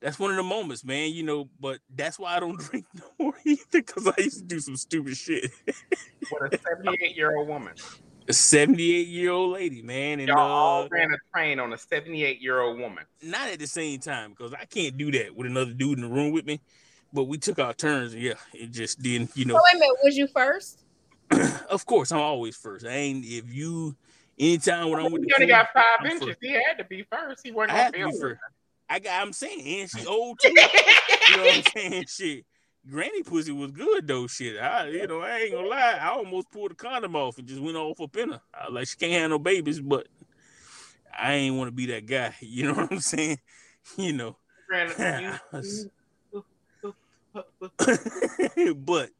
That's 0.00 0.18
one 0.18 0.30
of 0.30 0.36
the 0.36 0.42
moments, 0.42 0.84
man. 0.84 1.12
You 1.12 1.22
know, 1.22 1.48
but 1.58 1.78
that's 1.94 2.18
why 2.18 2.36
I 2.36 2.40
don't 2.40 2.58
drink 2.70 2.84
no 2.94 3.04
more 3.18 3.34
either, 3.46 3.64
because 3.72 4.06
I 4.06 4.14
used 4.18 4.38
to 4.38 4.44
do 4.44 4.60
some 4.60 4.76
stupid 4.76 5.16
shit. 5.16 5.50
With 5.66 6.52
a 6.52 6.58
78 6.58 7.16
year 7.16 7.36
old 7.36 7.48
woman. 7.48 7.72
A 8.28 8.32
78 8.32 9.06
year 9.08 9.30
old 9.30 9.52
lady, 9.52 9.82
man, 9.82 10.20
and 10.20 10.28
Y'all 10.28 10.38
all 10.40 10.82
uh, 10.84 10.88
ran 10.90 11.12
a 11.12 11.16
train 11.34 11.60
on 11.60 11.72
a 11.72 11.78
78 11.78 12.40
year 12.40 12.60
old 12.60 12.78
woman. 12.78 13.04
not 13.22 13.48
at 13.48 13.58
the 13.58 13.66
same 13.66 14.00
time 14.00 14.30
because 14.30 14.52
I 14.52 14.64
can't 14.64 14.96
do 14.96 15.10
that 15.12 15.34
with 15.34 15.46
another 15.46 15.72
dude 15.72 15.98
in 15.98 16.04
the 16.08 16.14
room 16.14 16.32
with 16.32 16.46
me. 16.46 16.60
But 17.12 17.24
we 17.24 17.38
took 17.38 17.58
our 17.60 17.72
turns, 17.72 18.12
and 18.12 18.22
yeah, 18.22 18.34
it 18.52 18.72
just 18.72 19.00
didn't, 19.00 19.30
you 19.36 19.44
So 19.44 19.54
know. 19.54 19.60
wait 19.72 19.76
a 19.76 19.78
minute, 19.78 19.96
was 20.02 20.16
you 20.16 20.26
first? 20.26 20.80
Of 21.70 21.86
course, 21.86 22.12
I'm 22.12 22.20
always 22.20 22.56
first. 22.56 22.84
I 22.86 22.90
ain't 22.90 23.24
if 23.24 23.52
you 23.52 23.96
anytime 24.38 24.90
when 24.90 25.00
I'm 25.00 25.10
with 25.10 25.22
you. 25.22 25.28
He 25.28 25.34
only 25.42 25.46
got 25.46 25.68
5 25.72 25.84
I'm 26.00 26.06
inches. 26.06 26.28
first. 26.28 26.38
He 26.40 26.52
had 26.52 26.78
to 26.78 26.84
be 26.84 27.04
first. 27.10 27.40
He 27.44 27.50
wasn't 27.50 27.72
I 27.72 27.90
gonna 27.90 28.12
be 28.12 28.18
first. 28.20 28.40
I 28.88 28.98
got. 28.98 29.22
I'm 29.22 29.32
saying, 29.32 29.80
and 29.80 29.90
she 29.90 30.06
old 30.06 30.38
too. 30.42 30.48
you 30.50 31.36
know 31.36 31.44
what 31.44 31.56
I'm 31.56 31.62
saying? 31.62 32.04
Shit. 32.08 32.44
Granny 32.90 33.22
pussy 33.22 33.52
was 33.52 33.70
good 33.70 34.06
though. 34.06 34.26
Shit, 34.26 34.60
I 34.60 34.88
you 34.88 35.06
know 35.06 35.20
I 35.20 35.38
ain't 35.38 35.52
gonna 35.52 35.68
lie. 35.68 35.98
I 36.00 36.08
almost 36.08 36.50
pulled 36.50 36.72
the 36.72 36.74
condom 36.74 37.16
off 37.16 37.38
and 37.38 37.48
just 37.48 37.60
went 37.60 37.76
off 37.76 38.00
up 38.00 38.16
in 38.16 38.32
her. 38.32 38.40
I 38.52 38.66
was 38.66 38.74
like 38.74 38.88
she 38.88 38.96
can't 38.96 39.12
have 39.12 39.30
no 39.30 39.38
babies, 39.38 39.80
but 39.80 40.06
I 41.16 41.34
ain't 41.34 41.56
want 41.56 41.68
to 41.68 41.72
be 41.72 41.86
that 41.86 42.06
guy. 42.06 42.34
You 42.40 42.66
know 42.66 42.74
what 42.74 42.92
I'm 42.92 43.00
saying? 43.00 43.38
You 43.96 44.14
know. 44.14 44.36
Ran- 44.70 45.38
but 48.76 49.10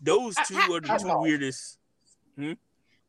those 0.00 0.34
two 0.46 0.56
are 0.56 0.80
the 0.80 0.98
two 1.00 1.08
I- 1.08 1.20
weirdest. 1.20 1.78
Hmm? 2.36 2.52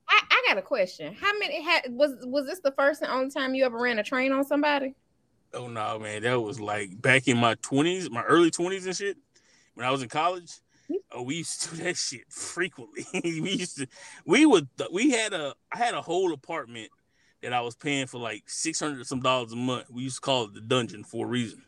I, 0.10 0.22
I 0.30 0.44
got 0.48 0.58
a 0.58 0.62
question. 0.62 1.14
How 1.14 1.38
many 1.38 1.62
had 1.62 1.84
was 1.90 2.14
was 2.24 2.46
this 2.46 2.62
the 2.62 2.72
first 2.72 3.02
and 3.02 3.12
only 3.12 3.30
time 3.30 3.56
you 3.56 3.66
ever 3.66 3.78
ran 3.78 4.00
a 4.00 4.04
train 4.04 4.32
on 4.32 4.46
somebody? 4.46 4.96
Oh 5.54 5.68
no, 5.68 6.00
man, 6.00 6.24
that 6.24 6.40
was 6.40 6.60
like 6.60 7.02
back 7.02 7.28
in 7.28 7.38
my 7.38 7.56
twenties, 7.56 8.10
my 8.10 8.24
early 8.24 8.52
twenties 8.52 8.86
and 8.86 8.96
shit. 8.96 9.18
When 9.78 9.86
I 9.86 9.92
was 9.92 10.02
in 10.02 10.10
college, 10.10 10.54
oh, 11.12 11.22
we 11.22 11.36
used 11.36 11.62
to 11.62 11.76
do 11.76 11.84
that 11.84 11.98
shit 11.98 12.32
frequently. 12.32 13.06
we 13.24 13.52
used 13.52 13.78
to, 13.78 13.86
we 14.26 14.44
would, 14.44 14.68
we 14.92 15.12
had 15.12 15.34
a, 15.34 15.54
I 15.72 15.78
had 15.78 15.94
a 15.94 16.02
whole 16.02 16.34
apartment 16.34 16.90
that 17.44 17.54
I 17.54 17.62
was 17.62 17.76
paying 17.76 18.08
for 18.08 18.18
like 18.18 18.46
six 18.48 18.80
hundred 18.80 19.06
some 19.06 19.20
dollars 19.20 19.54
a 19.54 19.56
month. 19.56 19.92
We 19.92 20.02
used 20.02 20.16
to 20.16 20.22
call 20.22 20.46
it 20.46 20.56
the 20.56 20.62
dungeon 20.62 21.04
for 21.04 21.28
a 21.28 21.30
reason. 21.30 21.62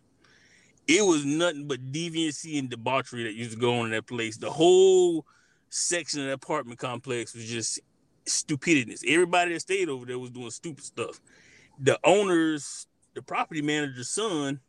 It 0.88 1.06
was 1.06 1.24
nothing 1.24 1.68
but 1.68 1.92
deviancy 1.92 2.58
and 2.58 2.68
debauchery 2.68 3.26
that 3.26 3.36
used 3.36 3.52
to 3.52 3.60
go 3.60 3.78
on 3.78 3.86
in 3.86 3.92
that 3.92 4.08
place. 4.08 4.38
The 4.38 4.50
whole 4.50 5.28
section 5.70 6.22
of 6.22 6.26
the 6.26 6.34
apartment 6.34 6.80
complex 6.80 7.36
was 7.36 7.46
just 7.46 7.80
stupidness. 8.26 9.04
Everybody 9.08 9.54
that 9.54 9.60
stayed 9.60 9.88
over 9.88 10.08
there 10.08 10.18
was 10.18 10.32
doing 10.32 10.50
stupid 10.50 10.84
stuff. 10.84 11.22
The 11.80 12.00
owners, 12.04 12.88
the 13.14 13.22
property 13.22 13.62
manager's 13.62 14.10
son, 14.10 14.62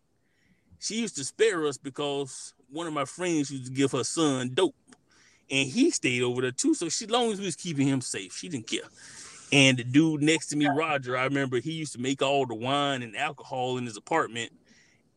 she 0.78 0.96
used 1.00 1.16
to 1.16 1.24
spare 1.24 1.66
us 1.66 1.78
because 1.78 2.52
one 2.70 2.86
of 2.86 2.92
my 2.92 3.04
friends 3.04 3.50
used 3.50 3.66
to 3.66 3.72
give 3.72 3.92
her 3.92 4.04
son 4.04 4.50
dope. 4.54 4.74
And 5.50 5.68
he 5.68 5.90
stayed 5.90 6.22
over 6.22 6.42
there 6.42 6.52
too. 6.52 6.74
So 6.74 6.88
she 6.88 7.06
as 7.06 7.10
long 7.10 7.32
as 7.32 7.40
we 7.40 7.46
was 7.46 7.56
keeping 7.56 7.88
him 7.88 8.00
safe, 8.00 8.36
she 8.36 8.48
didn't 8.48 8.68
care. 8.68 8.88
And 9.52 9.78
the 9.78 9.84
dude 9.84 10.22
next 10.22 10.46
to 10.48 10.56
me, 10.56 10.68
Roger, 10.68 11.16
I 11.16 11.24
remember 11.24 11.58
he 11.58 11.72
used 11.72 11.92
to 11.94 12.00
make 12.00 12.22
all 12.22 12.46
the 12.46 12.54
wine 12.54 13.02
and 13.02 13.16
alcohol 13.16 13.78
in 13.78 13.84
his 13.84 13.96
apartment. 13.96 14.52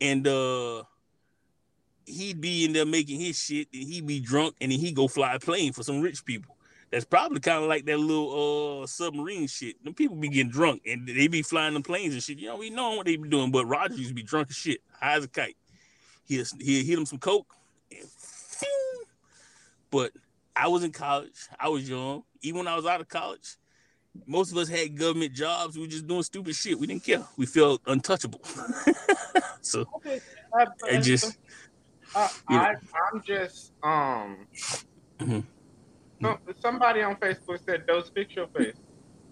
And 0.01 0.28
uh 0.28 0.84
he'd 2.06 2.41
be 2.41 2.66
in 2.66 2.74
there 2.74 2.86
making 2.86 3.20
his 3.20 3.39
shit, 3.39 3.68
and 3.74 3.84
he'd 3.84 4.06
be 4.06 4.20
drunk, 4.20 4.56
and 4.60 4.72
then 4.72 4.80
he'd 4.80 4.95
go 4.95 5.08
fly 5.08 5.36
a 5.36 5.39
plane 5.39 5.72
for 5.72 5.84
some 5.84 6.01
rich 6.01 6.26
people. 6.26 6.58
That's 6.91 7.06
probably 7.06 7.39
kind 7.39 7.64
of 7.64 7.70
like 7.70 7.86
that 7.86 7.97
little 7.97 8.84
uh 8.84 8.88
submarine 8.88 9.47
shit. 9.47 9.84
Them 9.84 9.93
people 9.93 10.16
be 10.16 10.30
getting 10.30 10.51
drunk 10.51 10.82
and 10.86 11.08
they 11.08 11.28
be 11.28 11.43
flying 11.43 11.76
the 11.76 11.82
planes 11.82 12.14
and 12.14 12.24
shit. 12.24 12.39
You 12.39 12.47
know, 12.47 12.58
we 12.58 12.72
know 12.72 12.95
what 12.95 13.06
they 13.06 13.16
be 13.16 13.30
doing, 13.30 13.51
but 13.51 13.66
Roger 13.66 13.95
used 13.95 14.10
to 14.10 14.16
be 14.16 14.24
drunk 14.24 14.49
as 14.49 14.56
shit, 14.56 14.82
high 14.99 15.16
as 15.16 15.24
a 15.24 15.28
kite. 15.28 15.58
He'll, 16.26 16.46
he'll 16.60 16.86
hit 16.86 16.98
him 17.00 17.06
some 17.06 17.20
coke 17.20 17.54
and 17.92 18.08
but 19.92 20.12
I 20.56 20.68
was 20.68 20.84
in 20.84 20.92
college, 20.92 21.48
I 21.60 21.70
was 21.70 21.88
young. 21.88 22.24
Even 22.42 22.60
when 22.60 22.68
I 22.68 22.76
was 22.76 22.86
out 22.86 23.00
of 23.02 23.08
college, 23.08 23.58
most 24.26 24.52
of 24.52 24.58
us 24.58 24.68
had 24.68 24.98
government 24.98 25.34
jobs. 25.34 25.76
We 25.76 25.82
were 25.82 25.88
just 25.88 26.08
doing 26.08 26.24
stupid 26.24 26.56
shit. 26.56 26.80
We 26.80 26.88
didn't 26.88 27.04
care. 27.04 27.24
We 27.38 27.46
felt 27.46 27.82
untouchable. 27.86 28.42
so 29.62 29.86
Okay. 29.98 30.20
I, 30.54 30.66
it 30.90 31.02
just 31.02 31.38
I, 32.16 32.30
you 32.50 32.58
know. 32.58 32.64
I, 32.64 32.70
I'm 33.14 33.22
just 33.24 33.72
um. 33.84 34.48
Mhm. 35.20 35.44
some- 36.22 36.38
Somebody 36.60 37.02
on 37.02 37.16
Facebook 37.18 37.60
said, 37.66 37.84
"Those 37.88 38.10
fix 38.14 38.36
your 38.36 38.48
face." 38.48 38.76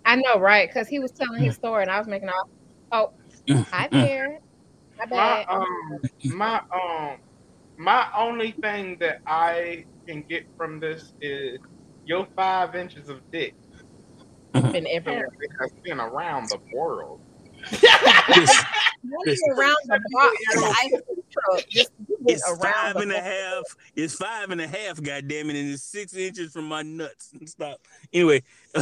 I 0.06 0.16
know, 0.18 0.40
right? 0.40 0.68
Because 0.70 0.88
he 0.88 1.00
was 1.00 1.12
telling 1.12 1.42
his 1.42 1.56
story, 1.56 1.84
and 1.84 1.92
I 1.92 1.98
was 2.00 2.08
making 2.08 2.30
all. 2.30 2.50
Oh, 2.92 3.64
hi 3.70 3.88
there. 3.92 4.40
My 5.10 5.46
My 5.46 5.46
um, 5.46 6.00
my 6.26 6.62
um, 6.74 7.18
my 7.78 8.08
only 8.16 8.52
thing 8.52 8.98
that 9.00 9.22
I 9.26 9.86
can 10.08 10.24
get 10.24 10.46
from 10.58 10.80
this 10.80 11.14
is 11.22 11.60
your 12.06 12.28
five 12.36 12.76
inches 12.76 13.10
of 13.10 13.22
dick 13.32 13.56
been 14.54 14.88
everywhere. 14.88 15.30
apparently 15.30 15.48
has 15.60 15.72
been 15.84 16.00
around 16.00 16.50
the 16.50 16.60
world. 16.74 17.22
It's, 18.30 18.64
Running 19.04 19.38
around 19.58 19.78
the 19.86 20.00
block 20.12 20.34
in 20.54 20.62
the 20.62 20.68
ice 20.68 20.90
cream 20.90 21.24
truck, 21.32 21.68
just 21.70 21.92
it's 22.28 22.44
around 22.48 22.60
five 22.60 22.94
the 22.94 23.02
and 23.02 23.12
a 23.12 23.16
block. 23.16 23.24
half. 23.24 23.64
It's 23.96 24.14
five 24.16 24.50
and 24.52 24.62
a 24.62 24.68
half, 24.68 25.02
goddamn 25.02 25.50
it, 25.50 25.56
and 25.56 25.72
it's 25.72 25.84
six 25.84 26.14
inches 26.16 26.54
from 26.54 26.66
my 26.66 26.84
nuts. 26.84 27.32
And 27.40 27.50
stop. 27.50 27.80
Anyway. 28.14 28.44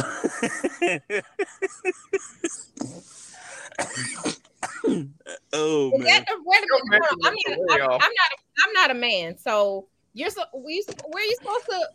oh 5.54 5.92
Is 5.94 6.00
man. 6.04 6.24
that 6.26 6.26
the- 7.10 7.16
wait 7.20 7.46
a 7.46 7.50
Your 7.50 7.58
minute, 7.68 7.70
hold 7.70 7.80
on. 7.80 7.82
I'm 7.82 7.88
not, 7.88 7.94
I'm, 7.94 8.02
I'm 8.02 8.12
not, 8.12 8.32
a, 8.32 8.36
I'm 8.66 8.72
not 8.72 8.90
a 8.90 8.94
man. 8.94 9.38
So 9.38 9.86
you're 10.14 10.30
so, 10.30 10.42
we, 10.54 10.82
where 11.08 11.24
you 11.24 11.36
supposed 11.36 11.66
to, 11.66 11.88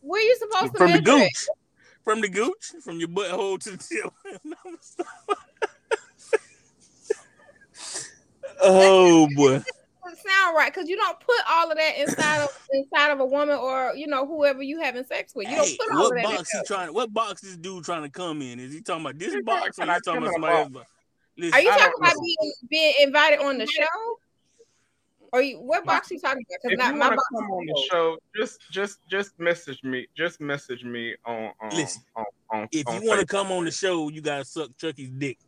where 0.00 0.22
you 0.22 0.36
supposed 0.38 0.72
to 0.72 0.78
From 0.78 0.92
the 0.92 1.02
measure 1.02 1.24
it? 1.24 1.32
gooch. 1.32 1.46
From 2.04 2.20
the 2.20 2.28
gooch, 2.28 2.72
from 2.82 2.98
your 2.98 3.08
butthole 3.08 3.60
to 3.60 3.70
the 3.70 3.76
tip. 3.76 4.12
oh 8.62 9.28
boy. 9.36 9.62
Sound 10.14 10.54
right 10.56 10.70
because 10.72 10.88
you 10.90 10.96
don't 10.96 11.18
put 11.20 11.36
all 11.48 11.70
of 11.70 11.78
that 11.78 11.96
inside 11.96 12.42
of 12.42 12.50
inside 12.70 13.12
of 13.12 13.20
a 13.20 13.24
woman 13.24 13.56
or 13.56 13.92
you 13.96 14.06
know 14.06 14.26
whoever 14.26 14.62
you 14.62 14.78
having 14.80 15.04
sex 15.04 15.32
with. 15.34 15.48
You 15.48 15.56
don't 15.56 15.66
Hey, 15.66 15.76
put 15.80 15.90
all 15.96 16.02
what 16.02 16.16
of 16.18 16.22
that. 16.22 16.30
in 16.30 16.36
box 16.36 16.50
he 16.52 16.60
trying? 16.66 16.92
What 16.92 17.14
box 17.14 17.40
this 17.40 17.56
dude 17.56 17.82
trying 17.84 18.02
to 18.02 18.10
come 18.10 18.42
in? 18.42 18.60
Is 18.60 18.74
he 18.74 18.82
talking 18.82 19.06
about 19.06 19.18
this 19.18 19.34
box 19.44 19.78
or 19.78 19.86
talking 19.86 19.94
he 19.94 19.96
talking 19.96 19.96
about 19.96 19.96
about 19.96 20.04
somebody 20.04 20.34
criminal 20.34 20.58
else's 20.58 20.72
box? 20.74 20.90
Listen, 21.38 21.54
Are 21.54 21.60
you 21.62 21.70
talking 21.70 21.92
about 21.98 22.14
being 22.22 22.52
being 22.68 22.94
invited 23.00 23.38
on 23.40 23.56
the 23.58 23.66
show? 23.66 23.86
Or 25.32 25.40
you, 25.40 25.58
what 25.60 25.84
box 25.86 26.10
are 26.10 26.14
you 26.14 26.20
talking 26.20 26.44
about? 26.48 26.58
If 26.62 26.62
Because 26.62 26.70
you 26.72 26.76
not 26.76 26.94
my 26.96 27.08
want 27.08 27.12
to 27.12 27.16
box. 27.16 27.28
come 27.34 27.44
is 27.44 27.50
on 27.50 27.66
the 27.66 27.88
show, 27.90 28.18
just 28.36 28.60
just 28.70 28.98
just 29.10 29.38
message 29.38 29.82
me. 29.82 30.06
Just 30.16 30.40
message 30.40 30.84
me 30.84 31.14
on 31.24 31.52
on 31.60 31.70
Listen, 31.70 32.02
on, 32.16 32.24
on 32.50 32.68
If 32.70 32.86
on 32.86 33.02
you 33.02 33.08
want 33.08 33.20
to 33.20 33.26
come 33.26 33.50
on 33.50 33.64
the 33.64 33.70
show, 33.70 34.10
you 34.10 34.20
gotta 34.20 34.44
suck 34.44 34.70
Chucky's 34.76 35.10
dick. 35.10 35.38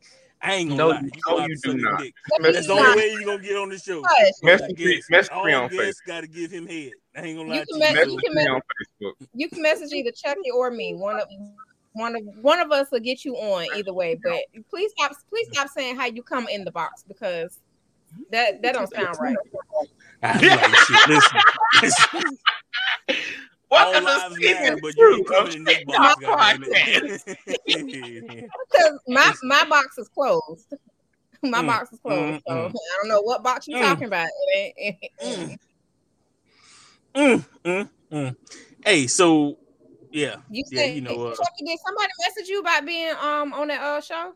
I 0.41 0.53
ain't 0.55 0.69
gonna 0.71 0.77
No, 0.77 0.87
lie. 0.89 0.99
you- 1.01 1.05
You 1.13 1.21
no, 1.27 1.37
gotta 1.37 1.49
you 1.49 1.55
suck 1.57 1.71
do 1.75 1.77
not. 1.77 1.99
dick. 2.01 2.13
That's 2.41 2.67
the 2.67 2.73
only 2.73 2.95
way 2.97 3.11
you 3.11 3.25
gonna 3.25 3.43
get 3.43 3.57
on 3.57 3.69
the 3.69 3.77
show. 3.77 4.01
Hush. 4.03 4.31
Message 4.43 4.77
me, 4.77 4.95
Guess, 4.95 5.09
message 5.09 5.31
me 5.45 5.53
all 5.53 5.63
on 5.63 5.69
Facebook. 5.69 5.93
gotta 6.07 6.27
give 6.27 6.51
him 6.51 6.67
head. 6.67 6.91
I 7.15 7.21
ain't 7.21 7.37
gonna 7.37 7.49
lie. 7.49 7.55
You 7.57 7.65
can 7.65 7.73
to 7.73 7.79
mess- 7.79 7.89
you. 7.89 7.95
Message 7.95 8.23
can 8.23 8.33
me 8.33 8.43
mess- 8.43 8.47
on 8.49 8.61
Facebook. 8.61 9.27
You 9.35 9.49
can 9.49 9.61
message 9.61 9.91
either 9.93 10.11
Chucky 10.11 10.51
or 10.51 10.71
me. 10.71 10.95
One 10.95 11.19
of 11.19 11.27
one 11.93 12.15
of 12.15 12.23
one 12.41 12.59
of 12.59 12.71
us 12.71 12.87
will 12.91 12.99
get 12.99 13.23
you 13.23 13.35
on 13.35 13.67
either 13.77 13.93
way. 13.93 14.19
But 14.21 14.41
please 14.69 14.91
stop 14.97 15.11
please 15.29 15.47
stop 15.53 15.69
saying 15.69 15.95
how 15.95 16.05
you 16.07 16.23
come 16.23 16.47
in 16.49 16.65
the 16.65 16.71
box 16.71 17.03
because 17.07 17.59
that 18.31 18.61
that 18.61 18.73
don't 18.73 18.89
sound 18.93 19.17
right. 19.19 19.35
I'm 20.23 20.55
like, 20.55 20.77
shit, 20.77 21.07
listen, 21.07 21.39
listen. 21.81 22.37
All 23.71 23.91
Welcome 23.93 23.99
to 24.05 24.05
lives 24.05 24.35
Season 24.35 24.53
matter, 24.63 24.77
but 24.77 24.95
you 24.95 25.13
ain't 25.13 25.21
of 25.21 25.33
coming 25.33 25.53
in 25.55 25.63
this 25.65 25.79
box, 25.85 26.15
Because 28.71 28.99
my 29.07 29.33
my 29.43 29.65
box 29.65 29.97
is 29.97 30.09
closed. 30.09 30.67
My 31.43 31.61
Mm, 31.61 31.67
box 31.67 31.91
is 31.93 31.99
closed. 31.99 32.39
mm, 32.39 32.41
so 32.47 32.53
mm. 32.53 32.67
I 32.69 32.97
don't 32.97 33.09
know 33.09 33.21
what 33.21 33.43
box 33.43 33.67
you're 33.67 33.77
Mm. 33.77 33.83
talking 33.83 34.07
about. 34.07 34.27
It 34.27 34.73
ain't- 34.77 34.97
it 35.19 35.59
Mm, 37.15 37.45
mm, 37.63 37.89
mm. 38.11 38.35
Hey, 38.83 39.07
so 39.07 39.57
yeah, 40.11 40.35
You 40.49 40.63
yeah, 40.71 40.83
said 40.83 40.95
you 40.95 41.01
know, 41.01 41.21
uh, 41.27 41.35
Chucky, 41.35 41.65
did 41.65 41.79
somebody 41.85 42.09
message 42.25 42.49
you 42.49 42.59
about 42.59 42.85
being 42.85 43.15
um 43.21 43.53
on 43.53 43.67
that 43.69 43.81
uh 43.81 44.01
show? 44.01 44.33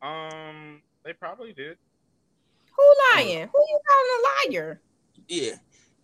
Um, 0.00 0.82
they 1.04 1.12
probably 1.12 1.52
did. 1.52 1.76
Who 2.82 3.16
lying? 3.16 3.48
Who 3.52 3.58
you 3.68 3.80
calling 3.88 4.10
a 4.18 4.52
liar? 4.58 4.80
yeah. 5.28 5.52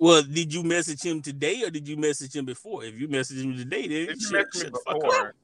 Well, 0.01 0.23
did 0.23 0.55
you 0.55 0.63
message 0.63 1.03
him 1.03 1.21
today 1.21 1.65
or 1.65 1.71
did 1.71 1.89
you 1.89 1.97
message 1.97 2.37
him 2.37 2.45
before? 2.45 2.85
If 2.85 3.01
you 3.01 3.09
messaged 3.09 3.43
him 3.43 3.57
today, 3.57 3.89
then 3.89 4.15
If 4.15 4.21
you 4.21 4.29
shit, 4.29 4.47
messaged 4.47 4.55
me 4.55 4.61
shut 4.61 4.73
the 4.73 4.81
fuck 4.87 4.95
up. 4.95 5.03
before, 5.03 5.35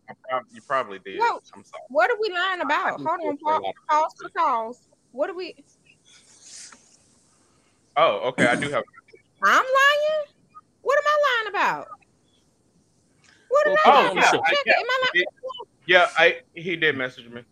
you 0.53 0.61
probably 0.63 0.99
did. 1.05 1.19
No. 1.19 1.41
I'm 1.53 1.65
sorry. 1.65 1.83
What 1.89 2.09
are 2.09 2.17
we 2.21 2.31
lying 2.33 2.61
about? 2.61 3.01
Hold 3.01 3.09
on, 3.09 3.19
didn't 3.19 3.41
pause, 3.41 3.63
pause 3.91 4.13
for 4.23 4.29
calls. 4.29 4.89
What 5.11 5.29
are 5.29 5.35
we? 5.35 5.57
Oh, 7.97 8.29
okay. 8.29 8.47
I 8.47 8.55
do 8.55 8.71
have. 8.71 8.85
I'm 9.43 9.65
lying. 9.65 10.25
What 10.83 10.99
am 10.99 11.05
I 11.07 11.43
lying 11.43 11.49
about? 11.55 11.89
What 13.49 13.67
am 13.67 13.73
Well, 13.73 13.79
I 13.85 13.89
oh, 13.91 14.03
lying 14.05 14.17
yeah, 14.17 14.23
about? 14.29 14.35
I- 14.35 14.51
Chucky, 14.51 14.63
yeah, 14.67 14.73
am 14.79 14.87
I 14.89 15.11
lying? 15.15 15.25
Yeah, 15.87 16.09
I 16.17 16.41
he 16.55 16.77
did 16.77 16.97
message 16.97 17.29
me. 17.29 17.43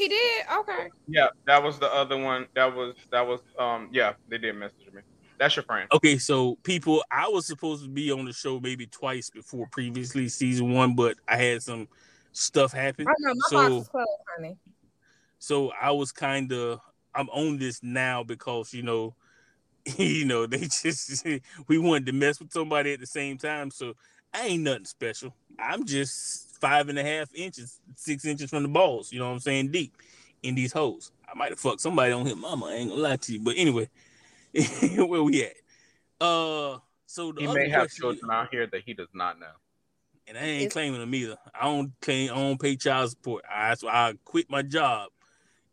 He 0.00 0.08
did. 0.08 0.46
Okay. 0.60 0.88
Yeah, 1.08 1.28
that 1.44 1.62
was 1.62 1.78
the 1.78 1.92
other 1.92 2.16
one. 2.16 2.46
That 2.54 2.74
was 2.74 2.94
that 3.10 3.26
was 3.26 3.40
um 3.58 3.90
yeah, 3.92 4.14
they 4.30 4.38
did 4.38 4.56
message 4.56 4.90
me. 4.94 5.02
That's 5.38 5.54
your 5.54 5.62
friend. 5.62 5.86
Okay, 5.92 6.16
so 6.16 6.56
people, 6.62 7.04
I 7.10 7.28
was 7.28 7.46
supposed 7.46 7.82
to 7.84 7.90
be 7.90 8.10
on 8.10 8.24
the 8.24 8.32
show 8.32 8.58
maybe 8.60 8.86
twice 8.86 9.28
before 9.28 9.66
previously 9.70 10.30
season 10.30 10.72
one, 10.72 10.94
but 10.94 11.18
I 11.28 11.36
had 11.36 11.62
some 11.62 11.86
stuff 12.32 12.72
happen. 12.72 13.06
I 13.08 13.12
know 13.18 13.34
my 13.34 13.40
So- 13.48 13.56
box 13.56 13.82
is 13.82 13.88
closed, 13.88 14.08
honey. 14.38 14.56
So 15.38 15.70
I 15.78 15.90
was 15.90 16.12
kind 16.12 16.50
of 16.50 16.80
I'm 17.14 17.28
on 17.28 17.58
this 17.58 17.82
now 17.82 18.22
because 18.22 18.72
you 18.72 18.82
know, 18.82 19.14
you 19.98 20.24
know 20.24 20.46
they 20.46 20.60
just 20.60 21.26
we 21.68 21.76
wanted 21.76 22.06
to 22.06 22.12
mess 22.12 22.40
with 22.40 22.52
somebody 22.54 22.94
at 22.94 23.00
the 23.00 23.06
same 23.06 23.36
time. 23.36 23.70
So 23.70 23.92
I 24.32 24.46
ain't 24.46 24.62
nothing 24.62 24.86
special. 24.86 25.34
I'm 25.58 25.84
just 25.84 26.49
five 26.60 26.88
and 26.88 26.98
a 26.98 27.04
half 27.04 27.34
inches, 27.34 27.80
six 27.96 28.24
inches 28.24 28.50
from 28.50 28.62
the 28.62 28.68
balls. 28.68 29.12
You 29.12 29.18
know 29.18 29.26
what 29.28 29.34
I'm 29.34 29.40
saying? 29.40 29.70
Deep 29.70 29.94
in 30.42 30.54
these 30.54 30.72
holes. 30.72 31.12
I 31.30 31.36
might 31.36 31.50
have 31.50 31.60
fucked 31.60 31.80
somebody 31.80 32.12
on 32.12 32.26
his 32.26 32.36
mama. 32.36 32.66
I 32.66 32.72
ain't 32.74 32.90
gonna 32.90 33.02
lie 33.02 33.16
to 33.16 33.32
you. 33.32 33.40
But 33.40 33.54
anyway, 33.56 33.88
where 34.96 35.22
we 35.22 35.44
at? 35.44 35.52
Uh, 36.20 36.78
so 37.06 37.32
the 37.32 37.40
He 37.42 37.46
other 37.46 37.58
may 37.60 37.68
have 37.68 37.80
question, 37.82 38.02
children 38.02 38.30
out 38.30 38.48
here 38.50 38.66
that 38.66 38.82
he 38.84 38.94
does 38.94 39.08
not 39.14 39.38
know. 39.40 39.46
and 40.26 40.36
I 40.38 40.42
ain't 40.42 40.56
It's- 40.62 40.72
claiming 40.72 41.00
them 41.00 41.14
either. 41.14 41.36
I 41.58 41.64
don't 41.64 41.92
claim. 42.00 42.30
I 42.30 42.34
don't 42.34 42.60
pay 42.60 42.76
child 42.76 43.10
support. 43.10 43.44
I 43.50 43.74
so 43.74 43.88
I 43.88 44.14
quit 44.24 44.50
my 44.50 44.62
job 44.62 45.10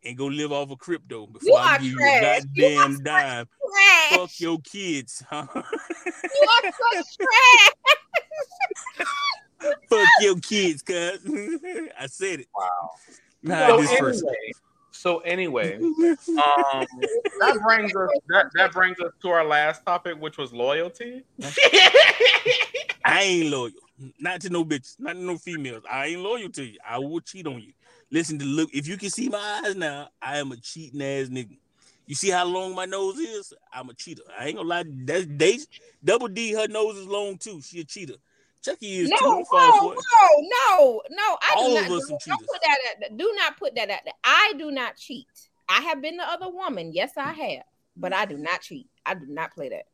and 0.05 0.15
go 0.17 0.27
live 0.27 0.51
off 0.51 0.69
of 0.71 0.77
crypto 0.79 1.25
before 1.27 1.47
You 1.49 1.55
I 1.55 1.75
are 1.75 1.79
give 1.79 1.93
trash. 1.93 2.43
you 2.55 2.65
a 2.65 2.69
You 2.69 2.75
goddamn 2.77 3.03
dime. 3.03 3.47
Trash. 3.73 4.11
Fuck 4.19 4.39
your 4.39 4.59
kids, 4.59 5.23
huh? 5.29 5.45
You 5.55 5.61
are 5.61 6.71
such 6.93 7.17
trash. 7.17 9.07
Fuck 9.89 10.08
your 10.20 10.39
kids, 10.39 10.82
cuz. 10.82 11.20
I 11.99 12.08
said 12.08 12.41
it. 12.41 12.47
Wow. 12.55 12.68
Nah, 13.43 13.68
So 13.68 13.78
this 13.78 13.99
person. 13.99 14.28
anyway, 14.28 14.51
so 14.91 15.20
anyway, 15.20 15.76
um, 15.78 16.86
that 17.39 17.60
brings 17.64 17.95
us 17.95 18.10
that, 18.28 18.45
that 18.55 18.72
brings 18.74 18.99
us 18.99 19.12
to 19.22 19.30
our 19.30 19.45
last 19.45 19.86
topic, 19.86 20.20
which 20.20 20.38
was 20.38 20.53
loyalty. 20.53 21.24
I 23.05 23.22
ain't 23.22 23.49
loyal. 23.49 23.72
Not 24.20 24.41
to 24.41 24.49
no 24.49 24.64
bitches, 24.64 24.99
not 24.99 25.14
to 25.14 25.20
no 25.20 25.38
females. 25.38 25.84
I 25.89 26.08
ain't 26.08 26.22
loyal 26.22 26.49
to 26.49 26.64
you. 26.64 26.78
I 26.88 26.99
will 26.99 27.22
cheat 27.22 27.47
on 27.47 27.62
you. 27.62 27.74
Listen 28.12 28.38
to 28.39 28.45
look. 28.45 28.70
If 28.74 28.88
you 28.88 28.97
can 28.97 29.10
see 29.10 29.30
my 29.30 29.62
eyes 29.66 29.76
now, 29.76 30.10
I 30.22 30.38
am 30.38 30.51
a 30.51 30.58
cheating 30.58 31.01
ass 31.01 31.28
nigga. 31.28 31.58
You 32.05 32.16
see 32.16 32.30
how 32.30 32.45
long 32.45 32.74
my 32.74 32.86
nose 32.86 33.18
is? 33.18 33.53
I'm 33.74 33.89
a 33.89 33.93
cheater. 33.93 34.24
I 34.39 34.47
ain't 34.47 34.58
gonna 34.58 34.70
lie. 34.70 34.84
That's 34.88 35.26
they 35.30 35.60
double 36.03 36.30
D. 36.30 36.53
Her 36.53 36.68
nose 36.68 36.97
is 36.97 37.08
long 37.08 37.38
too. 37.38 37.62
She 37.62 37.82
a 37.82 37.84
cheater. 37.84 38.16
Chucky 38.68 38.97
is 38.97 39.09
No, 39.09 39.15
too. 39.18 39.26
no, 39.26 39.32
Don't 39.32 39.47
fall 39.47 39.80
for 39.82 39.93
it. 39.93 39.99
no, 40.70 41.01
no. 41.11 41.38
I 41.41 41.53
All 41.57 41.70
do 41.70 41.78
of 41.78 41.82
not. 41.89 41.91
us 41.97 42.07
don't 42.07 42.22
cheaters. 42.22 42.47
put 42.47 42.61
that. 42.63 42.78
At, 43.03 43.18
do 43.18 43.34
not 43.36 43.57
put 43.57 43.76
that 43.76 43.89
out 43.89 43.99
there. 44.03 44.13
I 44.24 44.53
do 44.57 44.72
not 44.72 44.97
cheat. 44.97 45.28
I 45.70 45.82
have 45.82 46.01
been 46.01 46.18
the 46.18 46.24
other 46.30 46.49
woman. 46.49 46.91
Yes, 46.93 47.11
I 47.18 47.34
have, 47.34 47.63
but 47.95 48.13
I 48.13 48.26
do 48.26 48.38
not 48.38 48.61
cheat. 48.61 48.88
I 49.05 49.13
do 49.13 49.26
not 49.28 49.53
play 49.53 49.70
that. 49.70 49.86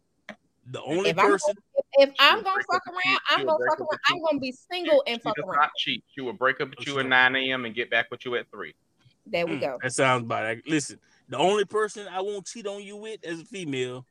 The 0.72 0.82
only 0.82 1.10
If 1.10 1.20
I'm, 1.20 1.30
person. 1.32 1.56
if, 1.98 2.10
if 2.10 2.16
I'm 2.20 2.42
gonna 2.44 2.64
fuck 2.72 2.82
around. 2.88 3.20
I'm 3.30 3.46
gonna 3.46 3.58
fuck 3.70 3.80
around. 3.80 4.00
I'm 4.10 4.22
gonna 4.24 4.40
be 4.40 4.52
single 4.72 5.04
and 5.06 5.18
She 5.18 5.24
fuck 5.24 5.36
does 5.36 5.46
around. 5.46 5.56
not 5.58 5.70
cheat. 5.78 6.04
She 6.16 6.22
will 6.22 6.34
break 6.34 6.62
up 6.62 6.70
with 6.70 6.88
you 6.88 6.98
at 7.00 7.06
9 7.06 7.36
a.m. 7.36 7.66
and 7.66 7.76
get 7.76 7.90
back 7.90 8.10
with 8.10 8.24
you 8.26 8.36
at 8.36 8.50
three. 8.50 8.74
There 9.26 9.46
we 9.46 9.56
Mm, 9.58 9.62
go. 9.62 9.78
That 9.82 9.94
sounds 9.94 10.24
about 10.24 10.46
it. 10.46 10.64
Listen, 10.68 11.00
the 11.30 11.38
only 11.38 11.66
person 11.66 12.08
I 12.08 12.22
won't 12.22 12.46
cheat 12.46 12.66
on 12.68 12.82
you 12.84 12.96
with 12.98 13.24
as 13.26 13.40
a 13.42 13.46
female, 13.46 14.06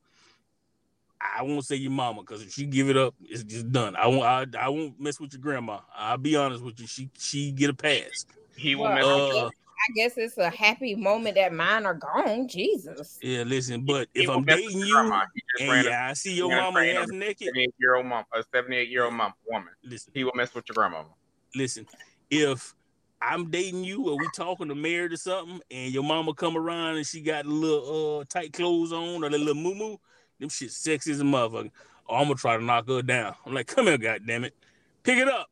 I 1.37 1.43
won't 1.43 1.64
say 1.64 1.77
your 1.77 1.91
mama 1.93 2.23
because 2.23 2.43
if 2.43 2.53
she 2.53 2.66
give 2.66 2.89
it 2.89 2.97
up, 2.97 3.14
it's 3.23 3.45
just 3.45 3.70
done. 3.70 3.97
I 3.97 4.07
won't. 4.07 4.23
I, 4.23 4.47
I 4.59 4.68
won't 4.68 4.99
mess 5.01 5.20
with 5.20 5.33
your 5.33 5.41
grandma. 5.41 5.81
I'll 5.95 6.18
be 6.18 6.37
honest 6.37 6.62
with 6.64 6.81
you. 6.81 6.87
She 6.87 7.11
she 7.18 7.53
get 7.53 7.70
a 7.70 7.75
pass. 7.75 8.27
He 8.57 8.75
will 8.75 8.85
Well, 8.85 8.95
mess 8.95 9.05
with. 9.05 9.37
Uh, 9.45 9.47
I 9.47 9.93
guess 9.97 10.16
it's 10.16 10.39
a 10.39 10.51
happy 10.51 10.95
moment 10.95 11.35
that 11.37 11.53
mine 11.53 11.87
are 11.87 11.95
gone. 11.95 12.49
Jesus. 12.49 13.18
yeah. 13.23 13.43
Listen, 13.43 13.85
but 13.85 14.09
He 14.14 14.23
if 14.23 14.29
will 14.29 14.37
I'm 14.37 14.45
dating 14.45 14.79
you 14.79 14.95
grandma. 14.95 15.25
He 15.35 15.43
just 15.59 15.70
and 15.70 15.85
yeah, 15.87 16.09
I 16.09 16.12
see 16.14 16.35
your 16.35 16.49
ran 16.51 16.59
mama 16.59 16.81
train 16.81 16.97
half 16.97 17.09
naked. 17.09 17.49
78 17.49 17.75
year 17.79 17.95
old 17.97 18.07
mom, 18.07 18.25
a 18.35 18.43
78 18.53 18.89
year 18.89 19.05
old 19.05 19.14
mom 19.14 19.33
woman. 19.49 19.73
Listen, 19.85 20.12
He 20.14 20.25
will 20.25 20.33
mess 20.35 20.55
with 20.55 20.64
your 20.68 20.75
grandmama. 20.75 21.09
listen. 21.55 21.87
If 22.31 22.75
I'm 23.20 23.51
dating 23.51 23.85
you 23.85 24.09
or 24.09 24.18
we 24.18 24.27
talking 24.29 24.68
to 24.68 24.75
married 24.75 25.12
or 25.12 25.16
something, 25.16 25.61
and 25.70 25.93
your 25.93 26.03
mama 26.03 26.35
come 26.35 26.57
around 26.57 26.97
and 26.97 27.07
she 27.07 27.20
got 27.20 27.45
a 27.45 27.49
little 27.49 28.20
uh 28.20 28.25
tight 28.29 28.53
clothes 28.53 28.93
on 28.93 29.23
or 29.23 29.29
a 29.29 29.31
little 29.31 29.55
moo 29.55 29.97
them 30.43 30.51
shit 30.51 30.70
sexy 30.70 31.12
as 31.12 31.20
a 31.20 31.24
motherfucker. 31.24 31.70
Oh, 32.09 32.16
I'm 32.16 32.24
gonna 32.24 32.34
try 32.34 32.57
to 32.57 32.62
knock 32.62 32.86
her 32.88 33.03
down. 33.03 33.34
I'm 33.47 33.55
like, 33.55 33.66
come 33.66 33.86
here, 33.86 33.99
goddamn 33.99 34.45
it, 34.45 34.55
pick 35.03 35.18
it 35.18 35.28
up. 35.28 35.49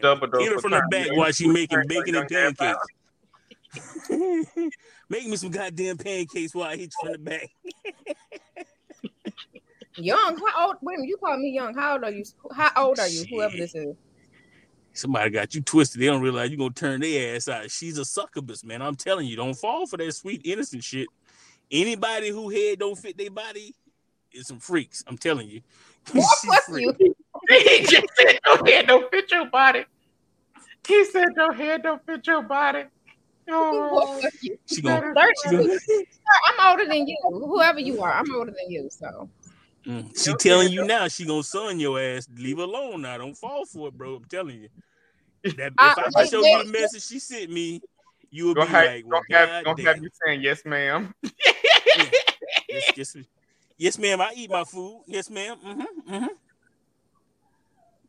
Double 0.00 0.26
dose. 0.26 0.42
Hit 0.42 0.50
her 0.50 0.56
of 0.56 0.62
from 0.62 0.72
the 0.72 0.82
back 0.90 1.06
You 1.06 1.16
while 1.16 1.32
she 1.32 1.48
making 1.48 1.82
bacon 1.86 2.14
and 2.14 2.28
turn, 2.28 2.54
turn, 2.54 2.76
pancakes. 3.72 4.78
Make 5.08 5.26
me 5.26 5.36
some 5.36 5.50
goddamn 5.50 5.96
pancakes 5.96 6.54
while 6.54 6.68
I 6.68 6.76
hit 6.76 6.92
you 7.02 7.08
from 7.08 7.12
the 7.12 7.18
back. 7.18 7.48
Young, 9.96 10.38
how 10.38 10.68
old? 10.68 10.76
Wait 10.82 10.94
a 10.94 10.98
minute, 10.98 11.08
you 11.08 11.16
call 11.16 11.36
me 11.36 11.50
young. 11.50 11.74
How 11.74 11.94
old 11.94 12.04
are 12.04 12.10
you? 12.10 12.24
How 12.54 12.70
old 12.76 12.98
are 12.98 13.08
you? 13.08 13.24
Whoever 13.28 13.56
this 13.56 13.74
is. 13.74 13.96
Somebody 14.92 15.30
got 15.30 15.54
you 15.54 15.60
twisted. 15.60 16.00
They 16.00 16.06
don't 16.06 16.22
realize 16.22 16.50
you're 16.50 16.58
gonna 16.58 16.70
turn 16.70 17.00
their 17.00 17.36
ass 17.36 17.48
out. 17.48 17.70
She's 17.70 17.98
a 17.98 18.04
succubus, 18.04 18.64
man. 18.64 18.82
I'm 18.82 18.96
telling 18.96 19.26
you, 19.26 19.36
don't 19.36 19.54
fall 19.54 19.86
for 19.86 19.96
that 19.98 20.12
sweet 20.12 20.42
innocent 20.44 20.84
shit. 20.84 21.08
Anybody 21.70 22.30
who 22.30 22.48
head 22.48 22.78
don't 22.78 22.96
fit 22.96 23.18
their 23.18 23.30
body 23.30 23.74
is 24.32 24.46
some 24.46 24.60
freaks. 24.60 25.04
I'm 25.06 25.18
telling 25.18 25.48
you. 25.48 25.60
Boy, 26.14 26.22
She's 26.42 26.80
you. 26.80 26.94
he 27.48 27.86
just 27.86 28.06
said 28.18 28.38
your 28.46 28.64
head 28.66 28.86
don't 28.86 29.10
fit 29.10 29.30
your 29.30 29.46
body. 29.46 29.84
He 30.86 31.04
said 31.06 31.28
your 31.36 31.52
head 31.52 31.82
don't 31.82 32.04
fit 32.06 32.26
your 32.26 32.42
body. 32.42 32.84
Oh, 33.52 34.20
you. 34.42 34.56
She 34.66 34.80
gonna, 34.80 35.12
Thirty- 35.12 35.32
she 35.42 35.50
gonna 35.56 35.66
I'm 36.46 36.70
older 36.70 36.86
than 36.86 37.08
you. 37.08 37.16
Whoever 37.24 37.80
you 37.80 38.00
are, 38.00 38.12
I'm 38.12 38.32
older 38.32 38.52
than 38.52 38.70
you. 38.70 38.88
So 38.90 39.28
Mm, 39.86 40.22
she 40.22 40.34
telling 40.34 40.70
you 40.70 40.84
now 40.84 41.08
she 41.08 41.24
gonna 41.24 41.42
son 41.42 41.80
your 41.80 41.98
ass. 41.98 42.28
Leave 42.36 42.58
her 42.58 42.64
alone 42.64 43.02
now. 43.02 43.16
Don't 43.18 43.34
fall 43.34 43.64
for 43.64 43.88
it, 43.88 43.94
bro. 43.94 44.16
I'm 44.16 44.24
telling 44.26 44.60
you. 44.60 44.68
That, 45.56 45.72
if 45.72 45.76
Uh, 45.78 45.94
I 45.96 46.10
wait, 46.14 46.28
show 46.28 46.44
you 46.44 46.58
wait. 46.58 46.66
the 46.66 46.72
message 46.72 47.02
she 47.06 47.18
sent 47.18 47.50
me, 47.50 47.80
you 48.30 48.48
would 48.48 48.56
gonna 48.56 48.66
be 48.68 48.72
have, 48.74 48.86
like, 48.86 49.04
well, 49.06 49.22
gonna 49.30 49.38
have, 49.40 49.48
God 49.48 49.64
gonna 49.64 49.76
damn. 49.78 49.86
have 49.86 50.02
you 50.04 50.10
saying 50.24 50.42
yes, 50.42 50.62
ma'am. 50.66 51.14
Yes, 52.68 52.92
yes, 52.96 53.16
yes, 53.80 53.98
ma'am. 53.98 54.20
I 54.20 54.32
eat 54.36 54.50
my 54.50 54.62
food. 54.62 55.02
Yes, 55.06 55.28
ma'am. 55.28 55.56
Mm-hmm, 55.66 56.14
mm-hmm. 56.14 56.26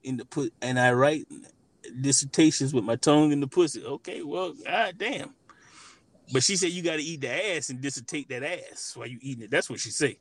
In 0.04 0.18
the 0.18 0.26
put, 0.26 0.54
and 0.62 0.80
I 0.80 0.94
write 0.94 1.26
dissertations 2.02 2.74
with 2.74 2.84
my 2.84 2.96
tongue 2.96 3.32
in 3.32 3.40
the 3.40 3.48
pussy. 3.48 3.84
Okay, 3.84 4.22
well, 4.22 4.54
god 4.54 4.98
damn. 4.98 5.34
But 6.34 6.44
she 6.44 6.56
said 6.56 6.72
you 6.72 6.82
got 6.82 6.98
to 6.98 7.04
eat 7.04 7.22
the 7.22 7.56
ass 7.56 7.70
and 7.70 7.82
dissertate 7.82 8.30
that 8.30 8.44
ass 8.44 8.94
while 8.96 9.08
you 9.08 9.18
eating 9.22 9.44
it. 9.44 9.52
That's 9.52 9.70
what 9.70 9.80
she 9.80 9.90
say. 9.90 10.18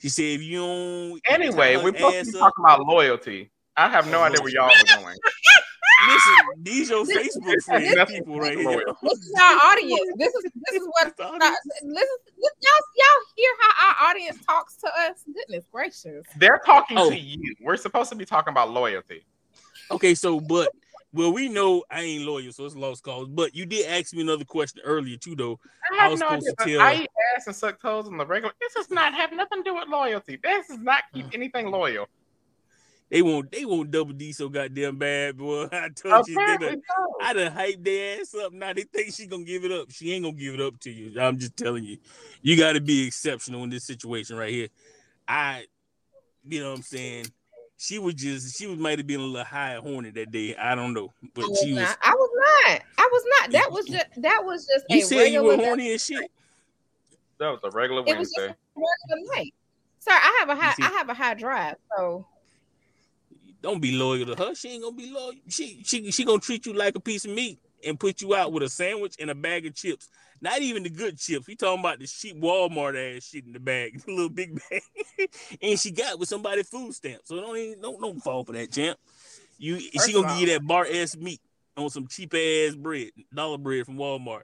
She 0.00 0.08
said 0.08 0.24
if 0.24 0.42
you 0.42 0.58
don't 0.58 1.20
Anyway, 1.28 1.76
we're 1.76 1.94
supposed 1.94 2.26
to 2.26 2.32
be 2.32 2.38
talking 2.38 2.64
about 2.64 2.86
loyalty. 2.86 3.50
I 3.76 3.88
have 3.88 4.10
no 4.10 4.22
idea 4.22 4.40
where 4.42 4.52
y'all 4.52 4.70
are 4.70 5.00
going. 5.00 5.16
Listen, 6.06 6.34
these 6.62 6.90
your 6.90 7.04
Facebook 7.04 7.62
friends 7.64 7.94
That's 7.94 8.10
people 8.12 8.38
right 8.38 8.56
loyal. 8.56 8.70
here. 8.70 8.84
This 9.02 9.18
is 9.18 9.34
our 9.40 9.56
audience. 9.72 10.10
This 10.16 10.34
is 10.34 10.42
this 10.54 10.80
is 10.82 10.86
what 10.88 11.04
That's 11.04 11.16
the 11.16 11.24
uh, 11.24 11.28
audience. 11.28 11.56
listen, 11.82 12.16
listen, 12.38 12.58
y'all 12.60 12.84
y'all 12.96 13.24
hear 13.36 13.50
how 13.60 13.86
our 14.04 14.10
audience 14.10 14.38
talks 14.46 14.76
to 14.76 14.86
us? 14.88 15.24
Goodness 15.34 15.64
gracious. 15.72 16.24
They're 16.36 16.60
talking 16.64 16.98
Oh. 16.98 17.10
to 17.10 17.18
you. 17.18 17.54
We're 17.60 17.76
supposed 17.76 18.10
to 18.10 18.16
be 18.16 18.24
talking 18.24 18.52
about 18.52 18.70
loyalty. 18.70 19.24
Okay, 19.90 20.14
so 20.14 20.38
but 20.40 20.70
well, 21.14 21.32
we 21.32 21.48
know 21.48 21.82
I 21.90 22.02
ain't 22.02 22.24
loyal, 22.24 22.52
so 22.52 22.66
it's 22.66 22.76
lost 22.76 23.02
cause. 23.02 23.28
But 23.28 23.54
you 23.54 23.64
did 23.64 23.86
ask 23.86 24.12
me 24.12 24.20
another 24.20 24.44
question 24.44 24.82
earlier 24.84 25.16
too, 25.16 25.34
though. 25.34 25.58
I 25.98 26.04
I 26.04 26.08
was 26.08 26.20
no 26.20 26.28
supposed 26.28 26.60
idea. 26.60 26.76
to 26.76 26.78
tell- 26.78 26.86
I 26.86 26.94
eat 27.02 27.10
ass 27.36 27.46
and 27.46 27.56
suck 27.56 27.80
toes 27.80 28.06
on 28.08 28.18
the 28.18 28.26
regular. 28.26 28.52
This 28.60 28.74
does 28.74 28.90
not 28.90 29.14
have 29.14 29.32
nothing 29.32 29.64
to 29.64 29.70
do 29.70 29.74
with 29.74 29.88
loyalty. 29.88 30.38
This 30.42 30.68
does 30.68 30.78
not 30.80 31.04
keep 31.14 31.26
anything 31.32 31.70
loyal. 31.70 32.06
They 33.10 33.22
won't 33.22 33.50
they 33.50 33.64
won't 33.64 33.90
double 33.90 34.12
D 34.12 34.32
so 34.32 34.48
goddamn 34.48 34.96
bad, 34.98 35.38
boy. 35.38 35.68
I 35.72 35.88
told 35.88 36.28
you 36.28 36.34
they 36.36 36.42
Apparently 36.42 36.68
done, 36.68 36.82
so. 36.86 37.16
I 37.22 37.32
done 37.32 37.52
hyped 37.52 37.84
their 37.84 38.20
ass 38.20 38.34
up. 38.34 38.52
Now 38.52 38.72
they 38.72 38.82
think 38.82 39.14
she 39.14 39.26
gonna 39.26 39.44
give 39.44 39.64
it 39.64 39.72
up. 39.72 39.90
She 39.90 40.12
ain't 40.12 40.24
gonna 40.24 40.36
give 40.36 40.54
it 40.54 40.60
up 40.60 40.78
to 40.80 40.90
you. 40.90 41.18
I'm 41.20 41.38
just 41.38 41.56
telling 41.56 41.84
you. 41.84 41.98
You 42.42 42.56
gotta 42.56 42.80
be 42.80 43.06
exceptional 43.06 43.64
in 43.64 43.70
this 43.70 43.84
situation 43.84 44.36
right 44.36 44.52
here. 44.52 44.68
I 45.26 45.64
you 46.46 46.60
know 46.60 46.70
what 46.70 46.76
I'm 46.76 46.82
saying? 46.82 47.26
She 47.78 47.98
was 47.98 48.14
just 48.14 48.58
she 48.58 48.66
was 48.66 48.78
might 48.78 48.98
have 48.98 49.06
been 49.06 49.20
a 49.20 49.24
little 49.24 49.44
high 49.44 49.74
and 49.74 49.82
horny 49.86 50.10
that 50.10 50.30
day. 50.30 50.54
I 50.56 50.74
don't 50.74 50.92
know. 50.92 51.12
But 51.34 51.44
I 51.44 51.48
was, 51.48 51.60
she 51.60 51.72
was 51.72 51.80
not. 51.82 51.98
I 52.02 52.10
was 52.10 52.30
not. 52.34 52.82
I 52.98 53.08
was 53.10 53.24
not. 53.40 53.52
That 53.52 53.72
was 53.72 53.86
just 53.86 54.06
that 54.18 54.42
was 54.44 54.66
just 54.66 54.84
you 54.90 54.98
a 54.98 55.02
said 55.02 55.32
you 55.32 55.44
were 55.44 55.56
horny 55.56 55.92
and 55.92 56.00
shit. 56.00 56.30
That 57.38 57.50
was 57.50 57.60
a 57.64 57.70
regular 57.70 58.02
It 58.02 58.18
was 58.18 58.32
Wednesday. 58.36 58.48
just 58.48 58.58
a 58.76 59.14
regular 59.14 59.36
night. 59.36 59.54
Sir, 60.00 60.10
I 60.12 60.36
have 60.40 60.48
a 60.50 60.56
high 60.56 60.74
I 60.80 60.90
have 60.90 61.08
a 61.08 61.14
high 61.14 61.34
drive, 61.34 61.76
so 61.96 62.26
Don't 63.60 63.80
be 63.80 63.92
loyal 63.92 64.26
to 64.26 64.34
her. 64.36 64.54
She 64.54 64.70
ain't 64.70 64.82
gonna 64.82 64.96
be 64.96 65.10
loyal. 65.10 65.32
She 65.48 65.82
she 65.84 66.10
she 66.10 66.24
gonna 66.24 66.38
treat 66.38 66.66
you 66.66 66.72
like 66.72 66.94
a 66.94 67.00
piece 67.00 67.24
of 67.24 67.32
meat 67.32 67.58
and 67.84 67.98
put 67.98 68.20
you 68.20 68.34
out 68.34 68.52
with 68.52 68.62
a 68.62 68.68
sandwich 68.68 69.16
and 69.18 69.30
a 69.30 69.34
bag 69.34 69.66
of 69.66 69.74
chips. 69.74 70.08
Not 70.40 70.60
even 70.62 70.84
the 70.84 70.90
good 70.90 71.18
chips. 71.18 71.46
We 71.46 71.56
talking 71.56 71.80
about 71.80 71.98
the 71.98 72.06
cheap 72.06 72.40
Walmart 72.40 73.16
ass 73.16 73.24
shit 73.24 73.44
in 73.46 73.52
the 73.52 73.60
bag, 73.60 74.00
the 74.06 74.12
little 74.12 74.28
big 74.28 74.60
bag. 74.70 74.82
and 75.62 75.78
she 75.78 75.90
got 75.90 76.18
with 76.18 76.28
somebody 76.28 76.62
food 76.62 76.94
stamp. 76.94 77.22
So 77.24 77.40
don't 77.40 77.56
even, 77.56 77.80
don't 77.80 78.00
don't 78.00 78.20
fall 78.20 78.44
for 78.44 78.52
that, 78.52 78.70
champ. 78.70 78.98
You 79.58 79.80
First 79.80 80.06
she 80.06 80.12
gonna 80.12 80.28
give 80.28 80.38
you 80.38 80.46
that 80.54 80.66
bar 80.66 80.86
ass 80.86 81.16
meat 81.16 81.40
on 81.76 81.90
some 81.90 82.06
cheap 82.06 82.32
ass 82.34 82.76
bread, 82.76 83.10
dollar 83.34 83.58
bread 83.58 83.86
from 83.86 83.96
Walmart. 83.96 84.42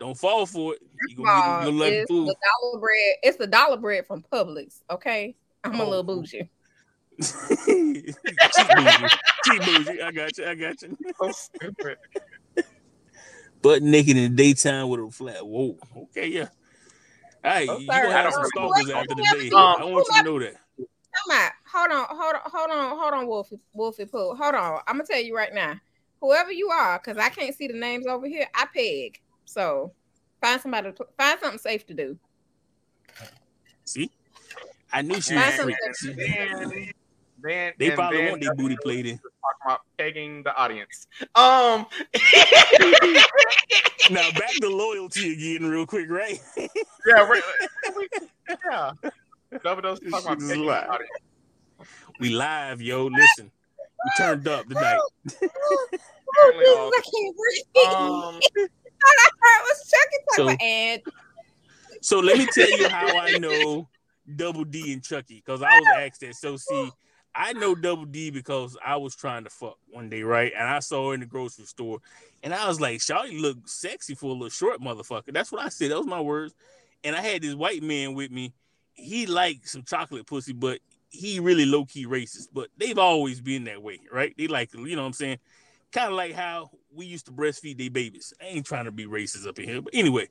Don't 0.00 0.16
fall 0.18 0.46
for 0.46 0.74
it. 0.74 0.80
You 1.08 1.16
gonna 1.16 1.28
get 1.28 1.46
you 1.46 1.80
gonna 1.80 1.86
it's 1.86 2.10
food. 2.10 2.28
the 2.28 2.36
dollar 2.62 2.80
bread. 2.80 3.14
It's 3.22 3.36
the 3.36 3.46
dollar 3.46 3.76
bread 3.76 4.06
from 4.06 4.24
Publix. 4.32 4.80
Okay, 4.90 5.36
I'm 5.62 5.80
a 5.80 5.84
Oh. 5.84 5.88
little 5.88 6.02
bougie. 6.02 6.48
Cheap 7.20 8.14
bougie. 8.76 9.08
Cheap 9.44 9.62
bougie. 9.64 10.02
I 10.02 10.12
got 10.12 10.38
you. 10.38 10.46
I 10.46 10.54
got 10.54 10.82
you. 10.82 10.96
So 11.20 11.30
stupid. 11.32 11.98
butt 13.62 13.82
naked 13.82 14.16
in 14.16 14.34
the 14.34 14.42
daytime 14.42 14.88
with 14.88 15.00
a 15.00 15.10
flat. 15.10 15.46
Whoa. 15.46 15.76
Okay, 15.96 16.28
yeah. 16.28 16.48
All 17.44 17.50
right, 17.50 17.68
Oh, 17.68 17.78
you 17.78 17.86
gonna 17.86 18.10
have 18.10 18.26
I 18.26 18.30
some 18.30 18.40
don't 18.42 18.48
stalkers 18.50 18.86
remember. 18.86 19.12
after 19.12 19.14
the 19.14 19.38
day. 19.38 19.54
Um, 19.54 19.76
I 19.78 19.84
want 19.84 20.06
you 20.08 20.14
to 20.16 20.22
know 20.24 20.38
that. 20.40 20.54
Come 20.78 21.38
on, 21.38 21.50
hold 21.72 21.90
on, 21.92 22.16
hold 22.16 22.34
on, 22.34 22.40
hold 22.44 22.70
on, 22.70 22.98
hold 22.98 23.14
on, 23.14 23.26
Wolfie, 23.26 23.60
Wolfie 23.72 24.06
Poo. 24.06 24.34
Hold 24.34 24.54
on. 24.54 24.80
I'm 24.86 24.96
gonna 24.96 25.04
tell 25.08 25.20
you 25.20 25.36
right 25.36 25.52
now. 25.54 25.74
Whoever 26.20 26.52
you 26.52 26.70
are, 26.70 26.98
because 26.98 27.18
I 27.18 27.28
can't 27.28 27.54
see 27.54 27.66
the 27.68 27.74
names 27.74 28.06
over 28.06 28.26
here, 28.26 28.46
I 28.54 28.66
peg. 28.74 29.20
So 29.44 29.92
find 30.40 30.60
somebody, 30.60 30.90
to, 30.92 31.06
find 31.18 31.38
something 31.38 31.58
safe 31.58 31.86
to 31.86 31.94
do. 31.94 32.18
See, 33.84 34.10
I 34.90 35.02
knew 35.02 35.20
she 35.20 35.34
was 35.34 35.42
Find 35.44 35.54
a 35.54 35.56
something 35.56 36.70
freak. 36.70 36.94
Safe 37.44 37.52
See, 37.52 37.54
to 37.54 37.54
do. 37.54 37.54
Then, 37.54 37.66
then 37.66 37.72
They 37.78 37.86
and 37.86 37.94
probably 37.94 38.18
then 38.18 38.30
want 38.30 38.42
their 38.42 38.54
booty 38.54 38.76
played 38.82 39.06
in. 39.06 39.18
talking 39.18 39.30
about 39.64 39.80
pegging 39.98 40.42
the 40.42 40.54
audience. 40.56 41.06
Um. 41.34 41.86
Now 44.10 44.30
back 44.32 44.50
to 44.60 44.68
loyalty 44.68 45.32
again, 45.32 45.66
real 45.70 45.86
quick, 45.86 46.10
right? 46.10 46.38
yeah. 46.58 46.68
Right. 47.26 47.42
Yeah. 48.70 48.90
Double 49.64 49.80
dose 49.80 49.98
This 50.00 50.10
talking 50.10 50.26
about 50.26 50.40
shit 50.40 50.42
is 50.42 50.48
the 50.50 50.56
live. 50.58 50.88
audience. 50.90 51.10
we 52.20 52.28
live, 52.30 52.82
yo. 52.82 53.06
Listen, 53.06 53.50
we 53.78 54.10
turned 54.18 54.46
up 54.46 54.66
tonight. 54.68 54.98
Oh, 54.98 55.88
Apparently 56.36 56.64
Jesus, 56.64 56.76
all- 56.76 56.88
I 56.94 57.00
can't 57.00 57.36
breathe. 57.36 57.86
Um. 57.94 57.94
All 57.94 58.40
I 59.06 59.28
heard 59.40 59.62
was 59.62 59.90
Chucky 59.90 60.16
So- 60.36 60.44
talking, 60.44 60.58
and 60.66 61.02
So 62.02 62.20
let 62.20 62.36
me 62.36 62.46
tell 62.52 62.70
you 62.78 62.88
how 62.90 63.16
I 63.18 63.38
know 63.38 63.88
Double 64.36 64.64
D 64.64 64.92
and 64.92 65.02
Chucky, 65.02 65.36
because 65.44 65.62
I 65.62 65.78
was 65.80 65.88
asked 65.98 66.20
that. 66.20 66.34
So 66.34 66.56
see, 66.58 66.90
I 67.36 67.52
know 67.52 67.74
Double 67.74 68.04
D 68.04 68.30
because 68.30 68.76
I 68.84 68.96
was 68.96 69.16
trying 69.16 69.44
to 69.44 69.50
fuck 69.50 69.76
one 69.90 70.08
day, 70.08 70.22
right? 70.22 70.52
And 70.56 70.68
I 70.68 70.78
saw 70.78 71.08
her 71.08 71.14
in 71.14 71.20
the 71.20 71.26
grocery 71.26 71.64
store, 71.64 71.98
and 72.42 72.54
I 72.54 72.68
was 72.68 72.80
like, 72.80 72.98
"Shawty 73.00 73.40
look 73.40 73.66
sexy 73.66 74.14
for 74.14 74.26
a 74.26 74.32
little 74.32 74.48
short 74.50 74.80
motherfucker." 74.80 75.32
That's 75.32 75.50
what 75.50 75.64
I 75.64 75.68
said. 75.68 75.90
That 75.90 75.98
was 75.98 76.06
my 76.06 76.20
words. 76.20 76.54
And 77.02 77.16
I 77.16 77.20
had 77.20 77.42
this 77.42 77.54
white 77.54 77.82
man 77.82 78.14
with 78.14 78.30
me. 78.30 78.52
He 78.94 79.26
liked 79.26 79.68
some 79.68 79.82
chocolate 79.82 80.26
pussy, 80.26 80.52
but 80.52 80.80
he 81.10 81.40
really 81.40 81.66
low 81.66 81.84
key 81.84 82.06
racist. 82.06 82.48
But 82.52 82.68
they've 82.76 82.98
always 82.98 83.40
been 83.40 83.64
that 83.64 83.82
way, 83.82 84.00
right? 84.12 84.34
They 84.38 84.46
like, 84.46 84.72
you 84.72 84.96
know 84.96 85.02
what 85.02 85.08
I'm 85.08 85.12
saying? 85.12 85.38
Kind 85.92 86.08
of 86.08 86.14
like 86.14 86.32
how 86.32 86.70
we 86.92 87.06
used 87.06 87.26
to 87.26 87.32
breastfeed 87.32 87.78
their 87.78 87.90
babies. 87.90 88.32
I 88.40 88.46
ain't 88.46 88.66
trying 88.66 88.84
to 88.84 88.92
be 88.92 89.06
racist 89.06 89.46
up 89.46 89.58
in 89.58 89.68
here, 89.68 89.82
but 89.82 89.94
anyway. 89.94 90.28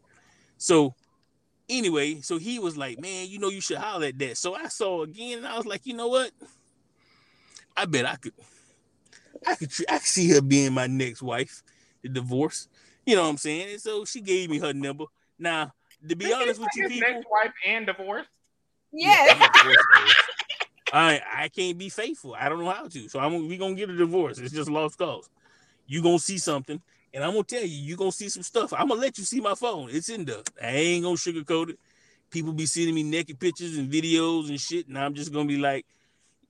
So 0.57 0.95
anyway, 1.69 2.21
so 2.21 2.37
he 2.37 2.59
was 2.59 2.77
like, 2.77 2.99
"Man, 2.99 3.27
you 3.27 3.39
know 3.39 3.49
you 3.49 3.61
should 3.61 3.77
holler 3.77 4.07
at 4.07 4.19
that." 4.19 4.37
So 4.37 4.55
I 4.55 4.67
saw 4.67 5.03
again, 5.03 5.39
and 5.39 5.47
I 5.47 5.57
was 5.57 5.65
like, 5.65 5.85
"You 5.85 5.93
know 5.93 6.07
what? 6.07 6.31
I 7.75 7.85
bet 7.85 8.05
I 8.05 8.15
could, 8.15 8.33
I 9.45 9.55
could, 9.55 9.71
I 9.89 9.97
could 9.97 10.07
see 10.07 10.29
her 10.31 10.41
being 10.41 10.73
my 10.73 10.87
next 10.87 11.21
wife, 11.21 11.63
the 12.01 12.09
divorce. 12.09 12.67
You 13.05 13.15
know 13.15 13.23
what 13.23 13.29
I'm 13.29 13.37
saying?" 13.37 13.71
And 13.73 13.81
so 13.81 14.05
she 14.05 14.21
gave 14.21 14.49
me 14.49 14.59
her 14.59 14.73
number. 14.73 15.05
Now, 15.37 15.73
to 16.07 16.15
be 16.15 16.25
Did 16.25 16.33
honest 16.33 16.59
with 16.59 16.69
you 16.75 16.83
his 16.83 16.91
people, 16.93 17.09
next 17.09 17.27
wife 17.29 17.53
and 17.65 17.85
divorced. 17.85 18.29
yes, 18.91 19.29
Yeah, 19.37 19.45
I'm 19.45 19.51
divorced. 19.51 20.17
I 20.93 21.21
I 21.35 21.49
can't 21.49 21.77
be 21.77 21.89
faithful. 21.89 22.35
I 22.37 22.49
don't 22.49 22.59
know 22.59 22.69
how 22.69 22.87
to. 22.87 23.09
So 23.09 23.19
I'm 23.19 23.47
we 23.47 23.57
gonna 23.57 23.73
get 23.75 23.89
a 23.89 23.95
divorce. 23.95 24.37
It's 24.37 24.53
just 24.53 24.69
lost 24.69 24.97
cause. 24.97 25.29
You 25.87 26.01
gonna 26.01 26.19
see 26.19 26.37
something, 26.37 26.81
and 27.13 27.23
I'm 27.23 27.31
gonna 27.31 27.43
tell 27.43 27.61
you, 27.61 27.67
you 27.67 27.95
gonna 27.97 28.11
see 28.11 28.29
some 28.29 28.43
stuff. 28.43 28.73
I'm 28.73 28.87
gonna 28.87 29.01
let 29.01 29.17
you 29.17 29.23
see 29.23 29.41
my 29.41 29.55
phone. 29.55 29.89
It's 29.91 30.09
in 30.09 30.25
there. 30.25 30.43
I 30.61 30.67
ain't 30.67 31.03
gonna 31.03 31.15
sugarcoat 31.15 31.71
it. 31.71 31.79
People 32.29 32.53
be 32.53 32.65
sending 32.65 32.95
me 32.95 33.03
naked 33.03 33.39
pictures 33.39 33.77
and 33.77 33.91
videos 33.91 34.49
and 34.49 34.59
shit, 34.59 34.87
and 34.87 34.97
I'm 34.97 35.13
just 35.13 35.33
gonna 35.33 35.47
be 35.47 35.57
like, 35.57 35.85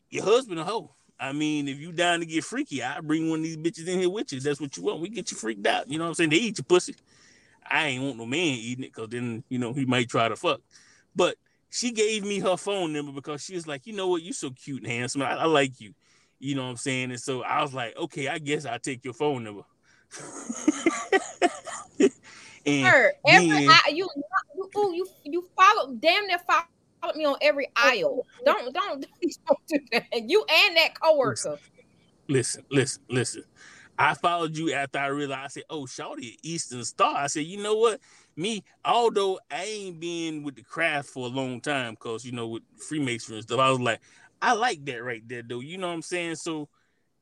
your 0.09 0.23
husband 0.23 0.59
a 0.59 0.63
hoe. 0.63 0.91
I 1.19 1.31
mean, 1.31 1.67
if 1.67 1.79
you 1.79 1.91
down 1.91 2.19
to 2.19 2.25
get 2.25 2.43
freaky, 2.43 2.83
I 2.83 2.99
bring 2.99 3.29
one 3.29 3.39
of 3.39 3.43
these 3.43 3.57
bitches 3.57 3.87
in 3.87 3.99
here 3.99 4.09
with 4.09 4.33
you. 4.33 4.39
That's 4.39 4.59
what 4.59 4.75
you 4.75 4.83
want. 4.83 4.99
We 4.99 5.09
get 5.09 5.31
you 5.31 5.37
freaked 5.37 5.65
out. 5.65 5.89
You 5.89 5.97
know 5.97 6.05
what 6.05 6.09
I'm 6.09 6.15
saying? 6.15 6.31
They 6.31 6.37
eat 6.37 6.57
your 6.57 6.65
pussy. 6.65 6.95
I 7.69 7.87
ain't 7.87 8.03
want 8.03 8.17
no 8.17 8.25
man 8.25 8.39
eating 8.39 8.83
it 8.83 8.93
because 8.93 9.09
then 9.09 9.43
you 9.49 9.57
know 9.57 9.73
he 9.73 9.85
might 9.85 10.09
try 10.09 10.27
to 10.27 10.35
fuck. 10.35 10.61
But 11.15 11.37
she 11.69 11.91
gave 11.91 12.23
me 12.23 12.39
her 12.39 12.57
phone 12.57 12.93
number 12.93 13.11
because 13.11 13.43
she 13.43 13.55
was 13.55 13.65
like, 13.67 13.87
you 13.87 13.93
know 13.93 14.07
what, 14.07 14.21
you're 14.21 14.33
so 14.33 14.51
cute 14.51 14.83
and 14.83 14.91
handsome. 14.91 15.21
I, 15.21 15.31
I 15.31 15.45
like 15.45 15.79
you. 15.79 15.93
You 16.39 16.55
know 16.55 16.63
what 16.63 16.69
I'm 16.71 16.77
saying? 16.77 17.11
And 17.11 17.19
so 17.19 17.41
I 17.41 17.61
was 17.61 17.73
like, 17.73 17.95
okay, 17.97 18.27
I 18.27 18.37
guess 18.37 18.65
I'll 18.65 18.79
take 18.79 19.05
your 19.05 19.13
phone 19.13 19.43
number. 19.43 19.63
and 21.99 22.11
sir. 22.85 23.13
Every 23.25 23.49
then- 23.49 23.69
I, 23.69 23.89
you, 23.89 24.09
you, 24.55 24.93
you, 24.93 25.07
you 25.23 25.49
follow, 25.55 25.93
damn 25.95 26.27
near 26.27 26.39
followed 27.03 27.15
me 27.15 27.25
on 27.25 27.35
every 27.41 27.67
oh, 27.67 27.89
aisle. 27.89 28.27
Don't, 28.45 28.73
don't, 28.73 29.05
don't 29.47 29.67
do 29.67 29.79
that. 29.91 30.05
You 30.13 30.45
and 30.49 30.77
that 30.77 30.99
coworker. 30.99 31.59
listen, 32.27 32.63
listen, 32.69 33.03
listen. 33.09 33.43
I 33.97 34.15
followed 34.15 34.57
you 34.57 34.73
after 34.73 34.97
I 34.97 35.07
realized 35.07 35.43
I 35.43 35.47
said, 35.47 35.63
oh, 35.69 35.83
Shawty, 35.83 36.37
Eastern 36.41 36.83
Star. 36.83 37.15
I 37.15 37.27
said, 37.27 37.45
you 37.45 37.61
know 37.61 37.75
what? 37.75 37.99
Me, 38.35 38.63
although 38.83 39.39
I 39.51 39.63
ain't 39.63 39.99
been 39.99 40.43
with 40.43 40.55
the 40.55 40.63
craft 40.63 41.09
for 41.09 41.27
a 41.27 41.29
long 41.29 41.61
time, 41.61 41.93
because 41.93 42.25
you 42.25 42.31
know, 42.31 42.47
with 42.47 42.63
Freemasonry 42.77 43.37
and 43.37 43.43
stuff, 43.43 43.59
I 43.59 43.69
was 43.69 43.79
like, 43.79 43.99
I 44.41 44.53
like 44.53 44.83
that 44.85 45.03
right 45.03 45.21
there, 45.27 45.43
though. 45.47 45.59
You 45.59 45.77
know 45.77 45.87
what 45.87 45.93
I'm 45.93 46.01
saying? 46.01 46.35
So, 46.35 46.67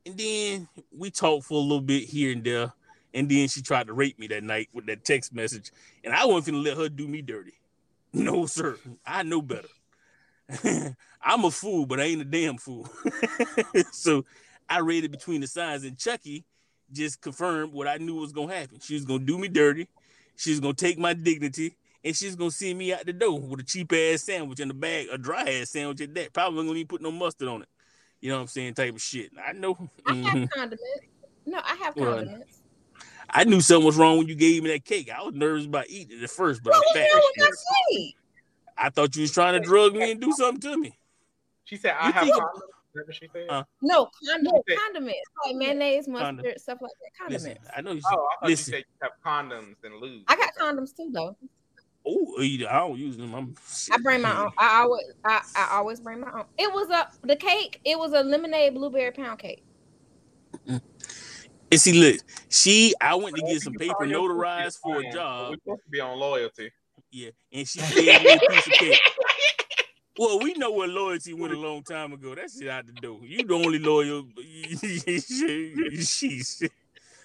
and 0.05 0.17
then 0.17 0.69
we 0.97 1.11
talked 1.11 1.45
for 1.45 1.55
a 1.55 1.61
little 1.61 1.81
bit 1.81 2.03
here 2.03 2.31
and 2.31 2.43
there. 2.43 2.71
And 3.13 3.27
then 3.29 3.49
she 3.49 3.61
tried 3.61 3.87
to 3.87 3.93
rape 3.93 4.17
me 4.17 4.27
that 4.27 4.41
night 4.41 4.69
with 4.71 4.85
that 4.85 5.03
text 5.03 5.33
message. 5.33 5.73
And 6.05 6.13
I 6.13 6.25
wasn't 6.25 6.55
finna 6.55 6.63
let 6.63 6.77
her 6.77 6.87
do 6.87 7.09
me 7.09 7.21
dirty. 7.21 7.60
No, 8.13 8.45
sir. 8.45 8.77
I 9.05 9.23
know 9.23 9.41
better. 9.41 9.69
I'm 11.21 11.45
a 11.45 11.51
fool, 11.51 11.85
but 11.85 12.01
I 12.01 12.03
ain't 12.03 12.21
a 12.21 12.25
damn 12.25 12.57
fool. 12.57 12.89
so 13.93 14.25
I 14.69 14.79
read 14.79 15.05
it 15.05 15.11
between 15.11 15.39
the 15.39 15.47
signs, 15.47 15.85
and 15.85 15.97
Chucky 15.97 16.43
just 16.91 17.21
confirmed 17.21 17.71
what 17.73 17.87
I 17.87 17.97
knew 17.97 18.15
was 18.15 18.33
gonna 18.33 18.53
happen. 18.53 18.79
She 18.81 18.95
was 18.95 19.05
gonna 19.05 19.19
do 19.23 19.37
me 19.37 19.47
dirty. 19.47 19.87
She's 20.35 20.59
gonna 20.59 20.73
take 20.73 20.97
my 20.97 21.13
dignity, 21.13 21.75
and 22.03 22.15
she's 22.15 22.35
gonna 22.35 22.51
send 22.51 22.77
me 22.77 22.93
out 22.93 23.05
the 23.05 23.13
door 23.13 23.39
with 23.39 23.61
a 23.61 23.63
cheap 23.63 23.93
ass 23.93 24.23
sandwich 24.23 24.59
in 24.59 24.67
the 24.67 24.73
bag, 24.73 25.07
a 25.11 25.17
dry 25.17 25.43
ass 25.43 25.69
sandwich 25.69 26.01
at 26.01 26.13
that. 26.15 26.33
Probably 26.33 26.65
gonna 26.65 26.77
even 26.77 26.87
put 26.87 27.01
no 27.01 27.11
mustard 27.11 27.47
on 27.47 27.61
it. 27.61 27.69
You 28.19 28.29
know 28.29 28.35
what 28.35 28.41
I'm 28.41 28.47
saying? 28.47 28.73
Type 28.73 28.95
of 28.95 29.01
shit. 29.01 29.31
I 29.43 29.53
know. 29.53 29.77
I 30.05 30.15
have 30.15 30.25
mm-hmm. 30.25 30.45
condiments. 30.45 30.83
No, 31.45 31.59
I 31.63 31.75
have 31.75 31.95
Well, 31.95 32.15
condiments. 32.15 32.60
I 33.33 33.43
knew 33.45 33.61
something 33.61 33.85
was 33.85 33.97
wrong 33.97 34.17
when 34.17 34.27
you 34.27 34.35
gave 34.35 34.63
me 34.63 34.71
that 34.71 34.83
cake. 34.85 35.09
I 35.09 35.21
was 35.23 35.33
nervous 35.33 35.65
about 35.65 35.89
eating 35.89 36.17
it 36.19 36.23
at 36.23 36.29
first, 36.29 36.63
but 36.63 36.71
What 36.71 36.77
I'm 36.77 37.01
was 37.01 37.09
fat. 37.09 37.13
wrong 37.15 37.31
as 37.37 37.47
with 37.49 37.59
shit. 37.59 37.97
cake? 37.97 38.15
I 38.77 38.89
thought 38.89 39.15
you 39.15 39.21
was 39.21 39.31
trying 39.31 39.53
to 39.61 39.65
drug 39.67 39.95
me 39.95 40.11
and 40.11 40.19
do 40.21 40.31
something 40.33 40.61
to 40.71 40.77
me. 40.77 40.97
She 41.65 41.77
said, 41.77 41.95
"I 41.99 42.07
You 42.07 42.13
have 42.13 42.23
think- 42.23 42.35
condoms." 42.35 42.55
Is 42.93 42.95
that 42.95 43.07
what 43.07 43.15
she 43.15 43.29
said? 43.31 43.49
Uh, 43.49 43.63
No, 43.81 44.09
condom, 44.27 44.53
Okay. 44.55 44.75
condiments 44.75 45.19
like 45.45 45.55
mayonnaise, 45.55 46.09
mustard, 46.09 46.25
Condom. 46.39 46.53
stuff 46.57 46.79
like 46.81 46.91
that. 47.19 47.31
Listen, 47.31 47.51
Condiments. 47.51 47.71
I 47.77 47.81
know 47.81 47.91
you. 47.93 48.01
oh, 48.05 48.09
I 48.09 48.13
thought 48.41 48.49
listen. 48.49 48.73
you 48.73 48.79
said 48.79 48.83
you 48.85 48.95
have 49.01 49.11
condoms 49.25 49.75
and 49.85 49.95
lube. 50.01 50.23
I 50.27 50.35
got 50.35 50.53
condoms 50.55 50.93
too, 50.95 51.09
though. 51.13 51.37
Oh, 52.05 52.35
I 52.41 52.57
don't 52.57 52.97
use 52.97 53.15
them. 53.15 53.33
I'm, 53.33 53.55
I 53.91 53.97
bring 54.01 54.21
my 54.21 54.35
own. 54.45 54.51
I 54.57 54.81
always, 54.81 55.05
I, 55.23 55.41
I 55.55 55.77
always 55.77 55.99
bring 56.01 56.19
my 56.19 56.31
own. 56.33 56.45
It 56.57 56.73
was 56.73 56.89
a 56.89 57.07
the 57.25 57.35
cake. 57.37 57.79
It 57.85 57.97
was 57.97 58.11
a 58.11 58.23
lemonade 58.23 58.73
blueberry 58.73 59.11
pound 59.11 59.39
cake. 59.39 59.63
And 61.71 61.79
see, 61.79 61.93
look, 61.93 62.21
she. 62.49 62.93
I 62.99 63.15
went 63.15 63.35
to 63.37 63.41
get 63.43 63.61
some 63.61 63.73
paper 63.73 64.05
notarized 64.05 64.79
for 64.81 64.99
a 64.99 65.11
job. 65.11 65.51
We're 65.51 65.55
supposed 65.55 65.83
to 65.85 65.89
be 65.89 65.99
on 66.01 66.19
loyalty. 66.19 66.71
Yeah, 67.11 67.29
and 67.51 67.67
she 67.67 67.79
gave 67.79 68.23
me 68.23 68.33
a 68.33 68.39
piece 68.39 68.67
of 68.67 68.73
cake. 68.73 68.99
Well, 70.17 70.39
we 70.39 70.53
know 70.53 70.71
where 70.71 70.89
loyalty 70.89 71.33
went 71.33 71.53
a 71.53 71.57
long 71.57 71.83
time 71.83 72.11
ago. 72.11 72.35
That 72.35 72.51
shit 72.51 72.67
out 72.67 72.85
the 72.85 72.91
door. 72.91 73.21
You 73.23 73.43
the 73.43 73.53
only 73.53 73.79
loyal. 73.79 74.25
She's 76.05 76.61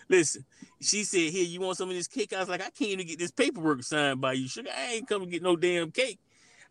listen. 0.09 0.45
She 0.81 1.03
said, 1.03 1.33
"Here, 1.33 1.45
you 1.45 1.61
want 1.61 1.77
some 1.77 1.91
of 1.91 1.97
this 1.97 2.07
cake?" 2.07 2.33
I 2.33 2.39
was 2.39 2.49
like, 2.49 2.61
"I 2.61 2.71
can't 2.71 2.93
even 2.93 3.07
get 3.07 3.19
this 3.19 3.33
paperwork 3.33 3.83
signed 3.83 4.21
by 4.21 4.35
you, 4.35 4.49
sugar. 4.49 4.71
I 4.75 4.95
ain't 4.95 5.09
come 5.09 5.25
to 5.25 5.27
get 5.27 5.43
no 5.43 5.57
damn 5.57 5.91
cake." 5.91 6.21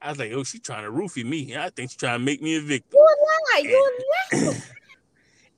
I 0.01 0.09
was 0.09 0.17
like, 0.17 0.31
"Oh, 0.31 0.43
she 0.43 0.59
trying 0.59 0.85
to 0.85 0.89
roofie 0.89 1.25
me. 1.25 1.55
I 1.57 1.69
think 1.69 1.91
she's 1.91 1.97
trying 1.97 2.19
to 2.19 2.25
make 2.25 2.41
me 2.41 2.55
a 2.55 2.61
victim." 2.61 2.91
You 2.93 3.01
a 3.01 3.15
lie. 3.53 3.69
You 3.69 3.91
a 4.33 4.37
lie. 4.37 4.61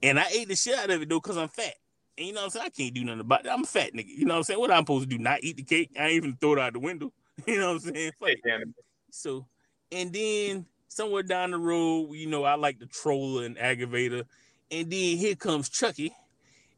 And 0.01 0.19
I 0.19 0.25
ate 0.33 0.47
the 0.47 0.55
shit 0.55 0.77
out 0.77 0.89
of 0.89 1.01
it 1.01 1.07
though, 1.07 1.21
cause 1.21 1.37
I'm 1.37 1.49
fat. 1.49 1.75
And 2.17 2.27
you 2.27 2.33
know 2.33 2.41
what 2.41 2.45
I'm 2.45 2.49
saying? 2.51 2.65
I 2.65 2.69
can't 2.69 2.93
do 2.93 3.03
nothing 3.03 3.19
about 3.21 3.43
that. 3.43 3.53
I'm 3.53 3.63
a 3.63 3.67
fat 3.67 3.93
nigga. 3.93 4.07
You 4.07 4.25
know 4.25 4.33
what 4.33 4.37
I'm 4.39 4.43
saying? 4.43 4.59
What 4.59 4.71
I'm 4.71 4.81
supposed 4.81 5.09
to 5.09 5.17
do? 5.17 5.21
Not 5.23 5.43
eat 5.43 5.57
the 5.57 5.63
cake? 5.63 5.91
I 5.99 6.05
ain't 6.05 6.13
even 6.15 6.37
throw 6.41 6.53
it 6.53 6.59
out 6.59 6.73
the 6.73 6.79
window. 6.79 7.11
You 7.45 7.59
know 7.59 7.73
what 7.73 7.85
I'm 7.85 7.93
saying? 7.93 8.11
Fuck 8.19 8.29
Hey, 8.29 8.33
it. 8.33 8.39
damn 8.43 8.61
it. 8.63 8.67
So, 9.11 9.45
and 9.91 10.11
then 10.11 10.65
somewhere 10.87 11.21
down 11.21 11.51
the 11.51 11.59
road, 11.59 12.11
you 12.13 12.25
know, 12.25 12.43
I 12.45 12.55
like 12.55 12.79
the 12.79 12.87
troller 12.87 13.45
and 13.45 13.55
aggravator. 13.57 14.23
And 14.71 14.89
then 14.91 15.17
here 15.17 15.35
comes 15.35 15.69
Chucky. 15.69 16.15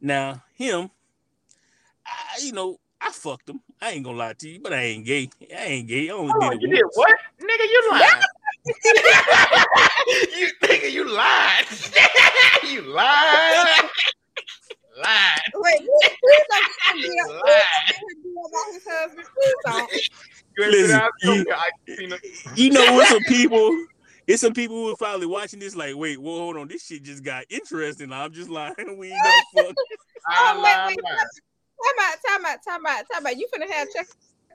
Now, 0.02 0.44
him, 0.56 0.90
I, 2.06 2.40
you 2.44 2.52
know, 2.52 2.78
I 2.99 3.11
fucked 3.11 3.49
him. 3.49 3.61
I 3.82 3.91
ain't 3.91 4.03
gonna 4.03 4.18
lie 4.18 4.34
to 4.34 4.49
you, 4.49 4.60
but 4.60 4.74
I 4.74 4.82
ain't 4.82 5.06
gay. 5.06 5.30
I 5.56 5.64
ain't 5.64 5.88
gay. 5.88 6.10
I 6.10 6.14
only 6.14 6.34
Oh, 6.36 6.49
did 6.52 6.61
you 6.61 6.68
it 6.68 6.72
did 6.72 6.84
once. 6.84 6.95
what? 6.95 7.16
Nigga, 7.40 7.64
you 7.64 7.90
lied. 7.90 8.24
you 10.38 10.52
nigga, 10.61 10.91
you 10.91 11.10
lied. 11.10 11.66
you 12.70 12.82
lied. 12.82 13.90
Lied. 15.03 15.39
Wait, 15.55 15.80
please, 15.80 16.15
please 16.21 16.45
don't 16.49 16.65
get 16.65 16.95
him 16.95 17.01
beat 17.01 17.19
up. 17.21 17.30
Lied. 17.45 17.65
Please 17.88 17.99
don't 17.99 18.03
get 18.03 18.05
him 18.05 18.19
beat 18.23 18.38
up 18.38 18.45
about 18.49 18.67
his 18.73 18.85
husband. 18.89 19.27
Please. 19.91 20.09
You 20.57 20.71
Listen, 20.71 21.01
you- 21.23 21.43
there. 21.45 21.55
I 21.55 21.69
seen 21.95 22.11
it. 22.13 22.21
You 22.57 22.69
know 22.71 22.93
what 22.93 23.07
some 23.07 23.23
people 23.27 23.85
it's 24.27 24.41
some 24.41 24.53
people 24.53 24.76
who 24.76 24.91
are 24.91 24.95
probably 24.95 25.26
watching 25.26 25.59
this 25.59 25.76
like, 25.76 25.95
wait, 25.95 26.21
well, 26.21 26.35
hold 26.35 26.57
on, 26.57 26.67
this 26.67 26.85
shit 26.85 27.01
just 27.01 27.23
got 27.23 27.45
interesting. 27.49 28.13
I'm 28.13 28.31
just 28.31 28.49
lying. 28.49 28.76
We 28.97 29.11
ain't 29.11 29.17
never 29.55 29.67
fucked. 29.67 29.80
I 30.27 30.53
Oh, 30.53 30.57
wait, 30.57 30.63
lied. 30.63 30.88
wait, 30.89 31.03
Time 31.81 31.95
out, 32.01 32.17
time 32.27 32.45
out, 32.45 32.59
time 32.63 32.85
out, 32.85 33.03
time 33.11 33.26
out. 33.26 33.38
You 33.38 33.47
finna 33.47 33.67
have 33.71 33.88
Chuck 33.91 34.05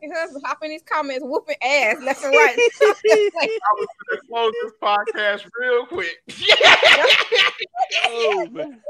your 0.02 0.14
husband 0.14 0.44
hop 0.46 0.58
in 0.62 0.70
these 0.70 0.82
comments 0.82 1.24
whooping 1.24 1.56
ass 1.62 1.96
left 2.02 2.22
and 2.22 2.34
right. 2.34 2.56
Like, 2.84 3.50
I 3.50 3.72
was 3.74 3.86
gonna 4.10 4.20
close 4.28 4.52
this 4.62 4.72
podcast 4.80 5.50
real 5.58 5.86
quick. 5.86 6.22
Oh 8.06 8.46
man. 8.50 8.80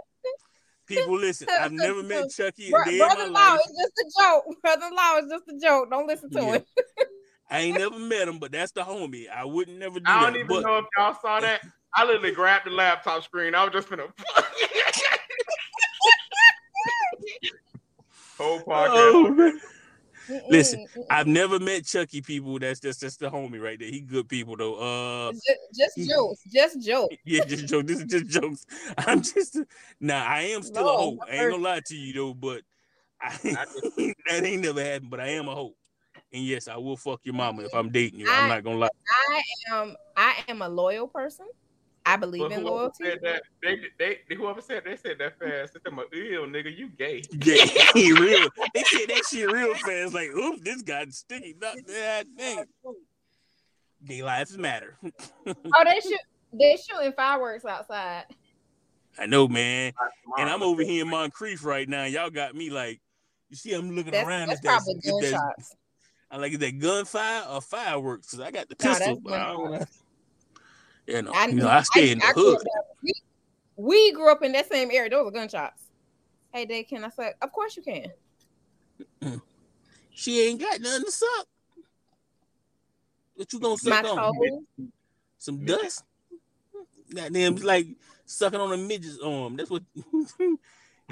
People 0.87 1.17
listen, 1.21 1.49
I've 1.51 1.73
never 1.73 2.03
met 2.03 2.31
Chucky 2.31 2.69
a 2.69 2.71
bro- 2.71 2.85
day 2.85 2.93
in 2.93 2.99
my 2.99 3.07
brother-in-law 3.09 3.51
life. 3.53 3.61
is 3.65 3.77
just 3.79 3.93
a 3.99 4.23
joke. 4.23 4.45
Brother-in-law 4.63 5.17
is 5.19 5.27
just 5.31 5.45
a 5.49 5.59
joke. 5.67 5.91
Don't 5.91 6.07
listen 6.07 6.31
to 6.31 6.41
Yeah. 6.41 6.53
him. 6.53 6.65
I 7.51 7.59
ain't 7.61 7.79
never 7.79 7.99
met 7.99 8.27
him, 8.29 8.39
but 8.39 8.53
that's 8.53 8.73
the 8.73 8.83
homie. 8.83 9.29
I 9.31 9.45
wouldn't 9.45 9.79
never 9.79 9.99
do 10.01 10.05
that. 10.05 10.17
I 10.17 10.23
don't 10.23 10.33
that. 10.33 10.39
even 10.41 10.49
But 10.49 10.63
know 10.63 10.79
if 10.79 10.87
y'all 10.97 11.15
saw 11.21 11.41
that. 11.41 11.61
I 11.95 12.05
literally 12.05 12.33
grabbed 12.33 12.67
the 12.67 12.71
laptop 12.71 13.23
screen. 13.23 13.55
I 13.55 13.65
was 13.65 13.73
just 13.73 13.89
gonna 13.89 14.07
whole 18.37 18.61
oh, 18.61 18.63
podcast. 18.67 18.89
Oh, 18.91 19.23
man. 19.31 19.53
Mm-mm, 19.53 19.61
Listen. 20.49 20.87
I've 21.11 21.27
never 21.27 21.59
met 21.59 21.85
Chucky 21.85 22.23
people. 22.23 22.59
That's 22.59 22.81
just 22.81 23.01
that's 23.01 23.17
the 23.17 23.31
homie 23.31 23.61
right 23.61 23.79
there. 23.79 23.89
He 23.89 24.01
good 24.01 24.29
people 24.29 24.57
though. 24.57 24.75
Uh 24.77 25.33
Just, 25.33 25.97
just 25.97 26.11
jokes. 26.11 26.41
Just 26.53 26.81
jokes. 26.81 27.17
yeah, 27.25 27.45
just 27.45 27.67
jokes. 27.67 27.87
This 27.87 28.01
is 28.01 28.07
just 28.07 28.27
jokes. 28.27 28.67
I'm 28.99 29.23
just 29.23 29.59
nah. 30.01 30.25
I 30.25 30.43
am 30.43 30.63
still 30.63 30.83
a 30.89 30.93
No, 30.93 30.97
hoe. 30.97 31.19
I 31.31 31.37
ain't 31.37 31.51
gonna 31.51 31.63
lie 31.63 31.81
to 31.87 31.95
you 31.95 32.13
though, 32.13 32.35
but 32.35 32.63
I, 33.21 33.37
that 34.29 34.45
ain't 34.45 34.63
never 34.63 34.83
happened. 34.83 35.11
But 35.11 35.21
I 35.21 35.29
am 35.29 35.49
a 35.49 35.55
hoe, 35.55 35.75
and 36.33 36.45
yes, 36.45 36.69
I 36.69 36.77
will 36.77 36.97
fuck 36.97 37.21
your 37.25 37.35
mama 37.35 37.63
if 37.63 37.75
I'm 37.75 37.91
dating 37.91 38.21
you. 38.21 38.29
I'm 38.31 38.45
I- 38.45 38.49
not 38.57 38.65
gonna 38.65 38.79
lie. 38.79 38.89
I 39.31 39.43
am. 39.73 39.97
I 40.17 40.35
am 40.49 40.63
a 40.63 40.69
loyal 40.69 41.09
person. 41.09 41.47
I 42.07 42.17
believe 42.17 42.43
But 42.43 42.53
in 42.53 42.61
whoever 42.61 42.77
loyalty. 42.77 43.05
said 43.05 43.21
that, 43.23 43.43
they, 43.63 43.81
they, 43.99 44.35
whoever 44.35 44.61
said 44.61 44.83
they 44.85 44.97
said 44.97 45.17
that 45.19 45.39
fast. 45.39 45.73
They 45.75 45.81
said, 45.83 45.99
"Ew, 46.13 46.41
nigga, 46.43 46.77
you 46.77 46.89
gay." 46.91 47.23
Yeah, 47.45 47.65
he 47.95 48.13
real. 48.13 48.49
They 48.75 48.83
said 48.83 49.09
that 49.09 49.23
shit 49.31 49.51
real 49.51 49.75
fast. 49.75 50.13
Like, 50.13 50.29
oops, 50.31 50.61
this 50.63 50.83
got 50.83 51.13
sticky. 51.13 51.57
Not 51.61 51.77
that 51.87 52.27
thing. 52.37 52.65
Gay 54.05 54.23
lives 54.23 54.59
matter. 54.59 54.99
Oh, 55.03 55.55
they 55.85 56.01
shoot. 56.01 56.21
They 56.53 56.77
shooting 56.77 57.13
fireworks 57.17 57.65
outside. 57.65 58.25
I 59.19 59.27
know, 59.27 59.49
man. 59.49 59.93
And 60.39 60.51
I'm 60.51 60.63
over 60.63 60.83
here 60.83 61.05
in 61.05 61.11
Moncrief 61.11 61.65
right 61.65 61.89
now. 61.89 62.05
Y'all 62.05 62.31
got 62.31 62.55
me 62.55 62.69
like, 62.69 63.01
you 63.49 63.57
see, 63.57 63.73
I'm 63.73 63.95
looking 63.97 64.13
That's, 64.13 64.29
around. 64.29 64.49
that's 64.49 64.59
if 64.61 64.65
that's, 64.65 64.85
probably 64.85 65.01
if 65.03 65.21
that's, 65.21 65.33
gunshots. 65.33 65.77
I 66.31 66.37
like 66.37 66.53
is 66.53 66.59
that 66.59 66.79
gunfire 66.79 67.45
or 67.49 67.61
fireworks? 67.61 68.31
Cause 68.31 68.41
I 68.41 68.51
got 68.51 68.69
the 68.69 68.77
No, 68.83 68.91
pistol. 68.91 69.07
that's 69.07 69.21
but 69.21 69.33
I 69.35 69.47
don't 69.53 69.65
know. 69.65 69.71
gunshots. 69.71 70.03
You 71.07 71.23
know, 71.23 71.33
I, 71.35 71.47
you 71.47 71.55
know, 71.57 71.69
I 71.69 71.83
stay 71.83 72.13
in 72.13 72.19
the 72.19 72.33
grew 72.33 72.57
hood. 72.57 72.67
We, 73.03 73.13
we 73.77 74.13
grew 74.13 74.31
up 74.31 74.43
in 74.43 74.53
that 74.53 74.69
same 74.71 74.91
area. 74.91 75.11
Those 75.11 75.25
were 75.27 75.31
gunshots. 75.31 75.83
Hey, 76.53 76.65
Dave, 76.65 76.87
can 76.89 77.05
I 77.05 77.09
say? 77.11 77.33
Of 77.43 77.53
course 77.53 77.77
you 77.77 77.83
can. 77.83 78.13
She 80.15 80.47
ain't 80.47 80.61
got 80.61 80.81
nothing 80.81 81.05
to 81.05 81.11
suck. 81.11 81.47
What 83.35 83.53
you 83.53 83.59
gonna 83.59 83.77
My 83.85 84.03
suck 84.03 84.05
on? 84.05 84.17
toes. 84.17 84.89
Some 85.39 85.65
dust? 85.65 86.05
Goddamn, 87.13 87.57
like 87.57 87.89
sucking 88.25 88.61
on 88.61 88.73
a 88.73 88.77
midget's 88.77 89.19
arm. 89.19 89.57
That's 89.57 89.71
what. 89.71 89.83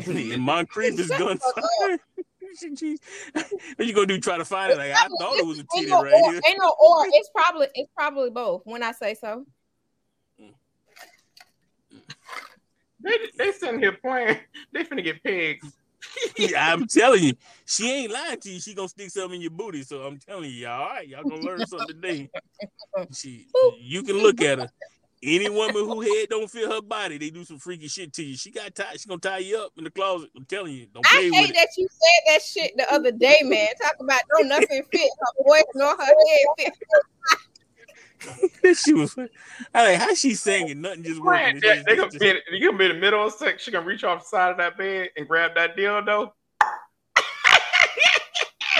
in 0.06 0.40
Moncrief 0.40 0.98
is 0.98 1.08
Shut 1.08 1.18
the 1.18 1.36
fuck 1.36 1.54
gunfire. 1.56 1.98
Jeez. 2.74 2.98
what 3.76 3.86
you 3.86 3.92
gonna 3.92 4.06
do? 4.06 4.20
Try 4.20 4.38
to 4.38 4.44
find 4.44 4.72
it? 4.72 4.78
Like 4.78 4.92
I 4.92 5.08
thought 5.18 5.38
it 5.38 5.46
was 5.46 5.58
a 5.58 5.64
titty 5.74 5.90
no, 5.90 6.02
right 6.02 6.12
or, 6.12 6.32
here. 6.32 6.40
ain't 6.46 6.58
no 6.60 6.74
or. 6.80 7.06
It's 7.08 7.30
probably 7.34 7.68
it's 7.74 7.90
probably 7.96 8.30
both. 8.30 8.62
When 8.64 8.82
I 8.82 8.92
say 8.92 9.14
so. 9.14 9.44
They, 13.02 13.18
they 13.36 13.52
sitting 13.52 13.80
here 13.80 13.92
playing. 13.92 14.38
They 14.72 14.84
finna 14.84 15.04
get 15.04 15.22
pigs. 15.22 15.66
Yeah, 16.36 16.72
I'm 16.74 16.86
telling 16.88 17.22
you, 17.22 17.34
she 17.64 17.88
ain't 17.88 18.12
lying 18.12 18.40
to 18.40 18.50
you. 18.50 18.60
She 18.60 18.74
gonna 18.74 18.88
stick 18.88 19.08
something 19.10 19.36
in 19.36 19.40
your 19.40 19.52
booty. 19.52 19.84
So 19.84 20.02
I'm 20.02 20.18
telling 20.18 20.50
you, 20.50 20.62
y'all, 20.62 20.82
all 20.82 20.88
right, 20.88 21.06
y'all 21.06 21.22
gonna 21.22 21.40
learn 21.40 21.64
something 21.64 21.86
today. 21.86 22.28
She, 23.12 23.46
you 23.80 24.02
can 24.02 24.16
look 24.16 24.40
at 24.40 24.58
her. 24.58 24.68
Any 25.22 25.48
woman 25.48 25.76
who 25.76 26.00
head 26.00 26.28
don't 26.30 26.50
fit 26.50 26.68
her 26.68 26.82
body, 26.82 27.16
they 27.18 27.30
do 27.30 27.44
some 27.44 27.58
freaky 27.58 27.86
shit 27.86 28.12
to 28.14 28.24
you. 28.24 28.36
She 28.36 28.50
got 28.50 28.74
tied. 28.74 28.98
She 28.98 29.08
gonna 29.08 29.20
tie 29.20 29.38
you 29.38 29.58
up 29.58 29.70
in 29.78 29.84
the 29.84 29.90
closet. 29.90 30.30
I'm 30.36 30.44
telling 30.44 30.72
you, 30.72 30.86
don't 30.92 31.06
I 31.06 31.10
play 31.10 31.30
with 31.30 31.38
hate 31.38 31.50
it. 31.50 31.54
that 31.54 31.68
you 31.78 31.86
said 31.88 32.32
that 32.32 32.42
shit 32.42 32.72
the 32.76 32.92
other 32.92 33.12
day, 33.12 33.36
man. 33.44 33.68
Talk 33.80 33.94
about 34.00 34.20
don't 34.36 34.48
nothing 34.48 34.82
fit 34.90 35.10
her 35.20 35.44
voice 35.46 35.62
nor 35.76 35.90
her 35.90 36.04
head 36.04 36.46
fit. 36.58 36.72
she 38.74 38.92
was. 38.94 39.16
I 39.74 39.90
like 39.92 39.98
how 40.00 40.14
she 40.14 40.34
singing. 40.34 40.80
Nothing 40.80 41.02
just 41.04 41.20
working. 41.20 41.42
Man, 41.44 41.56
It's 41.56 41.64
they, 41.66 41.74
just- 41.74 41.86
they 41.86 41.92
it's 41.92 42.00
gonna 42.00 42.10
just- 42.10 42.20
be 42.20 42.28
in, 42.30 42.36
they 42.50 42.60
gonna 42.60 42.78
be 42.78 42.84
in 42.86 42.92
the 42.92 42.98
middle 43.00 43.26
of 43.26 43.32
sex. 43.32 43.62
She 43.62 43.70
gonna 43.70 43.86
reach 43.86 44.04
off 44.04 44.22
the 44.22 44.28
side 44.28 44.50
of 44.52 44.56
that 44.58 44.76
bed 44.78 45.10
and 45.16 45.26
grab 45.28 45.54
that 45.54 45.76
dildo. 45.76 46.32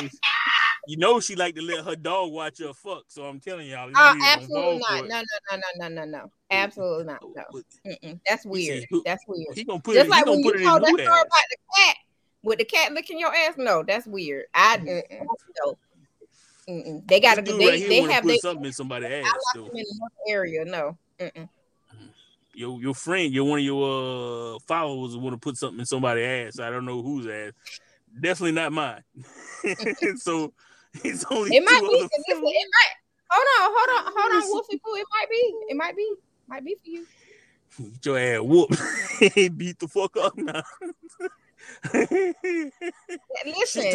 you 0.88 0.96
know 0.96 1.20
she 1.20 1.36
like 1.36 1.54
to 1.54 1.62
let 1.62 1.84
her 1.84 1.94
dog 1.94 2.32
watch 2.32 2.58
her 2.58 2.72
fuck. 2.72 3.04
So 3.08 3.24
I'm 3.24 3.40
telling 3.40 3.68
y'all. 3.68 3.90
Oh, 3.94 4.18
absolutely 4.24 4.78
not. 4.78 5.06
No, 5.06 5.20
no, 5.20 5.24
no, 5.52 5.56
no, 5.56 5.88
no, 5.88 5.88
no, 5.88 6.04
no. 6.04 6.30
Absolutely 6.50 7.04
not. 7.04 7.22
No. 7.22 7.62
Mm-mm. 7.86 8.20
That's 8.28 8.44
weird. 8.44 8.84
who- 8.90 9.02
That's 9.04 9.24
weird. 9.26 9.54
He 9.54 9.64
gonna 9.64 9.80
put 9.80 9.94
Just 9.94 10.06
it. 10.06 10.10
like 10.10 10.20
he 10.20 10.24
gonna 10.24 10.36
when 10.36 10.44
put 10.44 10.54
you 10.54 10.60
it 10.60 10.62
in 10.62 10.68
told 10.68 10.82
that 10.82 10.90
new 10.92 11.04
story 11.04 11.20
about 11.20 11.28
the 11.50 11.56
cat 11.76 11.96
with 12.42 12.58
the 12.58 12.64
cat 12.64 12.92
licking 12.92 13.18
your 13.20 13.34
ass. 13.34 13.54
No, 13.56 13.82
that's 13.86 14.06
weird. 14.06 14.46
I 14.54 14.78
mm-mm. 14.78 15.26
no. 15.64 15.78
Mm-mm. 16.68 17.06
They 17.08 17.20
gotta 17.20 17.42
do. 17.42 17.58
They 17.58 17.68
right 17.68 17.88
they 17.88 18.02
have 18.02 18.22
put 18.22 18.28
they. 18.28 18.38
something 18.38 18.66
in 18.66 18.72
somebody's 18.72 19.10
ass. 19.10 19.24
I 19.26 19.58
though. 19.58 19.64
them 19.64 19.76
in 19.76 19.84
the 19.84 20.32
area. 20.32 20.64
No. 20.64 20.96
Mm-mm. 21.18 21.48
your 22.54 22.80
your 22.80 22.94
friend, 22.94 23.32
your 23.32 23.44
one 23.44 23.58
of 23.58 23.64
your 23.64 24.56
uh 24.56 24.58
followers 24.66 25.16
want 25.16 25.34
to 25.34 25.38
put 25.38 25.56
something 25.56 25.80
in 25.80 25.86
somebody's 25.86 26.54
ass. 26.56 26.60
I 26.60 26.70
don't 26.70 26.84
know 26.84 27.02
whose 27.02 27.26
ass. 27.26 27.52
Definitely 28.20 28.52
not 28.52 28.72
mine. 28.72 29.02
so 30.16 30.52
it's 31.02 31.24
only 31.30 31.56
It 31.56 31.64
might 31.64 31.80
be. 31.80 31.98
it 31.98 32.10
might. 32.38 32.92
Hold 33.30 33.46
on, 33.58 33.72
hold 33.74 34.06
on, 34.06 34.12
hold 34.14 34.42
on, 34.44 34.50
Wolfie 34.50 34.78
Poo. 34.84 34.94
It 34.94 35.06
might 35.10 35.30
be. 35.30 35.54
It 35.68 35.76
might 35.76 35.96
be. 35.96 36.12
Might 36.48 36.64
be 36.64 36.74
for 36.74 36.90
you. 36.90 37.06
Get 37.94 38.04
your 38.04 38.18
ass 38.18 38.40
whooped. 38.42 38.78
Beat 39.58 39.78
the 39.78 39.88
fuck 39.88 40.16
up 40.18 40.36
now. 40.36 40.62
Listen, 41.94 42.72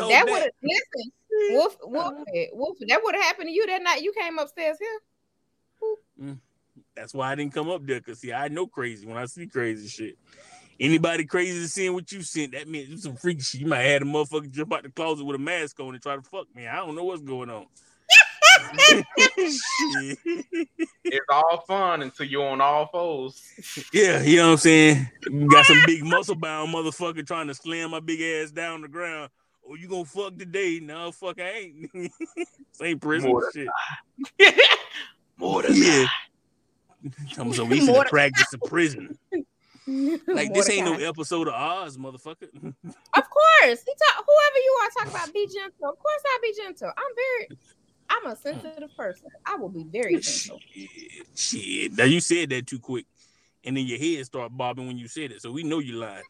that 0.09 0.25
would 0.27 0.51
listen. 0.61 1.11
Wolf, 1.51 1.77
Wolf, 1.83 2.13
Wolf. 2.53 2.77
That 2.87 2.99
would 3.03 3.15
have 3.15 3.23
happened 3.23 3.47
to 3.47 3.53
you 3.53 3.65
that 3.67 3.83
night. 3.83 4.01
You 4.01 4.13
came 4.19 4.37
upstairs 4.39 4.77
here. 4.79 4.99
Mm, 6.21 6.39
that's 6.95 7.13
why 7.13 7.31
I 7.31 7.35
didn't 7.35 7.53
come 7.53 7.69
up 7.69 7.85
there. 7.85 8.01
Cause 8.01 8.19
see, 8.19 8.33
I 8.33 8.47
know 8.47 8.67
crazy 8.67 9.05
when 9.05 9.17
I 9.17 9.25
see 9.25 9.47
crazy 9.47 9.87
shit. 9.87 10.17
Anybody 10.79 11.25
crazy 11.25 11.59
to 11.59 11.67
seeing 11.67 11.93
what 11.93 12.11
you 12.11 12.21
sent, 12.21 12.51
that 12.51 12.67
means 12.67 13.03
some 13.03 13.15
freak 13.15 13.41
shit. 13.41 13.61
You 13.61 13.67
might 13.67 13.81
have 13.81 13.91
had 13.93 14.01
a 14.03 14.05
motherfucker 14.05 14.51
jump 14.51 14.73
out 14.73 14.83
the 14.83 14.89
closet 14.89 15.25
with 15.25 15.35
a 15.35 15.39
mask 15.39 15.79
on 15.79 15.93
and 15.93 16.01
try 16.01 16.15
to 16.15 16.21
fuck 16.21 16.47
me. 16.55 16.67
I 16.67 16.75
don't 16.77 16.95
know 16.95 17.03
what's 17.03 17.23
going 17.23 17.49
on. 17.49 17.65
Shit. 18.79 19.05
It's 21.09 21.25
all 21.29 21.63
fun 21.65 22.01
until 22.01 22.25
you're 22.25 22.45
on 22.45 22.59
all 22.59 22.87
fours. 22.87 23.41
Yeah, 23.93 24.21
you 24.21 24.35
know 24.37 24.47
what 24.47 24.51
I'm 24.51 24.57
saying? 24.57 25.09
You 25.23 25.47
got 25.49 25.65
some 25.65 25.81
big 25.85 26.03
muscle 26.03 26.35
bound 26.35 26.73
motherfucker 26.73 27.25
trying 27.25 27.47
to 27.47 27.53
slam 27.53 27.91
my 27.91 28.01
big 28.01 28.21
ass 28.21 28.51
down 28.51 28.81
the 28.81 28.89
ground. 28.89 29.29
Oh, 29.67 29.75
you 29.75 29.87
gonna 29.87 30.05
fuck 30.05 30.37
today? 30.37 30.79
No, 30.81 31.11
fuck, 31.11 31.39
I 31.39 31.49
ain't. 31.49 32.11
Same 32.73 32.99
prison 32.99 33.31
More 33.31 33.51
shit. 33.53 33.67
More 35.37 35.61
than 35.61 35.75
Yeah. 35.75 36.05
I'm 37.37 37.53
so 37.53 37.63
we 37.63 37.79
should 37.79 37.87
More 37.87 38.03
have 38.03 38.07
practiced 38.07 38.53
in 38.53 38.59
prison. 38.61 39.17
Like 39.87 40.53
this 40.53 40.69
ain't 40.69 40.85
no 40.85 40.95
episode 40.95 41.47
of 41.47 41.53
Oz, 41.53 41.97
motherfucker. 41.97 42.49
Of 42.53 43.29
course, 43.29 43.83
he 43.85 43.93
talk. 43.93 44.25
Whoever 44.25 44.57
you 44.57 44.77
are, 44.81 44.89
talk 44.89 45.15
about 45.15 45.33
be 45.33 45.47
gentle. 45.47 45.89
Of 45.89 45.99
course, 45.99 46.21
I'll 46.33 46.41
be 46.41 46.53
gentle. 46.57 46.89
I'm 46.89 47.15
very. 47.15 47.59
I'm 48.09 48.31
a 48.31 48.35
sensitive 48.35 48.95
person. 48.95 49.27
I 49.45 49.55
will 49.55 49.69
be 49.69 49.83
very 49.83 50.19
gentle. 50.19 50.59
shit, 50.73 50.89
shit. 51.35 51.97
Now 51.97 52.05
you 52.05 52.19
said 52.19 52.49
that 52.49 52.67
too 52.67 52.79
quick, 52.79 53.05
and 53.63 53.75
then 53.77 53.85
your 53.85 53.99
head 53.99 54.25
start 54.25 54.55
bobbing 54.55 54.87
when 54.87 54.97
you 54.97 55.07
said 55.07 55.31
it, 55.31 55.41
so 55.41 55.51
we 55.51 55.63
know 55.63 55.79
you 55.79 55.93
lied. 55.93 56.23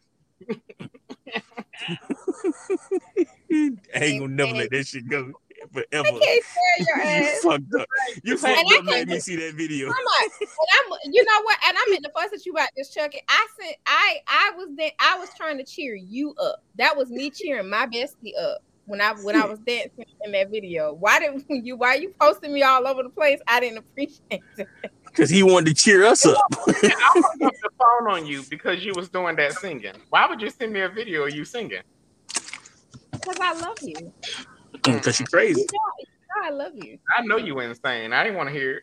I 3.94 4.04
ain't 4.04 4.20
gonna 4.20 4.28
never 4.28 4.52
let 4.52 4.70
that 4.70 4.86
shit 4.86 5.08
go 5.08 5.32
forever. 5.72 6.08
I 6.08 6.40
can't 6.84 7.24
You 7.24 7.50
fucked 7.50 7.74
up. 7.78 7.86
You 8.22 8.36
fucked 8.36 8.72
up. 8.72 8.84
Made 8.84 9.08
me 9.08 9.18
see 9.20 9.36
that 9.36 9.54
video. 9.54 9.88
I'm 9.88 9.92
like, 9.92 10.32
and 10.40 10.48
I'm, 10.72 11.12
you 11.12 11.24
know 11.24 11.42
what? 11.42 11.58
And 11.66 11.76
I 11.76 11.86
meant 11.90 12.02
the 12.02 12.10
fuss 12.14 12.32
at 12.32 12.44
you 12.46 12.52
about 12.52 12.68
this, 12.76 12.90
Chucky. 12.92 13.20
I 13.28 13.46
sent, 13.60 13.76
I, 13.86 14.18
I 14.26 14.52
was 14.56 14.68
then, 14.76 14.90
I 15.00 15.18
was 15.18 15.30
trying 15.36 15.58
to 15.58 15.64
cheer 15.64 15.94
you 15.94 16.34
up. 16.40 16.62
That 16.76 16.96
was 16.96 17.10
me 17.10 17.30
cheering 17.30 17.68
my 17.68 17.86
bestie 17.86 18.38
up 18.40 18.62
when 18.88 19.00
I, 19.00 19.12
when 19.12 19.36
I 19.36 19.44
was 19.44 19.58
dancing 19.60 20.04
in 20.24 20.32
that 20.32 20.50
video. 20.50 20.94
Why 20.94 21.20
did 21.20 21.44
you? 21.48 21.76
Why 21.76 21.94
you 21.94 22.12
posting 22.20 22.52
me 22.52 22.62
all 22.62 22.86
over 22.86 23.02
the 23.02 23.10
place? 23.10 23.38
I 23.46 23.60
didn't 23.60 23.78
appreciate 23.78 24.42
it 24.56 24.68
Because 25.06 25.30
he 25.30 25.42
wanted 25.42 25.76
to 25.76 25.82
cheer 25.82 26.04
us 26.04 26.26
up. 26.26 26.40
I 26.66 26.92
hung 27.14 27.46
up 27.46 27.52
the 27.62 27.70
phone 27.78 28.10
on 28.10 28.26
you 28.26 28.42
because 28.50 28.84
you 28.84 28.92
was 28.96 29.08
doing 29.08 29.36
that 29.36 29.52
singing. 29.54 29.94
Why 30.10 30.26
would 30.26 30.40
you 30.40 30.50
send 30.50 30.72
me 30.72 30.80
a 30.80 30.88
video 30.88 31.26
of 31.26 31.34
you 31.34 31.44
singing? 31.44 31.82
because 33.12 33.38
I 33.40 33.52
love 33.60 33.76
you. 33.82 34.12
Because 34.72 35.16
she 35.16 35.24
crazy. 35.24 35.60
You 35.60 35.66
know, 35.66 35.80
you 35.98 36.06
know 36.06 36.46
I 36.46 36.50
love 36.50 36.72
you. 36.74 36.98
I 37.16 37.22
know 37.22 37.36
you 37.36 37.54
were 37.54 37.62
insane. 37.62 38.12
I 38.12 38.22
didn't 38.22 38.36
want 38.36 38.48
to 38.48 38.54
hear 38.54 38.78
it. 38.78 38.82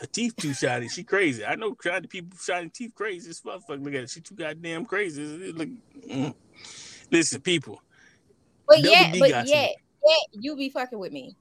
Her 0.00 0.06
teeth 0.06 0.34
too 0.36 0.54
shiny. 0.54 0.88
She 0.88 1.04
crazy. 1.04 1.44
I 1.44 1.54
know 1.54 1.76
shiny 1.82 2.06
people 2.06 2.36
shining 2.42 2.70
teeth 2.70 2.94
crazy. 2.94 3.28
This 3.28 3.42
motherfucker, 3.42 3.82
look 3.82 3.94
at 3.94 4.04
it. 4.04 4.10
She 4.10 4.20
too 4.20 4.34
goddamn 4.34 4.86
crazy. 4.86 5.22
It 5.22 5.56
look- 5.56 5.68
mm. 6.08 6.34
Listen, 7.10 7.40
people. 7.40 7.80
But 8.66 8.76
Double 8.82 8.90
yet, 8.90 9.12
D 9.12 9.20
but 9.20 9.30
got 9.30 9.46
yet, 9.46 9.74
yet, 10.06 10.18
you 10.32 10.56
be 10.56 10.70
fucking 10.70 10.98
with 10.98 11.12
me. 11.12 11.36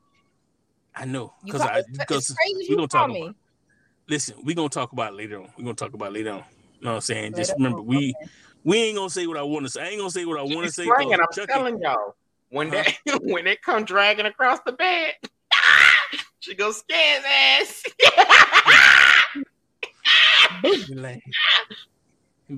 I 0.96 1.06
know 1.06 1.34
because 1.44 1.62
I 1.62 1.84
because 1.92 2.36
we 2.56 2.68
you 2.70 2.76
gonna 2.76 2.88
talk 2.88 3.10
me. 3.10 3.24
about. 3.24 3.36
Listen, 4.08 4.36
we 4.44 4.54
gonna 4.54 4.70
talk 4.70 4.92
about 4.92 5.14
it 5.14 5.16
later 5.16 5.40
on. 5.40 5.50
We 5.58 5.64
gonna 5.64 5.76
talk 5.76 5.94
about 5.94 6.10
it 6.10 6.14
later 6.14 6.32
on. 6.32 6.44
You 6.80 6.86
know 6.86 6.90
what 6.92 6.96
I'm 6.96 7.02
saying? 7.02 7.34
Just 7.34 7.52
Later 7.52 7.56
remember, 7.58 7.80
on, 7.80 7.86
we 7.88 8.14
okay. 8.22 8.30
we 8.64 8.78
ain't 8.78 8.98
gonna 8.98 9.10
say 9.10 9.26
what 9.26 9.38
I 9.38 9.44
want 9.44 9.66
to 9.66 9.72
say. 9.72 9.82
I 9.82 9.88
ain't 9.88 9.98
gonna 10.00 10.12
say 10.12 10.26
what 10.26 10.40
I 10.40 10.44
want 10.44 10.66
to 10.66 10.72
say. 10.72 10.86
swinging. 10.86 11.18
'cause 11.18 11.20
I'm 11.22 11.34
Chucky- 11.48 11.54
telling 11.54 11.82
y'all. 11.82 12.16
When 12.50 12.70
that 12.70 12.94
when 13.24 13.48
it 13.48 13.62
come 13.64 13.86
dragging 13.86 14.28
across 14.28 14.60
the 14.66 14.74
bed, 14.74 15.14
she 16.40 16.54
goes 16.54 16.78
scan 16.78 17.24
ass. 17.26 17.84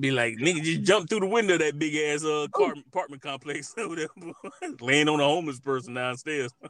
be 0.00 0.10
like, 0.10 0.36
be 0.36 0.44
like, 0.44 0.56
nigga, 0.56 0.62
just 0.62 0.82
jump 0.82 1.08
through 1.08 1.20
the 1.20 1.26
window 1.26 1.54
of 1.54 1.60
that 1.60 1.78
big 1.78 1.94
ass 1.94 2.24
uh 2.24 2.46
car- 2.52 2.74
apartment 2.88 3.22
complex 3.22 3.74
over 3.78 3.96
there, 3.96 4.08
laying 4.80 5.08
on 5.08 5.20
a 5.20 5.24
homeless 5.24 5.60
person 5.60 5.94
downstairs. 5.94 6.52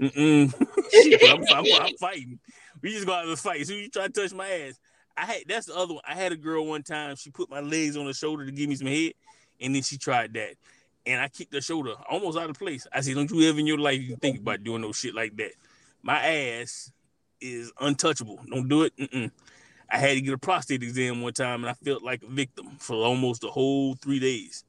Mm-mm. 0.00 0.52
I'm, 1.28 1.44
I'm, 1.54 1.82
I'm 1.82 1.96
fighting. 1.96 2.38
We 2.80 2.90
just 2.90 3.06
gonna 3.06 3.20
have 3.20 3.28
a 3.28 3.36
fight. 3.36 3.66
So 3.66 3.74
you 3.74 3.88
try 3.88 4.08
to 4.08 4.12
touch 4.12 4.32
my 4.32 4.48
ass. 4.48 4.80
I 5.16 5.26
had 5.26 5.42
that's 5.46 5.66
the 5.66 5.76
other 5.76 5.94
one. 5.94 6.02
I 6.06 6.14
had 6.14 6.32
a 6.32 6.36
girl 6.36 6.66
one 6.66 6.82
time. 6.82 7.14
She 7.16 7.30
put 7.30 7.50
my 7.50 7.60
legs 7.60 7.96
on 7.96 8.06
her 8.06 8.12
shoulder 8.12 8.44
to 8.44 8.52
give 8.52 8.68
me 8.68 8.74
some 8.74 8.88
head, 8.88 9.12
and 9.60 9.74
then 9.74 9.82
she 9.82 9.98
tried 9.98 10.34
that, 10.34 10.54
and 11.06 11.20
I 11.20 11.28
kicked 11.28 11.54
her 11.54 11.60
shoulder 11.60 11.94
almost 12.10 12.36
out 12.38 12.50
of 12.50 12.58
place. 12.58 12.86
I 12.92 13.00
said, 13.00 13.14
"Don't 13.14 13.30
you 13.30 13.48
ever 13.48 13.60
in 13.60 13.66
your 13.66 13.78
life 13.78 14.00
you 14.00 14.16
think 14.16 14.40
about 14.40 14.64
doing 14.64 14.82
no 14.82 14.92
shit 14.92 15.14
like 15.14 15.36
that? 15.36 15.52
My 16.02 16.18
ass 16.18 16.90
is 17.40 17.72
untouchable. 17.78 18.40
Don't 18.50 18.68
do 18.68 18.82
it." 18.82 18.96
Mm-mm. 18.96 19.30
I 19.92 19.98
had 19.98 20.14
to 20.14 20.20
get 20.22 20.32
a 20.32 20.38
prostate 20.38 20.82
exam 20.82 21.20
one 21.20 21.34
time, 21.34 21.62
and 21.62 21.70
I 21.70 21.74
felt 21.74 22.02
like 22.02 22.22
a 22.22 22.26
victim 22.26 22.70
for 22.78 22.96
almost 22.96 23.42
the 23.42 23.50
whole 23.50 23.94
three 23.96 24.18
days. 24.18 24.64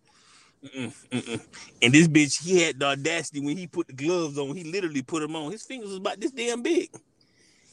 Mm-mm, 0.63 0.93
mm-mm. 1.11 1.45
And 1.81 1.93
this 1.93 2.07
bitch, 2.09 2.43
he 2.43 2.61
had 2.61 2.77
the 2.77 2.87
audacity 2.87 3.39
when 3.39 3.57
he 3.57 3.65
put 3.67 3.87
the 3.87 3.93
gloves 3.93 4.37
on. 4.37 4.55
He 4.55 4.65
literally 4.65 5.01
put 5.01 5.21
them 5.21 5.35
on. 5.35 5.51
His 5.51 5.63
fingers 5.63 5.89
was 5.89 5.97
about 5.97 6.19
this 6.19 6.31
damn 6.31 6.61
big. 6.61 6.89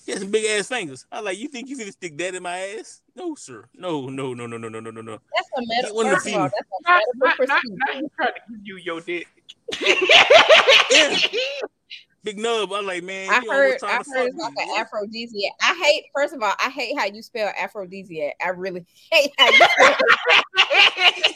He 0.06 0.12
had 0.12 0.20
some 0.20 0.30
big 0.30 0.44
ass 0.44 0.68
fingers. 0.68 1.06
I 1.10 1.16
was 1.16 1.26
like, 1.26 1.38
you 1.38 1.48
think 1.48 1.68
you 1.68 1.76
finna 1.76 1.92
stick 1.92 2.16
that 2.18 2.34
in 2.36 2.42
my 2.42 2.56
ass? 2.58 3.02
No, 3.16 3.34
sir. 3.34 3.64
No, 3.74 4.08
no, 4.08 4.32
no, 4.32 4.46
no, 4.46 4.56
no, 4.56 4.68
no, 4.68 4.80
no, 4.80 4.90
no, 4.90 5.00
no. 5.00 5.18
That's 5.34 5.48
a 5.56 5.66
medical. 5.66 5.96
one 5.96 6.06
of 6.06 6.12
the 6.12 6.16
First 6.16 6.28
of 6.28 6.40
all, 6.40 6.50
that's 6.50 6.54
a 6.54 6.88
Not, 6.88 7.02
medical 7.18 7.46
not, 7.46 7.48
not, 7.48 7.60
procedure. 7.62 7.76
not 7.78 7.96
he 7.96 8.08
tried 8.16 8.32
to 8.32 8.40
give 8.50 8.66
you 8.66 8.76
your 8.76 9.00
dick. 9.00 9.28
Big 12.22 12.38
nub. 12.38 12.70
I'm 12.72 12.84
like, 12.84 13.02
man, 13.02 13.30
I 13.30 13.40
heard, 13.50 13.78
I 13.82 13.96
heard 13.96 14.04
it's 14.28 14.36
like 14.36 14.52
an 14.58 14.68
aphrodisiac. 14.78 15.52
I 15.62 15.74
hate, 15.82 16.04
first 16.14 16.34
of 16.34 16.42
all, 16.42 16.52
I 16.62 16.68
hate 16.68 16.98
how 16.98 17.06
you 17.06 17.22
spell 17.22 17.50
aphrodisiac. 17.58 18.34
I 18.44 18.48
really 18.50 18.84
hate 19.10 19.32
how 19.38 19.46
you 19.48 19.56
spell 19.56 19.96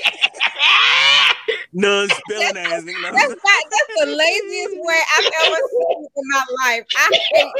None 1.72 2.08
spelling 2.08 2.56
ass. 2.56 2.84
That's 2.84 2.84
not, 2.84 3.64
that's 3.70 3.92
the 3.98 4.06
laziest 4.06 4.76
way 4.78 5.00
I've 5.16 5.30
ever 5.44 5.56
seen 5.70 6.06
in 6.16 6.24
my 6.30 6.44
life. 6.66 6.84
I 6.96 7.18
hate 7.32 7.52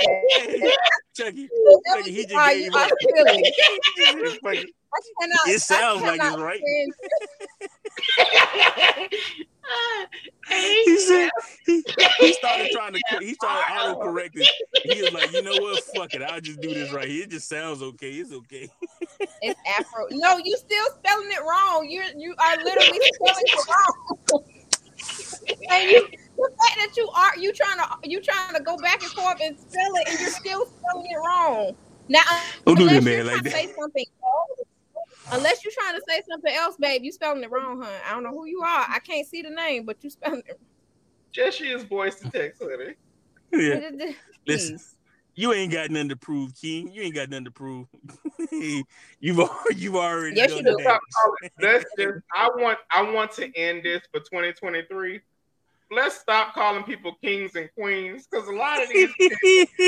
that. 0.61 0.79
Chucky, 1.17 1.49
Chucky, 1.89 2.13
he 2.13 2.27
just 2.27 2.47
gave 2.47 2.65
you 2.65 2.71
up. 2.73 2.91
silly. 3.01 4.39
Fucking- 4.43 4.71
I 4.95 5.01
cannot, 5.21 5.47
It 5.47 5.61
sounds 5.61 6.03
like 6.03 6.21
it's 6.23 6.37
right. 6.37 6.63
stand- 9.65 10.65
he 10.85 10.99
said 10.99 11.31
he, 11.65 11.85
he 12.21 12.33
started 12.35 12.71
trying 12.71 12.93
to 12.95 13.01
he 13.21 13.35
started 13.35 13.73
auto 13.73 14.01
correcting. 14.01 14.47
He 14.83 15.03
was 15.03 15.13
like, 15.13 15.33
you 15.33 15.43
know 15.43 15.57
what? 15.61 15.83
Fuck 15.97 16.15
it. 16.15 16.23
I'll 16.23 16.41
just 16.41 16.61
do 16.61 16.73
this 16.75 16.93
right 16.93 17.09
here. 17.09 17.25
It 17.25 17.31
just 17.31 17.49
sounds 17.49 17.83
okay. 17.83 18.11
It's 18.11 18.33
okay. 18.33 18.71
It's 19.43 19.61
Afro. 19.79 20.07
No, 20.11 20.39
you 20.39 20.57
still 20.57 20.87
spelling 20.99 21.31
it 21.31 21.43
wrong. 21.43 21.87
You're 21.89 22.05
you 22.17 22.35
are 22.39 22.57
literally 22.57 23.01
spelling 23.15 23.45
it 23.47 23.67
wrong. 23.69 24.45
and 25.71 25.91
you 25.91 26.09
the 26.37 26.51
fact 26.51 26.79
that 26.79 26.97
you 26.97 27.09
are 27.15 27.37
you 27.39 27.53
trying 27.53 27.79
to 27.79 28.09
you 28.09 28.21
trying 28.21 28.55
to 28.55 28.63
go 28.63 28.77
back 28.79 29.03
and 29.03 29.13
forth 29.13 29.39
and 29.43 29.59
spell 29.59 29.95
it 29.97 30.09
and 30.09 30.21
you're 30.21 30.31
still 30.31 30.67
spelling 30.67 31.11
it 31.11 31.17
wrong. 31.17 31.77
Now 32.09 32.23
Don't 32.67 32.77
do 32.77 32.89
that, 32.89 33.03
man, 33.03 33.27
like 33.27 33.37
trying 33.37 33.45
to 33.45 33.51
say 33.51 33.75
something 33.79 34.05
else, 34.23 34.64
unless 35.33 35.65
you're 35.65 35.73
trying 35.73 35.95
to 35.95 36.03
say 36.09 36.23
something 36.29 36.55
else, 36.55 36.77
babe, 36.79 37.03
you 37.03 37.13
spelling 37.13 37.43
it 37.43 37.51
wrong, 37.51 37.83
huh? 37.83 37.91
I 38.07 38.13
don't 38.13 38.23
know 38.23 38.31
who 38.31 38.47
you 38.47 38.61
are. 38.63 38.87
I 38.89 38.99
can't 39.01 39.27
see 39.27 39.43
the 39.43 39.51
name, 39.51 39.85
but 39.85 40.03
you 40.03 40.11
spelling 40.11 40.43
it. 40.47 40.61
Jesse 41.33 41.69
is 41.69 41.85
voice 41.85 42.17
to 42.17 42.31
text, 42.31 42.63
honey. 42.63 42.95
Yeah. 43.53 44.13
Listen, 44.47 44.79
you 45.35 45.53
ain't 45.53 45.73
got 45.73 45.91
nothing 45.91 46.11
to 46.11 46.17
prove, 46.17 46.53
King. 46.61 46.93
You 46.93 47.03
ain't 47.03 47.15
got 47.15 47.29
nothing 47.29 47.47
to 47.47 47.51
prove. 47.51 47.87
you've 49.21 49.39
al- 49.39 49.59
you've 49.75 49.97
already 49.97 50.37
Yes, 50.37 50.51
done 50.51 50.59
you 50.59 50.65
do. 50.65 50.77
damage. 50.77 51.01
Let's 51.61 51.85
just. 51.99 52.19
I 52.35 52.49
want. 52.57 52.79
I 52.93 53.03
want 53.03 53.33
to 53.33 53.51
end 53.57 53.83
this 53.83 54.03
for 54.13 54.21
2023. 54.21 55.21
Let's 55.91 56.17
stop 56.19 56.55
calling 56.55 56.85
people 56.85 57.17
kings 57.23 57.57
and 57.57 57.69
queens 57.79 58.27
because 58.31 58.49
a 58.49 58.53
lot 58.53 58.83
of 58.83 58.89
these. 58.89 59.09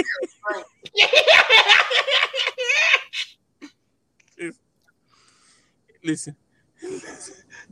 Listen. 6.07 6.37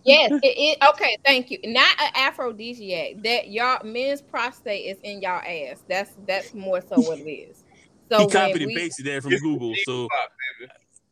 Yes, 0.04 0.32
it, 0.32 0.42
it 0.42 0.78
okay. 0.90 1.16
Thank 1.24 1.50
you. 1.50 1.58
Not 1.64 2.00
an 2.00 2.10
aphrodisiac. 2.14 3.22
That 3.22 3.48
y'all 3.48 3.84
men's 3.84 4.20
prostate 4.20 4.86
is 4.86 4.98
in 5.02 5.22
y'all 5.22 5.40
ass. 5.40 5.82
That's 5.88 6.12
that's 6.26 6.52
more 6.52 6.80
so 6.80 7.00
what 7.00 7.20
it 7.20 7.30
is. 7.30 7.64
So 8.10 8.20
he 8.20 8.26
copied 8.26 8.62
and 8.62 8.66
we- 8.66 8.74
pasted 8.74 9.06
that 9.06 9.22
from 9.22 9.32
Google. 9.38 9.74
So 9.84 10.08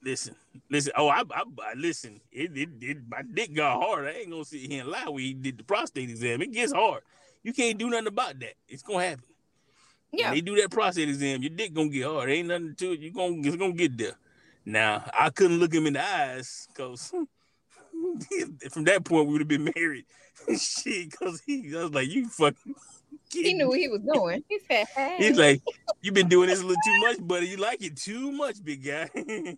listen, 0.05 0.35
listen. 0.71 0.93
Oh, 0.97 1.09
I, 1.09 1.21
I, 1.21 1.43
I 1.63 1.75
listen. 1.77 2.21
It, 2.31 2.57
it, 2.57 2.69
it, 2.81 2.99
my 3.09 3.23
dick 3.23 3.55
got 3.55 3.81
hard. 3.81 4.07
I 4.07 4.11
ain't 4.11 4.31
gonna 4.31 4.45
sit 4.45 4.61
here 4.61 4.83
and 4.83 4.91
lie 4.91 5.09
when 5.09 5.23
he 5.23 5.33
did 5.33 5.59
the 5.59 5.65
prostate 5.65 6.11
exam. 6.11 6.43
It 6.43 6.53
gets 6.53 6.73
hard. 6.73 7.03
You 7.43 7.53
can't 7.53 7.79
do 7.79 7.89
nothing 7.89 8.09
about 8.09 8.39
that. 8.41 8.55
It's 8.69 8.83
gonna 8.83 9.05
happen. 9.05 9.25
yeah, 10.13 10.27
When 10.27 10.35
they 10.35 10.41
do 10.43 10.57
that 10.61 10.71
prostate 10.71 11.09
exam, 11.09 11.43
your 11.43 11.51
dick 11.51 11.73
gonna 11.73 11.89
get 11.89 12.07
hard. 12.07 12.29
Ain't 12.31 12.49
nothing 12.49 12.75
to 12.77 12.93
it. 12.93 13.01
You 13.01 13.13
gonna 13.13 13.37
it's 13.39 13.57
gonna 13.57 13.73
get 13.73 13.97
there. 13.97 14.17
Now 14.65 15.05
I 15.19 15.31
couldn't 15.31 15.59
look 15.59 15.75
him 15.75 15.87
in 15.87 15.95
the 15.95 16.05
eyes 16.05 16.69
because 16.69 17.11
from 18.71 18.85
that 18.85 19.05
point 19.05 19.27
we 19.27 19.33
would 19.33 19.41
have 19.41 19.49
been 19.49 19.71
married. 19.77 20.05
Shit, 20.59 21.11
because 21.11 21.41
he 21.47 21.73
I 21.77 21.83
was 21.83 21.93
like, 21.93 22.09
you 22.09 22.29
fucking. 22.29 22.75
He 23.31 23.55
knew 23.55 23.69
what 23.69 23.79
he 23.79 23.89
was 23.89 24.03
doing. 24.03 24.45
He 24.49 24.59
said, 24.69 24.87
hey. 24.95 25.17
He's 25.19 25.39
like, 25.39 25.63
you've 26.01 26.15
been 26.15 26.29
doing 26.29 26.49
this 26.49 26.61
a 26.61 26.67
little 26.67 26.83
too 26.85 27.01
much, 27.01 27.27
buddy. 27.27 27.47
You 27.49 27.57
like 27.57 27.83
it 27.83 27.97
too 27.97 28.31
much, 28.33 28.63
big 28.63 28.85
guy. 28.85 29.09
God 29.15 29.57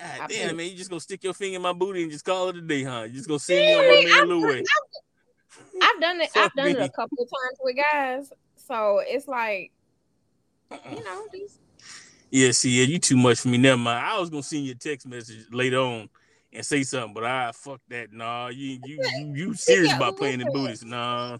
ah, 0.00 0.24
I 0.24 0.26
damn, 0.28 0.56
man, 0.56 0.70
you 0.70 0.76
just 0.76 0.90
gonna 0.90 1.00
stick 1.00 1.24
your 1.24 1.34
finger 1.34 1.56
in 1.56 1.62
my 1.62 1.72
booty 1.72 2.02
and 2.02 2.12
just 2.12 2.24
call 2.24 2.48
it 2.50 2.56
a 2.56 2.60
day, 2.60 2.84
huh? 2.84 3.02
You 3.02 3.14
just 3.14 3.28
gonna 3.28 3.40
send 3.40 3.60
me 3.60 3.74
on 3.74 4.28
my 4.28 4.28
man 4.28 4.32
I've, 4.32 4.42
way. 4.42 4.64
I've 5.82 6.00
done 6.00 6.20
it. 6.20 6.30
I've 6.36 6.52
done 6.54 6.68
it 6.68 6.78
a 6.78 6.88
couple 6.88 7.18
of 7.20 7.28
times 7.28 7.58
with 7.60 7.76
guys. 7.92 8.32
So 8.56 9.00
it's 9.04 9.26
like, 9.26 9.72
you 10.70 11.02
know, 11.02 11.26
these 11.32 11.58
Yeah, 12.30 12.50
see, 12.52 12.78
yeah, 12.80 12.84
you 12.84 12.98
too 12.98 13.16
much 13.16 13.40
for 13.40 13.48
me. 13.48 13.58
Never 13.58 13.78
mind. 13.78 14.04
I 14.04 14.18
was 14.18 14.30
gonna 14.30 14.42
send 14.42 14.64
you 14.64 14.72
a 14.72 14.74
text 14.74 15.06
message 15.06 15.46
later 15.50 15.78
on 15.78 16.08
and 16.52 16.64
say 16.64 16.82
something, 16.82 17.14
but 17.14 17.24
I 17.24 17.52
fuck 17.52 17.80
that. 17.88 18.12
Nah, 18.12 18.48
you 18.48 18.78
you 18.84 19.02
you, 19.18 19.34
you 19.34 19.54
serious 19.54 19.92
about 19.92 20.16
playing 20.16 20.40
in 20.40 20.46
listen. 20.46 20.52
booties? 20.52 20.84
Nah. 20.84 21.38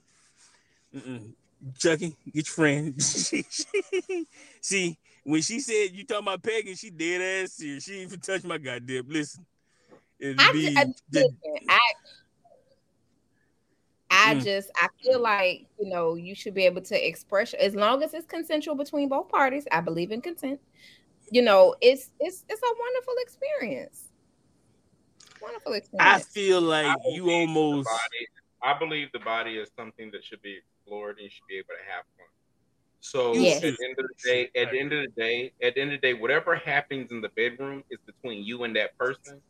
Mm-mm. 0.94 1.32
Chucky, 1.78 2.16
get 2.32 2.34
your 2.34 2.44
friend. 2.44 3.02
see, 4.60 4.98
when 5.24 5.42
she 5.42 5.60
said 5.60 5.88
you 5.92 6.04
talking 6.04 6.24
about 6.24 6.42
pegging, 6.42 6.74
she 6.76 6.90
dead 6.90 7.44
ass 7.44 7.52
serious. 7.52 7.84
She 7.84 8.00
even 8.00 8.20
touched 8.20 8.44
my 8.44 8.58
goddamn. 8.58 9.08
Listen, 9.08 9.44
it'd 10.18 10.40
I, 10.40 10.52
be 10.52 10.76
I, 10.76 10.84
the- 11.10 11.30
I, 11.68 11.78
I 14.10 14.34
Mm. 14.34 14.44
just 14.44 14.70
I 14.76 14.88
feel 15.02 15.20
like 15.20 15.66
you 15.78 15.88
know 15.88 16.14
you 16.14 16.34
should 16.34 16.54
be 16.54 16.64
able 16.64 16.82
to 16.82 17.06
express 17.08 17.54
as 17.54 17.74
long 17.74 18.02
as 18.02 18.14
it's 18.14 18.26
consensual 18.26 18.74
between 18.74 19.08
both 19.08 19.28
parties. 19.28 19.66
I 19.70 19.80
believe 19.80 20.10
in 20.12 20.20
consent. 20.22 20.60
You 21.30 21.42
know, 21.42 21.74
it's 21.80 22.10
it's 22.20 22.44
it's 22.48 22.62
a 22.62 22.74
wonderful 22.78 23.14
experience. 23.20 24.08
Wonderful 25.40 25.72
experience. 25.74 26.26
I 26.26 26.30
feel 26.30 26.60
like 26.60 26.86
I 26.86 26.96
you 27.12 27.30
almost. 27.30 27.86
body- 27.86 28.28
I 28.60 28.76
believe 28.76 29.08
the 29.12 29.20
body 29.20 29.56
is 29.56 29.70
something 29.76 30.10
that 30.10 30.24
should 30.24 30.42
be 30.42 30.56
explored 30.58 31.16
and 31.18 31.24
you 31.24 31.30
should 31.30 31.46
be 31.48 31.58
able 31.58 31.68
to 31.78 31.92
have 31.92 32.04
fun. 32.16 32.26
So 33.00 33.34
Yes. 33.34 33.62
at 33.62 33.76
the 33.78 33.84
end 33.84 33.94
of 33.98 34.06
the 34.08 34.28
day, 34.28 34.50
at 34.56 34.72
the 34.72 34.80
end 34.80 34.92
of 34.92 35.00
the 35.02 35.20
day, 35.20 35.52
at 35.62 35.74
the 35.76 35.80
end 35.80 35.92
of 35.92 36.00
the 36.00 36.06
day, 36.08 36.14
whatever 36.14 36.56
happens 36.56 37.12
in 37.12 37.20
the 37.20 37.28
bedroom 37.36 37.84
is 37.90 38.00
between 38.04 38.42
you 38.42 38.64
and 38.64 38.74
that 38.74 38.96
person. 38.98 39.40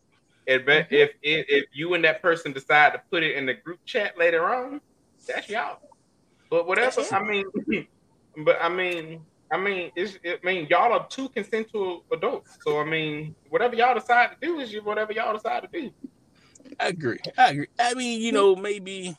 If 0.48 0.64
Mhm. 0.64 0.86
if 0.90 1.10
if, 1.22 1.46
if 1.48 1.64
you 1.74 1.92
and 1.92 2.02
that 2.04 2.22
person 2.22 2.52
decide 2.52 2.94
to 2.94 3.02
put 3.10 3.22
it 3.22 3.36
in 3.36 3.44
the 3.44 3.54
group 3.54 3.80
chat 3.84 4.16
later 4.16 4.46
on, 4.46 4.80
that's 5.26 5.48
y'all. 5.50 5.78
But 6.50 6.66
whatever, 6.66 7.02
I 7.12 7.22
mean, 7.22 7.44
but 8.44 8.56
I 8.62 8.70
mean, 8.70 9.20
I 9.52 9.58
mean, 9.58 9.92
it's, 9.94 10.18
I 10.24 10.38
mean, 10.42 10.66
y'all 10.70 10.94
are 10.94 11.06
two 11.08 11.28
consensual 11.28 12.02
adults. 12.10 12.56
So 12.64 12.80
I 12.80 12.84
mean, 12.84 13.34
whatever 13.50 13.74
y'all 13.74 13.92
decide 13.94 14.30
to 14.30 14.36
do 14.40 14.58
is 14.60 14.72
you 14.72 14.82
whatever 14.82 15.12
y'all 15.12 15.34
decide 15.34 15.64
to 15.64 15.80
do. 15.80 15.90
I 16.80 16.88
agree. 16.88 17.18
I 17.36 17.50
agree. 17.50 17.68
I 17.78 17.92
mean, 17.92 18.22
you 18.22 18.32
know, 18.32 18.56
maybe 18.56 19.14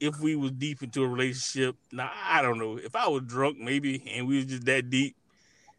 if 0.00 0.20
we 0.20 0.36
was 0.36 0.50
deep 0.52 0.82
into 0.82 1.02
a 1.02 1.08
relationship, 1.08 1.76
now 1.92 2.10
I 2.14 2.42
don't 2.42 2.58
know. 2.58 2.76
If 2.76 2.94
I 2.94 3.08
was 3.08 3.22
drunk, 3.22 3.56
maybe, 3.58 4.02
and 4.06 4.28
we 4.28 4.36
was 4.36 4.44
just 4.44 4.66
that 4.66 4.90
deep, 4.90 5.16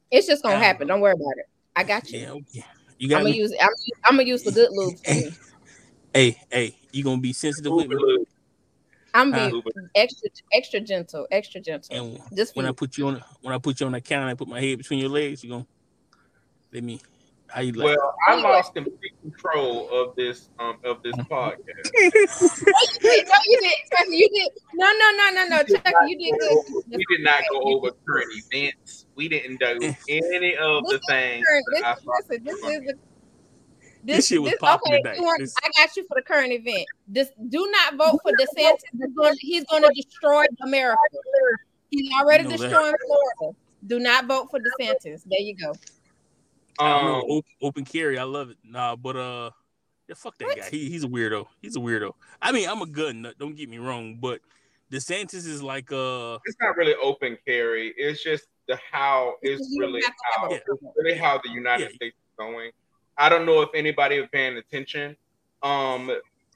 It's 0.09 0.25
just 0.25 0.41
gonna 0.41 0.55
I 0.55 0.57
don't 0.57 0.65
happen. 0.65 0.87
Don't 0.87 1.01
worry 1.01 1.13
about 1.13 1.37
it. 1.37 1.45
I 1.75 1.83
got 1.83 2.11
you. 2.11 2.21
yeah, 2.21 2.31
okay. 2.31 2.65
You 3.01 3.15
I'm 3.15 3.23
gonna 3.23 3.33
me. 3.33 3.37
use 3.39 3.53
I'm, 3.59 3.69
I'm 4.05 4.15
gonna 4.15 4.27
use 4.29 4.43
the 4.43 4.51
good 4.51 4.69
lube. 4.73 4.95
you. 5.07 5.31
Hey, 6.13 6.37
hey, 6.51 6.75
you 6.91 7.03
gonna 7.03 7.19
be 7.19 7.33
sensitive 7.33 7.73
with 7.73 7.87
me? 7.87 8.25
I'm 9.15 9.31
being 9.31 9.63
extra 9.95 10.29
extra 10.53 10.79
gentle, 10.79 11.25
extra 11.31 11.59
gentle. 11.61 11.95
And 11.95 12.21
Just 12.37 12.55
when 12.55 12.67
I 12.67 12.71
put 12.71 12.99
you 12.99 13.07
on, 13.07 13.23
when 13.41 13.55
I 13.55 13.57
put 13.57 13.79
you 13.79 13.87
on 13.87 13.93
the 13.93 14.01
counter, 14.01 14.27
I 14.27 14.35
put 14.35 14.47
my 14.47 14.61
head 14.61 14.77
between 14.77 14.99
your 14.99 15.09
legs. 15.09 15.43
You 15.43 15.49
gonna 15.49 15.65
let 16.71 16.83
me? 16.83 17.01
How 17.51 17.61
you 17.61 17.73
like? 17.73 17.97
Well, 17.97 18.15
I 18.27 18.35
lost 18.35 18.73
complete 18.73 19.13
control 19.21 19.89
of 19.89 20.15
this 20.15 20.49
um 20.59 20.77
of 20.83 21.03
this 21.03 21.15
podcast. 21.31 21.91
no, 21.93 23.37
you 23.47 23.59
did. 23.61 23.73
Chucky, 23.91 24.15
you 24.17 24.29
did. 24.29 24.49
No, 24.75 24.91
no, 24.91 25.11
no, 25.17 25.31
no, 25.33 25.47
no. 25.49 25.57
Chucky, 25.63 25.91
you 26.07 26.17
did 26.17 26.39
good. 26.39 26.83
We 26.89 27.05
did 27.09 27.23
not 27.23 27.43
go 27.51 27.61
over 27.61 27.91
current 28.07 28.29
events. 28.51 29.05
We 29.15 29.27
didn't 29.27 29.59
do 29.59 29.93
any 30.09 30.55
of 30.55 30.83
the 30.85 30.99
things. 31.09 31.45
I 31.83 31.95
This, 31.95 32.05
listen, 32.05 32.43
this 32.43 32.55
is 32.55 32.61
the. 32.85 32.93
This 34.03 34.27
shit 34.27 34.41
was 34.41 34.53
popping 34.59 34.93
okay, 34.93 35.01
today. 35.03 35.19
want- 35.19 35.43
I 35.63 35.69
got 35.77 35.95
you 35.95 36.03
for 36.07 36.15
the 36.15 36.23
current 36.23 36.51
event. 36.51 36.85
This 37.07 37.29
do 37.49 37.69
not 37.71 37.95
vote 37.97 38.19
for 38.23 38.31
DeSantis. 38.31 38.79
He's 38.97 39.13
going, 39.15 39.35
he's 39.39 39.63
going 39.65 39.83
to 39.83 39.91
destroy 39.95 40.43
America. 40.63 40.97
He's 41.91 42.11
already 42.19 42.45
You 42.45 42.49
know 42.49 42.57
that. 42.57 42.63
destroying 42.69 42.93
Florida. 43.05 43.57
Do 43.85 43.99
not 43.99 44.25
vote 44.25 44.47
for 44.49 44.59
DeSantis. 44.59 45.21
There 45.25 45.39
you 45.39 45.55
go. 45.55 45.73
I 46.79 46.89
don't 46.89 47.05
know. 47.05 47.15
Um, 47.15 47.23
Open, 47.29 47.51
open 47.61 47.85
carry, 47.85 48.17
I 48.17 48.23
love 48.23 48.49
it. 48.49 48.57
Nah, 48.63 48.95
but 48.95 49.15
uh, 49.15 49.51
yeah, 50.07 50.15
fuck 50.15 50.37
that 50.39 50.45
What? 50.45 50.57
guy. 50.57 50.69
He, 50.69 50.89
he's 50.89 51.03
a 51.03 51.07
weirdo. 51.07 51.45
He's 51.61 51.75
a 51.75 51.79
weirdo. 51.79 52.13
I 52.41 52.51
mean, 52.51 52.67
I'm 52.69 52.81
a 52.81 52.85
gun 52.87 53.21
nut. 53.23 53.35
Don't 53.39 53.55
get 53.55 53.69
me 53.69 53.77
wrong, 53.77 54.17
but 54.19 54.39
DeSantis 54.91 55.45
is 55.47 55.61
like 55.63 55.91
uh, 55.91 56.37
it's 56.45 56.57
not 56.61 56.75
really 56.77 56.95
open 57.01 57.37
carry. 57.47 57.93
It's 57.97 58.23
just 58.23 58.45
the 58.67 58.77
how 58.91 59.35
it's 59.41 59.75
really 59.79 60.01
have 60.03 60.11
to 60.11 60.23
have 60.41 60.49
how 60.49 60.51
a- 60.51 60.55
it's 60.55 60.67
really 60.97 61.17
how 61.17 61.39
the 61.43 61.49
United 61.51 61.89
Yeah. 61.89 61.95
States 61.95 62.15
is 62.17 62.35
going. 62.37 62.71
I 63.17 63.29
don't 63.29 63.45
know 63.45 63.61
if 63.61 63.69
anybody 63.75 64.15
is 64.15 64.27
paying 64.31 64.57
attention. 64.57 65.15
Um, 65.63 66.11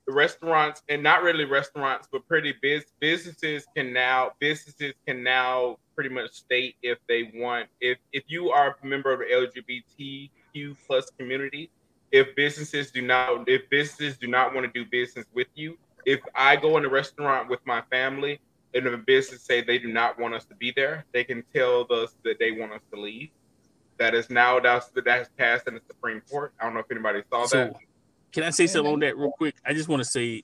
restaurants 0.08 0.84
and 0.90 1.02
not 1.02 1.24
really 1.24 1.46
restaurants, 1.46 2.08
but 2.12 2.28
pretty 2.28 2.54
biz 2.62 2.86
businesses 3.00 3.66
can 3.76 3.92
now 3.94 4.32
businesses 4.40 4.94
can 5.08 5.24
now 5.24 5.78
pretty 5.96 6.10
much 6.10 6.32
state 6.32 6.76
if 6.84 6.98
they 7.08 7.32
want 7.36 7.68
if 7.82 7.98
if 8.12 8.24
you 8.28 8.50
are 8.50 8.76
a 8.82 8.86
member 8.86 9.12
of 9.14 9.20
the 9.20 9.26
LGBTQ 9.26 10.76
plus 10.86 11.10
community, 11.18 11.70
if 12.12 12.36
businesses 12.36 12.92
do 12.92 13.02
not 13.02 13.48
if 13.48 13.70
businesses 13.70 14.18
do 14.18 14.28
not 14.28 14.54
want 14.54 14.72
to 14.72 14.84
do 14.84 14.90
business 14.90 15.26
with 15.34 15.48
you, 15.56 15.78
if 16.06 16.20
I 16.36 16.56
go 16.56 16.78
in 16.78 16.86
a 16.86 16.90
restaurant 16.90 17.50
with 17.50 17.60
my 17.66 17.82
family 17.90 18.40
and 18.74 18.86
if 18.86 18.94
a 18.94 18.98
business 18.98 19.42
say 19.42 19.62
they 19.62 19.80
do 19.80 19.92
not 19.92 20.20
want 20.20 20.34
us 20.34 20.46
to 20.46 20.56
be 20.56 20.74
there, 20.76 21.06
they 21.14 21.24
can 21.24 21.44
tell 21.54 21.88
us 21.90 22.16
that 22.24 22.38
they 22.40 22.52
want 22.52 22.74
us 22.74 22.82
to 22.94 23.00
leave. 23.00 23.30
That 23.98 24.14
is 24.14 24.30
now 24.30 24.60
that's 24.60 24.92
that's 25.06 25.30
passed 25.38 25.68
in 25.68 25.76
the 25.76 25.82
Supreme 25.88 26.22
Court. 26.30 26.54
I 26.60 26.66
don't 26.66 26.74
know 26.74 26.82
if 26.82 26.92
anybody 26.92 27.22
saw 27.32 27.46
so. 27.46 27.58
that. 27.58 27.76
Can 28.34 28.44
I 28.44 28.50
say 28.50 28.68
something 28.68 28.92
on 28.92 29.00
that 29.00 29.18
real 29.18 29.32
quick? 29.32 29.56
I 29.66 29.74
just 29.74 29.88
want 29.88 30.02
to 30.02 30.10
say, 30.10 30.44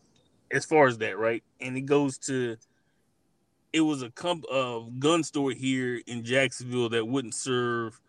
as 0.50 0.64
far 0.64 0.88
as 0.88 0.98
that, 1.00 1.18
right? 1.18 1.44
And 1.60 1.78
it 1.78 1.82
goes 1.82 2.18
to, 2.20 2.56
it 3.74 3.82
was 3.82 4.02
a 4.02 4.10
comp 4.12 4.46
uh, 4.52 4.80
gun 5.00 5.24
store 5.24 5.52
here 5.52 6.02
in 6.08 6.24
Jacksonville 6.24 6.90
that 6.90 7.08
wouldn't 7.08 7.34
serve 7.36 8.00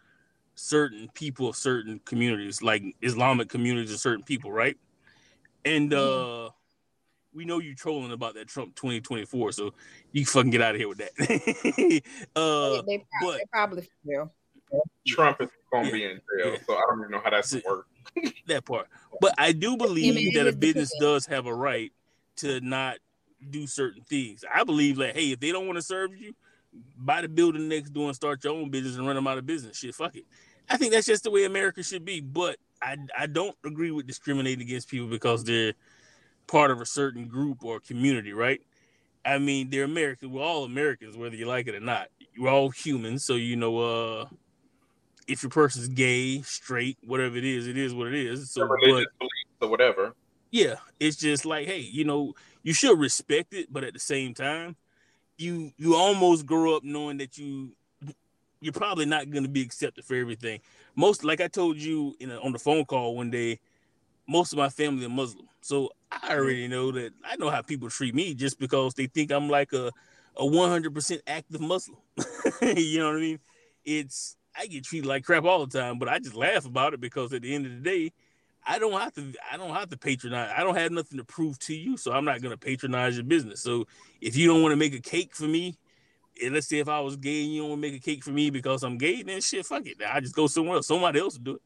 certain 0.55 1.09
people 1.15 1.49
of 1.49 1.57
certain 1.57 2.01
communities, 2.05 2.63
like 2.63 2.83
Islamic 3.03 3.49
communities 3.49 3.93
of 3.93 4.01
certain 4.01 4.25
people, 4.25 4.53
right? 4.53 4.77
And 5.65 5.93
uh 5.95 6.51
we 7.35 7.47
know 7.47 7.61
you 7.61 7.75
trolling 7.75 8.13
about 8.13 8.35
that 8.35 8.47
Trump 8.47 8.75
2024, 8.75 9.53
so 9.53 9.73
you 10.13 10.27
fucking 10.27 10.51
get 10.51 10.61
out 10.61 10.75
of 10.75 10.79
here 10.81 10.89
with 10.89 10.99
that. 10.99 11.13
uh, 12.37 12.83
they, 12.83 12.99
they, 12.99 13.05
but- 13.23 13.41
probably, 13.51 13.81
they 13.81 13.87
probably 13.87 13.89
will. 14.05 14.33
Trump 15.07 15.41
is 15.41 15.49
going 15.73 15.85
to 15.85 15.91
Yeah. 15.91 15.95
be 15.97 16.05
in 16.05 16.21
jail, 16.39 16.53
Yeah. 16.53 16.59
so 16.67 16.75
I 16.75 16.83
don't 16.89 16.99
even 17.01 17.11
know 17.11 17.21
how 17.25 17.31
that's 17.31 17.53
going 17.53 17.63
to 17.63 17.69
work. 17.71 17.87
that 18.49 18.65
part. 18.67 18.89
But 19.21 19.35
I 19.39 19.53
do 19.53 19.77
believe 19.79 20.35
that 20.35 20.47
a 20.47 20.53
business 20.53 20.93
does 21.01 21.25
have 21.27 21.47
a 21.47 21.55
right 21.55 21.91
to 22.37 22.61
not 22.61 22.99
do 23.51 23.67
certain 23.67 24.03
things. 24.03 24.45
I 24.53 24.65
believe 24.65 24.97
that 24.97 25.17
hey, 25.17 25.33
if 25.33 25.41
they 25.41 25.53
don't 25.53 25.67
want 25.67 25.77
to 25.77 25.83
serve 25.83 26.17
you, 26.17 26.35
buy 26.97 27.21
the 27.21 27.29
building 27.29 27.69
next 27.69 27.91
door 27.91 28.07
and 28.07 28.17
start 28.17 28.43
your 28.45 28.55
own 28.55 28.71
business 28.71 28.97
and 28.97 29.07
run 29.07 29.17
them 29.17 29.27
out 29.27 29.39
of 29.39 29.47
business. 29.47 29.79
Shit, 29.79 29.95
fuck 29.95 30.17
it. 30.17 30.25
I 30.69 30.77
think 30.77 30.93
that's 30.93 31.07
just 31.07 31.25
the 31.25 31.31
way 31.31 31.45
America 31.45 31.83
should 31.83 32.05
be. 32.05 32.21
But 32.21 32.57
I 32.81 32.97
I 33.19 33.27
don't 33.27 33.57
agree 33.65 33.91
with 33.91 34.07
discriminating 34.07 34.67
against 34.67 34.89
people 34.89 35.09
because 35.09 35.45
they're 35.45 35.75
part 36.47 36.71
of 36.71 36.81
a 36.81 36.87
certain 36.87 37.27
group 37.27 37.65
or 37.65 37.81
community, 37.81 38.33
right? 38.33 38.61
I 39.25 39.39
mean, 39.39 39.71
they're 39.71 39.85
Americans. 39.85 40.33
We're 40.33 40.43
all 40.43 40.65
Americans, 40.65 41.17
whether 41.17 41.37
you 41.37 41.47
like 41.47 41.69
it 41.69 41.75
or 41.75 41.81
not. 41.81 42.09
We're 42.39 42.51
all 42.51 42.71
humans, 42.71 43.25
so 43.25 43.35
you 43.35 43.57
know, 43.57 43.79
uh, 43.79 44.27
if 45.29 45.43
your 45.43 45.51
person's 45.51 45.89
gay, 45.89 46.43
straight, 46.43 46.99
whatever 47.05 47.37
it 47.37 47.45
is, 47.45 47.67
it 47.67 47.77
is 47.77 47.95
what 47.95 48.09
it 48.09 48.15
is. 48.15 48.51
So, 48.51 48.67
but 48.67 48.75
religious 48.75 49.13
beliefs 49.19 49.61
or 49.61 49.69
whatever. 49.69 50.15
Yeah, 50.53 50.77
it's 51.01 51.17
just 51.17 51.47
like, 51.47 51.67
hey, 51.67 51.81
you 51.81 52.05
know, 52.05 52.35
you 52.63 52.75
should 52.75 53.01
respect 53.01 53.55
it, 53.55 53.73
but 53.73 53.85
at 53.85 53.95
the 53.95 53.99
same 53.99 54.35
time, 54.35 54.77
you 55.39 55.73
you 55.79 55.97
almost 55.97 56.47
grow 56.47 56.77
up 56.77 56.85
knowing 56.85 57.19
that 57.19 57.39
you 57.39 57.73
you're 58.61 58.73
probably 58.75 59.07
not 59.07 59.31
going 59.31 59.45
to 59.45 59.49
be 59.49 59.63
accepted 59.63 60.05
for 60.05 60.15
everything. 60.15 60.61
Most, 60.95 61.25
like 61.25 61.41
I 61.41 61.49
told 61.49 61.79
you 61.79 62.15
in 62.21 62.31
a, 62.31 62.39
on 62.41 62.53
the 62.53 62.59
phone 62.61 62.85
call 62.85 63.17
one 63.17 63.31
day, 63.31 63.59
most 64.29 64.53
of 64.53 64.59
my 64.59 64.69
family 64.69 65.07
are 65.07 65.11
Muslim, 65.11 65.49
so 65.63 65.91
I 66.11 66.35
already 66.37 66.69
know 66.69 66.93
that 66.93 67.13
I 67.25 67.37
know 67.37 67.51
how 67.51 67.63
people 67.63 67.91
treat 67.91 68.15
me 68.15 68.35
just 68.35 68.59
because 68.59 68.95
they 68.95 69.07
think 69.07 69.33
I'm 69.33 69.49
like 69.49 69.73
a 69.73 69.91
a 70.37 70.45
100% 70.45 71.23
active 71.27 71.61
Muslim. 71.61 71.99
you 72.63 73.01
know 73.01 73.09
what 73.09 73.17
I 73.17 73.21
mean? 73.21 73.41
It's 73.85 74.37
I 74.57 74.67
get 74.67 74.85
treated 74.85 75.07
like 75.07 75.25
crap 75.25 75.45
all 75.45 75.67
the 75.67 75.79
time, 75.79 75.99
but 75.99 76.09
I 76.09 76.19
just 76.19 76.35
laugh 76.35 76.67
about 76.67 76.95
it 76.95 77.01
because 77.01 77.33
at 77.33 77.43
the 77.43 77.55
end 77.55 77.67
of 77.67 77.73
the 77.73 77.79
day, 77.81 78.13
I 78.65 78.79
don't 78.79 78.93
have 78.93 79.13
to 79.15 79.33
I 79.51 79.57
don't 79.57 79.75
have 79.75 79.91
to 79.91 79.97
patronize. 79.97 80.53
I 80.57 80.63
don't 80.63 80.77
have 80.77 80.93
nothing 80.93 81.19
to 81.19 81.25
prove 81.25 81.59
to 81.61 81.75
you, 81.75 81.97
so 81.97 82.13
I'm 82.13 82.25
not 82.25 82.41
gonna 82.43 82.57
patronize 82.57 83.17
your 83.17 83.25
business. 83.25 83.61
So 83.61 83.87
if 84.21 84.37
you 84.37 84.47
don't 84.47 84.63
want 84.63 84.73
to 84.73 84.77
make 84.77 84.95
a 84.95 85.01
cake 85.01 85.35
for 85.35 85.45
me, 85.45 85.77
and 86.43 86.55
let's 86.55 86.69
say 86.69 86.79
if 86.79 86.89
I 86.89 87.01
was 87.01 87.17
gay 87.17 87.45
and 87.45 87.53
you 87.53 87.63
don't 87.63 87.71
want 87.71 87.83
to 87.83 87.91
make 87.91 88.01
a 88.01 88.05
cake 88.05 88.25
for 88.25 88.31
me 88.31 88.51
because 88.51 88.83
I'm 88.83 88.99
gay, 88.99 89.23
then 89.23 89.41
shit, 89.41 89.67
fuck 89.67 89.87
it. 89.87 89.99
I 90.09 90.21
just 90.21 90.35
go 90.35 90.47
somewhere 90.47 90.77
else. 90.77 90.87
Somebody 90.87 91.21
else 91.21 91.39
will 91.39 91.45
do 91.45 91.61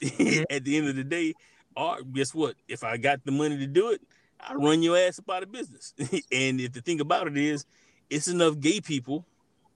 it. 0.00 0.46
At 0.50 0.64
the 0.64 0.76
end 0.76 0.88
of 0.88 0.96
the 0.96 1.04
day, 1.04 1.34
Or 1.76 2.02
guess 2.02 2.34
what? 2.34 2.54
If 2.68 2.84
I 2.84 2.96
got 2.96 3.24
the 3.24 3.32
money 3.32 3.58
to 3.58 3.66
do 3.66 3.90
it, 3.90 4.00
I 4.40 4.54
run 4.54 4.82
your 4.82 4.96
ass 4.96 5.18
up 5.18 5.28
out 5.30 5.42
of 5.42 5.52
business. 5.52 5.94
and 6.32 6.60
if 6.60 6.72
the 6.72 6.80
thing 6.80 7.00
about 7.00 7.26
it 7.26 7.36
is, 7.36 7.66
it's 8.08 8.28
enough 8.28 8.58
gay 8.58 8.80
people, 8.80 9.26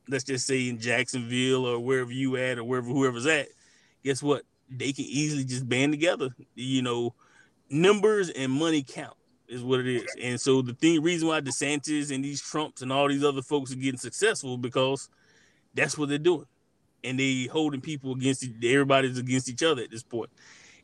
let's 0.08 0.24
just 0.24 0.46
say 0.46 0.68
in 0.68 0.78
Jacksonville 0.78 1.66
or 1.66 1.78
wherever 1.78 2.12
you 2.12 2.36
at 2.36 2.58
or 2.58 2.64
wherever 2.64 2.88
whoever's 2.88 3.26
at, 3.26 3.48
guess 4.02 4.22
what? 4.22 4.42
They 4.68 4.92
can 4.92 5.04
easily 5.04 5.44
just 5.44 5.68
band 5.68 5.92
together. 5.92 6.30
You 6.54 6.82
know, 6.82 7.14
numbers 7.70 8.30
and 8.30 8.50
money 8.52 8.82
count 8.82 9.16
is 9.48 9.62
what 9.62 9.80
it 9.80 9.86
is. 9.86 10.06
And 10.20 10.40
so 10.40 10.62
the 10.62 10.74
thing 10.74 11.02
reason 11.02 11.28
why 11.28 11.40
DeSantis 11.40 12.14
and 12.14 12.24
these 12.24 12.40
Trumps 12.40 12.82
and 12.82 12.92
all 12.92 13.08
these 13.08 13.24
other 13.24 13.42
folks 13.42 13.72
are 13.72 13.76
getting 13.76 13.98
successful 13.98 14.56
because 14.56 15.08
that's 15.74 15.98
what 15.98 16.08
they're 16.08 16.18
doing. 16.18 16.46
And 17.02 17.18
they 17.18 17.44
holding 17.44 17.80
people 17.80 18.12
against 18.12 18.44
everybody's 18.62 19.18
against 19.18 19.48
each 19.48 19.62
other 19.62 19.82
at 19.82 19.90
this 19.90 20.02
point. 20.02 20.30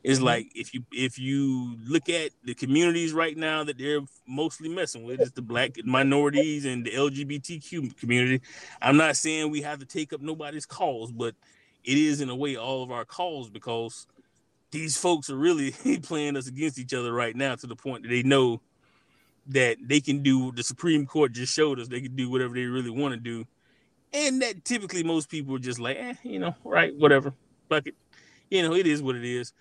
It's 0.03 0.17
mm-hmm. 0.17 0.25
like 0.25 0.51
if 0.55 0.73
you 0.73 0.83
if 0.91 1.19
you 1.19 1.75
look 1.87 2.09
at 2.09 2.31
the 2.43 2.53
communities 2.53 3.13
right 3.13 3.37
now 3.37 3.63
that 3.63 3.77
they're 3.77 4.01
mostly 4.27 4.69
messing 4.69 5.03
with, 5.03 5.19
it's 5.19 5.31
the 5.31 5.41
black 5.41 5.77
minorities 5.83 6.65
and 6.65 6.85
the 6.85 6.91
LGBTQ 6.91 7.97
community. 7.97 8.41
I'm 8.81 8.97
not 8.97 9.15
saying 9.15 9.51
we 9.51 9.61
have 9.61 9.79
to 9.79 9.85
take 9.85 10.13
up 10.13 10.21
nobody's 10.21 10.65
cause, 10.65 11.11
but 11.11 11.35
it 11.83 11.97
is 11.97 12.21
in 12.21 12.29
a 12.29 12.35
way 12.35 12.55
all 12.55 12.83
of 12.83 12.91
our 12.91 13.05
calls 13.05 13.49
because 13.49 14.07
these 14.71 14.97
folks 14.97 15.29
are 15.29 15.37
really 15.37 15.71
playing 16.03 16.37
us 16.37 16.47
against 16.47 16.79
each 16.79 16.93
other 16.93 17.13
right 17.13 17.35
now 17.35 17.55
to 17.55 17.67
the 17.67 17.75
point 17.75 18.03
that 18.03 18.09
they 18.09 18.23
know 18.23 18.61
that 19.47 19.77
they 19.81 19.99
can 19.99 20.21
do 20.21 20.51
the 20.51 20.63
Supreme 20.63 21.05
Court 21.05 21.31
just 21.31 21.53
showed 21.53 21.79
us 21.79 21.87
they 21.87 22.01
can 22.01 22.15
do 22.15 22.29
whatever 22.29 22.53
they 22.53 22.65
really 22.65 22.91
want 22.91 23.13
to 23.13 23.19
do. 23.19 23.45
And 24.13 24.41
that 24.41 24.65
typically 24.65 25.03
most 25.03 25.29
people 25.29 25.55
are 25.55 25.59
just 25.59 25.79
like, 25.79 25.97
eh, 25.97 26.13
you 26.23 26.39
know, 26.39 26.55
right, 26.63 26.95
whatever. 26.95 27.33
Fuck 27.69 27.87
it. 27.87 27.95
You 28.49 28.61
know, 28.61 28.75
it 28.75 28.85
is 28.85 29.01
what 29.01 29.15
it 29.15 29.23
is 29.23 29.53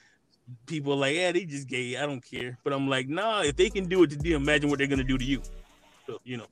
people 0.66 0.92
are 0.92 0.96
like, 0.96 1.16
yeah, 1.16 1.32
they 1.32 1.44
just 1.44 1.68
gay. 1.68 1.96
I 1.96 2.06
don't 2.06 2.20
care. 2.20 2.58
But 2.64 2.72
I'm 2.72 2.88
like, 2.88 3.08
nah, 3.08 3.42
if 3.42 3.56
they 3.56 3.70
can 3.70 3.86
do 3.86 4.02
it 4.02 4.10
to 4.10 4.16
them, 4.16 4.32
imagine 4.32 4.70
what 4.70 4.78
they're 4.78 4.88
gonna 4.88 5.04
do 5.04 5.18
to 5.18 5.24
you. 5.24 5.42
So, 6.06 6.20
you 6.24 6.36
know, 6.36 6.46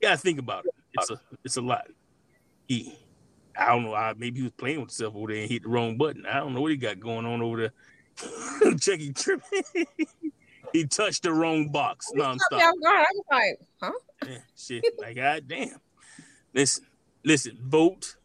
yeah, 0.00 0.16
think 0.16 0.38
about 0.38 0.66
it. 0.66 0.74
It's 0.94 1.10
a 1.10 1.20
it's 1.44 1.56
a 1.56 1.62
lot. 1.62 1.88
He 2.66 2.96
I 3.58 3.66
don't 3.68 3.82
know, 3.82 3.94
I 3.94 4.14
maybe 4.16 4.38
he 4.38 4.44
was 4.44 4.52
playing 4.52 4.80
with 4.80 4.90
himself 4.90 5.16
over 5.16 5.32
there 5.32 5.42
and 5.42 5.50
hit 5.50 5.62
the 5.62 5.68
wrong 5.68 5.96
button. 5.96 6.24
I 6.26 6.38
don't 6.38 6.54
know 6.54 6.60
what 6.60 6.70
he 6.70 6.76
got 6.76 7.00
going 7.00 7.26
on 7.26 7.42
over 7.42 7.56
there. 7.56 8.76
Chucky 8.78 9.12
tripping. 9.12 9.62
he 10.72 10.86
touched 10.86 11.24
the 11.24 11.32
wrong 11.32 11.70
box 11.70 12.10
nonstop. 12.14 12.38
I 12.52 12.70
was 12.70 13.24
like, 13.30 13.58
huh? 13.82 13.92
Yeah, 14.26 14.38
shit. 14.56 14.84
Like, 14.98 15.16
god 15.16 15.48
damn. 15.48 15.80
Listen, 16.54 16.84
listen, 17.24 17.58
vote. 17.60 18.16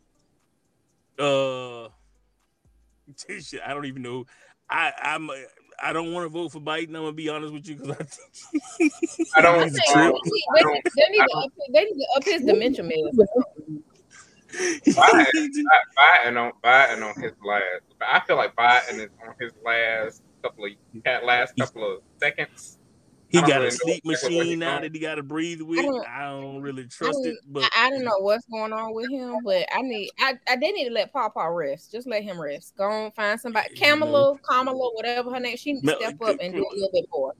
Uh 1.17 1.85
I 3.65 3.73
don't 3.73 3.85
even 3.85 4.01
know. 4.01 4.25
I 4.69 4.91
I'm 5.01 5.29
I 5.81 5.93
don't 5.93 6.13
want 6.13 6.25
to 6.25 6.29
vote 6.29 6.51
for 6.51 6.59
Biden. 6.59 6.89
I'm 6.89 6.93
gonna 6.93 7.11
be 7.11 7.29
honest 7.29 7.53
with 7.53 7.67
you 7.67 7.75
because 7.75 7.91
I 7.91 8.03
think 8.03 9.29
I 9.35 9.41
don't. 9.41 9.63
I 9.63 9.69
think, 9.69 9.75
they, 9.75 10.91
they, 10.95 11.09
need 11.11 11.25
to 11.27 11.37
up, 11.37 11.51
they 11.73 11.83
need 11.83 11.93
to 11.93 12.07
up 12.15 12.23
his 12.23 12.41
dementia 12.43 12.83
meds. 12.83 13.25
Biden, 14.85 15.49
Biden 15.97 16.37
on 16.37 16.51
Biden 16.63 17.01
on 17.03 17.21
his 17.21 17.33
last. 17.43 17.83
I 18.01 18.19
feel 18.27 18.35
like 18.35 18.55
Biden 18.55 18.99
is 18.99 19.09
on 19.27 19.35
his 19.39 19.51
last 19.65 20.21
couple 20.43 20.65
of 20.65 21.23
last 21.23 21.55
couple 21.57 21.95
of 21.95 22.01
seconds. 22.19 22.77
He 23.33 23.41
got 23.41 23.47
really 23.47 23.67
a 23.67 23.71
sleep 23.71 24.05
machine 24.05 24.59
now 24.59 24.79
that 24.79 24.93
he 24.93 24.99
got 24.99 25.15
to 25.15 25.23
breathe 25.23 25.59
with. 25.61 25.79
I 25.79 25.81
don't, 25.81 26.07
I 26.07 26.29
don't 26.29 26.61
really 26.61 26.85
trust 26.85 27.17
I 27.25 27.29
it, 27.29 27.37
but 27.47 27.63
I, 27.63 27.87
I, 27.87 27.89
don't 27.89 28.03
know 28.03 28.19
what's 28.19 28.45
going 28.45 28.71
on 28.71 28.93
with 28.93 29.09
him. 29.09 29.37
But 29.43 29.65
I 29.73 29.81
need, 29.81 30.11
I, 30.19 30.37
I 30.47 30.55
did 30.55 30.75
need 30.75 30.89
to 30.89 30.93
let 30.93 31.11
Papa 31.11 31.49
rest. 31.51 31.91
Just 31.91 32.07
let 32.07 32.21
him 32.21 32.39
rest. 32.39 32.75
Go 32.77 32.87
and 32.91 33.15
find 33.15 33.41
somebody, 33.41 33.73
Kamala, 33.73 34.37
Kamala, 34.47 34.91
whatever 34.93 35.33
her 35.33 35.39
name. 35.39 35.57
She 35.57 35.73
needs 35.73 35.83
to 35.83 35.95
step 35.95 36.21
up 36.21 36.37
and 36.39 36.53
do 36.53 36.59
a 36.59 36.73
little 36.75 36.89
bit 36.93 37.05
more. 37.11 37.33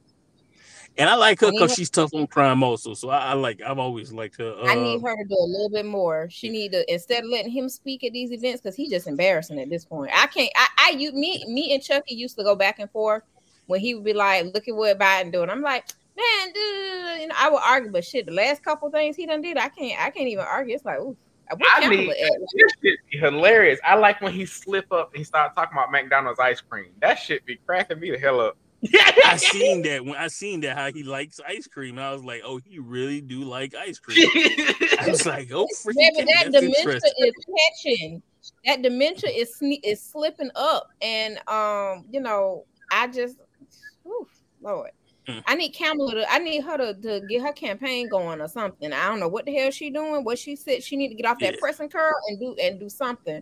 And 0.97 1.09
I 1.09 1.15
like 1.15 1.39
her 1.41 1.51
because 1.51 1.73
she's 1.73 1.89
tough 1.89 2.13
on 2.13 2.27
crime 2.27 2.61
also. 2.61 2.93
So 2.93 3.09
I, 3.09 3.31
I 3.31 3.33
like. 3.33 3.61
I've 3.61 3.79
always 3.79 4.11
liked 4.13 4.37
her. 4.37 4.53
Uh, 4.53 4.67
I 4.67 4.75
need 4.75 5.01
her 5.01 5.15
to 5.15 5.23
do 5.27 5.35
a 5.35 5.49
little 5.49 5.69
bit 5.69 5.85
more. 5.85 6.27
She 6.29 6.49
need 6.49 6.71
to 6.73 6.91
instead 6.91 7.23
of 7.23 7.29
letting 7.31 7.51
him 7.51 7.67
speak 7.67 8.03
at 8.03 8.13
these 8.13 8.31
events 8.31 8.61
because 8.61 8.75
he's 8.75 8.91
just 8.91 9.07
embarrassing 9.07 9.59
at 9.59 9.69
this 9.69 9.85
point. 9.85 10.11
I 10.13 10.27
can't. 10.27 10.51
I, 10.55 10.67
I, 10.77 10.89
you, 10.91 11.11
me, 11.13 11.43
me 11.47 11.73
and 11.73 11.81
Chucky 11.81 12.13
used 12.13 12.37
to 12.37 12.43
go 12.43 12.55
back 12.55 12.77
and 12.79 12.91
forth 12.91 13.23
when 13.65 13.79
he 13.79 13.95
would 13.95 14.03
be 14.03 14.13
like, 14.13 14.45
"Look 14.53 14.67
at 14.67 14.75
what 14.75 14.99
Biden 14.99 15.31
doing." 15.31 15.49
I'm 15.49 15.61
like, 15.61 15.85
man, 16.15 16.53
dude, 16.53 17.21
you 17.21 17.27
know, 17.27 17.35
I 17.37 17.49
would 17.49 17.61
argue, 17.65 17.91
but 17.91 18.05
shit, 18.05 18.25
the 18.25 18.31
last 18.31 18.63
couple 18.63 18.89
things 18.89 19.15
he 19.15 19.25
done 19.25 19.41
did, 19.41 19.57
I 19.57 19.69
can't, 19.69 19.99
I 19.99 20.09
can't 20.09 20.27
even 20.27 20.45
argue. 20.45 20.75
It's 20.75 20.85
like, 20.85 20.99
ooh. 20.99 21.17
I 21.49 21.87
mean, 21.87 22.07
this 22.07 22.73
shit 22.81 22.97
be 23.11 23.17
hilarious. 23.17 23.79
I 23.85 23.95
like 23.95 24.21
when 24.21 24.31
he 24.33 24.45
slip 24.45 24.91
up 24.91 25.11
and 25.11 25.19
he 25.19 25.23
start 25.23 25.53
talking 25.53 25.77
about 25.77 25.91
McDonald's 25.91 26.39
ice 26.39 26.61
cream. 26.61 26.91
That 27.01 27.15
shit 27.15 27.45
be 27.45 27.59
cracking 27.65 27.99
me 27.99 28.11
the 28.11 28.17
hell 28.17 28.39
up. 28.39 28.57
I 29.25 29.37
seen 29.37 29.81
that 29.83 30.03
when 30.05 30.15
I 30.15 30.27
seen 30.27 30.61
that 30.61 30.77
how 30.77 30.91
he 30.91 31.03
likes 31.03 31.39
ice 31.47 31.67
cream. 31.67 31.99
I 31.99 32.11
was 32.11 32.23
like, 32.23 32.41
oh, 32.45 32.57
he 32.57 32.79
really 32.79 33.21
do 33.21 33.43
like 33.43 33.75
ice 33.75 33.99
cream. 33.99 34.27
I 34.99 35.05
was 35.09 35.25
like, 35.25 35.51
oh, 35.53 35.67
freaking 35.85 35.93
yeah, 35.95 36.09
but 36.15 36.25
that 36.25 36.51
dementia 36.51 36.95
is 36.95 37.33
catching. 37.57 38.21
That 38.65 38.81
dementia 38.81 39.29
is 39.29 39.57
is 39.83 40.01
slipping 40.01 40.51
up, 40.55 40.89
and 41.01 41.37
um, 41.47 42.05
you 42.11 42.19
know, 42.19 42.65
I 42.91 43.07
just, 43.07 43.37
whew, 44.03 44.27
Lord. 44.61 44.91
Mm. 45.27 45.41
I 45.47 45.55
need 45.55 45.71
Kamala 45.71 46.15
to 46.15 46.33
I 46.33 46.39
need 46.39 46.65
her 46.65 46.77
to, 46.77 46.93
to 46.93 47.21
get 47.29 47.41
her 47.41 47.53
campaign 47.53 48.09
going 48.09 48.41
or 48.41 48.47
something. 48.49 48.91
I 48.91 49.07
don't 49.07 49.21
know 49.21 49.29
what 49.29 49.45
the 49.45 49.53
hell 49.53 49.71
she 49.71 49.89
doing. 49.89 50.25
What 50.25 50.37
she 50.37 50.57
said 50.57 50.83
she 50.83 50.97
need 50.97 51.07
to 51.09 51.15
get 51.15 51.25
off 51.25 51.39
that 51.39 51.59
pressing 51.59 51.87
curl 51.87 52.11
and 52.27 52.37
do 52.41 52.55
and 52.61 52.77
do 52.77 52.89
something. 52.89 53.41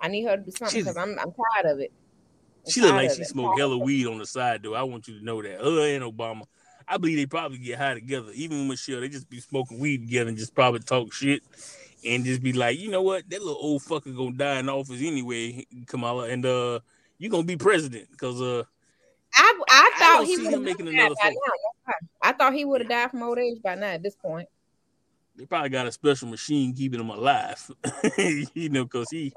I 0.00 0.06
need 0.06 0.22
her 0.22 0.36
to 0.36 0.42
do 0.44 0.52
something 0.52 0.82
because 0.82 0.96
I'm 0.96 1.18
I'm 1.18 1.32
tired 1.32 1.72
of 1.72 1.80
it. 1.80 1.92
She 2.68 2.80
look 2.80 2.92
like 2.92 3.10
she 3.10 3.24
smoked 3.24 3.58
hella 3.58 3.78
weed 3.78 4.06
on 4.06 4.18
the 4.18 4.26
side 4.26 4.62
though. 4.62 4.74
I 4.74 4.82
want 4.82 5.08
you 5.08 5.18
to 5.18 5.24
know 5.24 5.42
that. 5.42 5.60
Her 5.60 5.94
and 5.94 6.04
Obama. 6.04 6.42
I 6.88 6.98
believe 6.98 7.16
they 7.16 7.26
probably 7.26 7.58
get 7.58 7.78
high 7.78 7.94
together. 7.94 8.30
Even 8.34 8.60
with 8.60 8.68
Michelle, 8.68 9.00
they 9.00 9.08
just 9.08 9.28
be 9.28 9.40
smoking 9.40 9.80
weed 9.80 10.02
together 10.02 10.28
and 10.28 10.38
just 10.38 10.54
probably 10.54 10.80
talk 10.80 11.12
shit 11.12 11.42
and 12.04 12.24
just 12.24 12.42
be 12.42 12.52
like, 12.52 12.78
you 12.78 12.90
know 12.90 13.02
what, 13.02 13.28
that 13.28 13.40
little 13.40 13.58
old 13.60 13.82
fucker 13.82 14.16
gonna 14.16 14.36
die 14.36 14.60
in 14.60 14.68
office 14.68 15.00
anyway, 15.02 15.66
Kamala, 15.86 16.28
and 16.28 16.46
uh, 16.46 16.78
you 17.18 17.28
gonna 17.28 17.42
be 17.42 17.56
president 17.56 18.08
because 18.10 18.40
uh 18.40 18.62
I 19.34 19.60
I 19.68 19.90
thought 19.98 20.22
I 20.22 20.24
he 20.24 20.36
would 20.38 20.52
have 20.52 20.62
making 20.62 20.88
another 20.88 21.14
I 22.22 22.32
thought 22.32 22.54
he 22.54 22.64
would 22.64 22.80
have 22.80 22.90
died 22.90 23.10
from 23.10 23.22
old 23.22 23.38
age 23.38 23.62
by 23.62 23.74
now 23.74 23.88
at 23.88 24.02
this 24.02 24.16
point. 24.16 24.48
They 25.36 25.44
probably 25.44 25.68
got 25.68 25.86
a 25.86 25.92
special 25.92 26.28
machine 26.28 26.74
keeping 26.74 27.00
him 27.00 27.10
alive, 27.10 27.70
you 28.54 28.68
know, 28.70 28.84
because 28.84 29.10
he. 29.10 29.32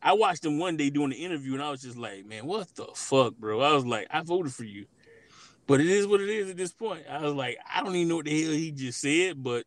I 0.00 0.12
watched 0.12 0.44
him 0.44 0.58
one 0.58 0.76
day 0.76 0.90
doing 0.90 1.10
the 1.10 1.16
interview, 1.16 1.54
and 1.54 1.62
I 1.62 1.70
was 1.70 1.82
just 1.82 1.96
like, 1.96 2.24
"Man, 2.24 2.46
what 2.46 2.72
the 2.76 2.86
fuck, 2.94 3.36
bro?" 3.36 3.60
I 3.60 3.74
was 3.74 3.84
like, 3.84 4.06
"I 4.10 4.22
voted 4.22 4.52
for 4.52 4.64
you," 4.64 4.86
but 5.66 5.80
it 5.80 5.88
is 5.88 6.06
what 6.06 6.20
it 6.20 6.28
is 6.28 6.50
at 6.50 6.56
this 6.56 6.72
point. 6.72 7.04
I 7.10 7.22
was 7.22 7.34
like, 7.34 7.58
"I 7.68 7.82
don't 7.82 7.96
even 7.96 8.08
know 8.08 8.16
what 8.16 8.26
the 8.26 8.42
hell 8.42 8.52
he 8.52 8.70
just 8.70 9.00
said," 9.00 9.42
but 9.42 9.64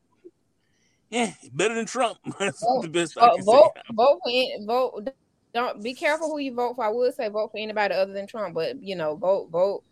yeah, 1.10 1.32
better 1.52 1.76
than 1.76 1.86
Trump. 1.86 2.18
That's 2.40 2.64
vote, 2.64 2.82
the 2.82 2.90
best 2.90 3.18
I 3.18 3.36
can 3.36 3.44
vote, 3.44 3.72
say. 3.76 3.82
Vote, 3.94 4.22
vote, 4.66 5.10
don't 5.54 5.84
be 5.84 5.94
careful 5.94 6.30
who 6.30 6.40
you 6.40 6.54
vote 6.54 6.76
for. 6.76 6.86
I 6.86 6.90
would 6.90 7.14
say 7.14 7.30
vote 7.30 7.52
for 7.52 7.60
anybody 7.60 7.94
other 7.94 8.14
than 8.14 8.26
Trump, 8.26 8.56
but 8.56 8.82
you 8.82 8.96
know, 8.96 9.16
vote, 9.16 9.50
vote. 9.52 9.84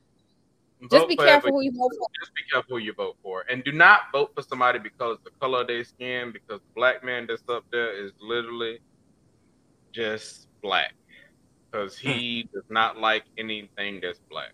Just 0.90 1.08
be 1.08 1.16
careful 1.16 1.52
who 1.52 1.62
you 1.62 1.72
vote 1.72 1.91
for. 1.98 2.08
Just 2.20 2.34
be 2.34 2.41
careful 2.52 2.78
who 2.78 2.84
you 2.84 2.94
vote 2.94 3.18
for, 3.22 3.45
and 3.49 3.64
do 3.64 3.72
not 3.72 4.12
vote 4.12 4.32
for 4.34 4.41
somebody 4.41 4.80
because 4.80 5.18
the 5.24 5.30
color 5.40 5.62
of 5.62 5.68
their 5.68 5.84
skin. 5.84 6.32
Because 6.32 6.60
the 6.60 6.74
black 6.76 7.03
man 7.03 7.28
that's 7.28 7.44
up 7.49 7.66
there 7.72 7.94
is 7.94 8.12
literally 8.20 8.80
just 9.91 10.48
black, 10.64 10.94
because 11.70 11.98
he 11.98 12.48
hmm. 12.49 12.58
does 12.58 12.70
not 12.70 12.98
like 12.98 13.26
anything 13.38 13.99
that's 14.02 14.20
black. 14.30 14.53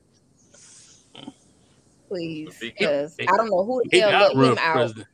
Please, 2.10 2.58
because 2.60 3.16
I 3.20 3.38
don't 3.38 3.50
know 3.50 3.64
who 3.64 3.82
the 3.90 4.00
hell 4.00 4.32
let 4.36 4.52
him 4.52 4.58
out. 4.60 4.74
President. 4.74 5.08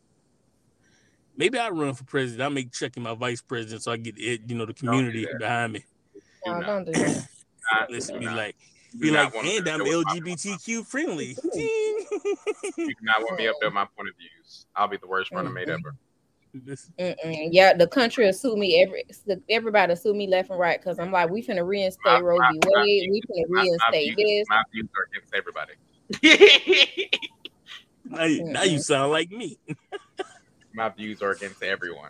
Maybe 1.36 1.58
I 1.58 1.70
run 1.70 1.94
for 1.94 2.04
president. 2.04 2.44
I 2.44 2.50
make 2.50 2.72
checking 2.72 3.02
my 3.02 3.16
vice 3.16 3.42
president 3.42 3.82
so 3.82 3.92
I 3.92 3.98
get 3.98 4.20
it, 4.20 4.42
you 4.48 4.56
know, 4.56 4.66
the 4.66 4.74
community 4.74 5.28
behind 5.40 5.74
me. 5.74 5.84
No, 6.46 6.62
don't 6.62 6.86
do 6.86 6.92
that. 6.92 7.28
Listen, 7.90 8.20
be 8.20 8.26
like, 8.28 8.56
be 9.00 9.12
like, 9.12 9.34
and 9.36 9.68
I'm 9.68 9.82
LGBTQ 9.82 10.86
friendly. 10.86 11.38
you 11.54 12.96
cannot 12.96 13.22
want 13.22 13.38
me 13.38 13.48
up 13.48 13.56
there 13.62 13.72
my 13.72 13.88
point 13.96 14.10
of 14.10 14.16
views. 14.18 14.66
I'll 14.76 14.88
be 14.88 14.98
the 14.98 15.08
worst 15.08 15.32
runner 15.32 15.50
made 15.50 15.70
ever. 15.70 15.96
Mm-mm. 17.00 17.50
Yeah, 17.52 17.74
the 17.74 17.88
country 17.88 18.26
will 18.26 18.34
sue 18.34 18.56
me. 18.56 18.84
Every 18.84 19.04
everybody 19.50 19.92
will 19.92 19.98
sue 19.98 20.14
me 20.14 20.28
left 20.28 20.52
and 20.52 20.60
right 20.60 20.80
because 20.80 21.00
I'm 21.00 21.12
like, 21.12 21.32
we 21.32 21.42
finna 21.42 21.68
reinstate 21.68 22.22
Roe 22.22 22.38
v. 22.38 22.60
Wade. 22.66 23.10
We 23.10 23.22
finna 23.22 23.46
reinstate 23.50 24.16
this. 24.16 24.46
My 24.50 24.64
views 24.72 24.90
are 24.96 25.08
against 25.12 25.34
everybody. 25.34 25.74
now, 28.06 28.24
you, 28.26 28.44
now 28.44 28.64
you 28.64 28.78
sound 28.78 29.12
like 29.12 29.32
me 29.32 29.58
my 30.74 30.90
views 30.90 31.22
are 31.22 31.32
against 31.32 31.62
everyone. 31.64 32.10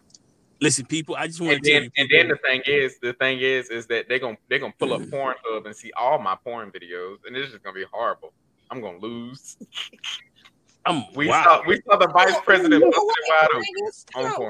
Listen, 0.64 0.86
people, 0.86 1.14
I 1.18 1.28
just 1.28 1.42
want 1.42 1.56
and 1.56 1.64
to 1.66 1.74
then, 1.74 1.92
And 1.98 2.10
then 2.10 2.30
the 2.30 2.38
thing 2.38 2.62
is, 2.66 2.98
the 3.00 3.12
thing 3.12 3.40
is, 3.42 3.70
is 3.70 3.86
that 3.88 4.08
they're 4.08 4.18
gonna 4.18 4.38
they're 4.48 4.60
gonna 4.60 4.74
pull 4.80 4.94
up 4.94 5.02
mm-hmm. 5.02 5.14
Pornhub 5.14 5.66
and 5.66 5.76
see 5.76 5.92
all 5.92 6.18
my 6.20 6.38
porn 6.42 6.72
videos, 6.72 7.18
and 7.28 7.36
it's 7.36 7.52
just 7.52 7.62
gonna 7.66 7.76
be 7.76 7.84
horrible. 7.92 8.32
I'm 8.72 8.80
gonna 8.80 9.00
lose. 9.00 9.58
I'm, 10.86 11.04
we 11.16 11.28
wow. 11.28 11.44
saw 11.44 11.68
we 11.68 11.82
saw 11.86 11.98
the 11.98 12.08
vice 12.08 12.40
president 12.46 12.82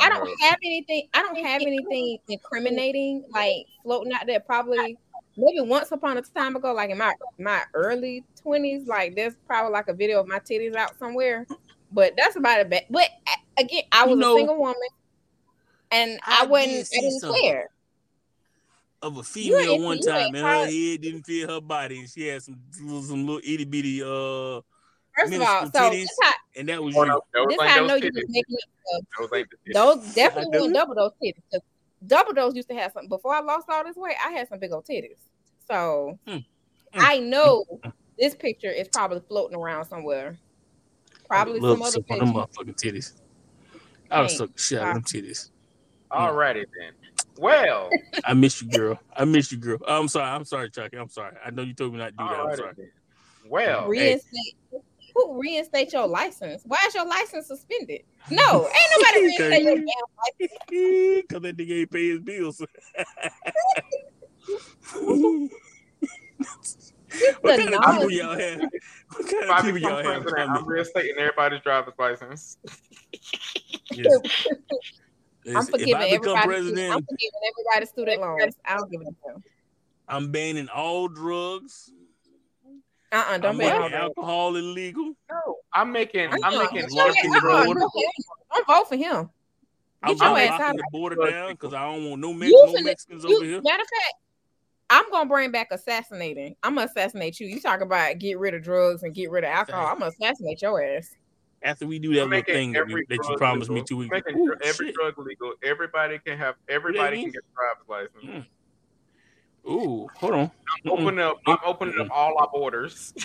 I 0.02 0.10
don't 0.10 0.41
have 0.41 0.57
anything. 0.64 1.07
I 1.15 1.22
don't 1.23 1.44
have 1.44 1.64
anything 1.64 2.19
incriminating 2.27 3.23
like 3.31 3.65
floating 3.81 4.14
out 4.14 4.27
there. 4.27 4.40
Probably 4.40 4.95
maybe 5.35 5.61
once 5.61 5.91
upon 5.91 6.18
a 6.18 6.22
time 6.22 6.56
ago, 6.56 6.73
like 6.73 6.91
in 6.91 6.99
my 6.99 7.15
my 7.40 7.64
early 7.73 8.23
twenties, 8.40 8.85
like 8.85 9.15
there's 9.15 9.34
probably 9.48 9.72
like 9.72 9.88
a 9.88 9.94
video 9.94 10.19
of 10.19 10.27
my 10.27 10.38
titties 10.38 10.76
out 10.76 10.95
somewhere. 10.99 11.48
But 11.91 12.14
that's 12.18 12.35
about 12.35 12.60
it. 12.60 12.69
But, 12.69 12.84
but 12.91 13.10
again, 13.57 13.84
I 13.91 14.06
was 14.06 14.11
You 14.11 14.18
know, 14.18 14.35
a 14.35 14.40
single 14.40 14.60
woman, 14.60 14.76
and 15.94 16.20
I, 16.24 16.44
I 16.44 16.45
wasn't. 16.48 16.72
did 16.72 16.80
I 16.80 16.84
see 16.84 17.20
didn't 17.22 17.41
care. 17.41 17.70
Of 19.02 19.18
a 19.18 19.24
female 19.24 19.60
ain't- 19.74 19.84
one 19.84 19.99
time, 19.99 20.28
and 20.34 20.38
her 20.38 20.65
head 20.65 21.02
didn't 21.02 21.24
fit 21.24 21.49
her 21.49 21.60
body, 21.60 21.99
and 21.99 22.10
she 22.10 22.28
had 22.28 22.41
some 22.41 22.60
little, 22.82 23.02
some 23.03 23.26
little 23.26 23.41
itty 23.44 23.65
bitty 23.65 24.02
uh, 24.02 24.61
First 25.18 25.34
of 25.34 25.41
all, 25.41 25.65
so 25.65 25.91
titties. 25.91 26.06
how, 26.24 26.34
and 26.56 26.70
that 26.70 26.82
was 26.82 26.95
Oh, 26.95 27.03
you. 27.03 27.10
no, 27.10 27.22
those 27.34 27.45
this 27.49 27.57
ain't 27.61 27.70
how 27.70 27.76
I 27.76 27.80
those 27.82 27.88
know 27.90 27.95
you 27.95 28.02
titties. 28.02 28.15
was 28.15 28.26
making 28.30 28.56
up 28.56 28.70
stuff. 28.88 29.03
Those 29.32 29.40
ain't 29.40 29.49
the 29.49 29.57
titties. 29.57 29.74
Those 29.74 30.14
definitely 30.15 30.57
I 30.57 30.61
weren't 30.61 30.74
double 30.74 30.95
those 30.95 31.11
titties. 31.22 31.41
'cause 31.52 31.61
double 32.07 32.34
those 32.34 32.56
used 32.56 32.70
to 32.70 32.76
have 32.76 32.91
something. 32.94 33.10
Before 33.10 33.34
I 33.36 33.41
lost 33.41 33.68
all 33.70 33.84
this 33.84 33.95
weight, 33.98 34.15
I 34.26 34.32
had 34.32 34.48
some 34.48 34.60
big 34.60 34.72
old 34.72 34.86
titties. 34.86 35.20
So 35.70 36.18
Hmm. 36.26 36.38
Hmm. 36.38 36.99
I 36.99 37.20
know 37.20 37.65
this 38.18 38.36
picture 38.36 38.72
is 38.72 38.88
probably 38.88 39.20
floating 39.28 39.57
around 39.57 39.86
somewhere. 39.86 40.38
Probably 41.28 41.60
Love 41.60 41.74
some 41.78 41.82
other 41.84 41.91
suck 41.91 42.03
on 42.10 42.20
them 42.20 42.34
motherfucking 42.34 42.76
titties. 42.82 43.14
I 44.10 44.22
would 44.22 44.30
Ain't 44.30 44.38
suck 44.38 44.53
the 44.53 44.60
shit 44.61 44.80
out 44.80 44.90
of 44.90 44.94
them 44.95 45.03
titties. 45.03 45.49
Hmm. 46.14 46.22
Alrighty 46.22 46.65
then. 46.77 46.94
Well, 47.38 47.90
I 48.26 48.34
miss 48.34 48.61
you, 48.61 48.69
girl. 48.69 48.99
I 49.15 49.26
miss 49.26 49.52
you, 49.52 49.57
girl. 49.57 49.80
I'm 49.88 50.07
sorry. 50.07 50.30
I'm 50.30 50.45
sorry, 50.45 50.69
Chucky. 50.69 50.98
I'm 50.98 51.10
sorry. 51.10 51.35
I 51.44 51.49
know 51.49 51.64
you 51.64 51.73
told 51.73 51.94
me 51.94 51.99
not 51.99 52.10
to 52.10 52.11
do 52.11 52.23
that. 52.23 52.40
I'm 52.40 52.56
sorry. 52.56 52.73
then. 52.77 52.91
Well, 53.49 53.88
Reinstate. 53.88 54.56
Who 55.15 55.40
reinstate 55.40 55.94
your 55.94 56.07
license? 56.07 56.64
Why 56.65 56.77
is 56.88 56.95
your 56.95 57.06
license 57.06 57.48
suspended? 57.48 58.02
No, 58.31 58.68
ain't 58.68 58.91
nobody 58.98 59.22
reinstate 59.27 59.64
your 59.64 59.76
license. 59.76 59.94
Because 61.27 61.41
that 61.41 61.57
nigga 61.57 61.81
ain't 61.81 61.91
pay 61.91 62.10
his 62.10 62.19
bills. 62.19 62.61
what 67.41 67.60
kind 67.60 67.73
of 67.73 67.84
people 67.84 68.11
y'all 68.11 68.38
have? 68.38 68.61
What 69.15 69.30
kind 69.30 69.49
of 69.49 69.65
people 69.65 69.77
y'all 69.77 70.03
have? 70.03 70.27
I'm 70.27 70.48
coming? 70.48 70.65
reinstating 70.65 71.15
everybody's 71.19 71.61
driver's 71.61 71.94
license. 71.99 72.57
Yes. 73.91 74.48
I'm 75.48 75.65
forgiving 75.65 75.95
everybody. 75.95 76.14
I'm 76.32 76.41
forgiving 76.44 76.78
everybody 76.94 77.86
student 77.86 78.22
loans. 78.22 78.56
I 78.65 78.76
don't 78.78 78.91
give 78.91 79.02
a 79.02 79.06
damn. 79.06 79.44
I'm 80.07 80.32
banning 80.32 80.70
all 80.70 81.07
drugs. 81.07 81.91
Uh 83.11 83.18
uh-uh, 83.18 83.34
I'm 83.36 83.41
don't 83.41 83.57
ban 83.57 83.72
all 83.74 83.80
making 83.82 83.91
that. 83.91 84.02
alcohol 84.02 84.56
illegal. 84.56 85.14
No, 85.30 85.56
I'm 85.74 85.91
making. 85.91 86.30
I'm 86.32 86.44
Uh-uh, 86.44 86.57
making. 86.64 86.82
get 86.82 86.91
locking 86.91 87.34
ass- 87.36 87.41
the 87.41 87.48
uh-uh, 87.48 87.65
border. 87.65 87.80
no, 87.80 87.90
hell 87.94 88.03
no. 88.20 88.56
Don't 88.56 88.68
vote 88.68 88.90
for 88.90 88.95
him. 88.95 89.30
I'm, 90.02 90.10
Get 90.15 90.18
your 90.20 90.30
I'm 90.30 90.38
ass 90.38 90.49
locking 90.49 90.65
out. 90.65 90.76
the 90.76 90.84
border 90.91 91.15
down 91.30 91.52
because 91.52 91.74
I 91.74 91.84
don't 91.86 92.10
want 92.10 92.22
no, 92.22 92.34
Mex- 92.34 92.52
no 92.53 92.74
Mexicans 92.84 93.24
You, 93.24 93.36
over 93.38 93.45
here. 93.45 93.61
matter 93.61 93.82
of 93.82 93.88
fact, 93.88 94.14
I'm 94.90 95.10
gonna 95.11 95.30
bring 95.30 95.52
back 95.52 95.68
assassinating. 95.72 96.56
I'm 96.64 96.76
gonna 96.76 96.88
assassinate 96.88 97.40
you. 97.40 97.48
You 97.48 97.60
talk 97.61 97.82
about 97.82 98.18
get 98.20 98.38
rid 98.38 98.53
of 98.53 98.64
drugs 98.64 99.03
and 99.03 99.14
get 99.14 99.32
rid 99.32 99.44
of 99.44 99.49
alcohol. 99.52 99.88
I'm 99.88 99.99
gonna 99.99 100.11
assassinate 100.20 100.61
your 100.61 100.84
ass. 100.84 101.15
After 101.64 101.88
we 101.88 101.98
do 101.98 102.14
that 102.15 102.27
little 102.27 102.44
thing 102.44 102.73
that, 102.73 102.85
we, 102.88 103.06
that 103.10 103.27
you 103.30 103.38
promised 103.38 103.69
me 103.69 103.76
legal. 103.76 103.88
two 103.88 103.98
weeks 103.98 104.18
Ooh, 104.35 104.53
every 104.61 104.88
shit. 104.88 104.95
drug 104.95 105.18
legal. 105.18 105.53
Everybody 105.64 106.19
can 106.19 106.38
have. 106.38 106.56
Everybody 106.68 107.18
can 107.22 107.31
get 107.31 107.41
a 107.41 107.53
driver's 107.56 108.11
license. 108.14 108.45
Mm. 109.65 109.72
Ooh, 109.72 110.07
hold 110.18 110.34
on. 110.34 110.52
I'm 110.85 110.91
opening 110.91 111.19
up. 111.19 111.40
I'm 111.48 111.57
opening 111.65 111.99
up 112.02 112.07
all 112.11 112.38
our 112.38 112.49
borders. 112.52 113.14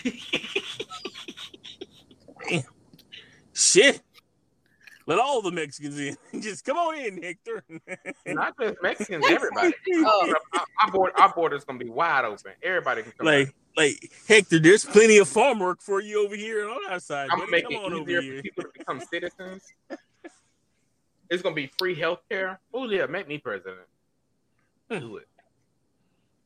Shit. 3.55 4.01
Let 5.09 5.19
all 5.19 5.41
the 5.41 5.51
Mexicans 5.51 5.99
in. 5.99 6.17
Just 6.43 6.67
come 6.67 6.77
on 6.77 6.95
in, 6.99 7.23
Hector. 7.23 7.65
Not 8.27 8.55
just 8.61 8.77
Mexicans. 8.83 9.25
Everybody. 9.27 9.73
Oh. 9.95 10.35
our, 10.53 10.61
our, 10.83 10.93
board, 10.93 11.13
our 11.19 11.33
border's 11.33 11.65
gonna 11.65 11.79
be 11.79 11.89
wide 11.89 12.27
open. 12.27 12.53
Everybody 12.63 13.05
can 13.05 13.13
come. 13.17 13.27
like, 13.27 13.47
in. 13.49 13.53
like 13.75 14.13
Hector, 14.29 14.59
there's 14.59 14.85
plenty 14.85 15.17
of 15.17 15.27
farm 15.27 15.61
work 15.61 15.81
for 15.81 16.03
you 16.03 16.23
over 16.23 16.37
here 16.37 16.69
on 16.69 16.77
our 16.91 17.01
side. 17.01 17.31
I'm 17.33 17.39
buddy. 17.39 17.63
gonna 17.63 17.71
make 17.71 17.83
Come 17.83 17.93
it 17.95 18.03
easier 18.03 18.21
here. 18.21 18.37
for 18.37 18.43
people 18.43 18.63
to 18.65 18.69
become 18.77 19.01
citizens. 19.11 19.63
It's 21.31 21.43
gonna 21.43 21.55
be 21.55 21.71
free 21.79 21.97
healthcare. 21.97 22.59
Oh 22.75 22.87
yeah, 22.87 23.07
make 23.07 23.29
me 23.29 23.39
president. 23.39 23.81
Hmm. 24.91 24.99
Do 24.99 25.17
it. 25.17 25.29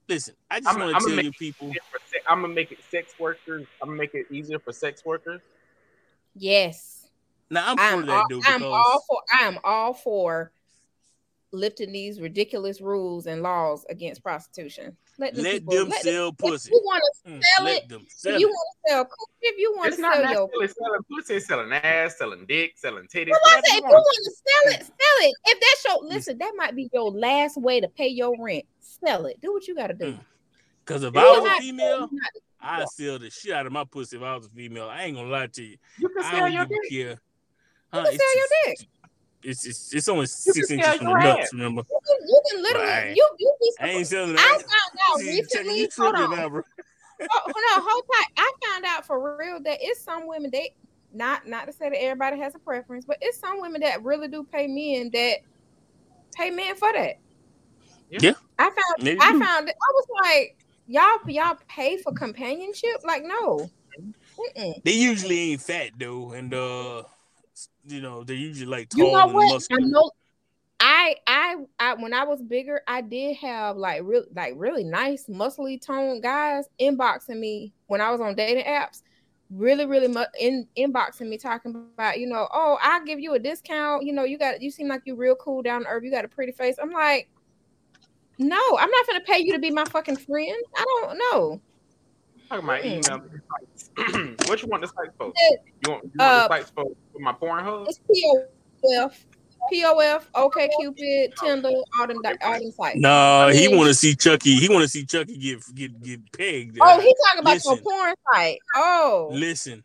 Listen, 0.09 0.35
I 0.49 0.61
just 0.61 0.79
want 0.79 0.97
to 0.97 1.15
tell 1.15 1.25
you 1.25 1.33
people. 1.33 1.73
Se- 2.07 2.19
I'm 2.29 2.43
gonna 2.43 2.55
make 2.55 2.71
it 2.71 2.79
sex 2.93 3.15
workers. 3.19 3.67
I'm 3.83 3.89
gonna 3.89 3.99
make 3.99 4.15
it 4.15 4.27
easier 4.31 4.61
for 4.61 4.73
sex 4.73 5.05
workers. 5.05 5.41
Yes, 6.37 7.02
Now 7.53 7.65
I'm 7.67 7.79
I'm 7.79 8.01
for 8.01 8.07
that 8.07 8.13
all, 8.15 8.27
though 8.31 8.41
I'm 8.47 8.61
because 8.61 8.73
all 8.73 9.05
for. 9.07 9.23
I 9.39 9.47
am 9.47 9.59
all 9.63 9.93
for 9.93 10.53
lifting 11.53 11.93
these 11.93 12.19
ridiculous 12.19 12.81
rules 12.81 13.27
and 13.27 13.43
laws 13.43 13.85
against 13.91 14.23
prostitution. 14.23 14.97
Let, 15.19 15.35
them 15.35 15.45
let 15.45 15.53
people, 15.53 15.75
them 15.75 15.89
let 15.91 16.01
sell 16.01 16.29
If 16.29 16.37
pussy. 16.39 16.71
you 16.73 16.81
want 16.83 17.03
to 17.03 17.31
Mm, 17.31 17.43
sell 17.45 17.65
let 17.67 17.77
it, 17.77 17.89
them 17.91 18.03
if 18.07 18.13
sell 18.13 18.41
you 18.41 18.49
want 18.49 18.69
to 18.87 18.91
sell, 18.91 19.09
if 19.43 19.59
you 19.59 19.75
want 19.77 19.89
It's 19.89 19.97
to 19.97 20.03
not 20.03 20.15
sell 20.15 20.23
your 20.23 20.49
necessarily 20.61 20.69
selling 20.69 21.03
pussy. 21.11 21.41
Selling 21.41 21.73
ass, 21.75 22.17
selling 22.17 22.47
dick, 22.47 22.73
selling 22.77 23.07
titties. 23.15 23.29
Well, 23.29 23.41
I 23.45 23.49
whatever 23.57 23.67
say, 23.67 23.73
if 23.73 23.77
you 23.77 23.83
want. 23.83 23.93
want 23.93 24.25
to 24.25 24.31
sell 24.31 24.73
it, 24.73 24.85
sell 24.87 25.29
it. 25.29 25.35
If 25.45 25.61
that's 25.61 25.85
your 25.85 26.09
listen, 26.09 26.39
that 26.39 26.53
might 26.57 26.75
be 26.75 26.89
your 26.91 27.11
last 27.11 27.61
way 27.61 27.83
to 27.83 27.89
pay 27.89 28.09
your 28.09 28.35
rent. 28.43 28.65
Sell 28.81 29.27
it. 29.27 29.41
Do 29.43 29.53
what 29.53 29.69
you 29.69 29.75
got 29.75 29.89
to 29.89 29.95
do. 29.95 30.07
Mm. 30.07 30.21
Because 30.87 31.03
if 31.03 31.15
You 31.15 31.21
I 31.21 31.39
was 31.39 31.59
a 31.59 31.63
female, 31.63 32.09
I'd 32.61 32.89
sell 32.89 33.19
the 33.19 33.29
shit 33.31 33.53
out 33.53 33.67
of 33.67 33.73
my 33.73 33.85
pussy 33.85 34.17
if 34.17 34.23
I 34.23 34.35
was 34.37 34.47
a 34.47 34.51
female. 34.51 34.89
I 34.89 35.03
ain't 35.03 35.17
gonna 35.17 35.29
lie 35.29 35.49
to 35.49 35.63
you. 35.63 35.77
You 35.99 36.09
can 36.09 36.25
I 36.25 36.31
sell 36.31 36.41
don't 36.41 36.53
your 36.53 36.65
give 36.65 36.79
dick. 36.89 36.91
care. 36.91 37.21
You 37.93 38.01
can 38.03 38.19
sell 38.19 38.37
your 38.37 38.47
dick. 38.67 38.89
It's, 39.45 39.67
it's 39.67 39.93
it's 39.95 40.09
only 40.09 40.23
can 40.23 40.29
six 40.29 40.71
inches 40.71 40.95
from 40.95 41.07
the 41.07 41.15
nuts. 41.15 41.53
Remember, 41.53 41.83
You 41.91 41.99
can, 42.07 42.29
you 42.29 42.43
can 42.51 42.63
literally, 42.63 42.87
Right. 42.87 43.17
you 43.17 43.29
you 43.39 43.57
be. 43.61 43.73
I 43.81 43.89
ain't 43.89 44.07
selling 44.07 44.37
I 44.39 44.43
found 44.43 44.63
out 45.11 45.19
See, 45.19 45.41
recently. 45.41 45.81
you 45.81 45.89
Hold 45.99 46.15
on, 46.15 46.31
now, 46.31 46.49
bro. 46.49 46.63
oh, 47.21 47.27
hold 47.45 47.85
hold 47.85 48.05
tight. 48.15 48.27
I 48.37 48.53
found 48.65 48.85
out 48.87 49.05
for 49.05 49.37
real 49.37 49.61
that 49.65 49.79
it's 49.81 50.03
some 50.03 50.29
women 50.29 50.51
they 50.53 50.75
not 51.13 51.47
not 51.47 51.67
to 51.67 51.73
say 51.73 51.91
that 51.91 52.01
everybody 52.01 52.39
has 52.39 52.55
a 52.55 52.59
preference, 52.61 53.05
but 53.05 53.19
it's 53.21 53.39
some 53.39 53.61
women 53.61 53.81
that 53.81 54.03
really 54.05 54.29
do 54.29 54.45
pay 54.45 54.67
men 54.69 55.11
that 55.13 55.39
pay 56.37 56.51
men 56.51 56.77
for 56.77 56.93
that. 56.93 57.17
Yeah. 58.11 58.35
I 58.59 58.65
found 58.65 59.03
Maybe 59.03 59.19
I 59.21 59.31
found 59.39 59.69
it. 59.69 59.75
I 59.75 59.93
was 59.93 60.07
like, 60.23 60.57
y'all 60.87 61.19
y'all 61.27 61.59
pay 61.69 61.97
for 61.99 62.13
companionship? 62.13 63.01
Like 63.05 63.25
no. 63.25 63.69
Mm-mm. 64.39 64.83
They 64.85 64.93
usually 64.93 65.53
ain't 65.53 65.61
fat 65.63 65.91
though, 65.99 66.33
and 66.33 66.55
uh, 66.55 67.03
you 67.87 68.01
know 68.01 68.25
they're 68.25 68.37
usually 68.37 68.67
like 68.67 68.89
tall 68.89 69.07
You 69.07 69.13
know 69.13 69.25
and 69.25 69.35
what? 69.35 69.45
I 69.45 69.55
muscular. 69.55 69.81
know. 69.81 70.11
I, 70.81 71.15
I 71.29 71.57
I 71.79 71.95
when 71.95 72.13
I 72.13 72.25
was 72.25 72.43
bigger, 72.43 72.83
I 72.89 73.03
did 73.03 73.37
have 73.37 73.77
like 73.77 74.03
real 74.05 74.25
like 74.35 74.55
really 74.57 74.83
nice 74.85 75.27
muscly 75.27 75.81
toned 75.81 76.23
guys 76.23 76.65
inboxing 76.81 77.39
me 77.39 77.73
when 77.87 78.01
I 78.01 78.11
was 78.11 78.21
on 78.21 78.35
dating 78.35 78.65
apps. 78.65 79.03
Really, 79.51 79.87
really 79.87 80.09
mu- 80.09 80.25
in 80.41 80.67
inboxing 80.77 81.29
me 81.29 81.39
talking 81.39 81.75
about, 81.95 82.19
you 82.19 82.27
know, 82.27 82.49
oh, 82.53 82.79
I'll 82.81 83.05
give 83.05 83.21
you 83.21 83.35
a 83.35 83.39
discount. 83.39 84.05
You 84.05 84.13
know, 84.13 84.25
you 84.25 84.39
got 84.39 84.61
you 84.63 84.71
seem 84.71 84.89
like 84.89 85.03
you're 85.05 85.15
real 85.15 85.37
cool 85.37 85.63
down 85.63 85.83
to 85.83 85.89
earth. 85.89 86.03
You 86.05 86.11
got 86.11 86.25
a 86.25 86.29
pretty 86.29 86.53
face. 86.53 86.77
I'm 86.83 86.91
like, 86.91 87.29
no, 88.39 88.61
I'm 88.79 88.91
not 88.91 89.07
gonna 89.07 89.21
pay 89.21 89.39
you 89.41 89.53
to 89.53 89.59
be 89.61 89.71
my 89.71 89.85
fucking 89.85 90.17
friend. 90.17 90.57
I 90.77 90.85
don't 91.03 91.19
know. 91.19 91.61
Talking 92.49 92.65
about 92.65 92.83
Mm. 92.83 93.07
email. 93.07 93.23
what 94.47 94.63
you 94.63 94.69
want 94.69 94.83
the 94.83 94.89
site 94.89 95.11
for? 95.19 95.27
You 95.27 95.91
want, 95.91 96.05
you 96.05 96.11
want 96.17 96.21
Uh, 96.21 96.49
the 96.49 96.55
sites 96.55 96.71
for, 96.75 96.85
for 97.13 97.19
my 97.21 97.33
porn 97.33 97.65
hub? 97.65 97.87
It's 97.89 98.01
POF, 98.85 99.25
POF, 99.73 100.25
OK 100.35 100.69
Cupid, 100.79 101.35
Tinder, 101.39 101.69
all 101.69 102.07
them 102.07 102.19
all 102.43 102.53
them 102.59 102.71
sites. 102.73 102.99
No, 102.99 103.47
I 103.49 103.55
he 103.55 103.69
want 103.69 103.89
to 103.89 103.95
see 103.95 104.15
Chucky. 104.15 104.57
He 104.57 104.69
want 104.69 104.83
to 104.83 104.89
see 104.89 105.05
Chucky 105.05 105.37
get 105.39 105.61
get 105.75 106.03
get 106.03 106.33
pegged. 106.33 106.79
Oh, 106.81 107.01
he 107.01 107.15
talking 107.27 107.41
about 107.41 107.65
your 107.65 107.77
porn 107.79 108.15
site. 108.33 108.59
Oh, 108.77 109.29
Listen, 109.33 109.85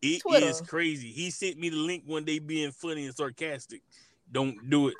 it 0.00 0.06
is 0.06 0.20
Twitter. 0.22 0.52
crazy. 0.66 1.08
He 1.08 1.30
sent 1.30 1.58
me 1.58 1.68
the 1.68 1.76
link 1.76 2.04
one 2.06 2.24
day 2.24 2.38
being 2.38 2.72
funny 2.72 3.06
and 3.06 3.14
sarcastic. 3.14 3.82
Don't 4.30 4.68
do 4.70 4.88
it. 4.88 4.96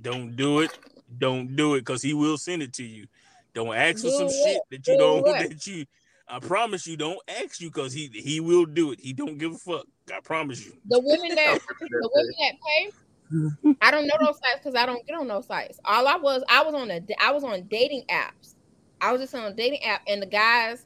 Don't 0.00 0.36
do 0.36 0.60
it. 0.60 0.78
Don't 1.18 1.56
do 1.56 1.74
it 1.74 1.80
because 1.80 2.02
he 2.02 2.14
will 2.14 2.36
send 2.38 2.62
it 2.62 2.72
to 2.74 2.84
you. 2.84 3.06
Don't 3.54 3.74
ask 3.74 3.98
for 3.98 4.10
Do 4.10 4.10
some 4.10 4.26
what? 4.26 4.32
shit 4.34 4.60
that 4.70 4.86
you 4.86 4.94
Do 4.94 4.98
don't 4.98 5.22
what? 5.26 5.38
that 5.50 5.66
you 5.66 5.84
I 6.30 6.38
promise 6.40 6.86
you 6.86 6.96
don't 6.96 7.18
ask 7.28 7.60
you 7.60 7.70
because 7.70 7.92
he 7.92 8.08
he 8.08 8.40
will 8.40 8.66
do 8.66 8.92
it. 8.92 9.00
He 9.00 9.12
don't 9.12 9.38
give 9.38 9.54
a 9.54 9.58
fuck. 9.58 9.86
I 10.14 10.20
promise 10.20 10.64
you. 10.64 10.72
the 10.88 11.00
women 11.00 11.34
that 11.34 11.58
the 11.80 12.10
women 12.14 12.34
that 12.40 12.54
pay. 12.66 13.74
I 13.80 13.90
don't 13.90 14.06
know 14.06 14.14
those 14.20 14.38
sites 14.42 14.60
because 14.62 14.74
I 14.74 14.86
don't 14.86 15.06
get 15.06 15.16
on 15.16 15.28
those 15.28 15.46
sites. 15.46 15.78
All 15.84 16.06
I 16.08 16.16
was, 16.16 16.42
I 16.48 16.62
was 16.62 16.74
on 16.74 16.90
a, 16.90 17.00
I 17.20 17.32
was 17.32 17.44
on 17.44 17.66
dating 17.68 18.04
apps. 18.10 18.54
I 19.00 19.12
was 19.12 19.20
just 19.20 19.34
on 19.34 19.44
a 19.44 19.54
dating 19.54 19.84
app, 19.84 20.02
and 20.08 20.20
the 20.20 20.26
guys, 20.26 20.84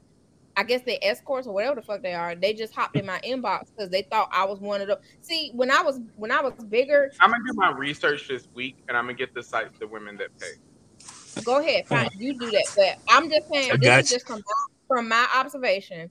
I 0.57 0.65
guess 0.65 0.83
they 0.85 0.99
escorts 1.01 1.47
or 1.47 1.55
whatever 1.55 1.77
the 1.77 1.83
fuck 1.83 2.03
they 2.03 2.13
are, 2.13 2.35
they 2.35 2.53
just 2.53 2.75
hopped 2.75 2.97
in 2.97 3.07
my 3.07 3.19
inbox 3.21 3.71
because 3.75 3.91
they 3.91 4.03
thought 4.03 4.29
I 4.33 4.45
was 4.45 4.61
one 4.61 4.83
of 4.83 4.89
them. 4.89 4.99
See, 5.23 5.53
when 5.55 5.71
I 5.71 5.83
was 5.83 6.01
when 6.17 6.31
I 6.31 6.43
was 6.43 6.53
bigger, 6.69 7.11
I'm 7.21 7.31
gonna 7.31 7.43
do 7.47 7.55
my 7.55 7.71
research 7.71 8.29
this 8.29 8.47
week, 8.55 8.77
and 8.89 8.97
I'm 8.97 9.05
gonna 9.05 9.15
get 9.15 9.33
the 9.35 9.43
sites 9.43 9.79
the 9.79 9.87
women 9.87 10.17
that 10.19 10.29
pay. 10.39 11.43
go 11.45 11.61
ahead, 11.61 11.87
fine, 11.87 12.11
you 12.19 12.39
do 12.39 12.51
that. 12.51 12.67
But 12.77 13.15
I'm 13.15 13.31
just 13.31 13.49
saying, 13.51 13.73
this 13.81 13.89
got 13.89 14.05
is 14.05 14.11
just 14.11 14.27
from 14.27 14.43
from 14.89 15.09
my 15.09 15.27
observation. 15.35 16.11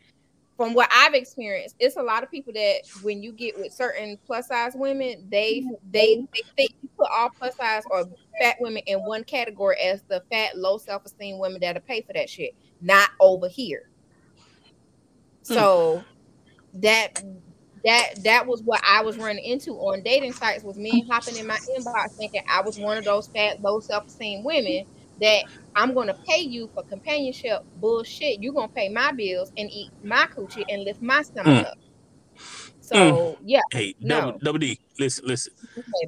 from 0.57 0.73
what 0.75 0.89
I've 0.93 1.15
experienced, 1.15 1.75
it's 1.79 1.97
a 1.97 2.03
lot 2.03 2.21
of 2.21 2.29
people 2.29 2.53
that 2.53 2.81
when 3.01 3.23
you 3.23 3.31
get 3.31 3.57
with 3.57 3.73
certain 3.73 4.17
plus 4.27 4.47
size 4.47 4.73
women, 4.75 5.27
they 5.29 5.65
they 5.89 6.23
they 6.33 6.41
think 6.55 6.71
you 6.83 6.89
put 6.97 7.09
all 7.11 7.29
plus 7.29 7.55
size 7.55 7.83
or 7.89 8.05
fat 8.39 8.57
women 8.59 8.83
in 8.85 8.99
one 8.99 9.23
category 9.23 9.77
as 9.79 10.03
the 10.03 10.23
fat, 10.31 10.57
low 10.57 10.77
self 10.77 11.05
esteem 11.05 11.39
women 11.39 11.59
that'll 11.61 11.81
pay 11.81 12.01
for 12.01 12.13
that 12.13 12.29
shit, 12.29 12.53
not 12.79 13.09
over 13.19 13.47
here. 13.47 13.89
Hmm. 15.47 15.53
So 15.53 16.03
that 16.75 17.23
that 17.83 18.23
that 18.23 18.45
was 18.45 18.61
what 18.61 18.81
I 18.85 19.01
was 19.01 19.17
running 19.17 19.43
into 19.43 19.71
on 19.73 20.03
dating 20.03 20.33
sites 20.33 20.63
was 20.63 20.77
me 20.77 21.05
hopping 21.09 21.37
in 21.37 21.47
my 21.47 21.57
inbox 21.75 22.11
thinking 22.17 22.43
I 22.47 22.61
was 22.61 22.77
one 22.77 22.97
of 22.97 23.03
those 23.03 23.27
fat, 23.27 23.61
low 23.61 23.79
self 23.79 24.07
esteem 24.07 24.43
women 24.43 24.85
that 25.19 25.43
I'm 25.75 25.93
gonna 25.93 26.15
pay 26.27 26.41
you 26.41 26.69
for 26.73 26.83
companionship. 26.83 27.63
Bullshit, 27.77 28.41
you're 28.41 28.53
gonna 28.53 28.67
pay 28.67 28.89
my 28.89 29.11
bills 29.11 29.51
and 29.57 29.69
eat 29.71 29.89
my 30.03 30.27
coochie 30.35 30.65
and 30.69 30.83
lift 30.83 31.01
my 31.01 31.21
stomach 31.21 31.65
Mm. 31.65 31.65
up. 31.65 31.77
So 32.81 33.37
yeah, 33.43 33.61
Hey, 33.71 33.95
No. 34.01 34.19
double, 34.21 34.39
double 34.39 34.59
D, 34.59 34.79
listen, 34.99 35.25
listen. 35.27 35.53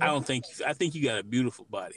I 0.01 0.07
don't 0.07 0.25
think 0.25 0.43
I 0.65 0.73
think 0.73 0.95
you 0.95 1.03
got 1.03 1.19
a 1.19 1.23
beautiful 1.23 1.65
body. 1.69 1.95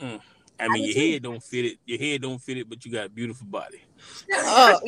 Mm. 0.00 0.20
I 0.60 0.68
mean, 0.68 0.82
do 0.82 0.88
your 0.90 0.94
too. 0.94 1.12
head 1.12 1.22
don't 1.22 1.42
fit 1.42 1.64
it. 1.64 1.78
Your 1.86 1.98
head 1.98 2.22
don't 2.22 2.38
fit 2.40 2.56
it, 2.58 2.68
but 2.68 2.84
you 2.84 2.92
got 2.92 3.06
a 3.06 3.08
beautiful 3.08 3.46
body. 3.46 3.82
Uh, 4.30 4.78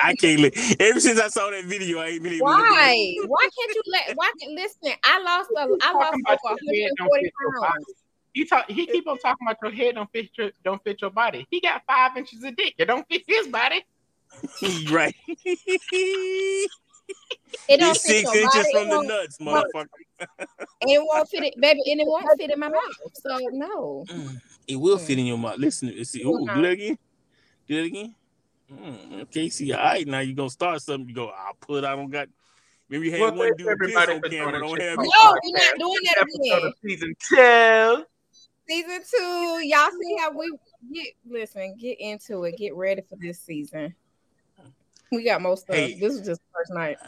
I 0.00 0.14
can't. 0.14 0.40
Li- 0.40 0.52
Ever 0.80 1.00
since 1.00 1.20
I 1.20 1.28
saw 1.28 1.50
that 1.50 1.64
video, 1.64 1.98
I 1.98 2.08
ain't 2.08 2.22
been 2.22 2.32
able. 2.34 2.46
to 2.48 2.52
look 2.52 2.60
why? 2.60 3.14
Why 3.26 3.48
can't 3.58 3.74
you 3.74 3.82
let? 3.86 4.16
Why 4.16 4.32
can't 4.40 4.52
listen? 4.54 4.92
I 5.04 5.22
lost. 5.22 5.50
A, 5.50 5.60
I 5.60 5.64
lost 5.64 5.78
Talking 5.82 6.20
about 6.26 6.38
over 6.44 6.58
your 6.62 6.84
head 6.84 6.92
don't 6.98 7.08
140 7.08 7.30
pounds. 7.62 7.86
Body. 8.44 8.44
He 8.44 8.44
talk. 8.44 8.70
He 8.70 8.86
keep 8.86 9.08
on 9.08 9.18
talking 9.18 9.46
about 9.46 9.56
your 9.62 9.72
head 9.72 9.94
don't 9.94 10.10
fit 10.10 10.30
your 10.36 10.50
don't 10.64 10.82
fit 10.84 11.00
your 11.00 11.10
body. 11.10 11.46
He 11.50 11.60
got 11.60 11.82
five 11.86 12.16
inches 12.16 12.42
of 12.44 12.56
dick. 12.56 12.74
It 12.78 12.84
don't 12.86 13.06
fit 13.08 13.22
his 13.26 13.48
body. 13.48 13.84
right. 14.90 15.14
It 17.68 17.80
don't 17.80 17.90
It's 17.96 18.06
fit 18.06 18.26
six 18.26 18.34
your 18.34 18.42
inches 18.44 18.54
body, 18.54 18.72
from 18.72 18.82
it 18.82 18.90
the 18.90 19.02
nuts, 19.02 19.38
motherfucker. 19.38 19.86
and 20.82 20.90
it 20.90 21.00
won't 21.02 21.28
fit 21.28 21.42
it, 21.44 21.54
baby, 21.60 21.80
and 21.90 22.00
it 22.00 22.06
won't 22.06 22.26
fit 22.38 22.50
in 22.50 22.58
my 22.60 22.68
mouth. 22.68 22.82
So 23.14 23.38
no. 23.52 24.04
Mm. 24.08 24.40
It 24.66 24.76
will 24.76 24.98
fit 24.98 25.18
in 25.18 25.26
your 25.26 25.38
mouth. 25.38 25.56
Listen, 25.58 25.88
to 25.88 26.04
see. 26.04 26.22
Ooh, 26.24 26.40
do 26.54 26.62
that 26.62 26.72
again. 26.72 26.98
Do 27.66 27.76
that 27.76 27.84
again. 27.86 28.14
Mm, 28.70 29.22
okay, 29.22 29.48
see, 29.48 29.72
all 29.72 29.82
right. 29.82 30.06
Now 30.06 30.20
you're 30.20 30.36
gonna 30.36 30.50
start 30.50 30.82
something. 30.82 31.08
You 31.08 31.14
go. 31.14 31.28
I'll 31.28 31.54
put. 31.58 31.84
I 31.84 31.96
don't 31.96 32.10
got. 32.10 32.28
Remember 32.90 33.06
you 33.06 33.12
had 33.12 33.20
Well, 33.20 33.34
one 33.34 33.46
thank 33.48 33.58
dude 33.58 33.68
everybody 33.68 34.12
piss 34.20 34.24
on 34.24 34.30
camera. 34.30 34.60
Don't 34.60 34.80
have 34.82 34.96
Talk. 34.96 35.04
No, 35.04 35.10
Podcast. 35.10 35.36
we're 35.44 35.52
not 35.52 35.78
doing 35.78 35.98
that 36.04 36.18
Episode 36.20 36.40
again. 36.58 36.66
of 36.66 36.74
season 36.84 37.14
two. 37.28 38.04
Season 38.68 39.00
two, 39.10 39.60
y'all 39.64 39.90
see 39.90 40.16
how 40.18 40.30
we 40.30 40.52
get. 40.92 41.14
Listen, 41.26 41.74
get 41.78 41.98
into 42.00 42.44
it. 42.44 42.56
Get 42.58 42.74
ready 42.74 43.00
for 43.00 43.16
this 43.16 43.40
season. 43.40 43.94
We 45.10 45.24
got 45.24 45.40
most 45.40 45.62
stuff. 45.62 45.76
Hey. 45.76 45.98
This 45.98 46.12
is 46.14 46.26
just 46.26 46.40
the 46.42 46.46
first 46.54 46.72
night. 46.74 46.98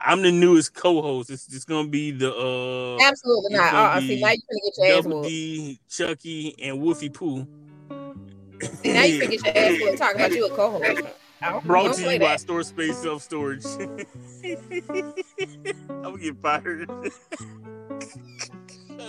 I'm 0.00 0.22
the 0.22 0.30
newest 0.30 0.74
co-host. 0.74 1.30
It's 1.30 1.46
just 1.46 1.66
gonna 1.66 1.88
be 1.88 2.10
the 2.10 2.30
uh 2.32 2.98
Absolutely 3.02 3.56
not. 3.56 3.72
gonna 3.72 3.88
Uh, 3.88 4.00
see, 4.00 4.20
now 4.20 4.30
you 4.30 4.36
finna 4.36 4.64
get 4.64 4.88
your 4.88 4.98
ass 4.98 5.04
whooped. 5.06 5.28
D, 5.28 5.80
Chucky, 5.88 6.54
and 6.62 6.80
Wolfie 6.80 7.08
Poo. 7.08 7.46
See, 8.82 8.92
now 8.92 9.04
you 9.04 9.22
finna 9.22 9.30
get 9.30 9.44
your 9.46 9.56
ass 9.56 9.80
whooped 9.80 9.98
talking 9.98 10.16
about 10.20 10.32
you 10.32 10.46
a 10.46 10.50
co-host. 10.54 11.02
Brought 11.64 11.94
to 11.94 12.02
you 12.02 12.18
by 12.18 12.26
that. 12.26 12.40
Store 12.40 12.62
Space 12.62 12.98
Self 12.98 13.22
Storage. 13.22 13.64
I'm 13.64 14.02
gonna 16.02 16.18
get 16.18 16.36
fired. 16.36 16.90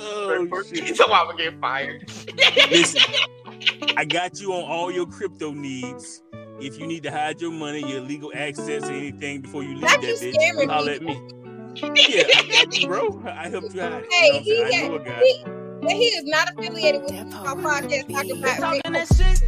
oh 0.02 0.64
He's 0.70 0.80
shit! 0.88 0.98
talking 0.98 1.14
about 1.14 1.38
get 1.38 1.60
fired. 1.60 2.10
Listen, 2.72 3.02
I 3.98 4.06
got 4.06 4.40
you 4.40 4.54
on 4.54 4.64
all 4.70 4.92
your 4.92 5.06
crypto 5.06 5.52
needs. 5.52 6.22
If 6.62 6.78
you 6.80 6.88
need 6.88 7.04
to 7.04 7.12
hide 7.12 7.40
your 7.40 7.52
money, 7.52 7.80
your 7.90 8.02
legal 8.02 8.32
access, 8.36 8.84
or 8.84 8.92
anything 8.92 9.42
before 9.42 9.64
you 9.64 9.74
leave 9.76 9.82
Not 9.82 10.02
that 10.02 10.08
you 10.08 10.16
bitch, 10.16 10.34
scaring 10.34 10.60
you 10.62 10.70
holler 10.70 10.92
at 10.94 11.02
me. 11.02 11.22
Yeah, 12.10 12.24
I 12.36 12.48
got 12.66 12.78
you, 12.78 12.88
bro. 12.88 13.24
I 13.26 13.48
helped 13.50 13.74
you 13.74 13.82
hide 13.82 14.04
it. 14.04 14.12
Hey, 14.12 14.42
you 14.44 14.60
know 14.64 14.66
he? 14.70 14.76
I 14.76 14.82
got- 14.82 14.90
know 14.90 14.96
a 14.96 15.00
guy. 15.06 15.22
he- 15.22 15.44
But 15.82 15.92
he 15.92 16.04
is 16.08 16.24
not 16.26 16.50
affiliated 16.52 17.02
with 17.04 17.14
our 17.34 17.56
podcast 17.56 18.12
talking 18.12 18.42
They 18.42 18.52
about 18.52 18.58
talking 18.60 18.92
that 18.92 19.08
shit. 19.16 19.42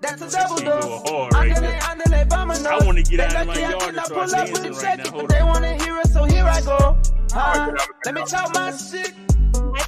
That's 0.00 0.22
a 0.22 0.30
double 0.30 0.56
Shit 0.56 0.66
going 0.66 0.80
dose. 0.80 1.10
hard 1.10 1.32
right 1.34 1.50
Underlay, 1.56 1.66
there. 1.78 1.90
underlay, 1.90 2.24
vamos, 2.28 2.64
I 2.64 2.78
want 2.86 2.96
to 2.98 3.02
get 3.04 3.20
out 3.20 3.42
of 3.42 3.46
my 3.46 3.52
lucky 3.54 3.64
I 3.64 3.70
yard 3.70 3.80
did 3.80 3.88
and 3.96 4.06
start 4.06 4.08
pull 4.08 4.20
up 4.20 4.22
with 4.22 4.32
dancing 4.32 4.62
the 4.64 4.70
right 4.70 4.80
check, 4.82 4.98
now. 4.98 5.04
but 5.04 5.12
Hold 5.12 5.30
they 5.30 5.42
wanna 5.42 5.84
hear 5.84 5.98
it, 6.00 6.06
so 6.08 6.24
here 6.24 6.44
I 6.44 6.60
go. 6.62 6.98
Uh, 7.34 7.72
let 8.06 8.14
me 8.14 8.24
talk 8.24 8.54
my 8.54 8.70
shit, 8.72 9.12
Hi, 9.14 9.31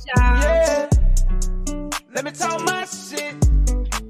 y'all. 0.07 0.43
yeah. 0.43 0.89
Let 2.15 2.25
me 2.25 2.31
talk 2.31 2.61
my 2.63 2.85
shit. 2.85 3.35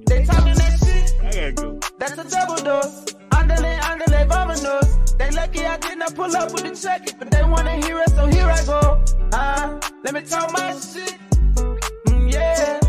They 0.07 0.25
talking 0.25 0.55
that 0.55 0.79
shit. 0.85 1.15
I 1.23 1.25
gotta 1.25 1.53
go. 1.53 1.79
That's 1.99 2.19
a 2.19 2.25
double 2.29 2.57
dose. 2.57 3.05
Underlay, 3.33 3.79
underlay, 3.91 4.25
vominos. 4.27 5.17
They 5.19 5.31
lucky 5.31 5.65
I 5.67 5.77
did 5.79 5.99
not 5.99 6.15
pull 6.15 6.35
up 6.37 6.53
with 6.53 6.65
the 6.65 6.75
check, 6.75 7.19
but 7.19 7.31
they 7.31 7.43
wanna 7.45 7.77
hear 7.87 7.99
it, 8.01 8.11
so 8.11 8.27
here 8.27 8.47
I 8.47 8.65
go. 8.67 9.03
Uh, 9.33 9.81
let 10.05 10.15
me 10.15 10.23
talk 10.23 10.53
my 10.53 10.73
shit. 10.73 11.15
Mm, 12.07 12.33
yeah. 12.33 12.81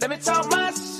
Let 0.00 0.10
me 0.10 0.16
talk 0.16 0.50
my 0.50 0.70
shit. 0.70 0.97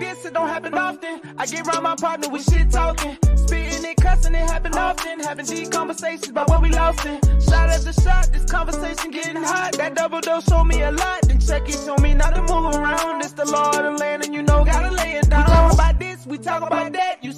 This, 0.00 0.24
it 0.24 0.32
don't 0.32 0.48
happen 0.48 0.72
often. 0.72 1.20
I 1.36 1.44
get 1.44 1.68
around 1.68 1.82
my 1.82 1.94
partner 1.94 2.30
with 2.30 2.42
shit 2.50 2.70
talking. 2.70 3.18
Spitting 3.36 3.84
and 3.84 3.96
cussing, 3.98 4.34
it 4.34 4.48
happen 4.48 4.74
often. 4.74 5.20
Having 5.20 5.44
deep 5.44 5.70
conversations 5.70 6.30
about 6.30 6.48
what 6.48 6.62
we 6.62 6.70
lost 6.70 7.04
in. 7.04 7.20
Shot 7.38 7.68
after 7.68 7.92
shot, 7.92 8.30
this 8.32 8.46
conversation 8.50 9.10
getting 9.10 9.42
hot. 9.42 9.72
That 9.74 9.94
double 9.94 10.22
dose 10.22 10.46
showed 10.46 10.64
me 10.64 10.80
a 10.80 10.90
lot. 10.90 11.20
Then 11.28 11.38
check 11.38 11.68
it, 11.68 11.78
show 11.84 11.96
me 11.96 12.14
not 12.14 12.34
to 12.34 12.40
move 12.40 12.74
around. 12.74 13.20
It's 13.20 13.32
the 13.32 13.44
law 13.44 13.72
of 13.72 13.84
the 13.84 13.92
land, 14.02 14.24
and 14.24 14.34
you 14.34 14.42
know, 14.42 14.64
gotta 14.64 14.90
lay 14.90 15.16
it 15.16 15.28
down. 15.28 15.44
We 15.44 15.52
talk 15.52 15.72
about 15.74 15.98
this, 15.98 16.26
we 16.26 16.38
talk 16.38 16.62
about 16.62 16.92
that. 16.94 17.22
You 17.22 17.28